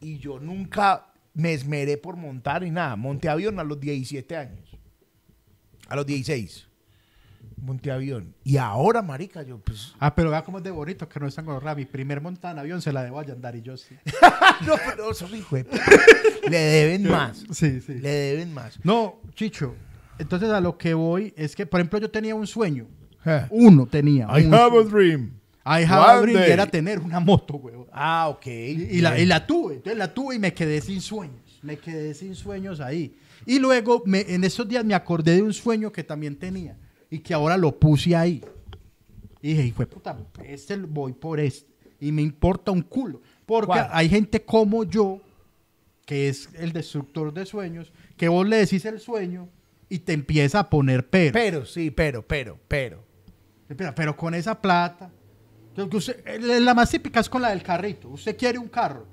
Y 0.00 0.18
yo 0.18 0.38
nunca 0.38 1.12
me 1.34 1.52
esmeré 1.52 1.98
por 1.98 2.16
montar 2.16 2.62
y 2.64 2.70
nada. 2.70 2.96
Monté 2.96 3.28
avión 3.28 3.58
a 3.58 3.64
los 3.64 3.78
17 3.78 4.36
años. 4.36 4.78
A 5.88 5.96
los 5.96 6.06
16. 6.06 6.68
Monté 7.56 7.90
avión. 7.90 8.34
Y 8.44 8.58
ahora, 8.58 9.00
marica, 9.02 9.42
yo 9.42 9.58
pues... 9.58 9.94
Ah, 9.98 10.14
pero 10.14 10.30
vea 10.30 10.42
cómo 10.44 10.58
es 10.58 10.64
de 10.64 10.70
bonito 10.70 11.08
que 11.08 11.18
no 11.18 11.26
están 11.26 11.44
con 11.46 11.58
Mi 11.76 11.86
primer 11.86 12.20
montada 12.20 12.52
en 12.52 12.58
avión 12.58 12.82
se 12.82 12.92
la 12.92 13.02
debo 13.02 13.18
a 13.18 13.24
Yandar 13.24 13.56
y 13.56 13.62
yo 13.62 13.76
sí. 13.76 13.96
no, 14.66 14.74
pero 14.86 15.10
eso 15.10 15.26
hijo 15.34 15.56
de 15.56 15.66
Le 16.50 16.58
deben 16.58 17.08
más. 17.08 17.44
Sí, 17.50 17.80
sí. 17.80 17.94
Le 17.94 18.08
deben 18.10 18.52
más. 18.52 18.78
No, 18.84 19.20
Chicho. 19.34 19.74
Entonces 20.18 20.50
a 20.50 20.60
lo 20.60 20.76
que 20.78 20.94
voy 20.94 21.32
es 21.36 21.56
que, 21.56 21.66
por 21.66 21.80
ejemplo, 21.80 21.98
yo 21.98 22.10
tenía 22.10 22.34
un 22.34 22.46
sueño. 22.46 22.86
Eh. 23.24 23.46
Uno 23.50 23.86
tenía. 23.86 24.26
I 24.38 24.44
un 24.46 24.54
have 24.54 24.66
a 24.78 24.82
sueño. 24.82 24.88
dream. 24.90 25.32
I 25.64 25.82
have 25.84 25.92
a 25.94 26.12
One 26.18 26.22
dream, 26.22 26.36
y 26.36 26.40
day. 26.42 26.50
era 26.52 26.66
tener 26.66 27.00
una 27.00 27.18
moto, 27.20 27.54
huevón. 27.56 27.86
Ah, 27.92 28.28
ok. 28.28 28.46
Y, 28.46 28.50
y 28.98 29.00
la, 29.00 29.18
y 29.18 29.26
la 29.26 29.44
tuve, 29.46 29.74
entonces 29.76 29.98
la 29.98 30.12
tuve 30.14 30.36
y 30.36 30.38
me 30.38 30.54
quedé 30.54 30.80
sin 30.80 31.00
sueños. 31.00 31.40
Me 31.62 31.76
quedé 31.78 32.14
sin 32.14 32.34
sueños 32.36 32.78
ahí. 32.80 33.16
Y 33.44 33.58
luego, 33.58 34.02
me- 34.06 34.24
en 34.32 34.44
esos 34.44 34.68
días 34.68 34.84
me 34.84 34.94
acordé 34.94 35.34
de 35.36 35.42
un 35.42 35.52
sueño 35.52 35.90
que 35.90 36.04
también 36.04 36.36
tenía 36.36 36.76
y 37.10 37.18
que 37.20 37.34
ahora 37.34 37.56
lo 37.56 37.78
puse 37.78 38.14
ahí. 38.16 38.42
Y 39.42 39.48
dije, 39.50 39.64
hijo 39.66 39.80
de 39.80 39.86
puta, 39.86 40.16
este 40.44 40.76
voy 40.76 41.12
por 41.12 41.38
este. 41.40 41.70
Y 42.00 42.12
me 42.12 42.22
importa 42.22 42.70
un 42.72 42.82
culo. 42.82 43.20
Porque 43.46 43.66
¿Cuál? 43.66 43.88
hay 43.92 44.08
gente 44.08 44.42
como 44.44 44.84
yo, 44.84 45.20
que 46.04 46.28
es 46.28 46.48
el 46.54 46.72
destructor 46.72 47.32
de 47.32 47.46
sueños, 47.46 47.92
que 48.16 48.28
vos 48.28 48.46
le 48.46 48.56
decís 48.56 48.84
el 48.84 48.98
sueño 49.00 49.48
y 49.88 50.00
te 50.00 50.12
empieza 50.12 50.60
a 50.60 50.70
poner 50.70 51.08
pero. 51.08 51.32
Pero, 51.32 51.64
sí, 51.66 51.90
pero, 51.90 52.26
pero, 52.26 52.58
pero. 52.68 53.04
Espera, 53.68 53.94
pero 53.94 54.16
con 54.16 54.34
esa 54.34 54.60
plata. 54.60 55.10
usted- 55.92 56.22
eh, 56.26 56.60
la 56.60 56.74
más 56.74 56.90
típica 56.90 57.20
es 57.20 57.28
con 57.28 57.42
la 57.42 57.50
del 57.50 57.62
carrito. 57.62 58.08
Usted 58.08 58.36
quiere 58.36 58.58
un 58.58 58.68
carro. 58.68 59.06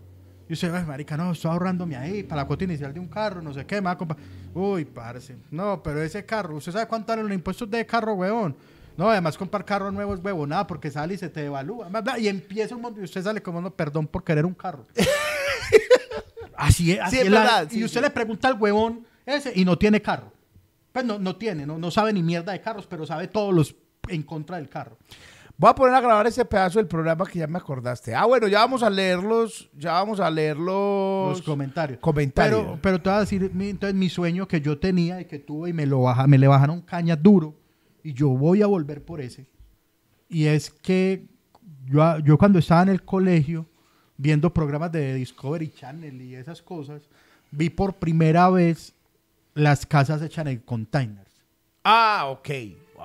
Y 0.53 0.55
usted, 0.55 0.71
ay, 0.71 0.85
marica, 0.85 1.17
no, 1.17 1.31
estoy 1.31 1.49
ahorrándome 1.49 1.95
ahí 1.97 2.21
para 2.21 2.43
la 2.43 2.47
cuota 2.47 2.63
inicial 2.63 2.93
de 2.93 2.99
un 2.99 3.07
carro, 3.07 3.41
no 3.41 3.51
sé 3.53 3.65
qué, 3.65 3.77
me 3.77 3.85
va 3.85 3.91
a 3.91 3.97
comprar. 3.97 4.19
Uy, 4.53 4.85
parce. 4.85 5.35
No, 5.49 5.81
pero 5.81 5.99
ese 6.03 6.23
carro, 6.25 6.55
¿usted 6.57 6.71
sabe 6.71 6.85
cuánto 6.87 7.07
valen 7.11 7.25
los 7.25 7.33
impuestos 7.33 7.67
de 7.71 7.83
carro, 7.87 8.13
huevón? 8.13 8.55
No, 8.95 9.09
además 9.09 9.35
comprar 9.35 9.65
carro 9.65 9.89
nuevo 9.91 10.13
es 10.13 10.19
huevonada 10.23 10.67
porque 10.67 10.91
sale 10.91 11.15
y 11.15 11.17
se 11.17 11.27
te 11.29 11.41
devalúa. 11.41 11.89
Y 12.19 12.27
empieza 12.27 12.75
un 12.75 12.81
montón 12.83 13.01
y 13.01 13.05
usted 13.05 13.23
sale 13.23 13.41
como, 13.41 13.59
no, 13.61 13.71
perdón 13.71 14.05
por 14.05 14.23
querer 14.23 14.45
un 14.45 14.53
carro. 14.53 14.85
así 16.55 16.91
es, 16.93 16.99
así 16.99 17.15
Sí, 17.15 17.21
es 17.21 17.25
es 17.25 17.31
la- 17.31 17.39
verdad, 17.41 17.71
Y 17.71 17.83
usted 17.83 17.99
sí. 18.01 18.03
le 18.05 18.09
pregunta 18.11 18.47
al 18.47 18.61
huevón 18.61 19.05
ese 19.25 19.51
y 19.55 19.65
no 19.65 19.77
tiene 19.77 20.01
carro. 20.01 20.31
Pues 20.91 21.03
no, 21.05 21.17
no 21.17 21.35
tiene, 21.35 21.65
no, 21.65 21.79
no 21.79 21.89
sabe 21.89 22.13
ni 22.13 22.21
mierda 22.21 22.51
de 22.51 22.61
carros, 22.61 22.85
pero 22.85 23.05
sabe 23.05 23.27
todos 23.27 23.53
los 23.53 23.75
en 24.09 24.21
contra 24.21 24.57
del 24.57 24.69
carro. 24.69 24.97
Voy 25.55 25.69
a 25.69 25.75
poner 25.75 25.93
a 25.95 26.01
grabar 26.01 26.25
ese 26.27 26.43
pedazo 26.43 26.79
del 26.79 26.87
programa 26.87 27.25
que 27.25 27.39
ya 27.39 27.47
me 27.47 27.57
acordaste. 27.59 28.13
Ah, 28.15 28.25
bueno, 28.25 28.47
ya 28.47 28.59
vamos 28.59 28.81
a 28.83 28.89
leerlos. 28.89 29.69
Ya 29.77 29.93
vamos 29.93 30.19
a 30.19 30.29
leer 30.29 30.57
los, 30.57 31.41
comentarios. 31.43 31.99
comentarios. 31.99 32.61
Pero, 32.63 32.79
pero 32.81 33.01
te 33.01 33.09
voy 33.09 33.17
a 33.17 33.19
decir, 33.21 33.51
mi- 33.53 33.69
entonces 33.69 33.95
mi 33.95 34.09
sueño 34.09 34.47
que 34.47 34.59
yo 34.61 34.79
tenía 34.79 35.21
y 35.21 35.25
que 35.25 35.39
tuve 35.39 35.69
y 35.69 35.73
me 35.73 35.85
lo 35.85 36.01
baja, 36.01 36.25
me 36.27 36.37
le 36.37 36.47
bajaron 36.47 36.81
cañas 36.81 37.21
duro 37.21 37.53
y 38.03 38.13
yo 38.13 38.29
voy 38.29 38.61
a 38.63 38.67
volver 38.67 39.05
por 39.05 39.21
ese. 39.21 39.45
Y 40.27 40.45
es 40.47 40.71
que 40.71 41.27
yo, 41.85 42.17
yo 42.19 42.37
cuando 42.37 42.57
estaba 42.59 42.81
en 42.81 42.89
el 42.89 43.03
colegio 43.03 43.67
viendo 44.17 44.51
programas 44.53 44.91
de 44.91 45.13
Discovery 45.13 45.69
Channel 45.71 46.19
y 46.21 46.35
esas 46.35 46.61
cosas, 46.63 47.03
vi 47.51 47.69
por 47.69 47.93
primera 47.93 48.49
vez 48.49 48.93
las 49.53 49.85
casas 49.85 50.21
hechas 50.23 50.47
en 50.47 50.59
containers. 50.59 51.31
Ah, 51.83 52.25
ok. 52.29 52.49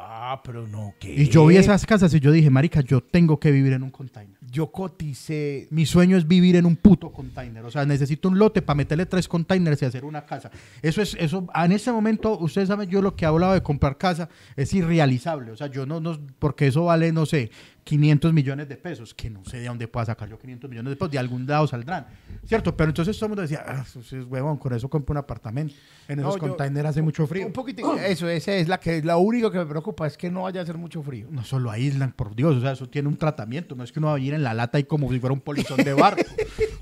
Ah, 0.01 0.41
pero 0.45 0.67
no, 0.67 0.95
¿qué? 0.99 1.13
Y 1.13 1.29
yo 1.29 1.47
vi 1.47 1.57
esas 1.57 1.85
casas 1.85 2.13
y 2.15 2.21
yo 2.21 2.31
dije, 2.31 2.51
marica, 2.51 2.81
yo 2.81 3.01
tengo 3.01 3.41
que 3.41 3.51
vivir 3.51 3.73
en 3.73 3.83
un 3.83 3.91
container. 3.91 4.37
Yo 4.51 4.71
coticé. 4.71 5.67
Mi 5.71 5.87
sueño 5.87 6.17
es 6.17 6.27
vivir 6.27 6.57
en 6.57 6.67
un 6.67 6.77
puto 6.77 7.11
container. 7.11 7.65
O 7.65 7.71
sea, 7.71 7.85
necesito 7.85 8.29
un 8.29 8.39
lote 8.39 8.63
para 8.63 8.77
meterle 8.77 9.07
tres 9.07 9.27
containers 9.27 9.83
y 9.83 9.85
hacer 9.87 10.05
una 10.05 10.25
casa. 10.25 10.51
Eso 10.83 11.03
es, 11.03 11.17
eso, 11.19 11.47
en 11.55 11.73
ese 11.73 11.93
momento, 11.93 12.39
ustedes 12.39 12.69
saben, 12.69 12.89
yo 12.89 13.03
lo 13.03 13.17
que 13.17 13.25
he 13.25 13.29
hablado 13.29 13.55
de 13.55 13.63
comprar 13.63 13.99
casa 13.99 14.29
es 14.57 14.73
irrealizable. 14.73 15.51
O 15.51 15.57
sea, 15.57 15.67
yo 15.67 15.87
no, 15.87 16.01
no, 16.01 16.19
porque 16.39 16.69
eso 16.69 16.85
vale, 16.85 17.13
no 17.13 17.27
sé, 17.27 17.51
500 17.89 18.35
millones 18.35 18.69
de 18.69 18.77
pesos, 18.77 19.15
que 19.15 19.31
no 19.31 19.43
sé 19.47 19.61
de 19.61 19.67
dónde 19.67 19.89
pueda 19.89 20.05
sacar 20.05 20.29
yo 20.29 20.39
500 20.39 20.69
millones 20.69 20.91
de 20.91 20.97
pesos, 20.97 21.11
de 21.11 21.19
algún 21.19 21.47
lado 21.47 21.67
saldrán. 21.67 22.07
¿Cierto? 22.45 22.77
Pero 22.77 22.91
entonces 22.91 23.17
todo 23.17 23.25
el 23.27 23.31
mundo 23.31 23.41
decía, 23.43 23.65
ah, 23.67 23.83
eso 23.87 24.03
sí 24.03 24.17
es 24.17 24.27
huevón, 24.27 24.59
con 24.59 24.75
eso 24.75 24.91
compro 24.91 25.13
un 25.15 25.17
apartamento. 25.17 25.75
En 26.07 26.21
No, 26.21 26.29
esos 26.29 26.35
yo- 26.35 26.49
containers 26.49 26.89
hace 26.91 27.01
mucho 27.01 27.27
frío. 27.27 27.47
Un 27.47 27.53
poquito. 27.55 27.97
Eso, 27.97 28.29
esa 28.29 28.53
es 28.53 28.69
la 28.69 28.79
que 28.79 29.01
lo 29.03 29.19
único 29.19 29.51
que 29.51 29.57
me 29.59 29.65
preocupa 29.65 30.07
es 30.07 30.19
que 30.19 30.31
no 30.31 30.43
vaya 30.43 30.61
a 30.61 30.65
hacer 30.65 30.77
mucho 30.77 31.03
frío. 31.03 31.29
No 31.31 31.43
solo 31.45 31.71
aíslan, 31.71 32.13
por 32.13 32.35
Dios, 32.37 32.57
o 32.57 32.61
sea, 32.61 32.73
eso 32.73 32.91
tiene 32.91 33.09
un 33.09 33.17
tratamiento, 33.17 33.75
no 33.75 33.85
es 33.85 33.91
que 33.91 34.01
uno 34.01 34.09
va 34.09 34.17
a 34.17 34.19
ir 34.19 34.35
en 34.35 34.43
la 34.43 34.53
lata 34.53 34.79
y 34.79 34.85
como 34.85 35.11
si 35.11 35.19
fuera 35.19 35.33
un 35.33 35.41
polizón 35.41 35.79
de 35.79 35.95
barco. 35.95 36.23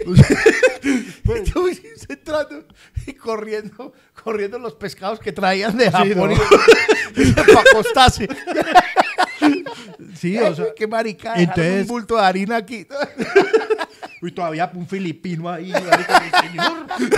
Yo 1.44 1.60
voy 1.62 1.78
entrando 2.08 2.64
y 3.06 3.12
corriendo, 3.14 3.92
corriendo 4.24 4.58
los 4.58 4.74
pescados 4.74 5.18
que 5.20 5.32
traían 5.32 5.76
de 5.76 5.90
Japón 5.90 6.30
¿no? 6.30 7.22
y 7.22 7.32
para 7.32 7.60
acostarse. 7.60 8.28
Sí, 10.14 10.38
o 10.38 10.54
sea, 10.54 10.66
qué 10.76 10.86
marica. 10.86 11.34
entonces- 11.34 11.82
un 11.82 11.88
bulto 11.88 12.16
de 12.16 12.22
harina 12.22 12.56
aquí. 12.56 12.86
Y 14.22 14.32
todavía 14.32 14.70
un 14.74 14.88
filipino 14.88 15.48
ahí. 15.48 15.72
señor. 15.72 16.86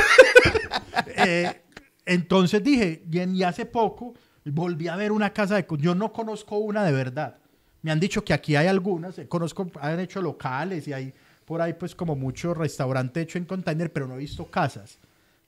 Eh, 1.20 1.62
entonces 2.06 2.62
dije, 2.62 3.02
y, 3.10 3.42
hace 3.42 3.64
poco 3.64 4.14
volví 4.44 4.88
a 4.88 4.96
ver 4.96 5.10
una 5.10 5.32
casa 5.32 5.56
de... 5.56 5.66
Yo 5.78 5.94
no 5.94 6.12
conozco 6.12 6.58
una 6.58 6.84
de 6.84 6.92
verdad. 6.92 7.38
Me 7.82 7.90
han 7.90 7.98
dicho 7.98 8.24
que 8.24 8.32
aquí 8.32 8.54
hay 8.56 8.66
algunas, 8.66 9.18
eh, 9.18 9.26
conozco, 9.26 9.70
han 9.80 9.98
hecho 10.00 10.20
locales 10.22 10.86
y 10.86 10.92
hay 10.92 11.12
por 11.44 11.60
ahí 11.62 11.72
pues 11.72 11.94
como 11.94 12.14
mucho 12.14 12.54
restaurante 12.54 13.20
hecho 13.20 13.38
en 13.38 13.46
container, 13.46 13.92
pero 13.92 14.06
no 14.06 14.14
he 14.14 14.18
visto 14.18 14.46
casas. 14.46 14.98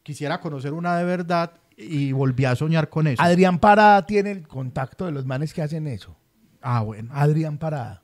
Quisiera 0.03 0.41
conocer 0.41 0.73
una 0.73 0.97
de 0.97 1.05
verdad 1.05 1.53
y 1.77 2.13
volví 2.13 2.45
a 2.45 2.57
soñar 2.57 2.89
con 2.89 3.07
eso. 3.07 3.23
Adrián 3.23 3.59
Parada 3.59 4.07
tiene 4.07 4.31
el 4.33 4.49
contacto 4.49 5.07
de 5.07 5.13
los 5.13 5.27
manes 5.27 5.53
que 5.53 5.63
hacen 5.63 5.87
eso. 5.87 6.17
Ah, 6.63 6.81
bueno. 6.83 7.11
Adrián 7.15 7.59
Parada. 7.59 8.03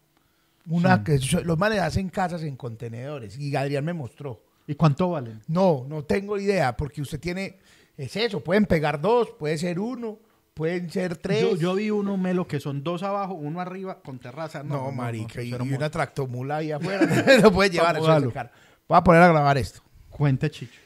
Una 0.68 0.98
Sí. 0.98 1.04
que 1.04 1.44
los 1.44 1.57
manes 1.59 1.80
hacen 1.80 2.09
casas 2.09 2.42
en 2.42 2.57
contenedores 2.57 3.38
y 3.38 3.54
Adrián 3.54 3.84
me 3.84 3.92
mostró. 3.92 4.42
¿Y 4.66 4.74
cuánto 4.74 5.11
valen? 5.11 5.40
No, 5.46 5.84
no 5.88 6.02
tengo 6.04 6.38
idea, 6.38 6.76
porque 6.76 7.00
usted 7.00 7.20
tiene, 7.20 7.59
es 7.96 8.16
eso, 8.16 8.42
pueden 8.42 8.66
pegar 8.66 9.00
dos, 9.00 9.28
puede 9.38 9.57
ser 9.59 9.78
uno, 9.78 10.18
pueden 10.54 10.90
ser 10.90 11.16
tres. 11.16 11.40
Yo, 11.40 11.57
yo 11.57 11.74
vi 11.76 11.90
uno 11.90 12.16
melo 12.16 12.48
que 12.48 12.59
son 12.59 12.82
dos 12.82 13.04
abajo, 13.04 13.34
uno 13.34 13.61
arriba 13.61 14.00
con 14.02 14.18
terraza. 14.18 14.64
no, 14.64 14.90
marica, 14.90 15.40
y, 15.40 15.50
cero 15.50 15.64
y 15.64 15.68
mo- 15.70 15.76
una 15.76 15.88
tractomula 15.88 16.57
ahí 16.57 16.72
afuera, 16.72 17.07
no 17.42 17.52
puede 17.52 17.70
llevar 17.70 17.94
Vamos, 18.00 18.09
eso 18.18 18.28
es 18.28 18.34
caro. 18.34 18.50
Voy 18.88 18.98
a 18.98 19.04
poner 19.04 19.22
a 19.22 19.28
grabar 19.28 19.57
esto. 19.59 19.82
Cuente, 20.11 20.50
Chicho. 20.50 20.80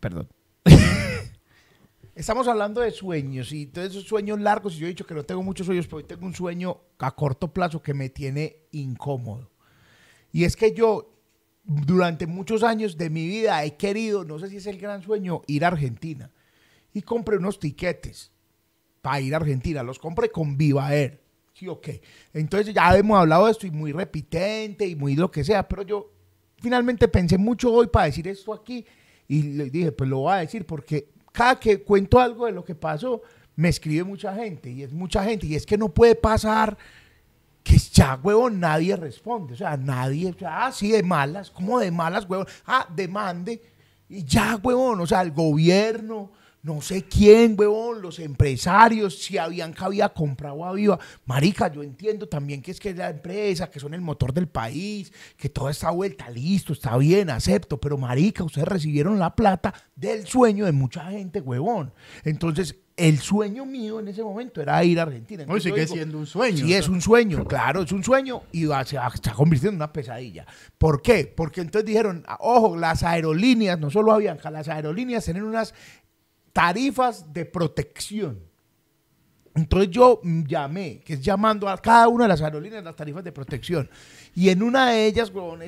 Perdón. 0.00 0.28
Estamos 2.14 2.46
hablando 2.46 2.80
de 2.80 2.92
sueños 2.92 3.50
y 3.52 3.66
todos 3.66 3.90
esos 3.90 4.04
sueños 4.04 4.40
largos, 4.40 4.74
y 4.74 4.78
yo 4.78 4.86
he 4.86 4.90
dicho 4.90 5.04
que 5.06 5.14
no 5.14 5.24
tengo 5.24 5.42
muchos 5.42 5.66
sueños, 5.66 5.86
pero 5.86 5.96
hoy 5.96 6.04
tengo 6.04 6.24
un 6.24 6.34
sueño 6.34 6.80
a 6.98 7.10
corto 7.12 7.52
plazo 7.52 7.82
que 7.82 7.92
me 7.92 8.08
tiene 8.08 8.58
incómodo. 8.70 9.50
Y 10.30 10.44
es 10.44 10.54
que 10.54 10.72
yo, 10.72 11.12
durante 11.64 12.28
muchos 12.28 12.62
años 12.62 12.96
de 12.96 13.10
mi 13.10 13.26
vida, 13.26 13.64
he 13.64 13.76
querido, 13.76 14.24
no 14.24 14.38
sé 14.38 14.48
si 14.48 14.58
es 14.58 14.66
el 14.66 14.78
gran 14.78 15.02
sueño, 15.02 15.42
ir 15.48 15.64
a 15.64 15.68
Argentina. 15.68 16.30
Y 16.92 17.02
compré 17.02 17.36
unos 17.36 17.58
tiquetes 17.58 18.30
para 19.02 19.20
ir 19.20 19.34
a 19.34 19.38
Argentina. 19.38 19.82
Los 19.82 19.98
compré 19.98 20.30
con 20.30 20.56
Viva 20.56 20.94
Air. 20.94 21.20
Sí, 21.52 21.66
ok. 21.66 21.88
Entonces 22.32 22.72
ya 22.72 22.96
hemos 22.96 23.18
hablado 23.18 23.46
de 23.46 23.52
esto 23.52 23.66
y 23.66 23.72
muy 23.72 23.90
repitente 23.90 24.86
y 24.86 24.94
muy 24.94 25.16
lo 25.16 25.30
que 25.30 25.42
sea, 25.42 25.66
pero 25.68 25.82
yo 25.82 26.12
finalmente 26.58 27.08
pensé 27.08 27.38
mucho 27.38 27.72
hoy 27.72 27.88
para 27.88 28.06
decir 28.06 28.26
esto 28.28 28.52
aquí 28.52 28.84
y 29.26 29.42
le 29.42 29.70
dije, 29.70 29.92
pues 29.92 30.08
lo 30.08 30.18
voy 30.18 30.32
a 30.32 30.36
decir 30.36 30.64
porque 30.66 31.13
cada 31.34 31.58
que 31.58 31.82
cuento 31.82 32.20
algo 32.20 32.46
de 32.46 32.52
lo 32.52 32.64
que 32.64 32.76
pasó, 32.76 33.20
me 33.56 33.68
escribe 33.68 34.04
mucha 34.04 34.32
gente 34.36 34.70
y 34.70 34.84
es 34.84 34.92
mucha 34.92 35.24
gente 35.24 35.48
y 35.48 35.56
es 35.56 35.66
que 35.66 35.76
no 35.76 35.88
puede 35.88 36.14
pasar 36.14 36.78
que 37.64 37.76
ya, 37.76 38.20
huevón, 38.22 38.60
nadie 38.60 38.94
responde. 38.94 39.54
O 39.54 39.56
sea, 39.56 39.76
nadie, 39.76 40.30
o 40.30 40.38
sea, 40.38 40.66
ah, 40.66 40.70
sí, 40.70 40.92
de 40.92 41.02
malas, 41.02 41.50
¿cómo 41.50 41.80
de 41.80 41.90
malas, 41.90 42.24
huevón? 42.28 42.46
Ah, 42.66 42.86
demande. 42.94 43.60
Y 44.08 44.22
ya, 44.22 44.60
huevón, 44.62 45.00
o 45.00 45.06
sea, 45.06 45.22
el 45.22 45.32
gobierno, 45.32 46.30
no 46.64 46.80
sé 46.80 47.04
quién, 47.04 47.54
huevón, 47.58 48.00
los 48.00 48.18
empresarios, 48.18 49.18
si 49.18 49.36
habían 49.38 49.74
había 49.78 50.08
comprado 50.08 50.64
a 50.64 50.72
Viva. 50.72 50.98
Marica, 51.26 51.70
yo 51.70 51.82
entiendo 51.82 52.26
también 52.26 52.62
que 52.62 52.70
es 52.70 52.80
que 52.80 52.88
es 52.90 52.96
la 52.96 53.10
empresa, 53.10 53.70
que 53.70 53.78
son 53.78 53.92
el 53.92 54.00
motor 54.00 54.32
del 54.32 54.48
país, 54.48 55.12
que 55.36 55.50
toda 55.50 55.70
esta 55.70 55.90
vuelta, 55.90 56.30
listo, 56.30 56.72
está 56.72 56.96
bien, 56.96 57.28
acepto. 57.28 57.78
Pero, 57.78 57.98
marica, 57.98 58.42
ustedes 58.44 58.66
recibieron 58.66 59.18
la 59.18 59.34
plata 59.36 59.74
del 59.94 60.26
sueño 60.26 60.64
de 60.64 60.72
mucha 60.72 61.04
gente, 61.10 61.40
huevón. 61.40 61.92
Entonces, 62.24 62.76
el 62.96 63.18
sueño 63.18 63.66
mío 63.66 63.98
en 64.00 64.08
ese 64.08 64.22
momento 64.22 64.62
era 64.62 64.82
ir 64.84 65.00
a 65.00 65.02
Argentina. 65.02 65.42
Hoy 65.42 65.58
Entonces, 65.58 65.64
yo 65.64 65.74
sigue 65.74 65.84
digo, 65.84 65.94
siendo 65.96 66.18
un 66.18 66.26
sueño. 66.26 66.64
Sí, 66.64 66.72
es 66.74 66.88
un 66.88 67.00
sueño, 67.02 67.44
claro, 67.44 67.82
es 67.82 67.90
un 67.92 68.04
sueño 68.04 68.42
y 68.52 68.66
va, 68.66 68.84
se 68.84 68.96
va- 68.96 69.10
se 69.10 69.16
está 69.16 69.32
convirtiendo 69.32 69.72
en 69.72 69.76
una 69.76 69.92
pesadilla. 69.92 70.46
¿Por 70.78 71.02
qué? 71.02 71.26
Porque 71.36 71.60
entonces 71.60 71.84
dijeron, 71.86 72.22
ah, 72.28 72.38
ojo, 72.40 72.76
las 72.76 73.02
aerolíneas, 73.02 73.78
no 73.80 73.90
solo 73.90 74.12
Avianca, 74.12 74.48
las 74.50 74.68
aerolíneas 74.68 75.24
tienen 75.24 75.42
unas 75.42 75.74
tarifas 76.54 77.30
de 77.34 77.44
protección. 77.44 78.40
Entonces 79.54 79.90
yo 79.90 80.22
llamé, 80.22 81.00
que 81.00 81.12
es 81.14 81.20
llamando 81.20 81.68
a 81.68 81.76
cada 81.76 82.08
una 82.08 82.24
de 82.24 82.28
las 82.28 82.40
aerolíneas 82.40 82.82
las 82.82 82.96
tarifas 82.96 83.22
de 83.22 83.32
protección. 83.32 83.90
Y 84.34 84.48
en 84.48 84.62
una 84.62 84.90
de 84.90 85.06
ellas, 85.06 85.30
huevón, 85.30 85.60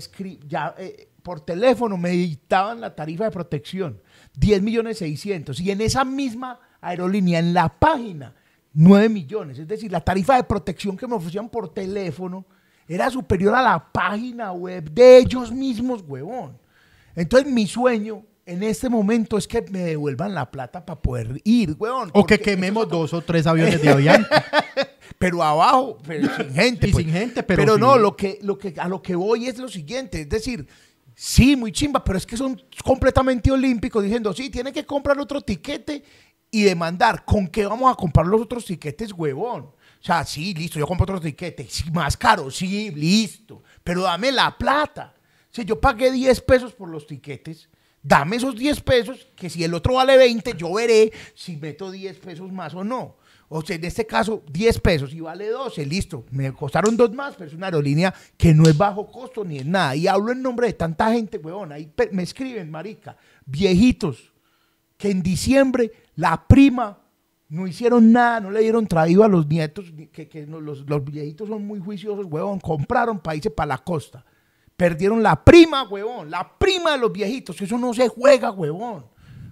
ya, 0.49 0.75
eh, 0.79 1.11
por 1.23 1.41
teléfono 1.41 1.99
me 1.99 2.11
dictaban 2.11 2.81
la 2.81 2.95
tarifa 2.95 3.25
de 3.25 3.31
protección, 3.31 4.01
10 4.35 4.63
millones 4.63 4.99
600. 4.99 5.61
Y 5.61 5.71
en 5.71 5.83
esa 5.83 6.05
misma 6.05 6.59
aerolínea 6.81 7.39
en 7.39 7.53
la 7.53 7.69
página 7.69 8.35
9 8.73 9.09
millones. 9.09 9.59
Es 9.59 9.67
decir, 9.67 9.91
la 9.91 10.03
tarifa 10.03 10.37
de 10.37 10.45
protección 10.45 10.97
que 10.97 11.07
me 11.07 11.15
ofrecían 11.15 11.49
por 11.49 11.73
teléfono 11.73 12.45
era 12.87 13.11
superior 13.11 13.55
a 13.55 13.63
la 13.63 13.93
página 13.93 14.53
web 14.53 14.91
de 14.91 15.19
ellos 15.19 15.51
mismos, 15.51 16.05
huevón. 16.07 16.59
Entonces 17.15 17.51
mi 17.51 17.67
sueño 17.67 18.23
en 18.47 18.63
este 18.63 18.89
momento 18.89 19.37
es 19.37 19.49
que 19.49 19.61
me 19.71 19.81
devuelvan 19.81 20.33
la 20.33 20.51
plata 20.51 20.87
para 20.87 21.03
poder 21.03 21.41
ir, 21.43 21.75
huevón. 21.79 22.11
O 22.15 22.25
que 22.25 22.39
quememos 22.39 22.85
es 22.85 22.91
dos 22.91 23.13
o 23.13 23.21
tres 23.21 23.47
aviones 23.47 23.83
de 23.83 23.89
avión. 23.89 24.25
pero 25.19 25.43
abajo, 25.43 25.99
pero 26.07 26.29
sin 26.37 26.55
gente. 26.55 26.89
Y 26.89 26.93
pues. 26.93 27.05
sin 27.05 27.13
gente, 27.13 27.43
pero 27.43 27.77
no, 27.77 27.95
sí. 27.95 28.01
lo 28.01 28.17
que, 28.17 28.39
lo 28.43 28.57
que, 28.57 28.75
a 28.79 28.89
lo 28.89 29.03
que 29.03 29.17
voy 29.17 29.49
es 29.49 29.59
lo 29.59 29.69
siguiente, 29.69 30.21
es 30.21 30.29
decir, 30.29 30.67
sí, 31.15 31.57
muy 31.57 31.73
chimba, 31.73 32.05
pero 32.05 32.17
es 32.17 32.25
que 32.25 32.37
son 32.37 32.63
completamente 32.85 33.51
olímpicos 33.51 34.05
diciendo, 34.05 34.33
sí, 34.33 34.49
tiene 34.49 34.73
que 34.73 34.87
comprar 34.87 35.19
otro 35.19 35.41
tiquete 35.41 36.05
y 36.49 36.63
demandar, 36.63 37.25
¿con 37.25 37.49
qué 37.49 37.67
vamos 37.67 37.93
a 37.93 37.97
comprar 37.97 38.27
los 38.27 38.43
otros 38.43 38.65
tiquetes, 38.65 39.13
huevón? 39.13 39.63
O 39.65 40.05
sea, 40.07 40.25
sí, 40.25 40.55
listo, 40.55 40.79
yo 40.79 40.87
compro 40.87 41.05
otro 41.05 41.21
tiquete, 41.21 41.67
sí, 41.69 41.91
más 41.91 42.17
caro, 42.17 42.49
sí, 42.49 42.93
listo, 42.93 43.65
pero 43.83 44.03
dame 44.03 44.31
la 44.31 44.57
plata. 44.57 45.15
Si 45.51 45.65
yo 45.65 45.81
pagué 45.81 46.13
10 46.13 46.41
pesos 46.43 46.75
por 46.75 46.89
los 46.89 47.07
tiquetes, 47.07 47.69
dame 48.07 48.37
esos 48.37 48.55
10 48.57 48.81
pesos, 48.83 49.27
que 49.35 49.51
si 49.51 49.65
el 49.65 49.75
otro 49.75 49.95
vale 49.95 50.17
20, 50.17 50.55
yo 50.57 50.73
veré 50.75 51.13
si 51.35 51.57
meto 51.57 51.91
10 51.91 52.19
pesos 52.19 52.53
más 52.53 52.75
o 52.75 52.85
no. 52.85 53.17
O 53.49 53.63
sea, 53.63 53.77
en 53.77 53.85
este 53.85 54.07
caso, 54.07 54.43
10 54.51 54.81
pesos 54.81 55.13
y 55.15 55.21
vale 55.21 55.49
12, 55.49 55.87
listo. 55.87 56.25
Me 56.31 56.53
costaron 56.53 56.97
dos 56.97 57.13
más, 57.13 57.35
pero 57.37 57.47
es 57.49 57.55
una 57.55 57.67
aerolínea 57.67 58.13
que 58.37 58.53
no 58.53 58.65
es 58.69 58.77
bajo 58.77 59.07
costo 59.11 59.45
ni 59.45 59.59
es 59.59 59.67
nada. 59.67 59.95
Y 59.95 60.07
hablo 60.09 60.33
en 60.33 60.43
nombre 60.43 60.67
de 60.67 60.73
tanta 60.73 61.13
gente, 61.13 61.39
weón. 61.39 61.71
Ahí 61.73 61.91
me 62.11 62.23
escriben, 62.25 62.71
marica, 62.71 63.17
viejitos, 63.45 64.33
que 64.97 65.11
en 65.11 65.23
diciembre 65.23 65.93
la 66.17 66.47
prima 66.49 66.99
no 67.49 67.69
hicieron 67.69 68.11
nada, 68.11 68.41
no 68.41 68.51
le 68.51 68.61
dieron 68.61 68.87
traído 68.89 69.23
a 69.23 69.29
los 69.29 69.47
nietos, 69.47 69.93
ni- 69.93 70.09
que, 70.09 70.29
que 70.29 70.45
los, 70.47 70.85
los 70.89 71.05
viejitos 71.05 71.49
son 71.49 71.65
muy 71.65 71.79
juiciosos, 71.79 72.27
huevón, 72.27 72.59
compraron 72.59 73.21
países 73.21 73.53
para 73.53 73.69
la 73.69 73.79
costa. 73.79 74.25
Perdieron 74.77 75.23
la 75.23 75.43
prima, 75.45 75.85
huevón, 75.89 76.31
la 76.31 76.59
prima 76.59 76.93
de 76.93 76.99
los 76.99 77.13
viejitos, 77.13 77.61
eso 77.63 77.79
no 77.79 77.95
se 77.95 78.09
juega, 78.09 78.51
huevón. 78.51 79.07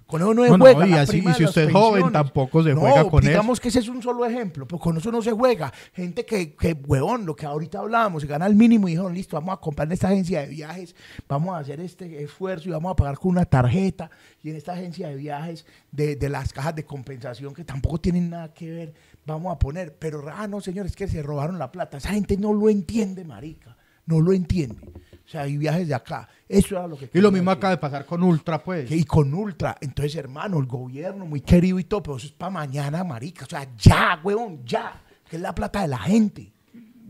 Con 0.05 0.21
eso 0.21 0.35
no 0.35 0.43
se 0.43 0.49
No, 0.51 0.57
no, 0.59 0.65
juega. 0.65 0.85
y 0.85 0.89
la 0.91 1.01
así- 1.01 1.11
prima 1.13 1.31
y 1.31 1.33
de 1.33 1.37
si 1.39 1.43
usted 1.45 1.63
es 1.67 1.71
joven, 1.73 2.11
tampoco 2.11 2.61
se 2.61 2.75
No, 2.75 2.81
juega 2.81 3.09
con 3.09 3.23
eso. 3.23 3.29
digamos 3.31 3.59
que 3.59 3.69
ese 3.69 3.79
es 3.79 3.87
un 3.87 4.03
solo 4.03 4.23
ejemplo, 4.23 4.67
pero 4.67 4.77
con 4.77 4.95
eso 4.97 5.11
no 5.11 5.19
se 5.23 5.31
juega. 5.31 5.73
Gente 5.93 6.23
que, 6.27 6.53
que, 6.55 6.73
huevón, 6.73 7.25
lo 7.25 7.35
que 7.35 7.47
ahorita 7.47 7.79
hablábamos, 7.79 8.21
se 8.21 8.27
gana 8.27 8.45
el 8.45 8.53
mínimo 8.53 8.87
y 8.87 8.91
dijeron, 8.91 9.15
listo, 9.15 9.35
vamos 9.35 9.55
a 9.55 9.57
comprar 9.59 9.87
en 9.87 9.93
esta 9.93 10.09
agencia 10.09 10.41
de 10.41 10.47
viajes, 10.49 10.95
vamos 11.27 11.55
a 11.55 11.57
hacer 11.57 11.79
este 11.79 12.21
esfuerzo 12.23 12.69
y 12.69 12.71
vamos 12.73 12.91
a 12.91 12.95
pagar 12.95 13.17
con 13.17 13.31
una 13.31 13.45
tarjeta. 13.45 14.11
Y 14.43 14.51
en 14.51 14.57
esta 14.57 14.73
agencia 14.73 15.07
de 15.07 15.15
viajes 15.15 15.65
de, 15.91 16.15
de 16.15 16.29
las 16.29 16.53
cajas 16.53 16.75
de 16.75 16.85
compensación, 16.85 17.55
que 17.55 17.63
tampoco 17.63 17.99
tienen 17.99 18.29
nada 18.29 18.53
que 18.53 18.69
ver, 18.69 18.93
vamos 19.25 19.51
a 19.55 19.57
poner. 19.57 19.95
Pero, 19.97 20.23
ah, 20.31 20.47
no, 20.47 20.61
señores, 20.61 20.95
que 20.95 21.07
se 21.07 21.23
robaron 21.23 21.57
la 21.57 21.71
plata. 21.71 21.97
Esa 21.97 22.09
gente 22.11 22.37
no 22.37 22.53
lo 22.53 22.69
entiende, 22.69 23.25
marica. 23.25 23.75
No 24.05 24.21
lo 24.21 24.33
entiende. 24.33 24.87
O 25.25 25.27
sea, 25.27 25.41
hay 25.41 25.57
viajes 25.57 25.87
de 25.87 25.95
acá. 25.95 26.27
Eso 26.47 26.75
era 26.77 26.87
lo 26.87 26.97
que 26.97 27.09
y 27.11 27.19
lo 27.19 27.31
mismo 27.31 27.49
decir. 27.49 27.57
acaba 27.57 27.71
de 27.71 27.77
pasar 27.77 28.05
con 28.05 28.21
Ultra, 28.21 28.63
pues. 28.63 28.91
Y 28.91 29.03
con 29.05 29.33
Ultra, 29.33 29.75
entonces, 29.81 30.15
hermano, 30.15 30.59
el 30.59 30.67
gobierno 30.67 31.25
muy 31.25 31.41
querido 31.41 31.79
y 31.79 31.83
todo, 31.85 32.03
pero 32.03 32.17
eso 32.17 32.27
es 32.27 32.33
para 32.33 32.51
mañana, 32.51 33.03
marica. 33.03 33.45
O 33.45 33.49
sea, 33.49 33.67
ya, 33.77 34.19
huevón, 34.23 34.63
ya. 34.65 35.01
Que 35.29 35.37
es 35.37 35.41
la 35.41 35.55
plata 35.55 35.81
de 35.81 35.87
la 35.87 35.97
gente. 35.97 36.51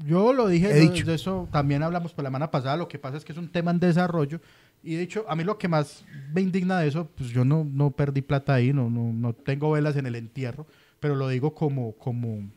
Yo 0.06 0.32
lo 0.34 0.48
dije, 0.48 0.70
He 0.72 0.74
de- 0.76 0.80
dicho. 0.82 1.06
de 1.06 1.16
eso 1.16 1.48
también 1.52 1.84
hablamos 1.84 2.14
por 2.14 2.24
la 2.24 2.30
semana 2.30 2.52
pasada, 2.52 2.78
lo 2.78 2.88
que 2.88 3.00
pasa 3.00 3.18
es 3.18 3.26
que 3.26 3.32
es 3.34 3.38
un 3.38 3.50
tema 3.52 3.72
en 3.72 3.80
desarrollo 3.80 4.40
y 4.84 4.96
de 4.96 5.02
hecho 5.04 5.26
a 5.28 5.36
mí 5.36 5.44
lo 5.44 5.58
que 5.58 5.68
más 5.68 6.06
me 6.34 6.42
indigna 6.42 6.80
de 6.80 6.90
eso, 6.90 7.10
pues 7.16 7.30
yo 7.32 7.44
no, 7.44 7.64
no 7.64 7.92
perdí 7.92 8.22
plata 8.22 8.54
ahí, 8.54 8.72
no, 8.72 8.90
no, 8.90 9.12
no 9.14 9.34
tengo 9.34 9.72
velas 9.72 9.96
en 9.96 10.06
el 10.06 10.16
entierro, 10.16 10.68
pero 11.00 11.16
lo 11.16 11.28
digo 11.30 11.56
como, 11.56 11.94
como, 11.94 12.48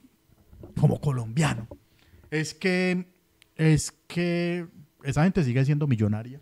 como 0.79 1.01
colombiano. 1.01 1.69
Es 2.31 2.55
que, 2.55 3.07
es 3.57 3.93
que 4.09 4.67
esa 5.03 5.25
gente 5.25 5.43
sigue 5.45 5.65
siendo 5.65 5.87
millonaria. 5.87 6.41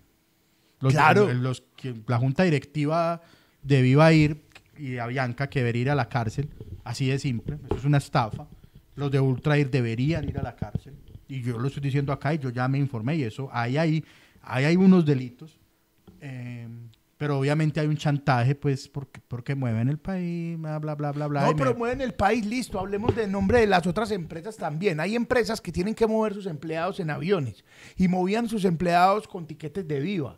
Los, 0.80 0.92
Claro. 0.92 1.32
los 1.32 1.62
la 2.06 2.18
junta 2.18 2.42
directiva 2.44 3.20
de 3.62 3.82
Viva 3.82 4.12
Ir 4.12 4.42
y 4.78 4.98
a 4.98 5.06
Bianca 5.06 5.48
que 5.48 5.60
debería 5.60 5.82
ir 5.82 5.90
a 5.90 5.94
la 5.94 6.08
cárcel, 6.08 6.48
así 6.84 7.06
de 7.06 7.18
simple, 7.18 7.58
eso 7.66 7.76
es 7.76 7.84
una 7.84 7.98
estafa. 7.98 8.46
Los 8.94 9.10
de 9.10 9.20
Ultra 9.20 9.58
Ir 9.58 9.70
deberían 9.70 10.28
ir 10.28 10.38
a 10.38 10.42
la 10.42 10.54
cárcel. 10.56 10.94
Y 11.28 11.42
yo 11.42 11.58
lo 11.58 11.68
estoy 11.68 11.82
diciendo 11.82 12.12
acá 12.12 12.34
y 12.34 12.38
yo 12.38 12.50
ya 12.50 12.68
me 12.68 12.78
informé 12.78 13.16
y 13.16 13.22
eso, 13.24 13.48
ahí 13.52 13.76
hay, 13.78 14.04
ahí 14.42 14.64
hay 14.64 14.76
unos 14.76 15.04
delitos. 15.04 15.58
eh, 16.20 16.68
pero 17.18 17.38
obviamente 17.38 17.80
hay 17.80 17.86
un 17.86 17.96
chantaje, 17.96 18.54
pues, 18.54 18.88
porque, 18.88 19.20
porque 19.26 19.54
mueven 19.54 19.88
el 19.88 19.98
país, 19.98 20.58
bla, 20.58 20.78
bla, 20.78 20.94
bla, 20.94 21.12
bla, 21.12 21.26
bla. 21.28 21.40
no, 21.42 21.48
me- 21.48 21.54
pero 21.54 21.74
mueven 21.74 22.00
el 22.02 22.12
país, 22.14 22.44
listo. 22.44 22.78
Hablemos 22.78 23.14
del 23.16 23.30
nombre 23.32 23.60
de 23.60 23.66
las 23.66 23.86
otras 23.86 24.10
empresas 24.10 24.56
también. 24.56 25.00
Hay 25.00 25.16
empresas 25.16 25.60
que 25.60 25.72
tienen 25.72 25.94
que 25.94 26.06
mover 26.06 26.34
sus 26.34 26.46
empleados 26.46 27.00
en 27.00 27.10
aviones 27.10 27.64
y 27.96 28.08
movían 28.08 28.48
sus 28.48 28.64
empleados 28.64 29.26
con 29.26 29.46
tiquetes 29.46 29.86
de 29.88 30.00
viva. 30.00 30.36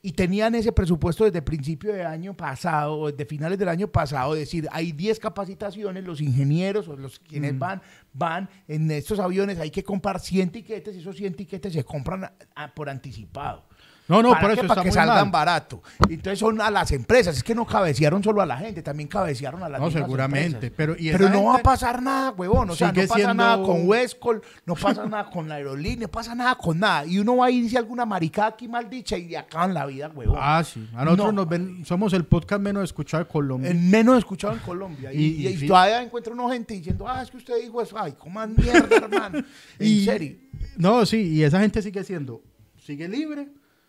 Y 0.00 0.12
tenían 0.12 0.54
ese 0.54 0.70
presupuesto 0.70 1.24
desde 1.24 1.42
principio 1.42 1.92
de 1.92 2.04
año 2.04 2.32
pasado, 2.32 2.96
o 3.00 3.10
desde 3.10 3.24
finales 3.26 3.58
del 3.58 3.68
año 3.68 3.88
pasado, 3.88 4.34
es 4.34 4.40
decir, 4.40 4.68
hay 4.70 4.92
10 4.92 5.18
capacitaciones, 5.18 6.04
los 6.04 6.20
ingenieros 6.20 6.86
o 6.86 6.96
los 6.96 7.18
quienes 7.18 7.54
Mm. 7.54 7.58
van, 7.58 7.82
van 8.12 8.48
en 8.68 8.88
estos 8.92 9.18
aviones, 9.18 9.58
hay 9.58 9.70
que 9.72 9.82
comprar 9.82 10.20
100 10.20 10.50
tiquetes 10.50 10.94
y 10.94 11.00
esos 11.00 11.16
100 11.16 11.34
tiquetes 11.34 11.72
se 11.72 11.82
compran 11.82 12.24
a- 12.24 12.32
a- 12.54 12.72
por 12.74 12.88
anticipado. 12.88 13.66
No, 14.08 14.22
no, 14.22 14.30
¿Para 14.30 14.40
por 14.40 14.48
qué? 14.54 14.60
eso 14.60 14.68
Para 14.68 14.80
está 14.80 14.82
que 14.82 14.88
muy 14.88 14.94
salgan 14.94 15.24
mal. 15.26 15.30
barato. 15.30 15.82
Entonces 16.08 16.38
son 16.38 16.60
a 16.62 16.70
las 16.70 16.90
empresas. 16.92 17.36
Es 17.36 17.42
que 17.44 17.54
no 17.54 17.66
cabecearon 17.66 18.24
solo 18.24 18.40
a 18.40 18.46
la 18.46 18.56
gente, 18.56 18.82
también 18.82 19.08
cabecearon 19.08 19.62
a 19.62 19.68
las 19.68 19.78
No, 19.80 19.86
mismas 19.86 20.02
seguramente, 20.04 20.66
empresas. 20.68 20.74
pero- 20.76 20.96
y 20.98 21.10
pero 21.12 21.28
no 21.28 21.44
va 21.44 21.50
a 21.50 21.52
gente 21.56 21.64
pasar 21.64 22.00
nada, 22.02 22.30
huevón. 22.30 22.70
O 22.70 22.74
sea, 22.74 22.88
no 22.88 22.94
sigue 22.94 23.06
pasa 23.06 23.14
siendo- 23.16 23.34
nada 23.34 23.62
con 23.62 23.86
Westcol, 23.86 24.42
no 24.64 24.74
pasa 24.74 25.04
nada 25.06 25.28
con 25.30 25.46
la 25.48 25.56
aerolínea, 25.56 26.06
no 26.06 26.10
pasa 26.10 26.34
nada 26.34 26.54
con 26.56 26.78
nada. 26.78 27.04
Y 27.04 27.18
uno 27.18 27.36
va 27.36 27.46
a 27.46 27.50
irse 27.50 27.76
a 27.76 27.80
alguna 27.80 28.06
maricada 28.06 28.48
aquí 28.48 28.66
maldicha 28.66 29.18
y 29.18 29.28
le 29.28 29.36
acaban 29.36 29.74
la 29.74 29.84
vida, 29.84 30.10
huevón. 30.14 30.38
Ah, 30.40 30.64
sí. 30.64 30.88
A 30.96 31.04
nosotros 31.04 31.26
No. 31.34 31.42
nos 31.42 31.48
ven, 31.48 31.84
somos 31.84 32.12
el 32.14 32.24
podcast 32.24 32.62
menos 32.62 32.84
escuchado 32.84 33.24
de 33.24 33.30
Colombia. 33.30 33.70
El 33.70 33.78
menos 33.78 34.16
escuchado 34.16 34.54
en 34.54 34.60
Colombia. 34.60 35.12
Y, 35.12 35.18
Y- 35.18 35.20
y- 35.26 35.48
y 35.48 35.50
y 35.50 35.56
fi- 35.58 35.66
todavía 35.68 36.02
encuentro 36.02 36.32
una 36.32 36.50
gente 36.50 36.72
diciendo, 36.72 37.06
ah, 37.06 37.22
es 37.22 37.30
que 37.30 37.36
usted 37.36 37.60
dijo 37.60 37.82
eso. 37.82 37.98
Ay, 37.98 38.12
coman 38.12 38.54
mierda, 38.56 38.96
hermano. 38.96 39.38
En 39.78 39.86
Y- 39.86 40.04
serio. 40.06 40.36
No, 40.78 41.04
sí, 41.04 41.18
y 41.34 41.42
esa 41.42 41.60
gente 41.60 41.82
sigue 41.82 42.02
siendo, 42.04 42.40
sigue 42.84 43.06
libre, 43.06 43.48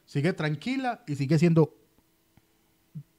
sigue 0.09 0.33
tranquila 0.33 1.03
y 1.05 1.15
sigue 1.15 1.37
siendo 1.37 1.75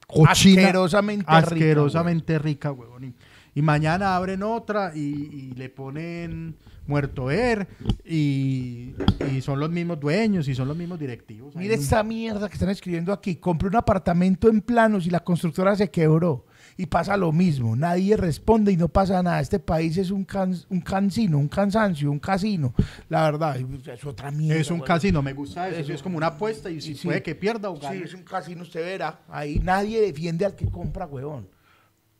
cochina, 0.07 0.63
Asquerosamente 0.63 1.23
rica, 1.23 1.37
asquerosamente 1.37 2.37
rica, 2.39 2.71
huevón. 2.73 3.15
Y, 3.55 3.61
mañana 3.61 4.15
abren 4.17 4.43
otra 4.43 4.91
y, 4.93 4.99
y 4.99 5.53
le 5.55 5.69
ponen 5.69 6.57
muerto 6.87 7.25
ver 7.25 7.67
y, 8.03 8.93
y 9.33 9.41
son 9.41 9.59
los 9.59 9.69
mismos 9.69 10.01
dueños 10.01 10.49
y 10.49 10.55
son 10.55 10.67
los 10.67 10.75
mismos 10.75 10.99
directivos. 10.99 11.55
Mire 11.55 11.75
esta 11.75 12.03
mierda 12.03 12.49
que 12.49 12.55
están 12.55 12.69
escribiendo 12.69 13.13
aquí. 13.13 13.37
Compré 13.37 13.69
un 13.69 13.77
apartamento 13.77 14.49
en 14.49 14.59
planos 14.59 15.07
y 15.07 15.11
la 15.11 15.21
constructora 15.21 15.77
se 15.77 15.89
quebró. 15.89 16.45
Y 16.77 16.85
pasa 16.85 17.17
lo 17.17 17.31
mismo. 17.31 17.75
Nadie 17.75 18.15
responde 18.17 18.71
y 18.71 18.77
no 18.77 18.87
pasa 18.87 19.21
nada. 19.21 19.39
Este 19.39 19.59
país 19.59 19.97
es 19.97 20.09
un, 20.11 20.23
can- 20.25 20.55
un 20.69 20.81
cansino, 20.81 21.37
un 21.37 21.47
cansancio, 21.47 22.09
un 22.11 22.19
casino. 22.19 22.73
La 23.09 23.23
verdad, 23.23 23.57
es 23.57 24.05
otra 24.05 24.31
mierda. 24.31 24.59
es 24.59 24.71
un 24.71 24.79
casino, 24.79 25.21
me 25.21 25.33
gusta 25.33 25.67
eso. 25.69 25.79
Eso. 25.79 25.93
es 25.93 26.01
como 26.01 26.17
una 26.17 26.27
apuesta 26.27 26.69
y 26.69 26.79
si 26.81 26.95
Sí. 26.95 27.07
puede 27.07 27.21
que 27.21 27.35
pierda 27.35 27.69
o 27.69 27.75
Sí, 27.75 27.81
gane. 27.83 28.03
es 28.03 28.13
un 28.13 28.23
casino, 28.23 28.63
usted 28.63 28.81
verá. 28.83 29.19
Ahí 29.29 29.59
nadie 29.59 30.01
defiende 30.01 30.45
al 30.45 30.55
que 30.55 30.65
compra, 30.69 31.05
huevón. 31.05 31.47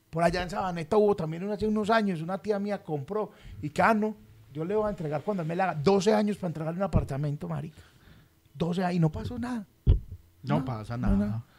Por 0.10 0.24
allá 0.24 0.44
en 0.44 0.50
Sabaneta 0.50 0.98
hubo 0.98 1.16
también 1.16 1.50
hace 1.50 1.66
unos 1.66 1.90
años, 1.90 2.22
una 2.22 2.38
tía 2.38 2.60
mía 2.60 2.84
compró 2.84 3.32
y 3.62 3.70
que, 3.70 3.82
ah, 3.82 3.96
yo 4.54 4.66
le 4.66 4.76
voy 4.76 4.86
a 4.88 4.90
entregar 4.90 5.22
cuando 5.22 5.46
me 5.46 5.56
la 5.56 5.64
haga 5.70 5.76
12 5.82 6.14
años 6.14 6.36
para 6.36 6.50
entregarle 6.50 6.78
un 6.80 6.84
apartamento, 6.84 7.48
marica. 7.48 7.78
12 8.54 8.84
años 8.84 8.96
y 8.98 9.00
no 9.00 9.10
pasó 9.10 9.40
nada. 9.40 9.66
no, 10.44 10.66
pasa 10.66 10.98
no, 10.98 11.08
nada. 11.16 11.26
no. 11.28 11.51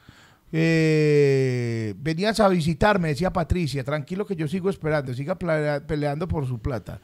Eh, 0.55 1.95
venías 1.97 2.39
a 2.41 2.49
visitarme, 2.49 3.09
decía 3.09 3.33
Patricia. 3.33 3.83
Tranquilo 3.83 4.27
que 4.27 4.37
yo 4.37 4.47
sigo 4.47 4.69
esperando. 4.69 5.15
Siga 5.15 5.37
peleando 5.37 6.29
por 6.29 6.47
su 6.47 6.59
plata. 6.61 7.01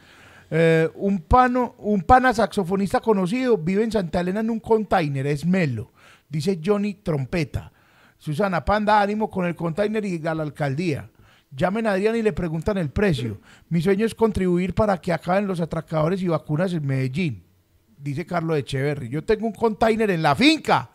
Eh, 0.50 0.88
un, 0.94 1.20
pano, 1.20 1.74
un 1.78 2.02
pana 2.02 2.32
saxofonista 2.32 3.00
conocido 3.00 3.58
vive 3.58 3.84
en 3.84 3.92
Santa 3.92 4.20
Elena 4.20 4.40
en 4.40 4.50
un 4.50 4.60
container. 4.60 5.26
Es 5.26 5.46
Melo. 5.46 5.92
Dice 6.28 6.60
Johnny 6.62 6.94
Trompeta. 6.94 7.72
Susana 8.18 8.64
Panda, 8.64 9.00
ánimo 9.00 9.30
con 9.30 9.46
el 9.46 9.54
container 9.54 10.04
y 10.04 10.24
a 10.26 10.34
la 10.34 10.42
alcaldía. 10.42 11.08
Llamen 11.50 11.86
a 11.86 11.92
Adrián 11.92 12.16
y 12.16 12.22
le 12.22 12.32
preguntan 12.32 12.76
el 12.76 12.90
precio. 12.90 13.40
Mi 13.70 13.80
sueño 13.80 14.04
es 14.04 14.14
contribuir 14.14 14.74
para 14.74 14.98
que 14.98 15.12
acaben 15.12 15.46
los 15.46 15.60
atracadores 15.60 16.20
y 16.20 16.28
vacunas 16.28 16.72
en 16.74 16.86
Medellín. 16.86 17.44
Dice 17.96 18.26
Carlos 18.26 18.58
Echeverry. 18.58 19.08
Yo 19.08 19.24
tengo 19.24 19.46
un 19.46 19.52
container 19.52 20.10
en 20.10 20.20
la 20.20 20.34
finca. 20.34 20.90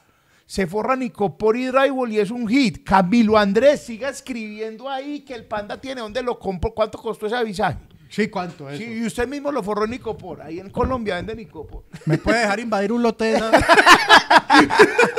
Se 0.54 0.68
forra 0.68 0.96
Nicopor 0.96 1.58
y 1.58 1.66
Drywall 1.66 2.12
y 2.12 2.20
es 2.20 2.30
un 2.30 2.48
hit. 2.48 2.84
Camilo 2.84 3.40
Andrés, 3.40 3.82
siga 3.82 4.10
escribiendo 4.10 4.88
ahí 4.88 5.22
que 5.22 5.34
el 5.34 5.46
panda 5.46 5.82
tiene. 5.82 6.02
¿Dónde 6.02 6.22
lo 6.22 6.38
compro? 6.38 6.76
¿Cuánto 6.76 7.00
costó 7.00 7.26
ese 7.26 7.36
avisaje? 7.36 7.80
Sí, 8.08 8.28
¿cuánto 8.28 8.70
es? 8.70 8.78
Sí, 8.78 8.84
y 8.84 9.04
usted 9.04 9.28
mismo 9.28 9.52
lo 9.52 9.64
forró 9.64 9.86
en 9.86 9.90
Nicopor. 9.90 10.44
Ahí 10.44 10.60
en 10.60 10.70
Colombia 10.70 11.16
vende 11.16 11.36
Nicopor. 11.36 11.86
¿Me 12.06 12.20
puede 12.20 12.42
dejar 12.42 12.60
invadir 12.60 12.92
un 12.92 13.02
lote 13.02 13.34
de 13.34 13.40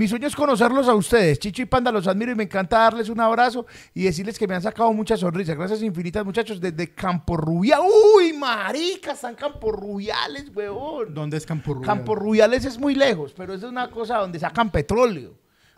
Mi 0.00 0.08
sueño 0.08 0.28
es 0.28 0.34
conocerlos 0.34 0.88
a 0.88 0.94
ustedes. 0.94 1.38
Chicho 1.38 1.60
y 1.60 1.66
Panda 1.66 1.92
los 1.92 2.06
admiro 2.06 2.32
y 2.32 2.34
me 2.34 2.44
encanta 2.44 2.78
darles 2.78 3.10
un 3.10 3.20
abrazo 3.20 3.66
y 3.92 4.04
decirles 4.04 4.38
que 4.38 4.48
me 4.48 4.54
han 4.54 4.62
sacado 4.62 4.90
muchas 4.94 5.20
sonrisas. 5.20 5.54
Gracias 5.54 5.82
infinitas, 5.82 6.24
muchachos, 6.24 6.58
desde 6.58 6.94
Campo 6.94 7.36
Rubial. 7.36 7.82
¡Uy, 8.16 8.32
marica! 8.32 9.12
Están 9.12 9.34
Campo 9.34 9.70
Rubiales, 9.70 10.50
huevón. 10.54 11.12
¿Dónde 11.12 11.36
es 11.36 11.44
Campo 11.44 11.74
Rubial? 11.74 11.86
Campo 11.86 12.14
Rubiales 12.14 12.64
es 12.64 12.78
muy 12.78 12.94
lejos, 12.94 13.34
pero 13.36 13.52
es 13.52 13.62
una 13.62 13.90
cosa 13.90 14.16
donde 14.16 14.38
sacan 14.38 14.70
petróleo. 14.70 15.34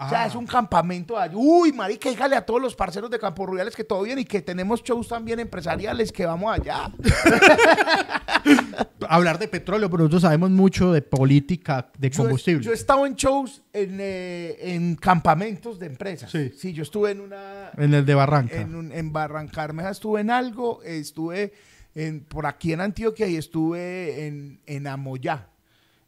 O 0.07 0.09
sea, 0.09 0.23
Ah. 0.23 0.27
es 0.27 0.35
un 0.35 0.47
campamento 0.47 1.17
allá. 1.19 1.35
Uy, 1.37 1.73
marica, 1.73 2.09
dígale 2.11 2.37
a 2.37 2.45
todos 2.45 2.61
los 2.61 2.75
parceros 2.75 3.11
de 3.11 3.19
Campo 3.19 3.47
Rubiales 3.47 3.75
que 3.77 3.85
todo 3.85 4.03
bien 4.03 4.19
y 4.19 4.25
que 4.25 4.43
tenemos 4.43 4.83
shows 4.83 5.09
también 5.09 5.41
empresariales 5.41 6.11
que 6.13 6.27
vamos 6.27 6.53
allá. 6.53 6.91
Hablar 9.09 9.39
de 9.39 9.49
petróleo, 9.49 9.91
pero 9.91 10.05
nosotros 10.05 10.23
sabemos 10.23 10.51
mucho 10.51 10.93
de 10.93 11.03
política 11.03 11.91
de 11.99 12.11
Yo 12.11 12.23
he- 12.23 12.27
combustible. 12.27 12.65
Yo, 12.65 12.71
he 12.71 12.75
estado 12.75 13.05
en 13.07 13.15
shows 13.15 13.63
en, 13.73 13.99
eh, 14.01 14.57
en 14.75 14.97
campamentos 14.97 15.79
de 15.79 15.87
empresas. 15.87 16.31
Sí. 16.31 16.73
yo 16.73 16.83
estuve 16.83 17.11
en 17.11 17.21
una. 17.21 17.71
En 17.77 17.95
el 17.95 18.07
de 18.07 18.15
Barranca. 18.15 18.57
En, 18.61 18.75
un- 18.75 18.93
en 18.93 19.13
Barrancarmeja 19.13 19.91
estuve 19.91 20.21
en 20.21 20.31
algo, 20.31 20.83
estuve 20.85 21.53
en, 21.95 22.21
por 22.25 22.47
aquí 22.47 22.73
en 22.73 22.81
Antioquia 22.81 23.27
y 23.29 23.37
estuve 23.37 24.27
en, 24.27 24.61
en 24.67 24.87
Amoyá. 24.87 25.49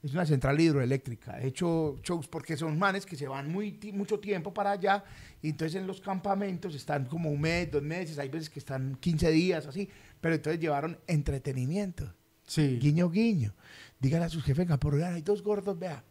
Es 0.05 0.13
una 0.13 0.27
central 0.27 0.61
hidroeléctrica. 0.61 1.41
He 1.41 1.47
hecho 1.47 1.99
shows 2.03 2.29
porque 2.29 2.59
son 2.59 2.79
manes 2.79 3.07
que 3.07 3.17
se 3.17 3.27
van 3.27 3.51
muy, 3.51 3.81
mucho 3.95 4.21
tiempo 4.21 4.53
para 4.53 4.73
allá 4.73 5.03
y 5.41 5.49
entonces 5.49 5.81
en 5.81 5.87
los 5.87 6.03
campamentos 6.03 6.75
están 6.75 7.07
como 7.07 7.31
un 7.31 7.41
mes, 7.41 7.71
dos 7.71 7.83
meses, 7.83 8.19
hay 8.19 8.29
veces 8.29 8.51
que 8.51 8.59
están 8.59 8.97
15 9.01 9.31
días, 9.31 9.67
así, 9.67 9.89
pero 10.21 10.35
entonces 10.35 10.61
llevaron 10.61 10.99
entretenimiento. 11.07 12.13
sí. 12.47 12.79
Guiño, 12.79 13.09
guiño. 13.09 13.55
Dígale 13.99 14.27
a 14.27 14.29
sus 14.29 14.45
jefes, 14.45 14.67
venga, 14.67 14.77
por 14.77 15.03
hay 15.03 15.23
dos 15.23 15.43
gordos, 15.43 15.79
vea. 15.79 16.05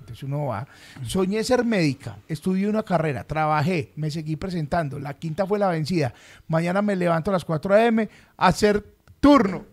Entonces 0.00 0.22
uno 0.22 0.46
va. 0.46 0.66
Soñé 1.02 1.44
ser 1.44 1.62
médica, 1.62 2.16
estudié 2.26 2.70
una 2.70 2.84
carrera, 2.84 3.24
trabajé, 3.24 3.92
me 3.96 4.10
seguí 4.10 4.36
presentando. 4.36 4.98
La 4.98 5.12
quinta 5.12 5.46
fue 5.46 5.58
la 5.58 5.68
vencida. 5.68 6.14
Mañana 6.48 6.80
me 6.80 6.96
levanto 6.96 7.30
a 7.30 7.34
las 7.34 7.44
4 7.44 7.74
a.m. 7.74 8.08
a 8.38 8.46
hacer 8.46 8.82
turno. 9.20 9.66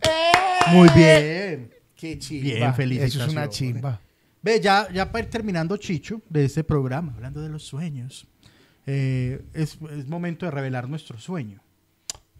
Muy 0.73 0.89
bien. 0.89 1.70
¡Qué 2.01 2.17
chimba! 2.17 2.73
Bien, 2.75 3.03
Eso 3.03 3.23
es 3.23 3.31
una 3.31 3.47
chimba. 3.47 4.01
Ve, 4.41 4.59
ya, 4.59 4.87
ya 4.91 5.11
para 5.11 5.23
ir 5.23 5.29
terminando, 5.29 5.77
Chicho, 5.77 6.19
de 6.27 6.45
este 6.45 6.63
programa, 6.63 7.13
hablando 7.15 7.43
de 7.43 7.49
los 7.49 7.61
sueños, 7.61 8.25
eh, 8.87 9.39
es, 9.53 9.77
es 9.95 10.07
momento 10.07 10.47
de 10.47 10.51
revelar 10.51 10.89
nuestro 10.89 11.19
sueño. 11.19 11.61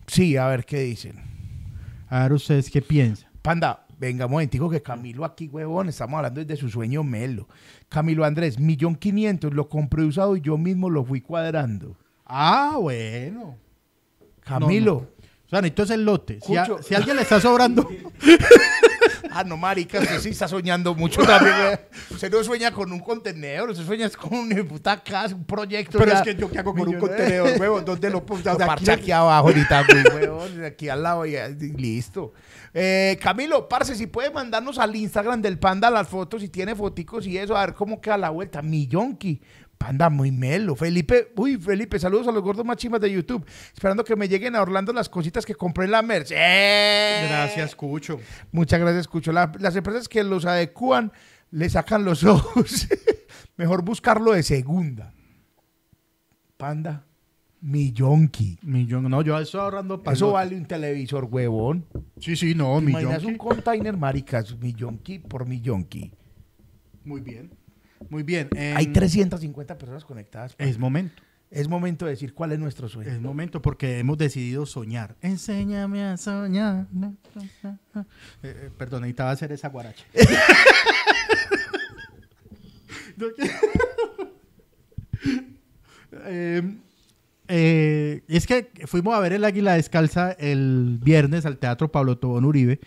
Sí, 0.07 0.35
a 0.35 0.47
ver 0.47 0.65
qué 0.65 0.79
dicen. 0.79 1.21
A 2.09 2.23
ver 2.23 2.33
ustedes 2.33 2.71
qué 2.71 2.81
piensan. 2.81 3.29
Panda, 3.43 3.85
venga 3.99 4.25
un 4.25 4.31
momentico 4.31 4.67
que 4.67 4.81
Camilo 4.81 5.23
aquí, 5.25 5.47
huevón, 5.47 5.89
estamos 5.89 6.17
hablando 6.17 6.43
de 6.43 6.55
su 6.57 6.67
sueño 6.67 7.03
melo. 7.03 7.47
Camilo 7.87 8.25
Andrés, 8.25 8.57
millón 8.59 8.95
quinientos, 8.95 9.53
lo 9.53 9.69
compré 9.69 10.03
usado 10.03 10.35
y 10.35 10.41
yo 10.41 10.57
mismo 10.57 10.89
lo 10.89 11.05
fui 11.05 11.21
cuadrando. 11.21 11.95
Ah, 12.25 12.77
bueno. 12.81 13.57
Camilo. 14.39 14.93
No, 14.93 15.01
no. 15.01 15.07
O 15.45 15.49
sea, 15.51 15.61
necesito 15.61 15.83
ese 15.83 15.97
lote. 15.97 16.39
Si, 16.41 16.55
a- 16.57 16.65
si 16.81 16.95
alguien 16.95 17.15
le 17.17 17.21
está 17.21 17.39
sobrando, 17.39 17.87
Ah, 19.31 19.43
no, 19.43 19.55
marica, 19.57 19.99
usted 19.99 20.19
sí 20.19 20.29
está 20.29 20.47
soñando 20.47 20.93
mucho 20.95 21.21
también. 21.23 21.79
Usted 22.09 22.31
no 22.31 22.43
sueña 22.43 22.71
con 22.71 22.91
un 22.91 22.99
contenedor, 22.99 23.69
usted 23.69 23.85
sueña 23.85 24.09
con 24.09 24.33
una 24.33 24.63
puta 24.63 25.01
casa, 25.01 25.35
un 25.35 25.45
proyecto. 25.45 25.97
Pero 25.97 26.11
ya 26.11 26.19
es 26.19 26.23
que 26.23 26.35
yo 26.35 26.49
qué 26.51 26.59
hago 26.59 26.73
con 26.73 26.87
un 26.87 26.99
contenedor, 26.99 27.59
huevón, 27.59 27.85
¿dónde 27.85 28.09
lo 28.09 28.25
pongo? 28.25 28.41
Aquí 28.49 28.57
parcha 28.65 28.91
a- 28.91 28.95
aquí 28.95 29.11
abajo 29.11 29.47
ahorita, 29.47 29.85
huevón, 30.13 30.65
aquí 30.65 30.89
al 30.89 31.03
lado 31.03 31.25
y, 31.25 31.35
y 31.35 31.69
listo. 31.77 32.33
Eh, 32.73 33.17
Camilo, 33.21 33.67
parce, 33.69 33.95
si 33.95 34.07
puede 34.07 34.31
mandarnos 34.31 34.77
al 34.79 34.95
Instagram 34.95 35.41
del 35.41 35.59
Panda 35.59 35.89
las 35.89 36.07
fotos, 36.07 36.41
si 36.41 36.49
tiene 36.49 36.75
foticos 36.75 37.25
y 37.27 37.37
eso, 37.37 37.55
a 37.55 37.65
ver 37.65 37.75
cómo 37.75 37.99
queda 38.01 38.17
la 38.17 38.29
vuelta. 38.29 38.61
Millonki. 38.61 39.41
Panda 39.81 40.11
muy 40.11 40.31
melo. 40.31 40.75
Felipe, 40.75 41.31
uy, 41.35 41.57
Felipe, 41.57 41.97
saludos 41.97 42.27
a 42.27 42.31
los 42.31 42.43
gordos 42.43 42.63
más 42.63 42.77
chimas 42.77 43.01
de 43.01 43.11
YouTube. 43.11 43.43
Esperando 43.73 44.03
que 44.03 44.15
me 44.15 44.27
lleguen 44.27 44.55
a 44.55 44.61
Orlando 44.61 44.93
las 44.93 45.09
cositas 45.09 45.43
que 45.43 45.55
compré 45.55 45.85
en 45.85 45.91
la 45.91 46.03
Merch. 46.03 46.29
¡Eh! 46.31 47.25
Gracias, 47.27 47.75
Cucho. 47.75 48.19
Muchas 48.51 48.79
gracias, 48.79 49.07
Cucho. 49.07 49.31
La- 49.31 49.51
las 49.57 49.75
empresas 49.75 50.07
que 50.07 50.23
los 50.23 50.45
adecúan 50.45 51.11
le 51.49 51.67
sacan 51.67 52.05
los 52.05 52.23
ojos. 52.25 52.87
Mejor 53.57 53.81
buscarlo 53.83 54.33
de 54.33 54.43
segunda. 54.43 55.13
Panda, 56.57 57.03
millonki. 57.61 58.59
Millón. 58.61 59.09
No, 59.09 59.23
yo 59.23 59.39
estoy 59.39 59.61
ahorrando 59.61 60.03
para. 60.03 60.13
Eso 60.13 60.33
vale 60.33 60.55
un 60.55 60.65
televisor, 60.65 61.25
huevón. 61.25 61.87
Sí, 62.19 62.35
sí, 62.35 62.53
no, 62.53 62.77
¿Te 62.79 62.91
imaginas 62.91 63.21
millón. 63.23 63.31
un 63.33 63.37
container, 63.39 63.97
maricas? 63.97 64.55
Millonki 64.59 65.17
por 65.19 65.47
millonki. 65.47 66.13
Muy 67.03 67.21
bien. 67.21 67.51
Muy 68.09 68.23
bien. 68.23 68.49
em, 68.55 68.75
Hay 68.77 68.87
350 68.87 69.77
personas 69.77 70.05
conectadas. 70.05 70.55
Es 70.57 70.77
momento. 70.77 71.21
Es 71.49 71.67
momento 71.67 72.05
de 72.05 72.11
decir 72.11 72.33
cuál 72.33 72.53
es 72.53 72.59
nuestro 72.59 72.87
sueño. 72.87 73.11
Es 73.11 73.19
momento 73.19 73.61
porque 73.61 73.99
hemos 73.99 74.17
decidido 74.17 74.65
soñar. 74.65 75.17
Enséñame 75.21 76.01
a 76.03 76.15
soñar. 76.15 76.87
Eh, 76.95 78.05
eh, 78.43 78.69
perdón, 78.77 79.01
necesitaba 79.01 79.31
hacer 79.31 79.51
esa 79.51 79.67
guaracha. 79.69 80.05
Eh, 86.25 86.61
eh, 87.47 88.21
es 88.27 88.45
que 88.47 88.69
fuimos 88.85 89.13
a 89.15 89.19
ver 89.19 89.33
el 89.33 89.43
Águila 89.45 89.73
Descalza 89.73 90.31
el 90.33 90.99
viernes 91.01 91.45
al 91.45 91.57
Teatro 91.57 91.91
Pablo 91.91 92.17
Tobón 92.17 92.45
Uribe. 92.45 92.79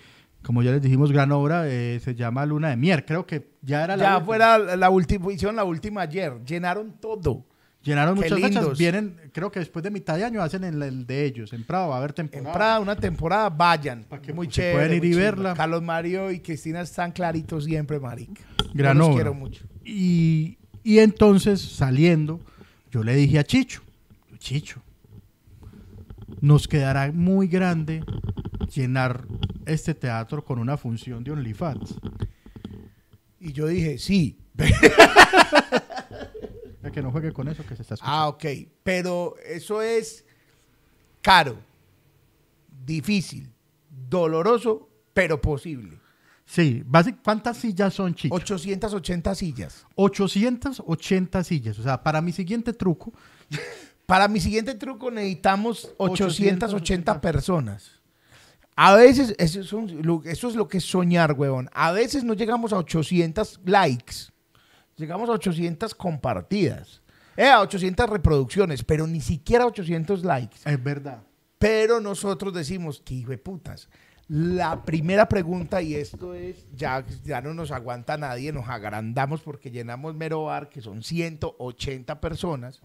Como 0.44 0.62
ya 0.62 0.72
les 0.72 0.82
dijimos, 0.82 1.10
gran 1.10 1.32
obra, 1.32 1.68
eh, 1.68 1.98
se 2.04 2.14
llama 2.14 2.44
Luna 2.44 2.68
de 2.68 2.76
Mier. 2.76 3.04
Creo 3.06 3.26
que 3.26 3.48
ya 3.62 3.82
era 3.84 3.96
la 3.96 4.02
Ya 4.04 4.10
última. 4.16 4.26
fuera 4.26 4.58
la 4.76 4.90
última, 4.90 5.32
hicieron 5.32 5.56
la 5.56 5.64
última 5.64 6.02
ayer. 6.02 6.34
Llenaron 6.44 6.92
todo. 7.00 7.46
Llenaron 7.82 8.14
Qué 8.14 8.22
muchas 8.22 8.38
fechas. 8.40 8.50
lindos. 8.62 8.78
Vienen, 8.78 9.16
creo 9.32 9.50
que 9.50 9.58
después 9.60 9.82
de 9.82 9.90
mitad 9.90 10.16
de 10.16 10.24
año 10.24 10.42
hacen 10.42 10.64
el, 10.64 10.82
el 10.82 11.06
de 11.06 11.24
ellos. 11.26 11.52
En 11.52 11.64
Prado 11.64 11.88
va 11.88 11.96
a 11.96 11.98
haber 11.98 12.10
En 12.16 12.28
temporada. 12.28 12.52
Prada, 12.54 12.80
una 12.80 12.96
temporada, 12.96 13.50
vayan. 13.50 14.04
Pa' 14.04 14.20
que 14.20 14.32
muy 14.32 14.48
chévere. 14.48 14.74
puedan 14.74 14.94
ir 14.94 15.04
y 15.04 15.14
verla. 15.14 15.54
Carlos 15.54 15.82
Mario 15.82 16.30
y 16.30 16.40
Cristina 16.40 16.80
están 16.82 17.12
claritos 17.12 17.64
siempre, 17.64 17.98
marica. 18.00 18.42
Gran 18.74 18.94
Yo 18.96 18.98
los 19.00 19.06
obra. 19.08 19.16
quiero 19.16 19.34
mucho. 19.34 19.64
Y, 19.84 20.56
y 20.82 20.98
entonces, 20.98 21.60
saliendo, 21.60 22.40
yo 22.90 23.02
le 23.02 23.14
dije 23.16 23.38
a 23.38 23.44
Chicho, 23.44 23.82
Chicho, 24.38 24.80
nos 26.40 26.68
quedará 26.68 27.12
muy 27.12 27.48
grande 27.48 28.02
llenar 28.72 29.26
este 29.66 29.94
teatro 29.94 30.44
con 30.44 30.58
una 30.58 30.76
función 30.76 31.24
de 31.24 31.32
OnlyFans. 31.32 31.94
Y 33.40 33.52
yo 33.52 33.66
dije, 33.66 33.98
sí. 33.98 34.38
Que 36.92 37.02
no 37.02 37.10
juegue 37.10 37.32
con 37.32 37.48
eso 37.48 37.64
que 37.66 37.74
se 37.74 37.82
está 37.82 37.94
escuchando. 37.94 38.16
Ah, 38.16 38.28
ok. 38.28 38.44
Pero 38.84 39.34
eso 39.44 39.82
es 39.82 40.24
caro, 41.20 41.58
difícil, 42.86 43.50
doloroso, 44.08 44.88
pero 45.12 45.40
posible. 45.40 45.98
Sí, 46.44 46.84
básic- 46.86 47.18
¿cuántas 47.24 47.56
sillas 47.56 47.94
son, 47.94 48.14
Chicho? 48.14 48.32
880 48.32 49.34
sillas. 49.34 49.84
880 49.96 51.42
sillas. 51.42 51.78
O 51.80 51.82
sea, 51.82 52.00
para 52.00 52.20
mi 52.20 52.30
siguiente 52.30 52.72
truco, 52.72 53.12
Para 54.06 54.28
mi 54.28 54.38
siguiente 54.38 54.74
truco 54.74 55.10
necesitamos 55.10 55.94
880 55.96 56.66
880 56.66 57.20
personas. 57.20 58.00
A 58.76 58.94
veces, 58.94 59.34
eso 59.38 59.60
es, 59.60 59.92
lo- 59.92 60.22
eso 60.24 60.48
es 60.48 60.54
lo 60.56 60.66
que 60.68 60.78
es 60.78 60.84
soñar, 60.84 61.32
huevón. 61.32 61.68
A 61.72 61.92
veces 61.92 62.24
no 62.24 62.34
llegamos 62.34 62.72
a 62.72 62.78
800 62.78 63.60
likes. 63.64 64.14
Llegamos 64.96 65.28
a 65.28 65.32
800 65.32 65.94
compartidas. 65.94 67.00
Eh, 67.36 67.48
a 67.48 67.60
800 67.60 68.08
reproducciones, 68.10 68.84
pero 68.84 69.06
ni 69.06 69.20
siquiera 69.20 69.66
800 69.66 70.24
likes. 70.24 70.56
es 70.64 70.82
verdad. 70.82 71.22
Pero 71.58 72.00
nosotros 72.00 72.52
decimos, 72.52 73.00
que 73.04 73.14
hijo 73.14 73.30
de 73.30 73.38
putas. 73.38 73.88
La 74.28 74.84
primera 74.84 75.28
pregunta, 75.28 75.82
y 75.82 75.94
esto 75.94 76.32
es, 76.34 76.66
ya, 76.74 77.04
ya 77.24 77.40
no 77.42 77.52
nos 77.54 77.70
aguanta 77.70 78.16
nadie, 78.16 78.52
nos 78.52 78.68
agrandamos 78.68 79.40
porque 79.42 79.70
llenamos 79.70 80.14
mero 80.14 80.44
bar, 80.44 80.68
que 80.68 80.80
son 80.80 81.02
180 81.02 82.20
personas. 82.20 82.80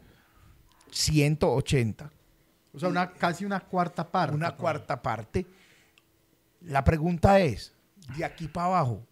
180 0.91 2.11
O 2.73 2.79
sea, 2.79 2.89
una, 2.89 3.11
casi 3.11 3.45
una 3.45 3.59
cuarta 3.59 4.09
parte. 4.09 4.35
una 4.35 4.51
cuarta 4.55 5.01
parte. 5.01 5.45
La 6.61 6.83
pregunta 6.83 7.39
es, 7.39 7.73
de 8.17 8.25
aquí 8.25 8.47
para 8.47 8.67
abajo, 8.67 9.07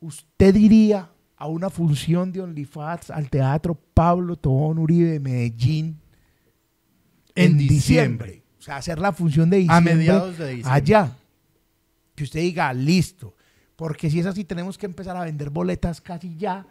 ¿usted 0.00 0.54
iría 0.56 1.10
a 1.42 1.46
una 1.48 1.70
función 1.70 2.30
de 2.30 2.40
OnlyFans 2.40 3.10
al 3.10 3.28
Teatro 3.28 3.74
Pablo 3.74 4.36
Tobón 4.36 4.78
Uribe 4.78 5.10
de 5.10 5.18
Medellín 5.18 6.00
En 7.34 7.58
diciembre. 7.58 8.44
O 8.60 8.62
sea, 8.62 8.76
hacer 8.76 9.00
la 9.00 9.12
función 9.12 9.50
de 9.50 9.56
A 9.56 9.58
diciembre 9.58 9.94
mediados 9.96 10.38
de 10.38 10.48
diciembre. 10.48 10.72
allá. 10.72 11.16
Que 12.14 12.22
usted 12.22 12.40
diga, 12.40 12.72
listo. 12.72 13.34
Porque 13.74 14.08
si 14.08 14.20
es 14.20 14.26
así, 14.26 14.44
tenemos 14.44 14.78
que 14.78 14.86
empezar 14.86 15.16
a 15.16 15.24
vender 15.24 15.50
boletas 15.50 16.00
casi 16.00 16.36
ya 16.36 16.64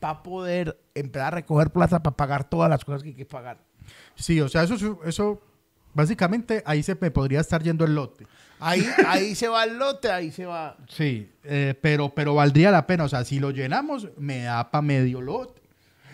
para 0.00 0.22
poder 0.22 0.80
empezar 0.94 1.26
a 1.26 1.36
recoger 1.36 1.70
plata 1.70 2.02
para 2.02 2.16
pagar 2.16 2.48
todas 2.48 2.70
las 2.70 2.82
cosas 2.82 3.02
que 3.02 3.10
hay 3.10 3.14
que 3.14 3.26
pagar. 3.26 3.62
Sí, 4.14 4.40
o 4.40 4.48
sea, 4.48 4.62
eso, 4.62 5.00
eso 5.04 5.42
Básicamente 5.94 6.62
ahí 6.66 6.82
se 6.82 6.96
me 7.00 7.10
podría 7.10 7.40
estar 7.40 7.62
yendo 7.62 7.84
el 7.84 7.94
lote. 7.94 8.26
Ahí, 8.60 8.84
ahí 9.06 9.34
se 9.34 9.48
va 9.48 9.64
el 9.64 9.76
lote, 9.78 10.10
ahí 10.10 10.30
se 10.30 10.46
va. 10.46 10.76
Sí, 10.88 11.28
eh, 11.44 11.74
pero, 11.80 12.14
pero 12.14 12.34
valdría 12.34 12.70
la 12.70 12.86
pena. 12.86 13.04
O 13.04 13.08
sea, 13.08 13.24
si 13.24 13.38
lo 13.38 13.50
llenamos, 13.50 14.08
me 14.16 14.42
da 14.42 14.70
para 14.70 14.82
medio 14.82 15.20
lote. 15.20 15.62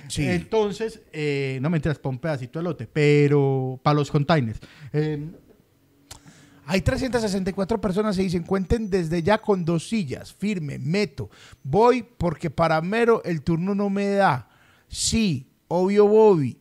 Sí. 0.09 0.27
Entonces, 0.27 1.01
eh, 1.13 1.59
no 1.63 1.71
me 1.71 1.77
enteras 1.79 1.99
para 1.99 2.11
un 2.11 2.19
pedacito 2.19 2.59
de 2.59 2.63
lote, 2.65 2.87
pero 2.93 3.79
para 3.83 3.95
los 3.95 4.11
containers. 4.11 4.59
Eh, 4.93 5.29
Hay 6.67 6.81
364 6.83 7.81
personas 7.81 8.19
y 8.19 8.25
dicen, 8.25 8.43
cuenten 8.45 8.91
desde 8.91 9.23
ya 9.23 9.39
con 9.39 9.65
dos 9.65 9.89
sillas, 9.89 10.33
firme, 10.33 10.79
meto. 10.79 11.29
Voy 11.63 12.03
porque 12.17 12.49
para 12.51 12.81
mero 12.81 13.23
el 13.25 13.43
turno 13.43 13.75
no 13.75 13.91
me 13.91 14.07
da. 14.11 14.49
Sí, 14.89 15.49
obvio 15.69 16.07
Bobby. 16.07 16.57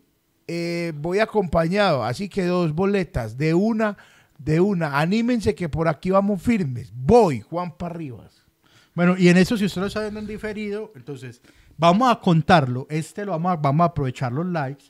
Eh, 0.51 0.93
voy 0.95 1.19
acompañado, 1.19 2.03
así 2.03 2.27
que 2.27 2.43
dos 2.43 2.73
boletas, 2.73 3.37
de 3.37 3.53
una, 3.53 3.95
de 4.39 4.59
una. 4.59 4.99
Anímense 4.99 5.53
que 5.53 5.69
por 5.69 5.87
aquí 5.87 6.09
vamos 6.09 6.41
firmes. 6.41 6.91
Voy, 6.91 7.41
Juan 7.41 7.77
Parribas. 7.77 8.47
Bueno, 8.95 9.15
y 9.15 9.27
en 9.27 9.37
eso, 9.37 9.55
si 9.57 9.65
usted 9.65 9.79
lo 9.79 10.01
viendo 10.01 10.19
en 10.19 10.25
diferido, 10.25 10.91
entonces 10.95 11.39
vamos 11.77 12.11
a 12.11 12.19
contarlo. 12.19 12.87
Este 12.89 13.25
lo 13.25 13.31
vamos 13.33 13.51
a, 13.51 13.55
vamos 13.57 13.83
a 13.83 13.87
aprovechar 13.89 14.31
los 14.31 14.47
likes. 14.47 14.85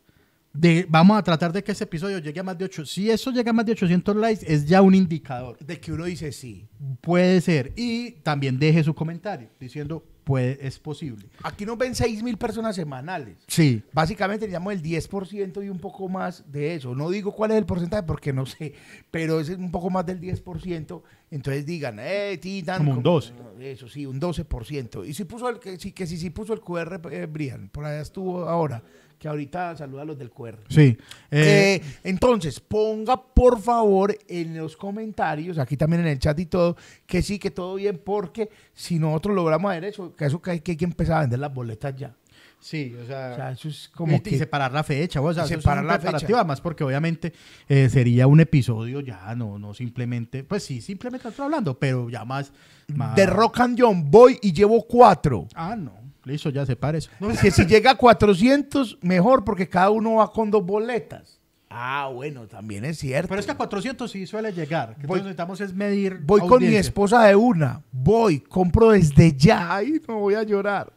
De, 0.54 0.86
vamos 0.88 1.18
a 1.20 1.24
tratar 1.24 1.52
de 1.52 1.62
que 1.62 1.74
ese 1.74 1.84
episodio 1.84 2.20
llegue 2.20 2.40
a 2.40 2.44
más 2.44 2.58
de 2.58 2.64
8. 2.64 2.86
Si 2.86 3.12
eso 3.12 3.30
llega 3.30 3.50
a 3.50 3.54
más 3.54 3.66
de 3.66 3.74
800 3.74 4.16
likes, 4.16 4.46
es 4.48 4.66
ya 4.66 4.82
un 4.82 4.96
indicador. 4.96 5.58
De 5.60 5.78
que 5.78 5.92
uno 5.92 6.06
dice 6.06 6.32
sí. 6.32 6.70
Puede 7.02 7.42
ser. 7.42 7.74
Y 7.76 8.12
también 8.24 8.58
deje 8.58 8.82
su 8.82 8.96
comentario 8.96 9.50
diciendo, 9.60 10.06
puede, 10.30 10.60
es 10.62 10.78
posible. 10.78 11.26
Aquí 11.42 11.66
nos 11.66 11.76
ven 11.76 11.96
6 11.96 12.22
mil 12.22 12.38
personas 12.38 12.76
semanales. 12.76 13.36
Sí. 13.48 13.82
Básicamente 13.92 14.46
teníamos 14.46 14.72
el 14.74 14.84
10% 14.84 15.66
y 15.66 15.70
un 15.70 15.80
poco 15.80 16.08
más 16.08 16.44
de 16.52 16.76
eso. 16.76 16.94
No 16.94 17.10
digo 17.10 17.32
cuál 17.32 17.50
es 17.50 17.58
el 17.58 17.66
porcentaje 17.66 18.04
porque 18.04 18.32
no 18.32 18.46
sé, 18.46 18.76
pero 19.10 19.40
es 19.40 19.50
un 19.50 19.72
poco 19.72 19.90
más 19.90 20.06
del 20.06 20.22
10%. 20.22 21.02
Entonces 21.32 21.66
digan, 21.66 21.98
eh, 22.00 22.40
sí, 22.40 22.62
tan, 22.62 22.78
Como 22.78 22.92
un 22.98 23.02
12. 23.02 23.34
Eso 23.60 23.90
sí, 23.90 24.06
un 24.06 24.22
12%. 24.22 25.08
Y 25.08 25.16
si 25.16 25.24
puso 25.24 25.50
el, 25.50 25.58
que 25.58 25.80
sí, 25.80 25.94
que 25.94 26.06
si, 26.06 26.16
si 26.16 26.30
puso 26.30 26.54
el 26.54 26.60
QR, 26.60 27.02
eh, 27.12 27.26
Brian, 27.26 27.68
por 27.70 27.86
allá 27.86 28.02
estuvo 28.02 28.48
ahora, 28.48 28.84
que 29.20 29.28
ahorita 29.28 29.76
saluda 29.76 30.04
a 30.04 30.06
los 30.06 30.18
del 30.18 30.32
QR. 30.32 30.58
Sí. 30.70 30.98
Eh, 31.30 31.60
Eh, 31.82 31.82
entonces, 32.04 32.60
ponga 32.60 33.22
por 33.22 33.60
favor 33.62 34.18
en 34.28 34.58
los 34.58 34.78
comentarios, 34.78 35.58
aquí 35.58 35.76
también 35.78 36.02
en 36.02 36.08
el 36.08 36.20
chat 36.20 36.40
y 36.40 36.46
todo, 36.46 36.78
que 37.06 37.22
sí, 37.22 37.38
que 37.38 37.52
todo 37.52 37.76
bien, 37.76 38.02
porque 38.04 38.50
si 38.74 38.98
nosotros 38.98 39.36
logramos 39.36 39.72
hacer 39.72 39.86
eso, 39.86 40.16
que 40.16 40.26
eso 40.26 40.42
que 40.42 40.52
hay 40.52 40.60
que, 40.62 40.72
hay 40.72 40.78
que 40.78 40.86
empezar 40.86 41.18
a 41.18 41.22
vender 41.22 41.40
las 41.40 41.54
boletas 41.54 41.96
ya. 41.96 42.16
Sí, 42.60 42.96
o 43.02 43.06
sea, 43.06 43.32
O 43.32 43.36
sea, 43.36 43.52
eso 43.52 43.68
es 43.70 43.90
como 43.94 44.16
y, 44.16 44.20
que... 44.20 44.36
y 44.36 44.38
separar 44.38 44.72
la 44.72 44.84
fecha, 44.84 45.22
o 45.22 45.34
sea, 45.34 45.46
separar 45.48 45.84
la 45.86 46.00
fecha. 46.00 46.44
más 46.44 46.62
porque 46.62 46.84
obviamente 46.84 47.34
eh, 47.68 47.90
sería 47.90 48.28
un 48.28 48.40
episodio 48.40 49.00
ya, 49.02 49.34
no, 49.36 49.58
no 49.60 49.74
simplemente, 49.74 50.44
pues 50.44 50.64
sí, 50.64 50.82
simplemente 50.82 51.28
estoy 51.28 51.46
hablando, 51.46 51.78
pero 51.80 52.10
ya 52.10 52.26
más, 52.26 52.52
más- 52.88 53.16
De 53.16 53.26
Rock 53.26 53.60
and 53.62 53.80
John 53.82 54.10
voy 54.12 54.38
y 54.42 54.52
llevo 54.54 54.86
cuatro. 54.88 55.48
Ah, 55.56 55.76
no, 55.76 55.94
listo, 56.26 56.50
ya 56.50 56.66
separa 56.66 56.98
eso. 56.98 57.10
Que 57.42 57.52
si 57.52 57.66
llega 57.66 57.92
a 57.92 57.96
400, 57.96 59.00
mejor, 59.02 59.44
porque 59.44 59.68
cada 59.68 59.90
uno 59.90 60.16
va 60.16 60.32
con 60.32 60.52
dos 60.52 60.66
boletas. 60.66 61.38
Ah, 61.72 62.10
bueno, 62.12 62.48
también 62.48 62.84
es 62.84 62.98
cierto. 62.98 63.30
Pero 63.30 63.40
es 63.40 63.46
que 63.46 63.52
a 63.52 63.56
400 63.58 64.10
sí 64.10 64.26
suele 64.26 64.52
llegar. 64.52 64.96
que 64.96 65.06
Voy- 65.06 65.20
entonces 65.20 65.24
necesitamos 65.26 65.62
es 65.62 65.74
medir. 65.76 66.20
Voy 66.24 66.42
con 66.42 66.64
mi 66.64 66.74
esposa 66.74 67.24
de 67.26 67.36
una. 67.36 67.84
Voy, 67.92 68.40
compro 68.40 68.90
desde 68.90 69.34
ya. 69.38 69.76
Ay, 69.76 70.02
no 70.08 70.18
voy 70.18 70.34
a 70.34 70.42
llorar. 70.42 70.92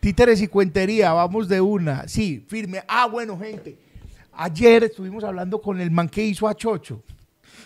Títeres 0.00 0.40
y 0.42 0.48
cuentería, 0.48 1.12
vamos 1.12 1.48
de 1.48 1.60
una. 1.60 2.06
Sí, 2.08 2.44
firme. 2.48 2.82
Ah, 2.88 3.06
bueno, 3.06 3.38
gente. 3.38 3.78
Ayer 4.32 4.84
estuvimos 4.84 5.22
hablando 5.24 5.60
con 5.60 5.80
el 5.80 5.90
man 5.90 6.08
que 6.08 6.24
hizo 6.24 6.48
a 6.48 6.54
Chocho. 6.54 7.02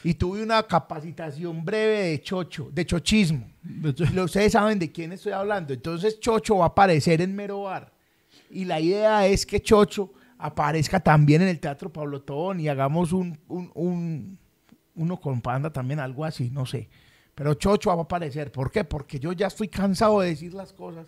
Y 0.04 0.14
tuve 0.14 0.42
una 0.42 0.62
capacitación 0.62 1.64
breve 1.64 2.02
de 2.10 2.22
Chocho, 2.22 2.70
de 2.72 2.84
chochismo. 2.84 3.48
Ustedes 4.22 4.52
saben 4.52 4.78
de 4.78 4.90
quién 4.92 5.12
estoy 5.12 5.32
hablando. 5.32 5.72
Entonces 5.72 6.20
Chocho 6.20 6.58
va 6.58 6.64
a 6.66 6.68
aparecer 6.68 7.20
en 7.22 7.34
Mero 7.34 7.62
Bar. 7.62 7.92
Y 8.50 8.64
la 8.64 8.78
idea 8.80 9.26
es 9.26 9.44
que 9.46 9.60
Chocho 9.60 10.12
aparezca 10.38 11.00
también 11.00 11.42
en 11.42 11.48
el 11.48 11.58
Teatro 11.58 11.92
Pablo 11.92 12.20
Tobón 12.22 12.60
y 12.60 12.68
hagamos 12.68 13.12
un, 13.12 13.38
un- 13.48 13.70
un- 13.74 14.38
uno 14.94 15.20
con 15.20 15.40
Panda 15.40 15.70
también, 15.72 15.98
algo 16.00 16.24
así, 16.24 16.50
no 16.50 16.66
sé. 16.66 16.88
Pero 17.36 17.52
Chocho 17.54 17.90
va 17.90 17.96
a 18.00 18.04
aparecer. 18.04 18.50
¿Por 18.50 18.70
qué? 18.72 18.82
Porque 18.82 19.20
yo 19.20 19.30
ya 19.32 19.48
estoy 19.48 19.68
cansado 19.68 20.20
de 20.20 20.30
decir 20.30 20.54
las 20.54 20.72
cosas. 20.72 21.06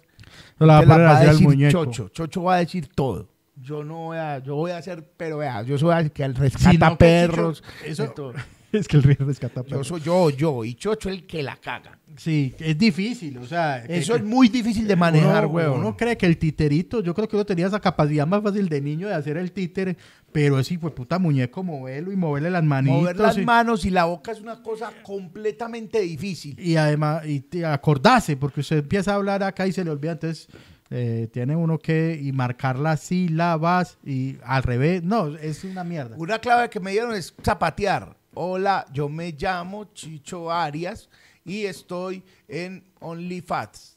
No 0.58 0.66
la 0.66 0.82
va 0.82 0.94
a 0.94 0.98
va 1.14 1.20
decir 1.20 1.46
muñeco. 1.48 1.72
Chocho. 1.86 2.08
Chocho 2.10 2.42
va 2.42 2.56
a 2.56 2.58
decir 2.58 2.86
todo. 2.94 3.26
Yo 3.56 3.82
no 3.82 3.96
voy 3.96 4.18
a, 4.18 4.38
yo 4.38 4.54
voy 4.54 4.70
a 4.70 4.76
hacer, 4.76 5.02
pero 5.16 5.38
vea, 5.38 5.62
yo 5.62 5.78
soy 5.78 5.96
el 5.98 6.12
que 6.12 6.26
Si 6.26 6.32
rescata 6.32 6.90
que 6.90 6.96
perros. 6.96 7.64
Eso- 7.84 8.02
de 8.02 8.08
todo. 8.10 8.34
es 8.72 8.86
que 8.88 8.96
el 8.96 9.02
río 9.02 9.16
rescata 9.20 9.62
Yo 9.62 9.66
perros. 9.68 9.86
soy 9.88 10.00
yo, 10.00 10.30
yo, 10.30 10.64
y 10.64 10.74
Chocho 10.74 11.08
el 11.10 11.26
que 11.26 11.42
la 11.42 11.56
caga. 11.56 11.98
Sí, 12.16 12.54
es 12.58 12.76
difícil, 12.76 13.38
o 13.38 13.46
sea. 13.46 13.84
Eso 13.84 14.14
que- 14.14 14.18
es 14.20 14.24
muy 14.24 14.48
difícil 14.48 14.86
de 14.88 14.96
manejar, 14.96 15.46
uno, 15.46 15.54
huevón. 15.54 15.80
Uno 15.80 15.96
cree 15.96 16.16
que 16.16 16.26
el 16.26 16.36
titerito, 16.38 17.00
yo 17.02 17.14
creo 17.14 17.28
que 17.28 17.36
uno 17.36 17.46
tenía 17.46 17.66
esa 17.66 17.80
capacidad 17.80 18.26
más 18.26 18.42
fácil 18.42 18.68
de 18.68 18.80
niño 18.80 19.06
de 19.08 19.14
hacer 19.14 19.36
el 19.36 19.52
títere, 19.52 19.96
pero 20.32 20.58
es 20.58 20.70
hijo 20.72 20.88
de 20.88 20.94
puta 20.94 21.18
muñeco, 21.18 21.62
moverlo 21.62 22.10
y 22.12 22.16
moverle 22.16 22.50
las 22.50 22.64
manitos. 22.64 23.00
Mover 23.00 23.16
las 23.16 23.38
y, 23.38 23.42
manos 23.44 23.84
y 23.84 23.90
la 23.90 24.04
boca 24.06 24.32
es 24.32 24.40
una 24.40 24.62
cosa 24.62 24.92
completamente 25.02 26.00
difícil. 26.00 26.58
y 26.58 26.76
además, 26.76 27.24
y 27.26 27.40
te- 27.40 27.64
acordarse, 27.64 28.36
porque 28.36 28.60
usted 28.60 28.78
empieza 28.78 29.12
a 29.12 29.16
hablar 29.16 29.42
acá 29.42 29.66
y 29.66 29.72
se 29.72 29.84
le 29.84 29.90
olvida, 29.90 30.12
entonces 30.12 30.48
eh, 30.90 31.28
tiene 31.32 31.54
uno 31.54 31.78
que 31.78 32.18
y 32.20 32.32
marcar 32.32 32.78
las 32.78 33.00
sílabas 33.00 33.98
y 34.04 34.36
al 34.42 34.62
revés. 34.62 35.02
No, 35.02 35.36
es 35.36 35.62
una 35.64 35.84
mierda. 35.84 36.16
Una 36.16 36.38
clave 36.38 36.68
que 36.70 36.80
me 36.80 36.90
dieron 36.92 37.14
es 37.14 37.34
zapatear. 37.44 38.16
Hola, 38.42 38.86
yo 38.92 39.08
me 39.08 39.32
llamo 39.32 39.86
Chicho 39.94 40.52
Arias 40.52 41.08
y 41.44 41.64
estoy 41.64 42.22
en 42.46 42.84
OnlyFats. 43.00 43.96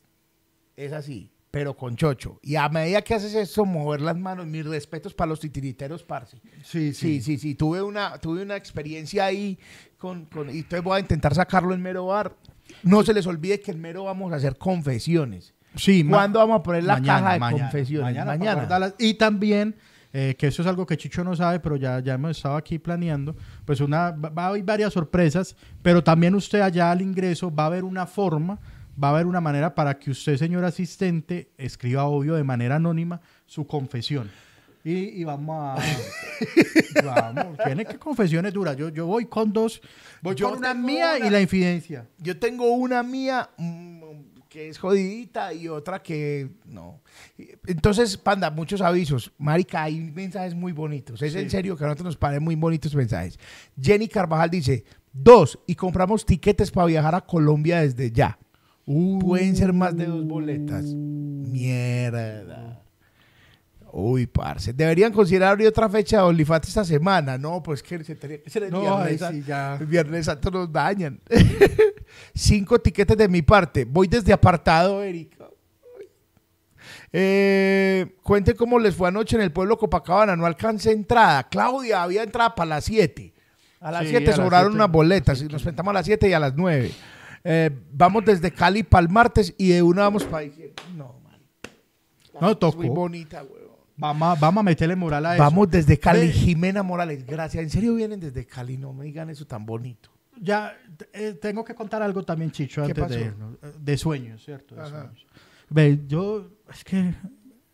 Es 0.75 0.93
así, 0.93 1.29
pero 1.51 1.77
con 1.77 1.95
chocho. 1.95 2.39
Y 2.41 2.55
a 2.55 2.67
medida 2.67 3.03
que 3.03 3.13
haces 3.13 3.35
eso, 3.35 3.65
mover 3.65 4.01
las 4.01 4.17
manos, 4.17 4.47
mis 4.47 4.65
respetos 4.65 5.13
para 5.13 5.29
los 5.29 5.39
titiriteros, 5.39 6.01
parce. 6.03 6.41
Sí, 6.63 6.91
Sí, 6.91 7.21
sí, 7.21 7.37
sí. 7.37 7.53
Tuve 7.53 7.83
una, 7.83 8.17
tuve 8.17 8.41
una 8.41 8.55
experiencia 8.55 9.25
ahí 9.25 9.59
con, 9.99 10.25
con- 10.25 10.49
y 10.49 10.57
entonces 10.57 10.83
voy 10.83 10.97
a 10.97 11.01
intentar 11.01 11.35
sacarlo 11.35 11.75
en 11.75 11.81
Mero 11.83 12.07
Bar. 12.07 12.35
No 12.81 13.03
se 13.03 13.13
les 13.13 13.27
olvide 13.27 13.59
que 13.59 13.69
en 13.69 13.79
Mero 13.79 14.05
vamos 14.05 14.33
a 14.33 14.37
hacer 14.37 14.57
confesiones. 14.57 15.53
Sí, 15.75 16.03
¿Cuándo 16.03 16.39
vamos 16.39 16.61
a 16.61 16.63
poner 16.63 16.83
la 16.83 16.93
mañana, 16.95 17.19
caja 17.19 17.33
de 17.33 17.39
mañana, 17.39 17.63
confesiones? 17.69 18.03
Mañana. 18.15 18.65
Mañana. 18.65 18.93
Y 18.97 19.13
también, 19.13 19.75
eh, 20.13 20.35
que 20.37 20.47
eso 20.47 20.61
es 20.61 20.67
algo 20.67 20.85
que 20.85 20.97
Chicho 20.97 21.23
no 21.23 21.35
sabe, 21.35 21.59
pero 21.59 21.77
ya, 21.77 21.99
ya 21.99 22.15
hemos 22.15 22.31
estado 22.31 22.55
aquí 22.57 22.79
planeando, 22.79 23.35
pues 23.65 23.79
una, 23.79 24.11
va 24.11 24.43
a 24.43 24.47
haber 24.47 24.63
varias 24.63 24.93
sorpresas, 24.93 25.55
pero 25.81 26.03
también 26.03 26.35
usted 26.35 26.61
allá 26.61 26.91
al 26.91 27.01
ingreso 27.01 27.53
va 27.53 27.63
a 27.63 27.67
haber 27.67 27.83
una 27.83 28.05
forma, 28.05 28.59
va 29.01 29.09
a 29.09 29.11
haber 29.11 29.25
una 29.25 29.39
manera 29.39 29.73
para 29.73 29.97
que 29.97 30.11
usted, 30.11 30.35
señor 30.37 30.65
asistente, 30.65 31.49
escriba, 31.57 32.03
obvio, 32.03 32.35
de 32.35 32.43
manera 32.43 32.75
anónima, 32.75 33.21
su 33.45 33.65
confesión. 33.65 34.29
Y, 34.83 35.21
y 35.21 35.23
vamos 35.23 35.79
a... 35.79 35.83
vamos, 37.05 37.57
tiene 37.63 37.85
que 37.85 37.99
confesiones 37.99 38.51
duras. 38.51 38.75
Yo, 38.75 38.89
yo 38.89 39.05
voy 39.05 39.25
con 39.25 39.53
dos, 39.53 39.81
voy 40.21 40.35
Yo 40.35 40.49
con 40.49 40.57
una 40.57 40.73
mía 40.73 41.13
una. 41.17 41.27
y 41.27 41.29
la 41.29 41.39
infidencia. 41.39 42.07
Yo 42.17 42.37
tengo 42.39 42.71
una 42.73 43.03
mía 43.03 43.49
que 44.51 44.67
es 44.67 44.77
jodidita 44.77 45.53
y 45.53 45.69
otra 45.69 46.03
que 46.03 46.49
no. 46.65 47.01
Entonces, 47.65 48.17
Panda, 48.17 48.51
muchos 48.51 48.81
avisos. 48.81 49.31
Marica, 49.37 49.83
hay 49.83 49.97
mensajes 49.97 50.53
muy 50.53 50.73
bonitos. 50.73 51.21
Es 51.21 51.35
en 51.35 51.49
serio 51.49 51.77
que 51.77 51.85
a 51.85 51.87
nosotros 51.87 52.07
nos 52.07 52.17
parecen 52.17 52.43
muy 52.43 52.55
bonitos 52.55 52.93
mensajes. 52.93 53.39
Jenny 53.81 54.09
Carvajal 54.09 54.49
dice, 54.49 54.83
dos, 55.13 55.57
y 55.67 55.75
compramos 55.75 56.25
tiquetes 56.25 56.69
para 56.69 56.87
viajar 56.87 57.15
a 57.15 57.21
Colombia 57.21 57.79
desde 57.79 58.11
ya. 58.11 58.37
Pueden 58.85 59.55
ser 59.55 59.71
más 59.71 59.95
de 59.95 60.07
dos 60.07 60.27
boletas. 60.27 60.83
Mierda. 60.83 62.80
Uy, 63.93 64.25
parce. 64.25 64.71
Deberían 64.73 65.11
considerar 65.11 65.49
abrir 65.51 65.67
otra 65.67 65.89
fecha 65.89 66.17
de 66.17 66.23
OnlyFans 66.23 66.67
esta 66.69 66.85
semana. 66.85 67.37
No, 67.37 67.61
pues 67.61 67.83
que 67.83 68.01
se 68.03 68.15
tenía 68.15 68.41
que 68.41 68.49
ser 68.49 68.63
el 68.63 68.71
No, 68.71 68.81
viernes. 68.81 69.19
San- 69.19 69.33
sí 69.33 69.43
ya. 69.45 69.75
El 69.79 69.85
viernes 69.85 70.25
santo 70.25 70.49
nos 70.49 70.71
dañan. 70.71 71.19
Cinco 72.33 72.79
tiquetes 72.79 73.17
de 73.17 73.27
mi 73.27 73.41
parte. 73.41 73.83
Voy 73.85 74.07
desde 74.07 74.31
apartado, 74.31 75.03
Erika. 75.03 75.47
Eh, 77.13 78.15
cuenten 78.23 78.55
cómo 78.55 78.79
les 78.79 78.95
fue 78.95 79.09
anoche 79.09 79.35
en 79.35 79.41
el 79.41 79.51
pueblo 79.51 79.77
Copacabana. 79.77 80.35
No 80.35 80.45
alcancé 80.45 80.91
entrada. 80.91 81.47
Claudia 81.49 82.03
había 82.03 82.23
entrada 82.23 82.55
para 82.55 82.69
las 82.69 82.85
7. 82.85 83.33
A 83.81 83.91
las 83.91 84.03
Sí, 84.03 84.09
7 84.09 84.25
a 84.25 84.27
las 84.29 84.35
sobraron 84.37 84.71
siete. 84.71 84.83
unas 84.83 84.91
boletas. 84.91 85.41
Y 85.41 85.45
nos 85.47 85.61
sentamos 85.61 85.91
a 85.91 85.93
las 85.95 86.05
7 86.05 86.29
y 86.29 86.33
a 86.33 86.39
las 86.39 86.55
9. 86.55 86.91
vamos 87.91 88.23
desde 88.25 88.51
Cali 88.51 88.83
para 88.83 89.01
el 89.01 89.09
martes 89.09 89.53
y 89.57 89.69
de 89.69 89.81
una 89.81 90.03
vamos 90.03 90.23
para 90.23 90.43
diciembre. 90.43 90.75
No, 90.95 91.15
man. 91.23 91.39
No, 92.39 92.57
tocó. 92.57 92.77
Muy 92.77 92.89
bonita, 92.89 93.43
weón. 93.43 93.60
Vamos, 94.01 94.37
a- 94.37 94.39
vamos 94.41 94.61
a 94.61 94.63
meterle 94.63 94.95
moral 94.95 95.25
a 95.25 95.35
eso. 95.35 95.43
Vamos 95.43 95.69
desde 95.69 95.97
Cali. 95.99 96.31
Jimena 96.31 96.83
Morales, 96.83 97.25
gracias. 97.25 97.63
¿En 97.63 97.69
serio 97.69 97.95
vienen 97.95 98.19
desde 98.19 98.45
Cali? 98.45 98.77
No 98.77 98.93
me 98.93 99.05
digan 99.05 99.29
eso 99.29 99.45
tan 99.45 99.65
bonito. 99.65 100.09
Ya 100.41 100.75
eh, 101.13 101.37
tengo 101.39 101.63
que 101.63 101.75
contar 101.75 102.01
algo 102.01 102.23
también, 102.23 102.49
Chicho, 102.51 102.81
¿Qué 102.83 102.89
antes 102.91 103.09
de 103.09 103.21
irnos. 103.25 103.55
Eh, 103.61 103.71
De 103.79 103.97
sueños, 103.97 104.43
¿cierto? 104.43 104.75
De 104.75 104.89
sueños. 104.89 105.25
Ve, 105.69 105.99
yo, 106.07 106.49
es 106.73 106.83
que 106.83 107.13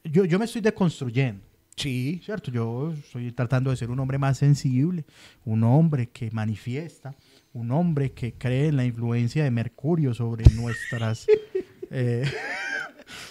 yo, 0.03 0.25
yo 0.25 0.37
me 0.37 0.45
estoy 0.45 0.61
deconstruyendo. 0.61 1.43
Sí. 1.77 2.19
¿cierto? 2.25 2.51
Yo 2.51 2.91
estoy 2.91 3.31
tratando 3.31 3.69
de 3.69 3.77
ser 3.77 3.89
un 3.91 3.99
hombre 3.99 4.17
más 4.17 4.37
sensible, 4.39 5.05
un 5.45 5.63
hombre 5.63 6.09
que 6.09 6.29
manifiesta, 6.31 7.15
un 7.53 7.71
hombre 7.71 8.11
que 8.11 8.33
cree 8.33 8.67
en 8.69 8.77
la 8.77 8.83
influencia 8.85 9.43
de 9.43 9.51
Mercurio 9.51 10.13
sobre 10.13 10.43
nuestras... 10.55 11.25
eh, 11.91 12.25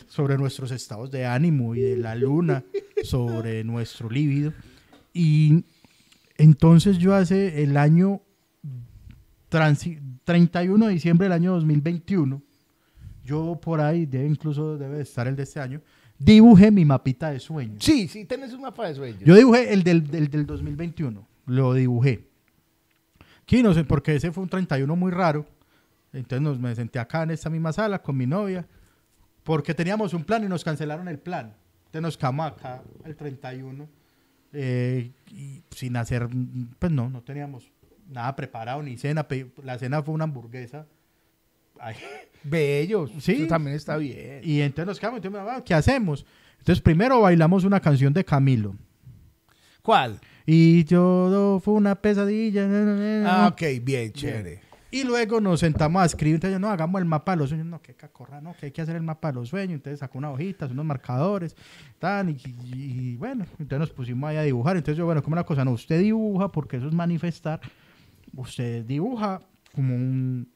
sobre 0.08 0.36
nuestros 0.38 0.70
estados 0.70 1.10
de 1.10 1.26
ánimo 1.26 1.74
y 1.74 1.80
de 1.80 1.96
la 1.96 2.14
luna, 2.14 2.64
sobre 3.02 3.64
nuestro 3.64 4.08
líbido. 4.10 4.52
Y 5.12 5.64
entonces 6.36 6.98
yo 6.98 7.14
hace 7.14 7.62
el 7.62 7.76
año 7.76 8.20
transi- 9.50 10.00
31 10.24 10.86
de 10.86 10.92
diciembre 10.92 11.24
del 11.26 11.32
año 11.32 11.52
2021, 11.52 12.42
yo 13.24 13.58
por 13.62 13.80
ahí, 13.80 14.06
debe, 14.06 14.26
incluso 14.26 14.76
debe 14.76 14.96
de 14.96 15.02
estar 15.02 15.26
el 15.26 15.36
de 15.36 15.42
este 15.44 15.60
año, 15.60 15.80
dibujé 16.18 16.70
mi 16.70 16.84
mapita 16.84 17.30
de 17.30 17.40
sueños. 17.40 17.84
Sí, 17.84 18.08
sí, 18.08 18.24
tenés 18.24 18.52
un 18.52 18.62
mapa 18.62 18.88
de 18.88 18.94
sueños. 18.94 19.20
Yo 19.24 19.34
dibujé 19.34 19.72
el 19.72 19.82
del, 19.82 20.06
del, 20.10 20.28
del 20.28 20.46
2021, 20.46 21.26
lo 21.46 21.74
dibujé. 21.74 22.28
Aquí 23.42 23.62
no 23.62 23.72
sé, 23.74 23.84
porque 23.84 24.16
ese 24.16 24.32
fue 24.32 24.42
un 24.42 24.48
31 24.48 24.96
muy 24.96 25.12
raro. 25.12 25.46
Entonces 26.12 26.40
nos, 26.40 26.58
me 26.58 26.74
senté 26.74 26.98
acá 26.98 27.22
en 27.22 27.30
esta 27.32 27.50
misma 27.50 27.72
sala 27.72 28.00
con 28.02 28.16
mi 28.16 28.26
novia, 28.26 28.66
porque 29.46 29.74
teníamos 29.74 30.12
un 30.12 30.24
plan 30.24 30.42
y 30.42 30.48
nos 30.48 30.64
cancelaron 30.64 31.06
el 31.06 31.20
plan. 31.20 31.54
Entonces 31.86 32.02
nos 32.02 32.18
quedamos 32.18 32.48
acá 32.48 32.82
el 33.04 33.14
31, 33.14 33.88
eh, 34.52 35.12
y 35.30 35.62
sin 35.70 35.96
hacer, 35.96 36.28
pues 36.80 36.90
no, 36.90 37.08
no 37.08 37.22
teníamos 37.22 37.70
nada 38.10 38.34
preparado, 38.34 38.82
ni 38.82 38.96
cena. 38.98 39.24
La 39.62 39.78
cena 39.78 40.02
fue 40.02 40.14
una 40.14 40.24
hamburguesa. 40.24 40.84
Ay, 41.78 41.94
Bellos. 42.42 43.12
Sí. 43.20 43.34
Eso 43.34 43.46
también 43.46 43.76
está 43.76 43.96
bien. 43.98 44.40
y 44.42 44.62
entonces 44.62 44.86
nos 44.88 44.98
quedamos, 44.98 45.18
entonces, 45.24 45.40
"Ah, 45.48 45.62
¿qué 45.64 45.74
hacemos? 45.74 46.26
Entonces 46.58 46.82
primero 46.82 47.20
bailamos 47.20 47.62
una 47.62 47.78
canción 47.78 48.12
de 48.12 48.24
Camilo. 48.24 48.74
¿Cuál? 49.80 50.18
Y 50.44 50.82
yo 50.84 51.60
fue 51.64 51.74
una 51.74 51.94
pesadilla. 51.94 52.66
Ah, 53.24 53.48
ok, 53.52 53.62
bien, 53.80 54.12
chévere. 54.12 54.65
Y 55.00 55.04
luego 55.04 55.40
nos 55.40 55.60
sentamos 55.60 56.02
a 56.02 56.06
escribir. 56.06 56.36
Entonces, 56.36 56.54
yo, 56.54 56.58
no, 56.58 56.70
hagamos 56.70 57.00
el 57.00 57.04
mapa 57.06 57.32
de 57.32 57.38
los 57.38 57.48
sueños. 57.50 57.66
No, 57.66 57.80
que 57.82 57.94
cacorra, 57.94 58.40
no, 58.40 58.54
que 58.58 58.66
hay 58.66 58.72
que 58.72 58.80
hacer 58.82 58.96
el 58.96 59.02
mapa 59.02 59.28
de 59.28 59.34
los 59.34 59.48
sueños. 59.48 59.74
Entonces 59.74 60.00
sacó 60.00 60.18
una 60.18 60.30
hojita, 60.30 60.66
unos 60.66 60.84
marcadores. 60.84 61.54
Tan, 61.98 62.30
y, 62.30 62.32
y- 62.34 63.12
y 63.12 63.16
bueno, 63.16 63.44
entonces 63.58 63.78
nos 63.78 63.90
pusimos 63.90 64.28
ahí 64.30 64.36
a 64.36 64.42
dibujar. 64.42 64.76
Entonces 64.76 64.96
yo, 64.98 65.04
bueno, 65.06 65.22
como 65.22 65.34
una 65.34 65.44
cosa, 65.44 65.64
no, 65.64 65.72
usted 65.72 66.00
dibuja 66.00 66.50
porque 66.52 66.76
eso 66.78 66.86
es 66.88 66.94
manifestar. 66.94 67.60
Usted 68.34 68.84
dibuja 68.84 69.40
como 69.74 69.94
un, 69.94 70.48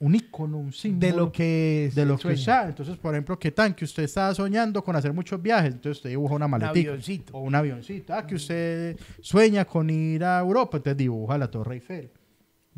un 0.00 0.14
icono, 0.14 0.58
un 0.58 0.72
símbolo. 0.72 1.06
De 1.06 1.16
lo 1.16 1.30
que 1.32 1.86
es 1.86 1.94
de 1.94 2.06
lo 2.06 2.16
que 2.18 2.36
sea. 2.36 2.68
Entonces, 2.68 2.96
por 2.96 3.14
ejemplo, 3.14 3.38
¿qué 3.38 3.50
tan? 3.50 3.74
Que 3.74 3.84
usted 3.84 4.04
estaba 4.04 4.34
soñando 4.34 4.82
con 4.82 4.96
hacer 4.96 5.12
muchos 5.12 5.40
viajes. 5.42 5.72
Entonces 5.74 5.98
usted 5.98 6.10
dibuja 6.10 6.34
una 6.34 6.46
Un 6.46 6.50
maletita. 6.52 6.90
avioncito. 6.90 7.32
O 7.36 7.40
un 7.42 7.54
avioncito. 7.54 8.14
Ah, 8.14 8.26
que 8.26 8.34
usted 8.36 8.96
sueña 9.20 9.64
con 9.64 9.90
ir 9.90 10.24
a 10.24 10.38
Europa, 10.40 10.78
entonces 10.78 10.96
dibuja 10.96 11.36
la 11.38 11.50
Torre 11.50 11.74
Eiffel. 11.74 12.10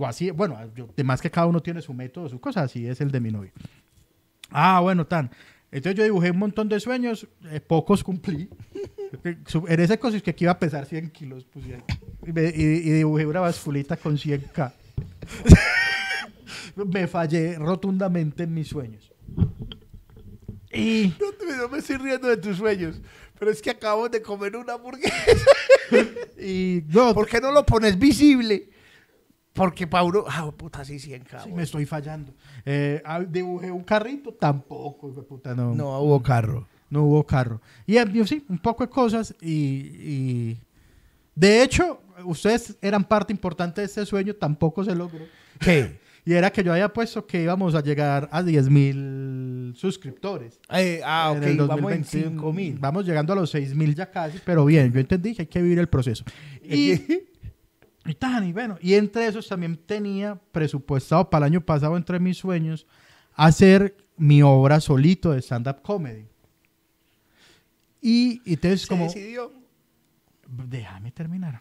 O 0.03 0.07
así, 0.07 0.33
bueno, 0.33 0.59
yo, 0.75 0.89
además 0.95 1.21
que 1.23 1.31
cada 1.31 1.47
uno 1.47 1.63
tiene 1.63 1.81
su 1.81 1.95
método, 1.95 2.29
su 2.29 2.41
cosa, 2.41 2.63
así 2.63 2.87
es 2.89 3.01
el 3.01 3.13
de 3.13 3.21
mi 3.21 3.31
novio. 3.31 3.53
Ah, 4.51 4.81
bueno, 4.81 5.07
tan. 5.07 5.31
Entonces 5.71 5.97
yo 5.97 6.03
dibujé 6.03 6.33
un 6.33 6.39
montón 6.39 6.69
de 6.69 6.81
sueños, 6.81 7.29
eh, 7.51 7.61
pocos 7.61 8.03
cumplí. 8.03 8.49
Su- 9.47 9.65
en 9.69 9.79
ese 9.79 9.99
coso 10.01 10.17
es 10.17 10.23
que 10.25 10.31
aquí 10.31 10.45
iba 10.45 10.53
a 10.53 10.59
pesar 10.59 10.87
100 10.87 11.11
kilos. 11.11 11.47
pues, 11.53 11.65
y, 11.67 11.71
y 12.29 12.33
me- 12.33 12.49
y- 12.55 12.89
y 12.89 12.91
dibujé 12.91 13.27
una 13.27 13.41
basculita 13.41 13.97
con 13.97 14.17
100k. 14.19 14.73
me 16.87 17.07
fallé 17.07 17.57
rotundamente 17.59 18.43
en 18.43 18.55
mis 18.55 18.69
sueños. 18.69 19.13
Y 20.73 21.15
No, 21.21 21.57
no 21.57 21.69
me 21.69 21.79
estoy 21.79 21.97
riendo 21.99 22.27
de 22.29 22.39
tus 22.39 22.57
sueños, 22.57 23.01
pero 23.39 23.51
es 23.53 23.61
que 23.63 23.71
acabo 23.71 24.09
de 24.09 24.21
comer 24.21 24.57
una 24.57 24.73
hamburguesa. 24.75 25.15
Y 26.45 26.83
no, 26.89 27.15
¿Por 27.15 27.29
qué 27.29 27.41
no 27.41 27.53
lo 27.53 27.65
pones 27.65 27.97
visible? 27.99 28.71
Porque 29.53 29.87
Paulo, 29.87 30.25
ah, 30.29 30.51
puta, 30.57 30.85
sí, 30.85 30.99
100 30.99 31.21
sí, 31.23 31.27
cabrón. 31.29 31.55
me 31.55 31.63
estoy 31.63 31.85
fallando. 31.85 32.33
Eh, 32.65 33.03
ah, 33.05 33.21
dibujé 33.21 33.71
un 33.71 33.85
carrito, 33.85 34.33
tampoco, 34.33 35.11
hijo 35.11 35.21
de 35.21 35.27
puta, 35.27 35.55
no, 35.55 35.71
no. 35.71 35.75
No 35.75 35.99
hubo 36.01 36.23
carro. 36.23 36.67
hubo 36.91 37.25
carro. 37.25 37.61
Y 37.87 37.97
sí, 38.27 38.45
un 38.49 38.59
poco 38.59 38.85
de 38.85 38.91
cosas 38.91 39.35
y, 39.41 39.51
y- 39.53 40.59
de 41.35 41.63
hecho, 41.63 42.01
ustedes 42.25 42.77
eran 42.83 43.05
parte 43.05 43.33
importante 43.33 43.81
de 43.81 43.87
este 43.87 44.05
sueño, 44.07 44.35
tampoco 44.35 44.85
se 44.85 44.95
logró. 44.95 45.25
¿Qué? 45.59 46.01
Y 46.25 46.35
era 46.35 46.53
que 46.53 46.63
yo 46.63 46.73
había 46.73 46.89
puesto 46.93 47.27
que 47.27 47.43
íbamos 47.43 47.75
a 47.75 47.83
llegar 47.83 48.29
a 48.31 48.45
10 48.45 48.71
mil 48.71 49.73
suscriptores. 49.77 50.61
Eh, 50.71 51.01
ah, 51.05 51.33
en 51.35 51.43
ok, 51.43 51.47
el 51.49 51.57
vamos 51.67 51.93
en 51.93 52.01
2021. 52.03 52.31
5 52.31 52.53
mil. 52.53 52.79
Vamos 52.79 53.05
llegando 53.07 53.33
a 53.33 53.37
los 53.37 53.51
6 53.51 53.75
mil 53.75 53.93
ya 53.93 54.09
casi, 54.09 54.39
pero 54.45 54.65
bien, 54.65 54.93
yo 54.93 55.01
entendí 55.01 55.35
que 55.35 55.43
hay 55.43 55.49
que 55.49 55.61
vivir 55.61 55.81
el 55.81 55.89
proceso. 55.89 56.25
Y, 56.63 56.93
y 58.05 58.15
tan, 58.15 58.49
y 58.49 58.53
bueno, 58.53 58.79
y 58.81 58.95
entre 58.95 59.27
esos 59.27 59.47
también 59.47 59.77
tenía 59.77 60.41
presupuestado 60.51 61.31
para 61.31 61.47
el 61.47 61.53
año 61.53 61.61
pasado, 61.61 61.97
entre 61.97 62.19
mis 62.19 62.39
sueños, 62.39 62.87
hacer 63.35 63.97
mi 64.17 64.43
obra 64.43 64.81
solito 64.81 65.33
de 65.33 65.41
stand-up 65.41 65.83
comedy. 65.83 66.27
Y, 68.01 68.43
y 68.45 68.55
entonces 68.55 68.83
Se 68.83 68.89
como... 68.89 69.05
decidió. 69.05 69.53
Déjame 70.49 71.13
terminar. 71.13 71.61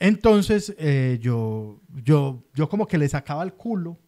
Entonces, 0.00 0.74
eh, 0.78 1.18
yo, 1.20 1.80
yo, 2.04 2.42
yo 2.54 2.68
como 2.68 2.86
que 2.86 2.98
le 2.98 3.08
sacaba 3.08 3.42
el 3.42 3.54
culo 3.54 3.98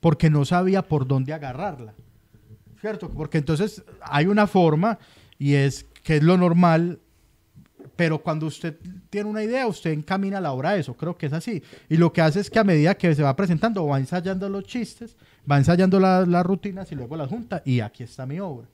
porque 0.00 0.30
no 0.30 0.44
sabía 0.44 0.82
por 0.82 1.06
dónde 1.06 1.32
agarrarla. 1.32 1.94
¿Cierto? 2.80 3.10
Porque 3.10 3.38
entonces 3.38 3.82
hay 4.02 4.26
una 4.26 4.46
forma 4.46 4.98
y 5.38 5.54
es 5.54 5.86
que 6.02 6.16
es 6.16 6.22
lo 6.22 6.36
normal, 6.36 7.00
pero 7.96 8.18
cuando 8.18 8.46
usted 8.46 8.76
tiene 9.10 9.28
una 9.28 9.42
idea, 9.42 9.66
usted 9.66 9.90
encamina 9.92 10.40
la 10.40 10.52
obra 10.52 10.70
a 10.70 10.76
eso. 10.76 10.94
Creo 10.96 11.16
que 11.16 11.26
es 11.26 11.32
así. 11.32 11.62
Y 11.88 11.96
lo 11.96 12.12
que 12.12 12.20
hace 12.20 12.40
es 12.40 12.50
que 12.50 12.58
a 12.58 12.64
medida 12.64 12.94
que 12.94 13.14
se 13.14 13.22
va 13.22 13.36
presentando, 13.36 13.86
va 13.86 13.98
ensayando 13.98 14.48
los 14.48 14.64
chistes, 14.64 15.16
va 15.50 15.58
ensayando 15.58 16.00
la- 16.00 16.26
las 16.26 16.44
rutinas 16.44 16.90
y 16.92 16.94
luego 16.94 17.16
las 17.16 17.28
junta 17.28 17.62
y 17.64 17.80
aquí 17.80 18.02
está 18.02 18.26
mi 18.26 18.40
obra. 18.40 18.66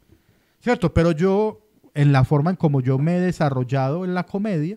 ¿Cierto? 0.60 0.92
Pero 0.92 1.12
yo, 1.12 1.60
en 1.94 2.12
la 2.12 2.24
forma 2.24 2.50
en 2.50 2.56
como 2.56 2.80
yo 2.80 2.98
me 2.98 3.16
he 3.16 3.20
desarrollado 3.20 4.04
en 4.04 4.14
la 4.14 4.24
comedia, 4.26 4.76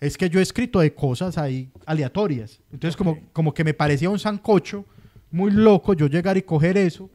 es 0.00 0.18
que 0.18 0.28
yo 0.28 0.38
he 0.38 0.42
escrito 0.42 0.80
de 0.80 0.94
cosas 0.94 1.38
ahí 1.38 1.70
aleatorias. 1.86 2.60
Entonces, 2.72 2.96
como, 2.96 3.18
como 3.32 3.54
que 3.54 3.64
me 3.64 3.72
parecía 3.74 4.10
un 4.10 4.18
sancocho 4.18 4.84
muy 5.30 5.50
loco 5.50 5.94
yo 5.94 6.06
llegar 6.06 6.36
y 6.36 6.42
coger 6.42 6.76
eso 6.76 7.08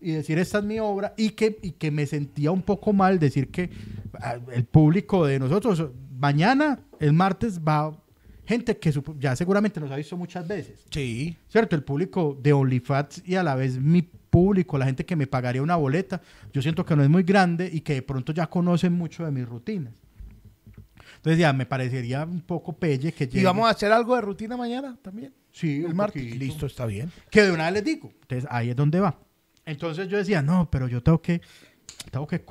y 0.00 0.12
decir, 0.12 0.38
esta 0.38 0.58
es 0.58 0.64
mi 0.64 0.78
obra, 0.78 1.14
y 1.16 1.30
que, 1.30 1.58
y 1.62 1.72
que 1.72 1.90
me 1.90 2.06
sentía 2.06 2.50
un 2.50 2.62
poco 2.62 2.92
mal 2.92 3.18
decir 3.18 3.50
que 3.50 3.70
ah, 4.20 4.38
el 4.52 4.64
público 4.64 5.26
de 5.26 5.38
nosotros, 5.38 5.90
mañana, 6.18 6.80
el 7.00 7.12
martes, 7.12 7.60
va 7.60 7.96
gente 8.46 8.78
que 8.78 8.92
ya 9.18 9.36
seguramente 9.36 9.78
nos 9.80 9.90
ha 9.90 9.96
visto 9.96 10.16
muchas 10.16 10.46
veces. 10.48 10.84
Sí. 10.90 11.36
¿Cierto? 11.48 11.76
El 11.76 11.82
público 11.84 12.38
de 12.40 12.52
OnlyFans 12.54 13.22
y 13.26 13.34
a 13.34 13.42
la 13.42 13.54
vez 13.54 13.78
mi 13.78 14.00
público, 14.02 14.78
la 14.78 14.86
gente 14.86 15.04
que 15.04 15.16
me 15.16 15.26
pagaría 15.26 15.62
una 15.62 15.76
boleta, 15.76 16.22
yo 16.52 16.62
siento 16.62 16.84
que 16.86 16.96
no 16.96 17.02
es 17.02 17.10
muy 17.10 17.24
grande 17.24 17.68
y 17.72 17.80
que 17.82 17.94
de 17.94 18.02
pronto 18.02 18.32
ya 18.32 18.46
conocen 18.46 18.92
mucho 18.94 19.24
de 19.24 19.32
mis 19.32 19.46
rutinas. 19.46 19.92
Entonces 21.16 21.38
ya 21.40 21.52
me 21.52 21.66
parecería 21.66 22.24
un 22.24 22.40
poco 22.40 22.72
pelle 22.76 23.12
que 23.12 23.24
¿Y 23.24 23.28
llegue- 23.28 23.44
vamos 23.44 23.66
a 23.66 23.70
hacer 23.72 23.90
algo 23.92 24.14
de 24.14 24.20
rutina 24.22 24.56
mañana 24.56 24.96
también? 25.02 25.34
Sí, 25.50 25.82
El 25.84 25.94
martes. 25.94 26.22
Listo, 26.36 26.66
está 26.66 26.86
bien. 26.86 27.10
Que 27.30 27.42
de 27.42 27.50
una 27.52 27.64
vez 27.64 27.74
les 27.74 27.84
digo. 27.84 28.12
Entonces 28.22 28.46
ahí 28.50 28.70
es 28.70 28.76
donde 28.76 29.00
va. 29.00 29.18
Entonces 29.68 30.08
yo 30.08 30.16
decía, 30.16 30.40
no, 30.40 30.70
pero 30.70 30.88
yo 30.88 31.02
tengo 31.02 31.20
que, 31.20 31.42
tengo 32.10 32.26
que, 32.26 32.42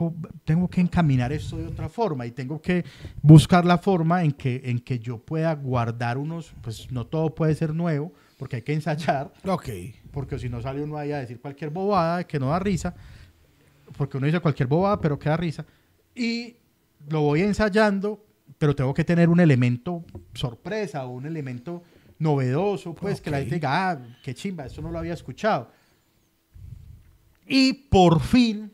tengo 0.46 0.70
que 0.70 0.82
encaminar 0.82 1.34
esto 1.34 1.58
de 1.58 1.66
otra 1.66 1.90
forma 1.90 2.28
y 2.28 2.32
tengo 2.32 2.62
que 2.62 2.86
buscar 3.24 3.66
la 3.66 3.80
forma 3.80 4.24
en 4.24 4.32
que, 4.32 4.62
en 4.66 4.78
que 4.80 5.00
yo 5.00 5.18
pueda 5.18 5.52
guardar 5.56 6.20
unos, 6.20 6.54
pues 6.62 6.92
no 6.92 7.08
todo 7.08 7.34
puede 7.34 7.56
ser 7.56 7.74
nuevo, 7.74 8.14
porque 8.38 8.58
hay 8.58 8.62
que 8.62 8.74
ensayar, 8.74 9.34
Ok. 9.48 9.68
porque 10.12 10.38
si 10.38 10.48
no 10.48 10.62
sale 10.62 10.84
uno 10.84 10.96
ahí 10.96 11.12
a 11.12 11.18
decir 11.18 11.42
cualquier 11.42 11.72
bobada 11.72 12.24
que 12.26 12.38
no 12.40 12.50
da 12.50 12.60
risa, 12.60 12.94
porque 13.98 14.18
uno 14.18 14.28
dice 14.28 14.40
cualquier 14.40 14.68
bobada, 14.68 15.02
pero 15.02 15.18
que 15.18 15.28
da 15.28 15.38
risa, 15.38 15.66
y 16.14 16.56
lo 17.10 17.22
voy 17.22 17.42
ensayando, 17.42 18.24
pero 18.60 18.76
tengo 18.76 18.94
que 18.94 19.04
tener 19.04 19.28
un 19.28 19.40
elemento 19.40 20.06
sorpresa 20.36 21.04
o 21.08 21.14
un 21.14 21.26
elemento 21.26 21.82
novedoso, 22.20 22.94
pues 22.94 23.22
que 23.22 23.32
la 23.32 23.40
gente 23.40 23.56
diga, 23.56 23.90
ah, 23.90 24.00
qué 24.22 24.36
chimba, 24.36 24.68
esto 24.68 24.84
no 24.84 24.92
lo 24.92 25.00
había 25.00 25.14
escuchado. 25.16 25.72
Y 27.48 27.74
por 27.74 28.20
fin 28.20 28.72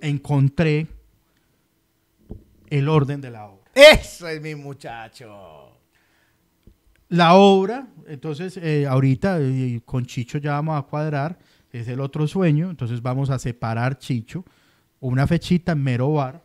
encontré 0.00 0.86
el 2.68 2.88
orden 2.88 3.20
de 3.20 3.30
la 3.30 3.46
obra. 3.46 3.70
Eso 3.74 4.28
es 4.28 4.40
mi 4.40 4.54
muchacho. 4.54 5.76
La 7.08 7.34
obra, 7.34 7.88
entonces 8.06 8.56
eh, 8.56 8.86
ahorita 8.86 9.40
eh, 9.40 9.80
con 9.84 10.06
Chicho 10.06 10.38
ya 10.38 10.52
vamos 10.52 10.78
a 10.78 10.82
cuadrar, 10.82 11.38
es 11.72 11.88
el 11.88 12.00
otro 12.00 12.28
sueño, 12.28 12.70
entonces 12.70 13.02
vamos 13.02 13.30
a 13.30 13.38
separar 13.40 13.98
Chicho, 13.98 14.44
una 15.00 15.26
fechita 15.26 15.72
en 15.72 15.82
Mero 15.82 16.12
Bar 16.12 16.44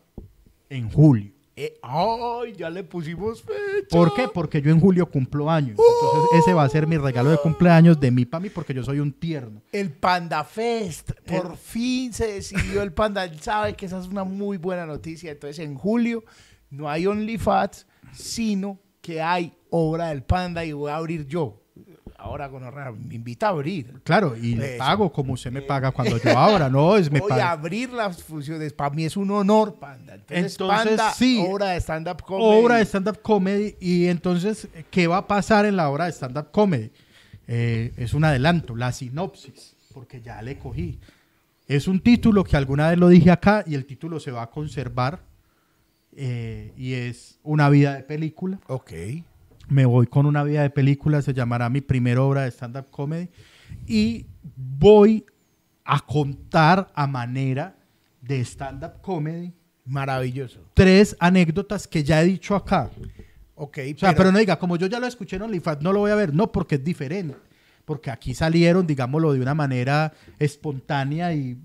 en 0.69 0.89
julio. 0.89 1.34
Eh, 1.57 1.79
ay, 1.81 2.53
ya 2.57 2.69
le 2.69 2.83
pusimos 2.83 3.41
fecha. 3.41 3.87
¿Por 3.89 4.13
qué? 4.13 4.27
Porque 4.27 4.61
yo 4.61 4.71
en 4.71 4.79
julio 4.79 5.09
cumplo 5.09 5.49
años. 5.49 5.77
Entonces 5.79 6.39
ese 6.39 6.53
va 6.53 6.63
a 6.63 6.69
ser 6.69 6.85
mi 6.85 6.97
regalo 6.97 7.29
de 7.29 7.37
cumpleaños 7.37 7.97
de 7.97 8.11
mí 8.11 8.25
para 8.25 8.41
mí 8.41 8.49
porque 8.49 8.73
yo 8.73 8.83
soy 8.83 8.99
un 8.99 9.13
tierno. 9.13 9.61
El 9.71 9.91
Panda 9.91 10.43
Fest. 10.43 11.11
Por 11.25 11.55
fin 11.55 12.11
se 12.11 12.33
decidió 12.33 12.81
el 12.81 12.91
Panda. 12.91 13.23
Él 13.23 13.39
sabe 13.39 13.73
que 13.73 13.85
esa 13.85 13.99
es 13.99 14.07
una 14.07 14.25
muy 14.25 14.57
buena 14.57 14.85
noticia. 14.85 15.31
Entonces, 15.31 15.59
en 15.59 15.75
julio 15.75 16.25
no 16.69 16.89
hay 16.89 17.07
OnlyFans, 17.07 17.87
sino 18.11 18.79
que 19.01 19.21
hay 19.21 19.53
obra 19.69 20.07
del 20.07 20.23
panda 20.23 20.65
y 20.65 20.73
voy 20.73 20.91
a 20.91 20.97
abrir 20.97 21.27
yo. 21.27 21.61
Ahora 22.25 22.49
con 22.49 22.63
me 23.07 23.13
invita 23.13 23.45
a 23.45 23.49
abrir. 23.51 24.01
Claro, 24.03 24.35
y 24.35 24.55
le 24.55 24.77
pago 24.77 25.13
como 25.13 25.33
usted 25.33 25.51
me 25.51 25.61
paga 25.61 25.91
cuando 25.91 26.17
yo 26.17 26.35
ahora, 26.35 26.71
¿no? 26.71 26.97
Es 26.97 27.11
me 27.11 27.19
Voy 27.19 27.31
a 27.33 27.51
abrir 27.51 27.93
las 27.93 28.23
funciones. 28.23 28.73
Para 28.73 28.89
mí 28.89 29.05
es 29.05 29.15
un 29.15 29.29
honor, 29.29 29.75
Panda. 29.75 30.15
Entonces, 30.15 30.57
Panda, 30.57 31.13
sí, 31.13 31.45
obra 31.47 31.69
de 31.69 31.77
stand-up 31.79 32.23
comedy. 32.23 32.49
Obra 32.49 32.77
de 32.77 32.85
stand-up 32.85 33.21
comedy. 33.21 33.75
Y 33.79 34.07
entonces, 34.07 34.67
¿qué 34.89 35.05
va 35.05 35.17
a 35.17 35.27
pasar 35.27 35.67
en 35.67 35.75
la 35.75 35.87
obra 35.87 36.05
de 36.05 36.13
stand-up 36.13 36.49
comedy? 36.49 36.91
Eh, 37.47 37.93
es 37.95 38.15
un 38.15 38.25
adelanto, 38.25 38.75
la 38.75 38.91
sinopsis, 38.91 39.75
porque 39.93 40.19
ya 40.19 40.41
le 40.41 40.57
cogí. 40.57 40.99
Es 41.67 41.87
un 41.87 41.99
título 41.99 42.43
que 42.43 42.57
alguna 42.57 42.89
vez 42.89 42.97
lo 42.97 43.07
dije 43.07 43.29
acá 43.29 43.63
y 43.67 43.75
el 43.75 43.85
título 43.85 44.19
se 44.19 44.31
va 44.31 44.41
a 44.41 44.49
conservar. 44.49 45.21
Eh, 46.17 46.73
y 46.75 46.93
es 46.93 47.37
Una 47.43 47.69
vida 47.69 47.93
de 47.93 48.01
película. 48.01 48.59
Ok 48.65 48.93
me 49.67 49.85
voy 49.85 50.07
con 50.07 50.25
una 50.25 50.43
vida 50.43 50.61
de 50.61 50.69
película, 50.69 51.21
se 51.21 51.33
llamará 51.33 51.69
mi 51.69 51.81
primera 51.81 52.21
obra 52.21 52.41
de 52.43 52.51
stand-up 52.51 52.89
comedy, 52.91 53.29
y 53.87 54.25
voy 54.55 55.25
a 55.83 55.99
contar 55.99 56.91
a 56.93 57.07
manera 57.07 57.75
de 58.21 58.39
stand-up 58.41 59.01
comedy. 59.01 59.53
Maravilloso. 59.85 60.59
Tres 60.73 61.15
anécdotas 61.19 61.87
que 61.87 62.03
ya 62.03 62.21
he 62.21 62.25
dicho 62.25 62.55
acá. 62.55 62.89
Ok. 63.53 63.77
O 63.95 63.99
sea, 63.99 64.15
pero, 64.15 64.31
no 64.31 64.39
diga, 64.39 64.57
como 64.57 64.77
yo 64.77 64.87
ya 64.87 64.99
lo 64.99 65.07
escuché 65.07 65.35
en 65.35 65.43
OnlyFans, 65.43 65.81
no 65.81 65.93
lo 65.93 65.99
voy 65.99 66.11
a 66.11 66.15
ver. 66.15 66.33
No, 66.33 66.51
porque 66.51 66.75
es 66.75 66.83
diferente 66.83 67.35
porque 67.85 68.09
aquí 68.09 68.33
salieron, 68.33 68.85
digámoslo, 68.85 69.33
de 69.33 69.39
una 69.39 69.53
manera 69.53 70.11
espontánea 70.39 71.33
y, 71.33 71.57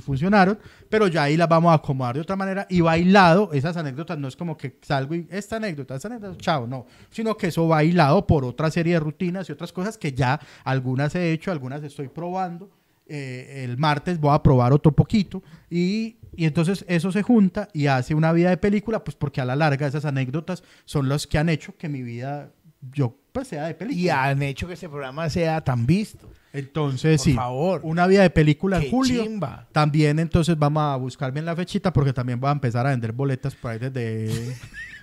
funcionaron, 0.00 0.58
pero 0.88 1.06
ya 1.08 1.24
ahí 1.24 1.36
las 1.36 1.48
vamos 1.48 1.72
a 1.72 1.74
acomodar 1.74 2.14
de 2.14 2.20
otra 2.20 2.36
manera 2.36 2.66
y 2.68 2.80
bailado, 2.80 3.50
esas 3.52 3.76
anécdotas 3.76 4.18
no 4.18 4.28
es 4.28 4.36
como 4.36 4.56
que 4.56 4.78
salgo 4.82 5.14
y 5.14 5.26
esta 5.30 5.56
anécdota, 5.56 5.94
esta 5.94 6.08
anécdota, 6.08 6.36
chao, 6.38 6.66
no, 6.66 6.86
sino 7.10 7.36
que 7.36 7.48
eso 7.48 7.66
bailado 7.66 8.26
por 8.26 8.44
otra 8.44 8.70
serie 8.70 8.94
de 8.94 9.00
rutinas 9.00 9.48
y 9.48 9.52
otras 9.52 9.72
cosas 9.72 9.96
que 9.96 10.12
ya 10.12 10.38
algunas 10.64 11.14
he 11.14 11.32
hecho, 11.32 11.50
algunas 11.50 11.82
estoy 11.82 12.08
probando. 12.08 12.70
Eh, 13.04 13.64
el 13.64 13.76
martes 13.78 14.18
voy 14.20 14.32
a 14.32 14.42
probar 14.42 14.72
otro 14.72 14.92
poquito 14.92 15.42
y, 15.68 16.16
y, 16.36 16.46
entonces 16.46 16.84
eso 16.88 17.10
se 17.10 17.22
junta 17.22 17.68
y 17.74 17.88
hace 17.88 18.14
una 18.14 18.32
vida 18.32 18.50
de 18.50 18.56
película, 18.56 19.02
pues 19.02 19.16
porque 19.16 19.40
a 19.40 19.44
la 19.44 19.56
larga 19.56 19.88
esas 19.88 20.04
anécdotas 20.04 20.62
son 20.84 21.08
las 21.08 21.26
que 21.26 21.36
han 21.36 21.48
hecho 21.48 21.76
que 21.76 21.88
mi 21.88 22.00
vida 22.00 22.52
yo 22.92 23.16
pues 23.32 23.48
sea 23.48 23.64
de 23.66 23.74
película. 23.74 24.02
Y 24.02 24.08
han 24.08 24.42
hecho 24.42 24.66
que 24.66 24.74
este 24.74 24.88
programa 24.88 25.30
sea 25.30 25.60
tan 25.62 25.86
visto. 25.86 26.28
Entonces, 26.52 27.20
Por 27.20 27.24
sí, 27.24 27.34
favor. 27.34 27.80
una 27.84 28.06
vida 28.06 28.22
de 28.22 28.30
película 28.30 28.78
en 28.78 28.90
julio. 28.90 29.24
chimba. 29.24 29.66
También 29.72 30.18
entonces 30.18 30.58
vamos 30.58 30.82
a 30.82 30.96
buscar 30.96 31.32
bien 31.32 31.44
la 31.46 31.56
fechita 31.56 31.92
porque 31.92 32.12
también 32.12 32.38
voy 32.40 32.48
a 32.48 32.52
empezar 32.52 32.86
a 32.86 32.90
vender 32.90 33.12
boletas 33.12 33.54
por 33.54 33.70
ahí 33.70 33.78
desde, 33.78 34.54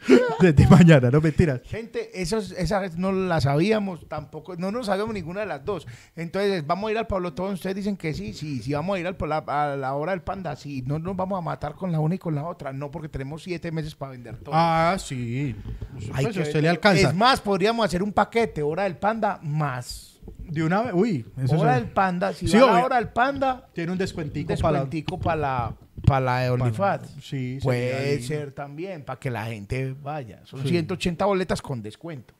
desde 0.39 0.67
mañana, 0.67 1.09
no 1.09 1.19
mentiras. 1.21 1.61
Gente, 1.65 2.21
esos, 2.21 2.51
esas 2.51 2.97
no 2.97 3.11
las 3.11 3.43
sabíamos 3.43 4.07
tampoco, 4.07 4.55
no 4.57 4.71
nos 4.71 4.85
sabíamos 4.85 5.13
ninguna 5.13 5.39
de 5.41 5.47
las 5.47 5.65
dos. 5.65 5.87
Entonces, 6.15 6.65
vamos 6.67 6.89
a 6.89 6.91
ir 6.91 6.97
al 6.99 7.07
Pablo 7.07 7.33
Todos, 7.33 7.53
ustedes 7.55 7.75
dicen 7.75 7.97
que 7.97 8.13
sí, 8.13 8.33
sí, 8.33 8.61
sí, 8.61 8.73
vamos 8.73 8.97
a 8.97 8.99
ir 8.99 9.07
al, 9.07 9.17
a 9.47 9.75
la 9.75 9.93
hora 9.95 10.11
del 10.11 10.21
panda, 10.21 10.55
sí, 10.55 10.83
no 10.85 10.99
nos 10.99 11.15
vamos 11.15 11.37
a 11.37 11.41
matar 11.41 11.73
con 11.73 11.91
la 11.91 11.99
una 11.99 12.15
y 12.15 12.19
con 12.19 12.35
la 12.35 12.45
otra, 12.45 12.71
no, 12.73 12.91
porque 12.91 13.09
tenemos 13.09 13.41
siete 13.43 13.71
meses 13.71 13.95
para 13.95 14.11
vender 14.11 14.37
todo. 14.37 14.53
Ah, 14.55 14.97
sí. 14.99 15.55
Hay 16.13 16.25
Pues 16.25 16.35
que 16.37 16.43
usted 16.43 16.61
le 16.61 16.69
alcanza. 16.69 17.09
Es 17.09 17.15
más, 17.15 17.41
podríamos 17.41 17.85
hacer 17.85 18.03
un 18.03 18.13
paquete, 18.13 18.61
hora 18.61 18.83
del 18.83 18.97
panda 18.97 19.39
más. 19.41 20.18
De 20.37 20.63
una 20.63 20.81
vez, 20.83 20.91
uy, 20.95 21.25
eso 21.37 21.57
hora 21.57 21.75
es- 21.77 21.83
del 21.83 21.91
panda, 21.91 22.33
si 22.33 22.47
Sí, 22.47 22.57
va 22.57 22.63
a 22.63 22.65
la 22.67 22.71
obvio. 22.73 22.85
hora 22.85 22.95
del 22.97 23.09
panda, 23.09 23.67
tiene 23.73 23.91
un 23.91 23.97
descuentico, 23.97 24.47
para 24.55 24.71
la- 24.71 24.79
descuentico 24.79 25.19
para 25.19 25.35
la, 25.41 25.75
para 26.05 26.19
la 26.25 26.39
de 26.39 26.49
OnlyFans. 26.49 27.15
sí, 27.21 27.59
Puede 27.61 28.21
ser 28.21 28.51
también, 28.51 29.03
para 29.03 29.19
que 29.19 29.29
la 29.29 29.45
gente 29.45 29.95
vaya. 30.01 30.41
Son 30.45 30.61
Sí. 30.61 30.69
180 30.69 31.25
boletas 31.25 31.61
con 31.61 31.81
descuento. 31.81 32.33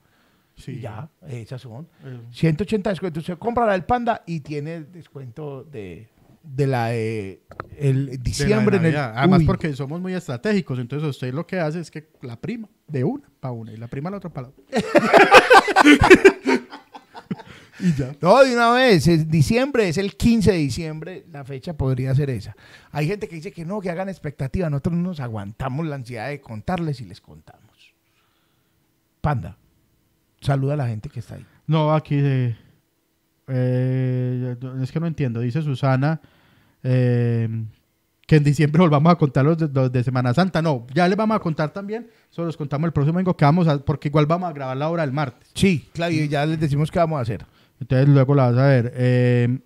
Sí. 0.56 0.72
Y 0.72 0.80
ya, 0.80 1.08
esas 1.28 1.62
son. 1.62 1.86
Eh. 2.04 2.20
180 2.32 2.90
descuentos. 2.90 3.22
Usted 3.22 3.38
compra 3.38 3.64
la 3.66 3.72
del 3.72 3.84
Panda 3.84 4.22
y 4.26 4.40
tiene 4.40 4.80
descuento 4.82 5.64
de, 5.64 6.08
de 6.42 6.66
la 6.66 6.86
de 6.88 7.40
el 7.78 8.06
De 8.06 8.16
la 8.18 8.22
diciembre 8.22 8.76
en 8.76 8.84
el. 8.86 8.96
Además, 8.96 9.40
Uy, 9.40 9.46
porque 9.46 9.72
somos 9.74 10.00
muy 10.02 10.12
estratégicos, 10.12 10.78
entonces 10.78 11.08
usted 11.08 11.32
lo 11.32 11.46
que 11.46 11.58
hace 11.60 11.80
es 11.80 11.90
que 11.90 12.08
la 12.20 12.36
prima 12.36 12.68
de 12.86 13.04
una 13.04 13.26
para 13.40 13.52
una 13.52 13.72
y 13.72 13.76
la 13.78 13.86
prima 13.88 14.10
la 14.10 14.18
otra 14.18 14.28
para 14.30 14.48
la 14.48 14.52
otra. 14.52 14.64
y 17.82 17.92
ya. 17.94 18.14
No, 18.20 18.42
de 18.42 18.54
una 18.54 18.70
vez, 18.72 19.06
es 19.08 19.28
diciembre, 19.28 19.88
es 19.88 19.98
el 19.98 20.16
15 20.16 20.52
de 20.52 20.58
diciembre, 20.58 21.26
la 21.32 21.44
fecha 21.44 21.74
podría 21.74 22.14
ser 22.14 22.30
esa. 22.30 22.56
Hay 22.92 23.06
gente 23.06 23.28
que 23.28 23.36
dice 23.36 23.52
que 23.52 23.64
no, 23.64 23.80
que 23.80 23.90
hagan 23.90 24.08
expectativa, 24.08 24.68
nosotros 24.70 24.94
no 24.96 25.02
nos 25.02 25.20
aguantamos 25.20 25.86
la 25.86 25.96
ansiedad 25.96 26.28
de 26.28 26.40
contarles 26.40 27.00
y 27.00 27.04
les 27.04 27.20
contamos. 27.20 27.94
Panda, 29.20 29.56
saluda 30.40 30.74
a 30.74 30.76
la 30.76 30.88
gente 30.88 31.08
que 31.08 31.20
está 31.20 31.34
ahí. 31.36 31.46
No, 31.66 31.94
aquí 31.94 32.16
de. 32.16 32.56
eh, 33.48 34.56
es 34.82 34.92
que 34.92 35.00
no 35.00 35.06
entiendo. 35.06 35.40
Dice 35.40 35.62
Susana 35.62 36.20
eh, 36.82 37.48
que 38.26 38.36
en 38.36 38.44
diciembre 38.44 38.80
volvamos 38.80 39.12
a 39.12 39.16
contar 39.16 39.44
los 39.44 39.58
de, 39.58 39.68
los 39.68 39.92
de 39.92 40.02
Semana 40.04 40.32
Santa. 40.32 40.62
No, 40.62 40.86
ya 40.94 41.06
les 41.08 41.16
vamos 41.16 41.36
a 41.36 41.40
contar 41.40 41.70
también. 41.72 42.08
Solo 42.30 42.46
los 42.46 42.56
contamos 42.56 42.86
el 42.86 42.92
próximo 42.92 43.14
domingo 43.14 43.36
que 43.36 43.44
vamos 43.44 43.68
a. 43.68 43.78
Porque 43.78 44.08
igual 44.08 44.26
vamos 44.26 44.48
a 44.48 44.52
grabar 44.52 44.76
la 44.76 44.88
hora 44.88 45.02
del 45.02 45.12
martes. 45.12 45.50
Sí, 45.54 45.88
claro, 45.92 46.14
y 46.14 46.28
ya 46.28 46.46
les 46.46 46.58
decimos 46.58 46.90
qué 46.90 46.98
vamos 46.98 47.18
a 47.18 47.22
hacer. 47.22 47.44
Entonces 47.80 48.08
luego 48.08 48.34
la 48.34 48.50
vas 48.50 48.58
a 48.58 48.66
ver. 48.66 48.92
Eh, 48.96 49.58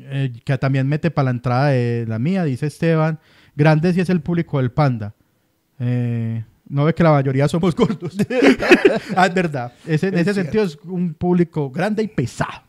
eh, 0.00 0.32
que 0.44 0.58
también 0.58 0.86
mete 0.86 1.10
para 1.10 1.24
la 1.26 1.30
entrada 1.32 1.68
de 1.68 2.04
la 2.08 2.18
mía, 2.18 2.44
dice 2.44 2.66
Esteban. 2.66 3.18
Grande 3.54 3.92
si 3.92 4.00
es 4.00 4.10
el 4.10 4.20
público 4.20 4.58
del 4.58 4.70
panda. 4.70 5.14
Eh, 5.78 6.44
no 6.68 6.84
ve 6.84 6.94
que 6.94 7.02
la 7.02 7.12
mayoría 7.12 7.48
somos 7.48 7.74
gordos. 7.76 8.16
ah, 9.16 9.26
es 9.26 9.34
verdad. 9.34 9.72
Ese- 9.86 10.08
en 10.08 10.14
Es 10.14 10.20
ese 10.26 10.34
sentido 10.42 10.64
es 10.64 10.76
un 10.84 11.14
público 11.14 11.70
grande 11.70 12.02
y 12.02 12.08
pesado. 12.08 12.62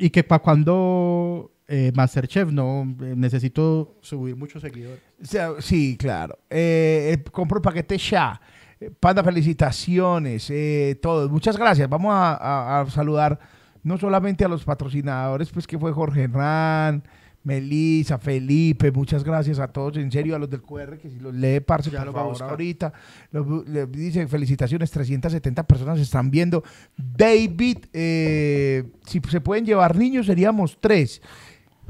Y 0.00 0.10
que 0.10 0.22
para 0.22 0.40
cuando 0.40 1.50
eh, 1.66 1.92
Masterchef 1.94 2.50
no 2.52 2.82
eh, 3.02 3.14
necesito 3.16 3.96
subir 4.00 4.36
muchos 4.36 4.62
seguidores. 4.62 5.00
O 5.20 5.24
sea, 5.24 5.50
sí, 5.60 5.96
claro. 5.98 6.38
Eh, 6.48 7.22
compro 7.32 7.58
el 7.58 7.62
paquete 7.62 7.98
ya. 7.98 8.40
Panda, 9.00 9.24
felicitaciones. 9.24 10.48
eh, 10.50 10.98
todos. 11.02 11.30
Muchas 11.30 11.56
gracias. 11.56 11.88
Vamos 11.88 12.12
a, 12.14 12.34
a- 12.34 12.80
a 12.80 12.90
saludar 12.90 13.38
no 13.82 13.96
solamente 13.98 14.44
a 14.44 14.48
los 14.48 14.64
patrocinadores, 14.64 15.50
pues 15.50 15.66
que 15.66 15.78
fue 15.78 15.92
Jorge 15.92 16.22
Hernán, 16.24 17.02
Melissa, 17.44 18.18
Felipe. 18.18 18.90
Muchas 18.92 19.24
gracias 19.24 19.58
a 19.58 19.68
todos. 19.68 19.96
En 19.96 20.10
serio, 20.12 20.36
a 20.36 20.38
los 20.38 20.50
del 20.50 20.60
QR, 20.62 20.98
que 20.98 21.08
si 21.08 21.18
los 21.18 21.32
lee, 21.34 21.60
parce, 21.60 21.90
Ya 21.90 21.98
por 21.98 22.06
lo 22.08 22.12
va 22.12 22.20
a 22.20 22.34
favor, 22.34 22.42
ahorita. 22.50 22.92
Dice 23.90 24.26
felicitaciones. 24.26 24.90
370 24.90 25.62
personas 25.66 25.98
están 26.00 26.30
viendo. 26.30 26.62
David, 26.96 27.78
eh, 27.92 28.84
si 29.06 29.20
se 29.30 29.40
pueden 29.40 29.64
llevar 29.64 29.96
niños, 29.96 30.26
seríamos 30.26 30.76
tres. 30.80 31.22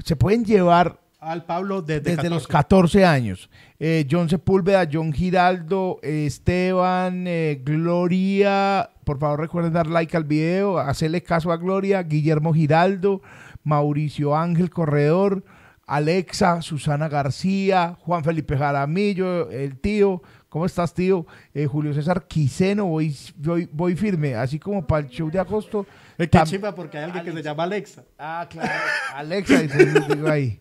Se 0.04 0.14
pueden 0.14 0.44
llevar 0.44 1.00
Al 1.20 1.44
Pablo 1.44 1.82
desde, 1.82 2.00
desde 2.14 2.30
los 2.30 2.46
14. 2.46 3.00
14 3.00 3.04
años. 3.04 3.50
Eh, 3.80 4.06
John 4.08 4.28
Sepúlveda, 4.28 4.88
John 4.90 5.12
Giraldo, 5.12 5.98
eh, 6.02 6.26
Esteban, 6.26 7.24
eh, 7.26 7.60
Gloria. 7.64 8.90
Por 9.04 9.18
favor, 9.18 9.40
recuerden 9.40 9.72
dar 9.72 9.88
like 9.88 10.16
al 10.16 10.24
video, 10.24 10.78
hacerle 10.78 11.22
caso 11.22 11.50
a 11.50 11.56
Gloria, 11.56 12.02
Guillermo 12.04 12.52
Giraldo, 12.54 13.20
Mauricio 13.64 14.36
Ángel 14.36 14.70
Corredor, 14.70 15.42
Alexa, 15.86 16.62
Susana 16.62 17.08
García, 17.08 17.96
Juan 18.00 18.22
Felipe 18.22 18.56
Jaramillo, 18.56 19.50
el 19.50 19.78
tío. 19.80 20.22
¿Cómo 20.48 20.66
estás, 20.66 20.94
tío? 20.94 21.26
Eh, 21.52 21.66
Julio 21.66 21.92
César 21.94 22.26
Quiseno, 22.26 22.86
voy, 22.86 23.14
voy, 23.36 23.68
voy 23.72 23.96
firme, 23.96 24.34
así 24.34 24.58
como 24.58 24.86
para 24.86 25.04
el 25.06 25.10
show 25.10 25.30
de 25.30 25.38
agosto. 25.38 25.84
Qué 26.16 26.30
Tam- 26.30 26.44
chimba 26.46 26.74
porque 26.74 26.96
hay 26.98 27.04
alguien 27.04 27.24
que 27.24 27.32
se 27.32 27.42
llama 27.42 27.64
Alexa. 27.64 28.04
Ah, 28.18 28.46
claro. 28.48 28.70
Alexa, 29.14 29.60
dice, 29.62 29.84
digo 30.14 30.28
ahí. 30.28 30.60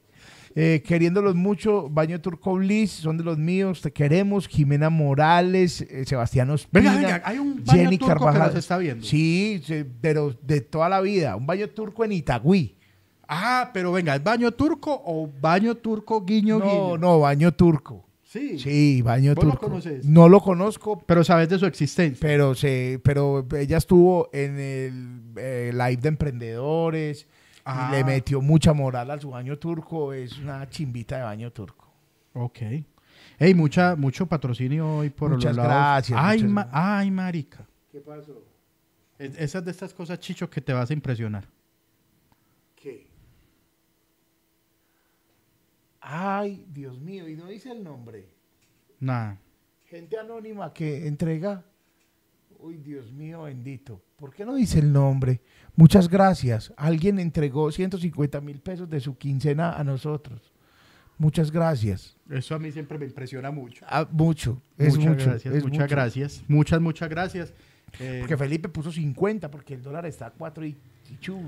Eh, 0.60 0.82
queriéndolos 0.84 1.36
mucho, 1.36 1.88
Baño 1.88 2.20
Turco 2.20 2.56
Bliss, 2.56 2.90
son 2.90 3.16
de 3.16 3.24
los 3.24 3.38
míos, 3.38 3.80
te 3.80 3.92
queremos. 3.92 4.48
Jimena 4.48 4.90
Morales, 4.90 5.82
eh, 5.82 6.04
Sebastián 6.04 6.50
Ospina, 6.50 6.82
Venga, 6.82 6.96
venga, 6.96 7.22
hay 7.24 7.38
un 7.38 7.64
baño 7.64 7.92
turco 8.00 8.32
que 8.32 8.40
nos 8.40 8.56
está 8.56 8.80
viendo. 8.80 9.06
Sí, 9.06 9.62
sí, 9.64 9.86
pero 10.02 10.36
de 10.42 10.62
toda 10.62 10.90
la 10.90 11.00
vida. 11.02 11.36
Un 11.36 11.46
baño 11.46 11.70
turco 11.70 12.04
en 12.04 12.14
Itagüí. 12.14 12.76
Ah, 13.28 13.70
pero 13.72 13.92
venga, 13.92 14.16
¿es 14.16 14.24
baño 14.24 14.52
turco 14.52 15.00
o 15.06 15.30
baño 15.40 15.76
turco 15.76 16.26
guiño 16.26 16.58
No, 16.58 16.66
guiño? 16.66 16.98
no, 16.98 17.20
baño 17.20 17.52
turco. 17.54 18.04
Sí. 18.24 18.58
Sí, 18.58 19.02
baño 19.04 19.36
¿Vos 19.36 19.46
lo 19.46 19.52
turco. 19.52 19.68
conoces? 19.68 20.06
No 20.06 20.28
lo 20.28 20.42
conozco, 20.42 21.00
Pero 21.06 21.24
sabes 21.24 21.50
de 21.50 21.60
su 21.60 21.68
existencia. 21.68 22.18
pero 22.20 22.56
se, 22.56 23.00
pero 23.04 23.46
ella 23.56 23.78
estuvo 23.78 24.30
en 24.34 24.58
el 24.60 25.22
eh, 25.38 25.72
live 25.72 25.98
de 25.98 26.08
emprendedores 26.10 27.28
Ah. 27.70 27.90
y 27.92 27.96
le 27.98 28.04
metió 28.04 28.42
mucha 28.42 28.74
moral 28.74 29.12
a 29.12 29.20
su 29.20 29.30
baño 29.32 29.58
turco. 29.60 30.14
Es 30.14 30.38
una 30.40 30.70
chimbita 30.70 31.18
de 31.18 31.24
baño 31.24 31.52
turco. 31.52 31.92
Ok. 32.34 32.60
Ey, 33.40 33.54
mucha, 33.54 33.96
mucho 33.96 34.26
patrocinio 34.26 34.98
hoy 34.98 35.10
por 35.10 35.32
Muchas 35.32 35.56
los 35.56 35.66
lados. 35.66 35.72
gracias, 36.10 36.20
Ay, 36.22 36.38
muchas 36.38 36.52
ma- 36.52 36.64
gracias. 36.64 36.82
ay, 36.84 37.12
marica. 37.12 37.68
¿Qué 37.92 38.00
pasó? 38.00 38.44
Es- 39.20 39.38
esas 39.38 39.66
de 39.66 39.72
estas 39.72 39.94
cosas, 39.94 40.20
Chicho, 40.20 40.50
que 40.50 40.62
te 40.62 40.72
vas 40.74 40.90
a 40.90 40.94
impresionar. 40.94 41.46
¿Qué? 42.76 43.08
Ay, 46.02 46.66
Dios 46.70 47.00
mío, 47.00 47.28
y 47.28 47.36
no 47.36 47.48
dice 47.48 47.72
el 47.72 47.84
nombre. 47.84 48.28
Nada. 49.00 49.38
Gente 49.86 50.18
anónima 50.18 50.74
que 50.74 51.08
entrega. 51.08 51.64
Uy, 52.60 52.78
Dios 52.78 53.12
mío, 53.12 53.44
bendito. 53.44 54.02
¿Por 54.16 54.34
qué 54.34 54.44
no 54.46 54.56
dice 54.56 54.80
el 54.80 54.92
nombre? 54.92 55.42
Muchas 55.76 56.10
gracias. 56.10 56.74
Alguien 56.76 57.20
entregó 57.20 57.72
150 57.72 58.42
mil 58.42 58.60
pesos 58.60 58.90
de 58.90 59.00
su 59.00 59.18
quincena 59.18 59.74
a 59.74 59.84
nosotros. 59.84 60.52
Muchas 61.20 61.52
gracias. 61.52 62.16
Eso 62.30 62.56
a 62.56 62.60
mí 62.60 62.72
siempre 62.72 62.98
me 62.98 63.06
impresiona 63.06 63.50
mucho. 63.52 63.86
Ah, 63.90 64.08
mucho. 64.12 64.62
Es 64.78 64.96
muchas 64.96 65.10
mucho. 65.14 65.26
gracias, 65.30 65.54
es 65.56 65.64
muchas 65.64 65.80
mucho. 65.82 65.96
gracias. 65.96 66.44
Muchas, 66.48 66.82
muchas 66.82 67.10
gracias. 67.10 67.54
Eh, 68.00 68.18
Porque 68.20 68.36
Felipe 68.38 68.70
puso 68.70 68.92
50 68.92 69.50
porque 69.50 69.74
el 69.76 69.82
dólar 69.82 70.06
está 70.06 70.28
a 70.28 70.32
4 70.32 70.66
y, 70.66 70.70
y 71.10 71.18
chu. 71.20 71.40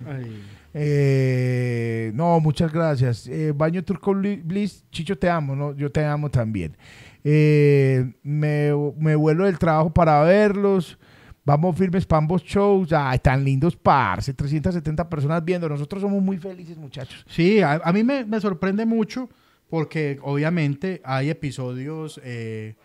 Eh, 0.73 2.11
no, 2.15 2.39
muchas 2.39 2.71
gracias. 2.71 3.27
Eh, 3.27 3.51
Baño 3.55 3.83
Turco 3.83 4.13
Bli- 4.13 4.41
Bliss, 4.43 4.83
Chicho, 4.91 5.17
te 5.17 5.29
amo, 5.29 5.55
¿no? 5.55 5.75
Yo 5.75 5.91
te 5.91 6.03
amo 6.03 6.29
también. 6.31 6.75
Eh, 7.23 8.13
me, 8.23 8.71
me 8.97 9.15
vuelo 9.15 9.45
del 9.45 9.59
trabajo 9.59 9.93
para 9.93 10.21
verlos. 10.23 10.97
Vamos 11.45 11.75
firmes 11.77 12.05
para 12.05 12.19
ambos 12.19 12.43
shows. 12.43 12.93
Ay, 12.93 13.19
tan 13.19 13.43
lindos, 13.43 13.75
parce. 13.75 14.33
370 14.33 15.09
personas 15.09 15.43
viendo. 15.43 15.67
Nosotros 15.67 16.01
somos 16.01 16.21
muy 16.21 16.37
felices, 16.37 16.77
muchachos. 16.77 17.25
Sí, 17.27 17.59
a, 17.61 17.73
a 17.83 17.91
mí 17.91 18.03
me, 18.03 18.23
me 18.25 18.39
sorprende 18.39 18.85
mucho 18.85 19.29
porque 19.69 20.19
obviamente 20.21 21.01
hay 21.03 21.29
episodios 21.29 22.19
eh, 22.23 22.75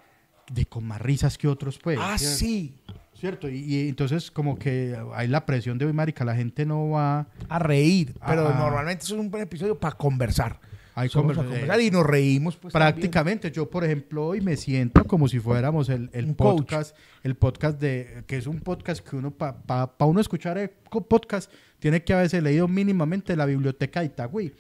de 0.53 0.67
con 0.67 0.85
más 0.87 1.01
risas 1.01 1.39
que 1.39 1.49
otros, 1.49 1.79
pues. 1.79 1.99
ah, 2.01 2.19
sí. 2.19 2.75
¿Cierto? 3.15 3.49
Y, 3.49 3.57
y 3.59 3.89
entonces 3.89 4.31
como 4.31 4.59
que 4.59 4.97
hay 5.15 5.29
la 5.29 5.47
presión 5.47 5.79
de 5.79 5.87
hoy, 5.87 5.93
marica, 5.95 6.25
la 6.25 6.35
gente 6.35 6.67
no 6.67 6.91
va... 6.91 7.27
A 7.49 7.59
reír. 7.59 8.15
Pero 8.27 8.49
Ah. 8.49 8.57
normalmente 8.59 9.05
eso 9.05 9.15
es 9.15 9.21
un 9.21 9.31
buen 9.31 9.43
episodio 9.45 9.79
para 9.79 9.97
conversar. 9.97 10.59
Hay 10.97 11.09
conversar 11.09 11.81
y 11.81 11.91
nos 11.91 12.07
reímos. 12.07 12.57
Pues, 12.57 12.73
también. 12.73 12.93
Prácticamente, 12.93 13.51
yo 13.51 13.69
por 13.69 13.85
ejemplo 13.85 14.27
hoy 14.29 14.41
me 14.41 14.57
siento 14.57 15.05
como 15.05 15.27
si 15.29 15.41
fuéramos 15.41 15.89
el, 15.89 16.09
el 16.13 16.37
coach. 16.37 16.59
podcast, 16.59 16.97
el 17.23 17.35
podcast 17.35 17.81
de, 17.81 18.23
que 18.27 18.37
es 18.37 18.47
un 18.47 18.61
podcast 18.61 19.07
que 19.07 19.17
uno, 19.17 19.31
para 19.33 19.57
pa, 19.63 19.97
pa 19.99 20.05
uno 20.05 20.21
escuchar 20.21 20.57
el 20.59 20.71
co- 20.89 21.05
podcast, 21.07 21.51
tiene 21.81 22.03
que 22.05 22.13
haberse 22.15 22.41
leído 22.41 22.69
mínimamente 22.69 23.35
la 23.37 23.45
biblioteca 23.45 24.01
de 24.01 24.07
Itagüí, 24.07 24.53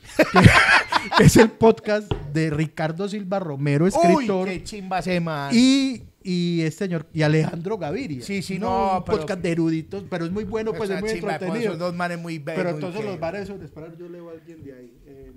que 1.18 1.22
es 1.24 1.36
el 1.36 1.50
podcast 1.50 2.12
de 2.32 2.50
Ricardo 2.50 3.08
Silva 3.08 3.38
Romero, 3.38 3.86
escritor, 3.86 4.48
Uy, 4.48 4.58
qué 4.58 4.64
chimba 4.64 4.98
ese 4.98 5.20
man. 5.20 5.50
y, 5.54 6.02
y 6.22 6.62
este 6.62 6.86
señor, 6.86 7.06
y 7.12 7.22
Alejandro 7.22 7.78
Gaviria. 7.78 8.22
Sí, 8.22 8.42
sí, 8.42 8.58
no, 8.58 9.02
pero- 9.06 9.18
podcast 9.18 9.40
de 9.40 9.52
eruditos, 9.52 10.04
pero 10.10 10.24
es 10.24 10.32
muy 10.32 10.42
bueno, 10.44 10.72
pues 10.72 10.90
es 10.90 11.00
muy 11.00 11.10
chimba, 11.12 11.34
entretenido. 11.34 11.70
esos 11.70 11.78
dos 11.78 11.94
manes 11.94 12.18
muy 12.20 12.38
Pero 12.40 12.64
muy 12.64 12.72
entonces 12.72 13.04
los 13.04 13.20
bares 13.20 13.46
son, 13.46 13.62
espera, 13.62 13.92
yo 13.96 14.08
leo 14.08 14.28
a 14.30 14.32
alguien 14.32 14.64
de 14.64 14.72
ahí. 14.74 14.92
eh, 15.06 15.32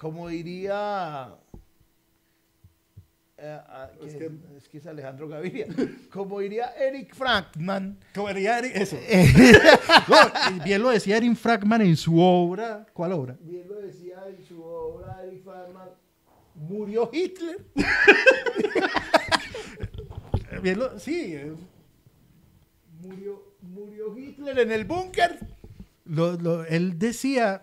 como 0.00 0.28
diría 0.28 1.34
eh, 3.36 3.58
ah, 3.68 3.90
Es 4.02 4.14
que- 4.16 4.30
es 4.56 4.68
que 4.68 4.78
es 4.78 4.86
Alejandro 4.86 5.28
Gaviria 5.28 5.66
como 6.12 6.40
diría 6.40 6.72
Eric 6.78 7.14
Frankman 7.14 7.98
Como 8.14 8.28
diría 8.28 8.58
Eric- 8.60 8.72
eso. 8.76 8.96
No, 10.08 10.16
y 10.56 10.60
bien 10.64 10.82
lo 10.82 10.88
decía 10.90 11.16
Erin 11.18 11.36
Fragman 11.36 11.82
en 11.82 11.96
su 11.96 12.18
obra. 12.18 12.86
¿Cuál 12.92 13.12
obra? 13.12 13.36
bien 13.40 13.68
lo 13.68 13.76
decía 13.80 14.22
en 14.28 14.44
su 14.46 14.62
obra 14.62 15.22
Eric 15.24 15.42
Frankman 15.44 15.88
murió 16.54 17.10
Hitler 17.12 17.64
Bien 20.62 20.78
lo- 20.78 20.98
sí. 20.98 21.34
eh, 21.34 21.52
murió 23.02 23.42
murió 23.62 24.16
Hitler 24.16 24.58
en 24.60 24.72
el 24.72 24.84
búnker 24.84 25.38
él 26.68 26.98
decía 26.98 27.62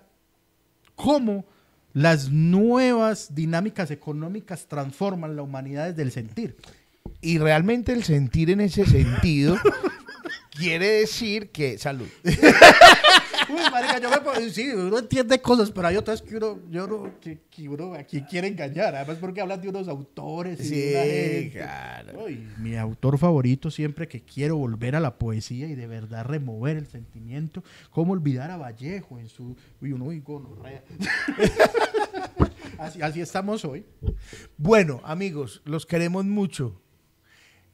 cómo 0.95 1.43
las 1.97 2.29
nuevas 2.29 3.33
dinámicas 3.33 3.89
económicas 3.89 4.67
transforman 4.67 5.35
la 5.35 5.41
humanidad 5.41 5.87
desde 5.87 6.03
el 6.03 6.11
sentir. 6.11 6.55
y 7.21 7.39
realmente 7.39 7.91
el 7.91 8.03
sentir 8.03 8.51
en 8.51 8.61
ese 8.61 8.85
sentido 8.85 9.57
quiere 10.51 10.87
decir 10.99 11.49
que 11.49 11.79
salud 11.79 12.07
Uy, 13.49 13.59
marica, 13.71 13.99
yo 13.99 14.09
me 14.09 14.17
puedo- 14.21 14.49
sí, 14.49 14.69
uno 14.71 14.99
entiende 14.99 15.39
cosas, 15.41 15.71
pero 15.71 15.87
hay 15.87 15.95
otras 15.97 16.21
que 16.21 16.35
uno, 16.37 16.59
yo 16.69 16.85
no- 16.87 17.19
que, 17.21 17.39
que 17.49 17.69
uno 17.69 17.93
aquí 17.93 18.21
quiere 18.23 18.47
engañar. 18.47 18.95
Además, 18.95 19.17
porque 19.21 19.41
hablan 19.41 19.61
de 19.61 19.69
unos 19.69 19.87
autores 19.87 20.59
y 20.59 20.63
de 20.63 20.69
sí 20.69 20.91
una 20.95 21.03
gente. 21.03 21.51
claro 21.51 22.25
Uy, 22.25 22.47
mi 22.57 22.75
autor 22.75 23.17
favorito 23.17 23.71
siempre 23.71 24.07
que 24.07 24.21
quiero 24.21 24.57
volver 24.57 24.95
a 24.95 24.99
la 24.99 25.17
poesía 25.17 25.67
y 25.67 25.75
de 25.75 25.87
verdad 25.87 26.25
remover 26.25 26.77
el 26.77 26.87
sentimiento, 26.87 27.63
cómo 27.91 28.13
olvidar 28.13 28.51
a 28.51 28.57
Vallejo 28.57 29.19
en 29.19 29.29
su 29.29 29.55
uy, 29.81 29.93
uno 29.93 30.05
uy, 30.05 30.19
gonorrea. 30.19 30.83
así, 32.79 33.01
así 33.01 33.21
estamos 33.21 33.63
hoy. 33.65 33.85
Bueno, 34.57 35.01
amigos, 35.03 35.61
los 35.65 35.85
queremos 35.85 36.25
mucho. 36.25 36.81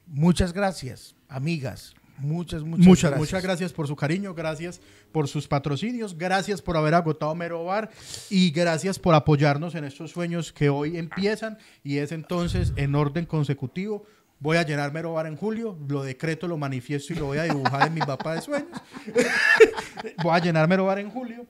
Muchas 0.06 0.52
gracias, 0.52 1.14
amigas. 1.28 1.94
Muchas, 2.18 2.62
muchas, 2.62 2.86
Muchas, 2.86 3.10
gracias. 3.10 3.18
muchas 3.18 3.42
gracias 3.42 3.72
por 3.72 3.88
su 3.88 3.96
cariño, 3.96 4.34
gracias 4.34 4.80
por 5.10 5.26
sus 5.26 5.48
patrocinios, 5.48 6.16
gracias 6.16 6.62
por 6.62 6.76
haber 6.76 6.94
agotado 6.94 7.34
Mero 7.34 7.64
Bar 7.64 7.90
y 8.30 8.50
gracias 8.50 8.98
por 8.98 9.14
apoyarnos 9.14 9.74
en 9.74 9.84
estos 9.84 10.12
sueños 10.12 10.52
que 10.52 10.68
hoy 10.68 10.96
empiezan 10.96 11.58
y 11.82 11.98
es 11.98 12.12
entonces 12.12 12.72
en 12.76 12.94
orden 12.94 13.26
consecutivo. 13.26 14.04
Voy 14.38 14.58
a 14.58 14.62
llenar 14.62 14.92
Mero 14.92 15.14
Bar 15.14 15.26
en 15.26 15.36
julio, 15.36 15.76
lo 15.88 16.02
decreto, 16.02 16.46
lo 16.46 16.56
manifiesto 16.56 17.12
y 17.12 17.16
lo 17.16 17.26
voy 17.26 17.38
a 17.38 17.44
dibujar 17.44 17.88
en 17.88 17.94
mi 17.94 18.00
mapa 18.00 18.34
de 18.34 18.42
sueños. 18.42 18.80
voy 20.22 20.32
a 20.32 20.38
llenar 20.38 20.68
Mero 20.68 20.84
Bar 20.86 20.98
en 20.98 21.10
julio 21.10 21.46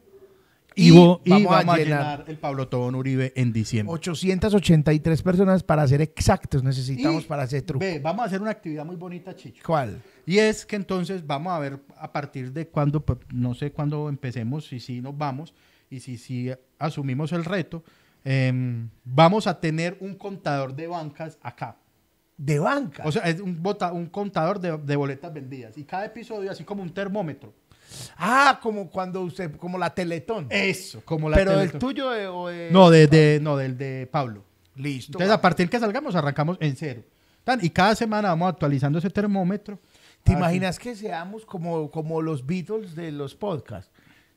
y, 0.76 0.88
Y 0.88 0.90
vamos 1.30 1.52
a 1.54 1.62
llenar- 1.62 1.78
llenar 1.78 2.24
el 2.26 2.38
Pablo 2.38 2.68
Tobón 2.68 2.94
Uribe 2.94 3.32
en 3.36 3.52
diciembre. 3.52 3.92
883 3.94 5.22
personas 5.22 5.62
para 5.62 5.86
ser 5.86 6.00
exactos 6.02 6.62
necesitamos 6.62 7.24
Y, 7.24 7.26
para 7.26 7.44
ese 7.44 7.62
truco. 7.62 7.84
ve, 7.84 7.98
vamos 8.00 8.22
a 8.22 8.26
hacer 8.26 8.40
una 8.40 8.50
actividad 8.50 8.84
muy 8.84 8.96
bonita, 8.96 9.34
Chicho. 9.34 9.62
¿Cuál? 9.64 10.02
Y 10.26 10.38
es 10.38 10.64
que 10.66 10.76
entonces 10.76 11.26
vamos 11.26 11.52
a 11.52 11.58
ver 11.58 11.78
a 11.96 12.12
partir 12.12 12.52
de 12.52 12.66
cuándo, 12.68 13.00
pues, 13.04 13.18
no 13.32 13.54
sé 13.54 13.70
cuándo 13.72 14.08
empecemos, 14.08 14.66
si 14.66 14.80
sí 14.80 15.00
nos 15.00 15.16
vamos 15.16 15.54
y 15.90 16.00
si 16.00 16.18
sí 16.18 16.50
asumimos 16.78 17.32
el 17.32 17.44
reto, 17.44 17.84
em, 18.24 18.88
vamos 19.04 19.46
a 19.46 19.60
tener 19.60 19.96
un 20.00 20.14
contador 20.14 20.74
de 20.74 20.86
bancas 20.86 21.38
acá. 21.42 21.76
De 22.36 22.58
banca. 22.58 23.04
O 23.06 23.12
sea, 23.12 23.22
es 23.24 23.38
un, 23.40 23.62
bota- 23.62 23.92
un 23.92 24.06
contador 24.06 24.58
de, 24.58 24.76
de 24.78 24.96
boletas 24.96 25.32
vendidas. 25.32 25.78
Y 25.78 25.84
cada 25.84 26.06
episodio 26.06 26.50
así 26.50 26.64
como 26.64 26.82
un 26.82 26.90
termómetro. 26.92 27.52
Ah, 28.16 28.58
como 28.62 28.90
cuando 28.90 29.20
usted, 29.22 29.56
como 29.56 29.78
la 29.78 29.94
Teletón. 29.94 30.46
Eso, 30.50 31.02
como 31.04 31.28
la 31.28 31.36
Pero 31.36 31.52
el 31.52 31.58
Teletón. 31.70 31.80
tuyo 31.80 32.10
de- 32.10 32.26
o 32.28 32.48
de- 32.48 32.70
No, 32.70 32.90
de, 32.90 33.06
de- 33.06 33.38
no, 33.42 33.56
del 33.56 33.76
de 33.78 34.08
Pablo. 34.10 34.44
Listo. 34.76 35.12
Entonces, 35.12 35.30
a 35.32 35.40
partir 35.40 35.70
que 35.70 35.78
salgamos, 35.78 36.14
arrancamos 36.16 36.56
en 36.60 36.74
cero. 36.76 37.02
Tan, 37.44 37.64
Y 37.64 37.70
cada 37.70 37.94
semana 37.94 38.28
vamos 38.28 38.48
actualizando 38.50 38.98
ese 38.98 39.10
termómetro. 39.10 39.78
¿Te 40.22 40.32
Ah, 40.32 40.36
imaginas 40.38 40.78
que 40.78 40.96
seamos 40.96 41.44
como, 41.44 41.90
como 41.90 42.22
los 42.22 42.44
Beatles 42.46 42.94
de 42.94 43.12
los 43.12 43.34
podcasts? 43.34 43.90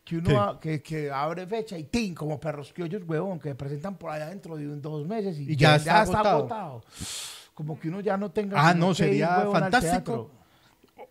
Que 0.03 0.17
uno 0.17 0.29
Sí. 0.29 0.35
a- 0.37 0.59
que, 0.59 0.81
que 0.81 1.09
abre 1.11 1.47
fecha 1.47 1.77
y 1.77 1.85
tin, 1.85 2.13
como 2.13 2.39
perros 2.39 2.71
criollos, 2.73 3.03
huevón, 3.07 3.39
que 3.39 3.55
presentan 3.55 3.95
por 3.97 4.11
allá 4.11 4.27
dentro 4.29 4.55
de 4.57 4.67
un, 4.67 4.81
dos 4.81 5.07
meses 5.07 5.39
y, 5.39 5.51
Y 5.51 5.55
ya 5.55 5.77
está 5.77 6.01
agotado. 6.01 6.83
Como 7.53 7.79
que 7.79 7.87
uno 7.87 8.01
ya 8.01 8.17
no 8.17 8.29
tenga. 8.29 8.57
Ah, 8.59 8.73
sino 8.73 8.87
no, 8.89 8.93
que 8.95 9.03
ir, 9.03 9.09
sería 9.09 9.37
huevón, 9.39 9.55
al 9.55 9.61
fantástico. 9.63 9.93
teatro. 9.95 10.31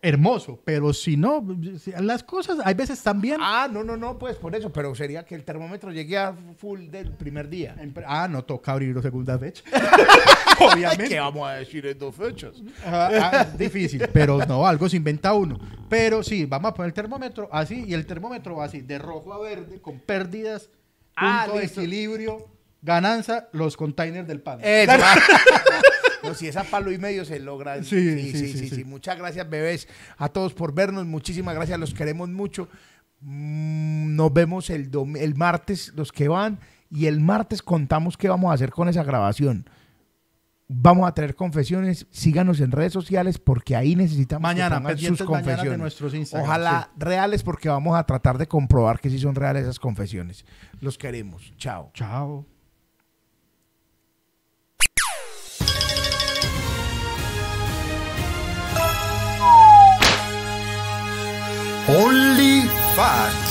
Hermoso, 0.01 0.61
pero 0.63 0.93
si 0.93 1.17
no, 1.17 1.43
si- 1.79 1.91
las 1.99 2.23
cosas 2.23 2.59
hay 2.63 2.75
veces 2.75 3.01
también. 3.01 3.37
Ah, 3.41 3.67
no, 3.71 3.83
no, 3.83 3.97
no, 3.97 4.17
pues 4.19 4.35
por 4.35 4.55
eso, 4.55 4.71
pero 4.71 4.93
sería 4.93 5.25
que 5.25 5.33
el 5.33 5.43
termómetro 5.43 5.91
llegue 5.91 6.17
a 6.17 6.33
full 6.57 6.87
del 6.89 7.11
primer 7.13 7.49
día. 7.49 7.75
Ah, 8.05 8.27
no 8.29 8.43
toca 8.43 8.73
abrir 8.73 9.01
segunda 9.01 9.37
fecha. 9.39 9.63
¿Qué 10.57 10.63
Obviamente. 10.63 11.19
vamos 11.19 11.47
a 11.49 11.53
decir 11.53 11.85
en 11.87 11.97
dos 11.97 12.15
fechas? 12.15 12.51
Ah, 12.85 13.09
ah, 13.33 13.45
difícil, 13.57 14.07
pero 14.13 14.37
no, 14.45 14.65
algo 14.67 14.87
se 14.87 14.97
inventa 14.97 15.33
uno. 15.33 15.59
Pero 15.89 16.21
sí, 16.21 16.45
vamos 16.45 16.69
a 16.71 16.73
poner 16.73 16.89
el 16.89 16.93
termómetro 16.93 17.49
así 17.51 17.83
y 17.87 17.93
el 17.93 18.05
termómetro 18.05 18.55
va 18.57 18.65
así, 18.65 18.81
de 18.81 18.99
rojo 18.99 19.33
a 19.33 19.39
verde, 19.39 19.81
con 19.81 19.99
pérdidas, 19.99 20.69
Ah, 21.15 21.43
punto 21.45 21.57
de 21.57 21.63
listo. 21.63 21.81
equilibrio, 21.81 22.47
gananza, 22.83 23.47
los 23.51 23.75
containers 23.75 24.27
del 24.27 24.41
pan. 24.41 24.59
No, 26.29 26.33
si 26.35 26.47
esa 26.47 26.63
palo 26.63 26.91
y 26.91 26.97
medio 26.97 27.25
se 27.25 27.39
logra. 27.39 27.81
Sí, 27.83 28.31
Sí 28.31 28.53
sí 28.53 28.69
sí. 28.69 28.83
Muchas 28.83 29.17
gracias, 29.17 29.49
bebés, 29.49 29.87
a 30.17 30.29
todos 30.29 30.53
por 30.53 30.73
vernos. 30.73 31.05
Muchísimas 31.05 31.55
gracias, 31.55 31.79
los 31.79 31.93
queremos 31.93 32.29
mucho. 32.29 32.67
Mm, 33.21 34.15
Nos 34.15 34.31
vemos 34.33 34.69
el, 34.69 34.91
dom- 34.91 35.17
el 35.17 35.35
martes, 35.35 35.91
los 35.95 36.11
que 36.11 36.27
van, 36.27 36.59
y 36.89 37.07
el 37.07 37.19
martes 37.19 37.61
contamos 37.61 38.15
qué 38.17 38.29
vamos 38.29 38.51
a 38.51 38.53
hacer 38.53 38.71
con 38.71 38.87
esa 38.89 39.03
grabación. 39.03 39.69
Vamos 40.69 41.07
a 41.07 41.13
tener 41.13 41.33
confesiones. 41.35 42.07
Síganos 42.11 42.59
en 42.59 42.71
redes 42.71 42.91
sociales 42.91 43.37
porque 43.39 43.75
ahí 43.75 43.95
necesitamos 43.95 44.41
Mañana, 44.43 44.75
sus 44.75 44.83
mañana 45.21 45.25
confesiones. 45.25 45.79
nuestros 45.79 46.13
Instagram, 46.13 46.45
Ojalá 46.49 46.91
reales 46.97 47.41
porque 47.41 47.69
vamos 47.69 47.97
a 47.97 48.03
tratar 48.05 48.37
de 48.37 48.47
comprobar 48.47 48.99
que 48.99 49.09
sí 49.09 49.17
son 49.17 49.33
reales 49.35 49.63
esas 49.63 49.79
confesiones. 49.79 50.45
Los 50.81 50.97
queremos. 50.97 51.53
Chao. 51.57 51.89
Chao. 51.93 52.45
Only 61.89 62.67
five. 62.97 63.46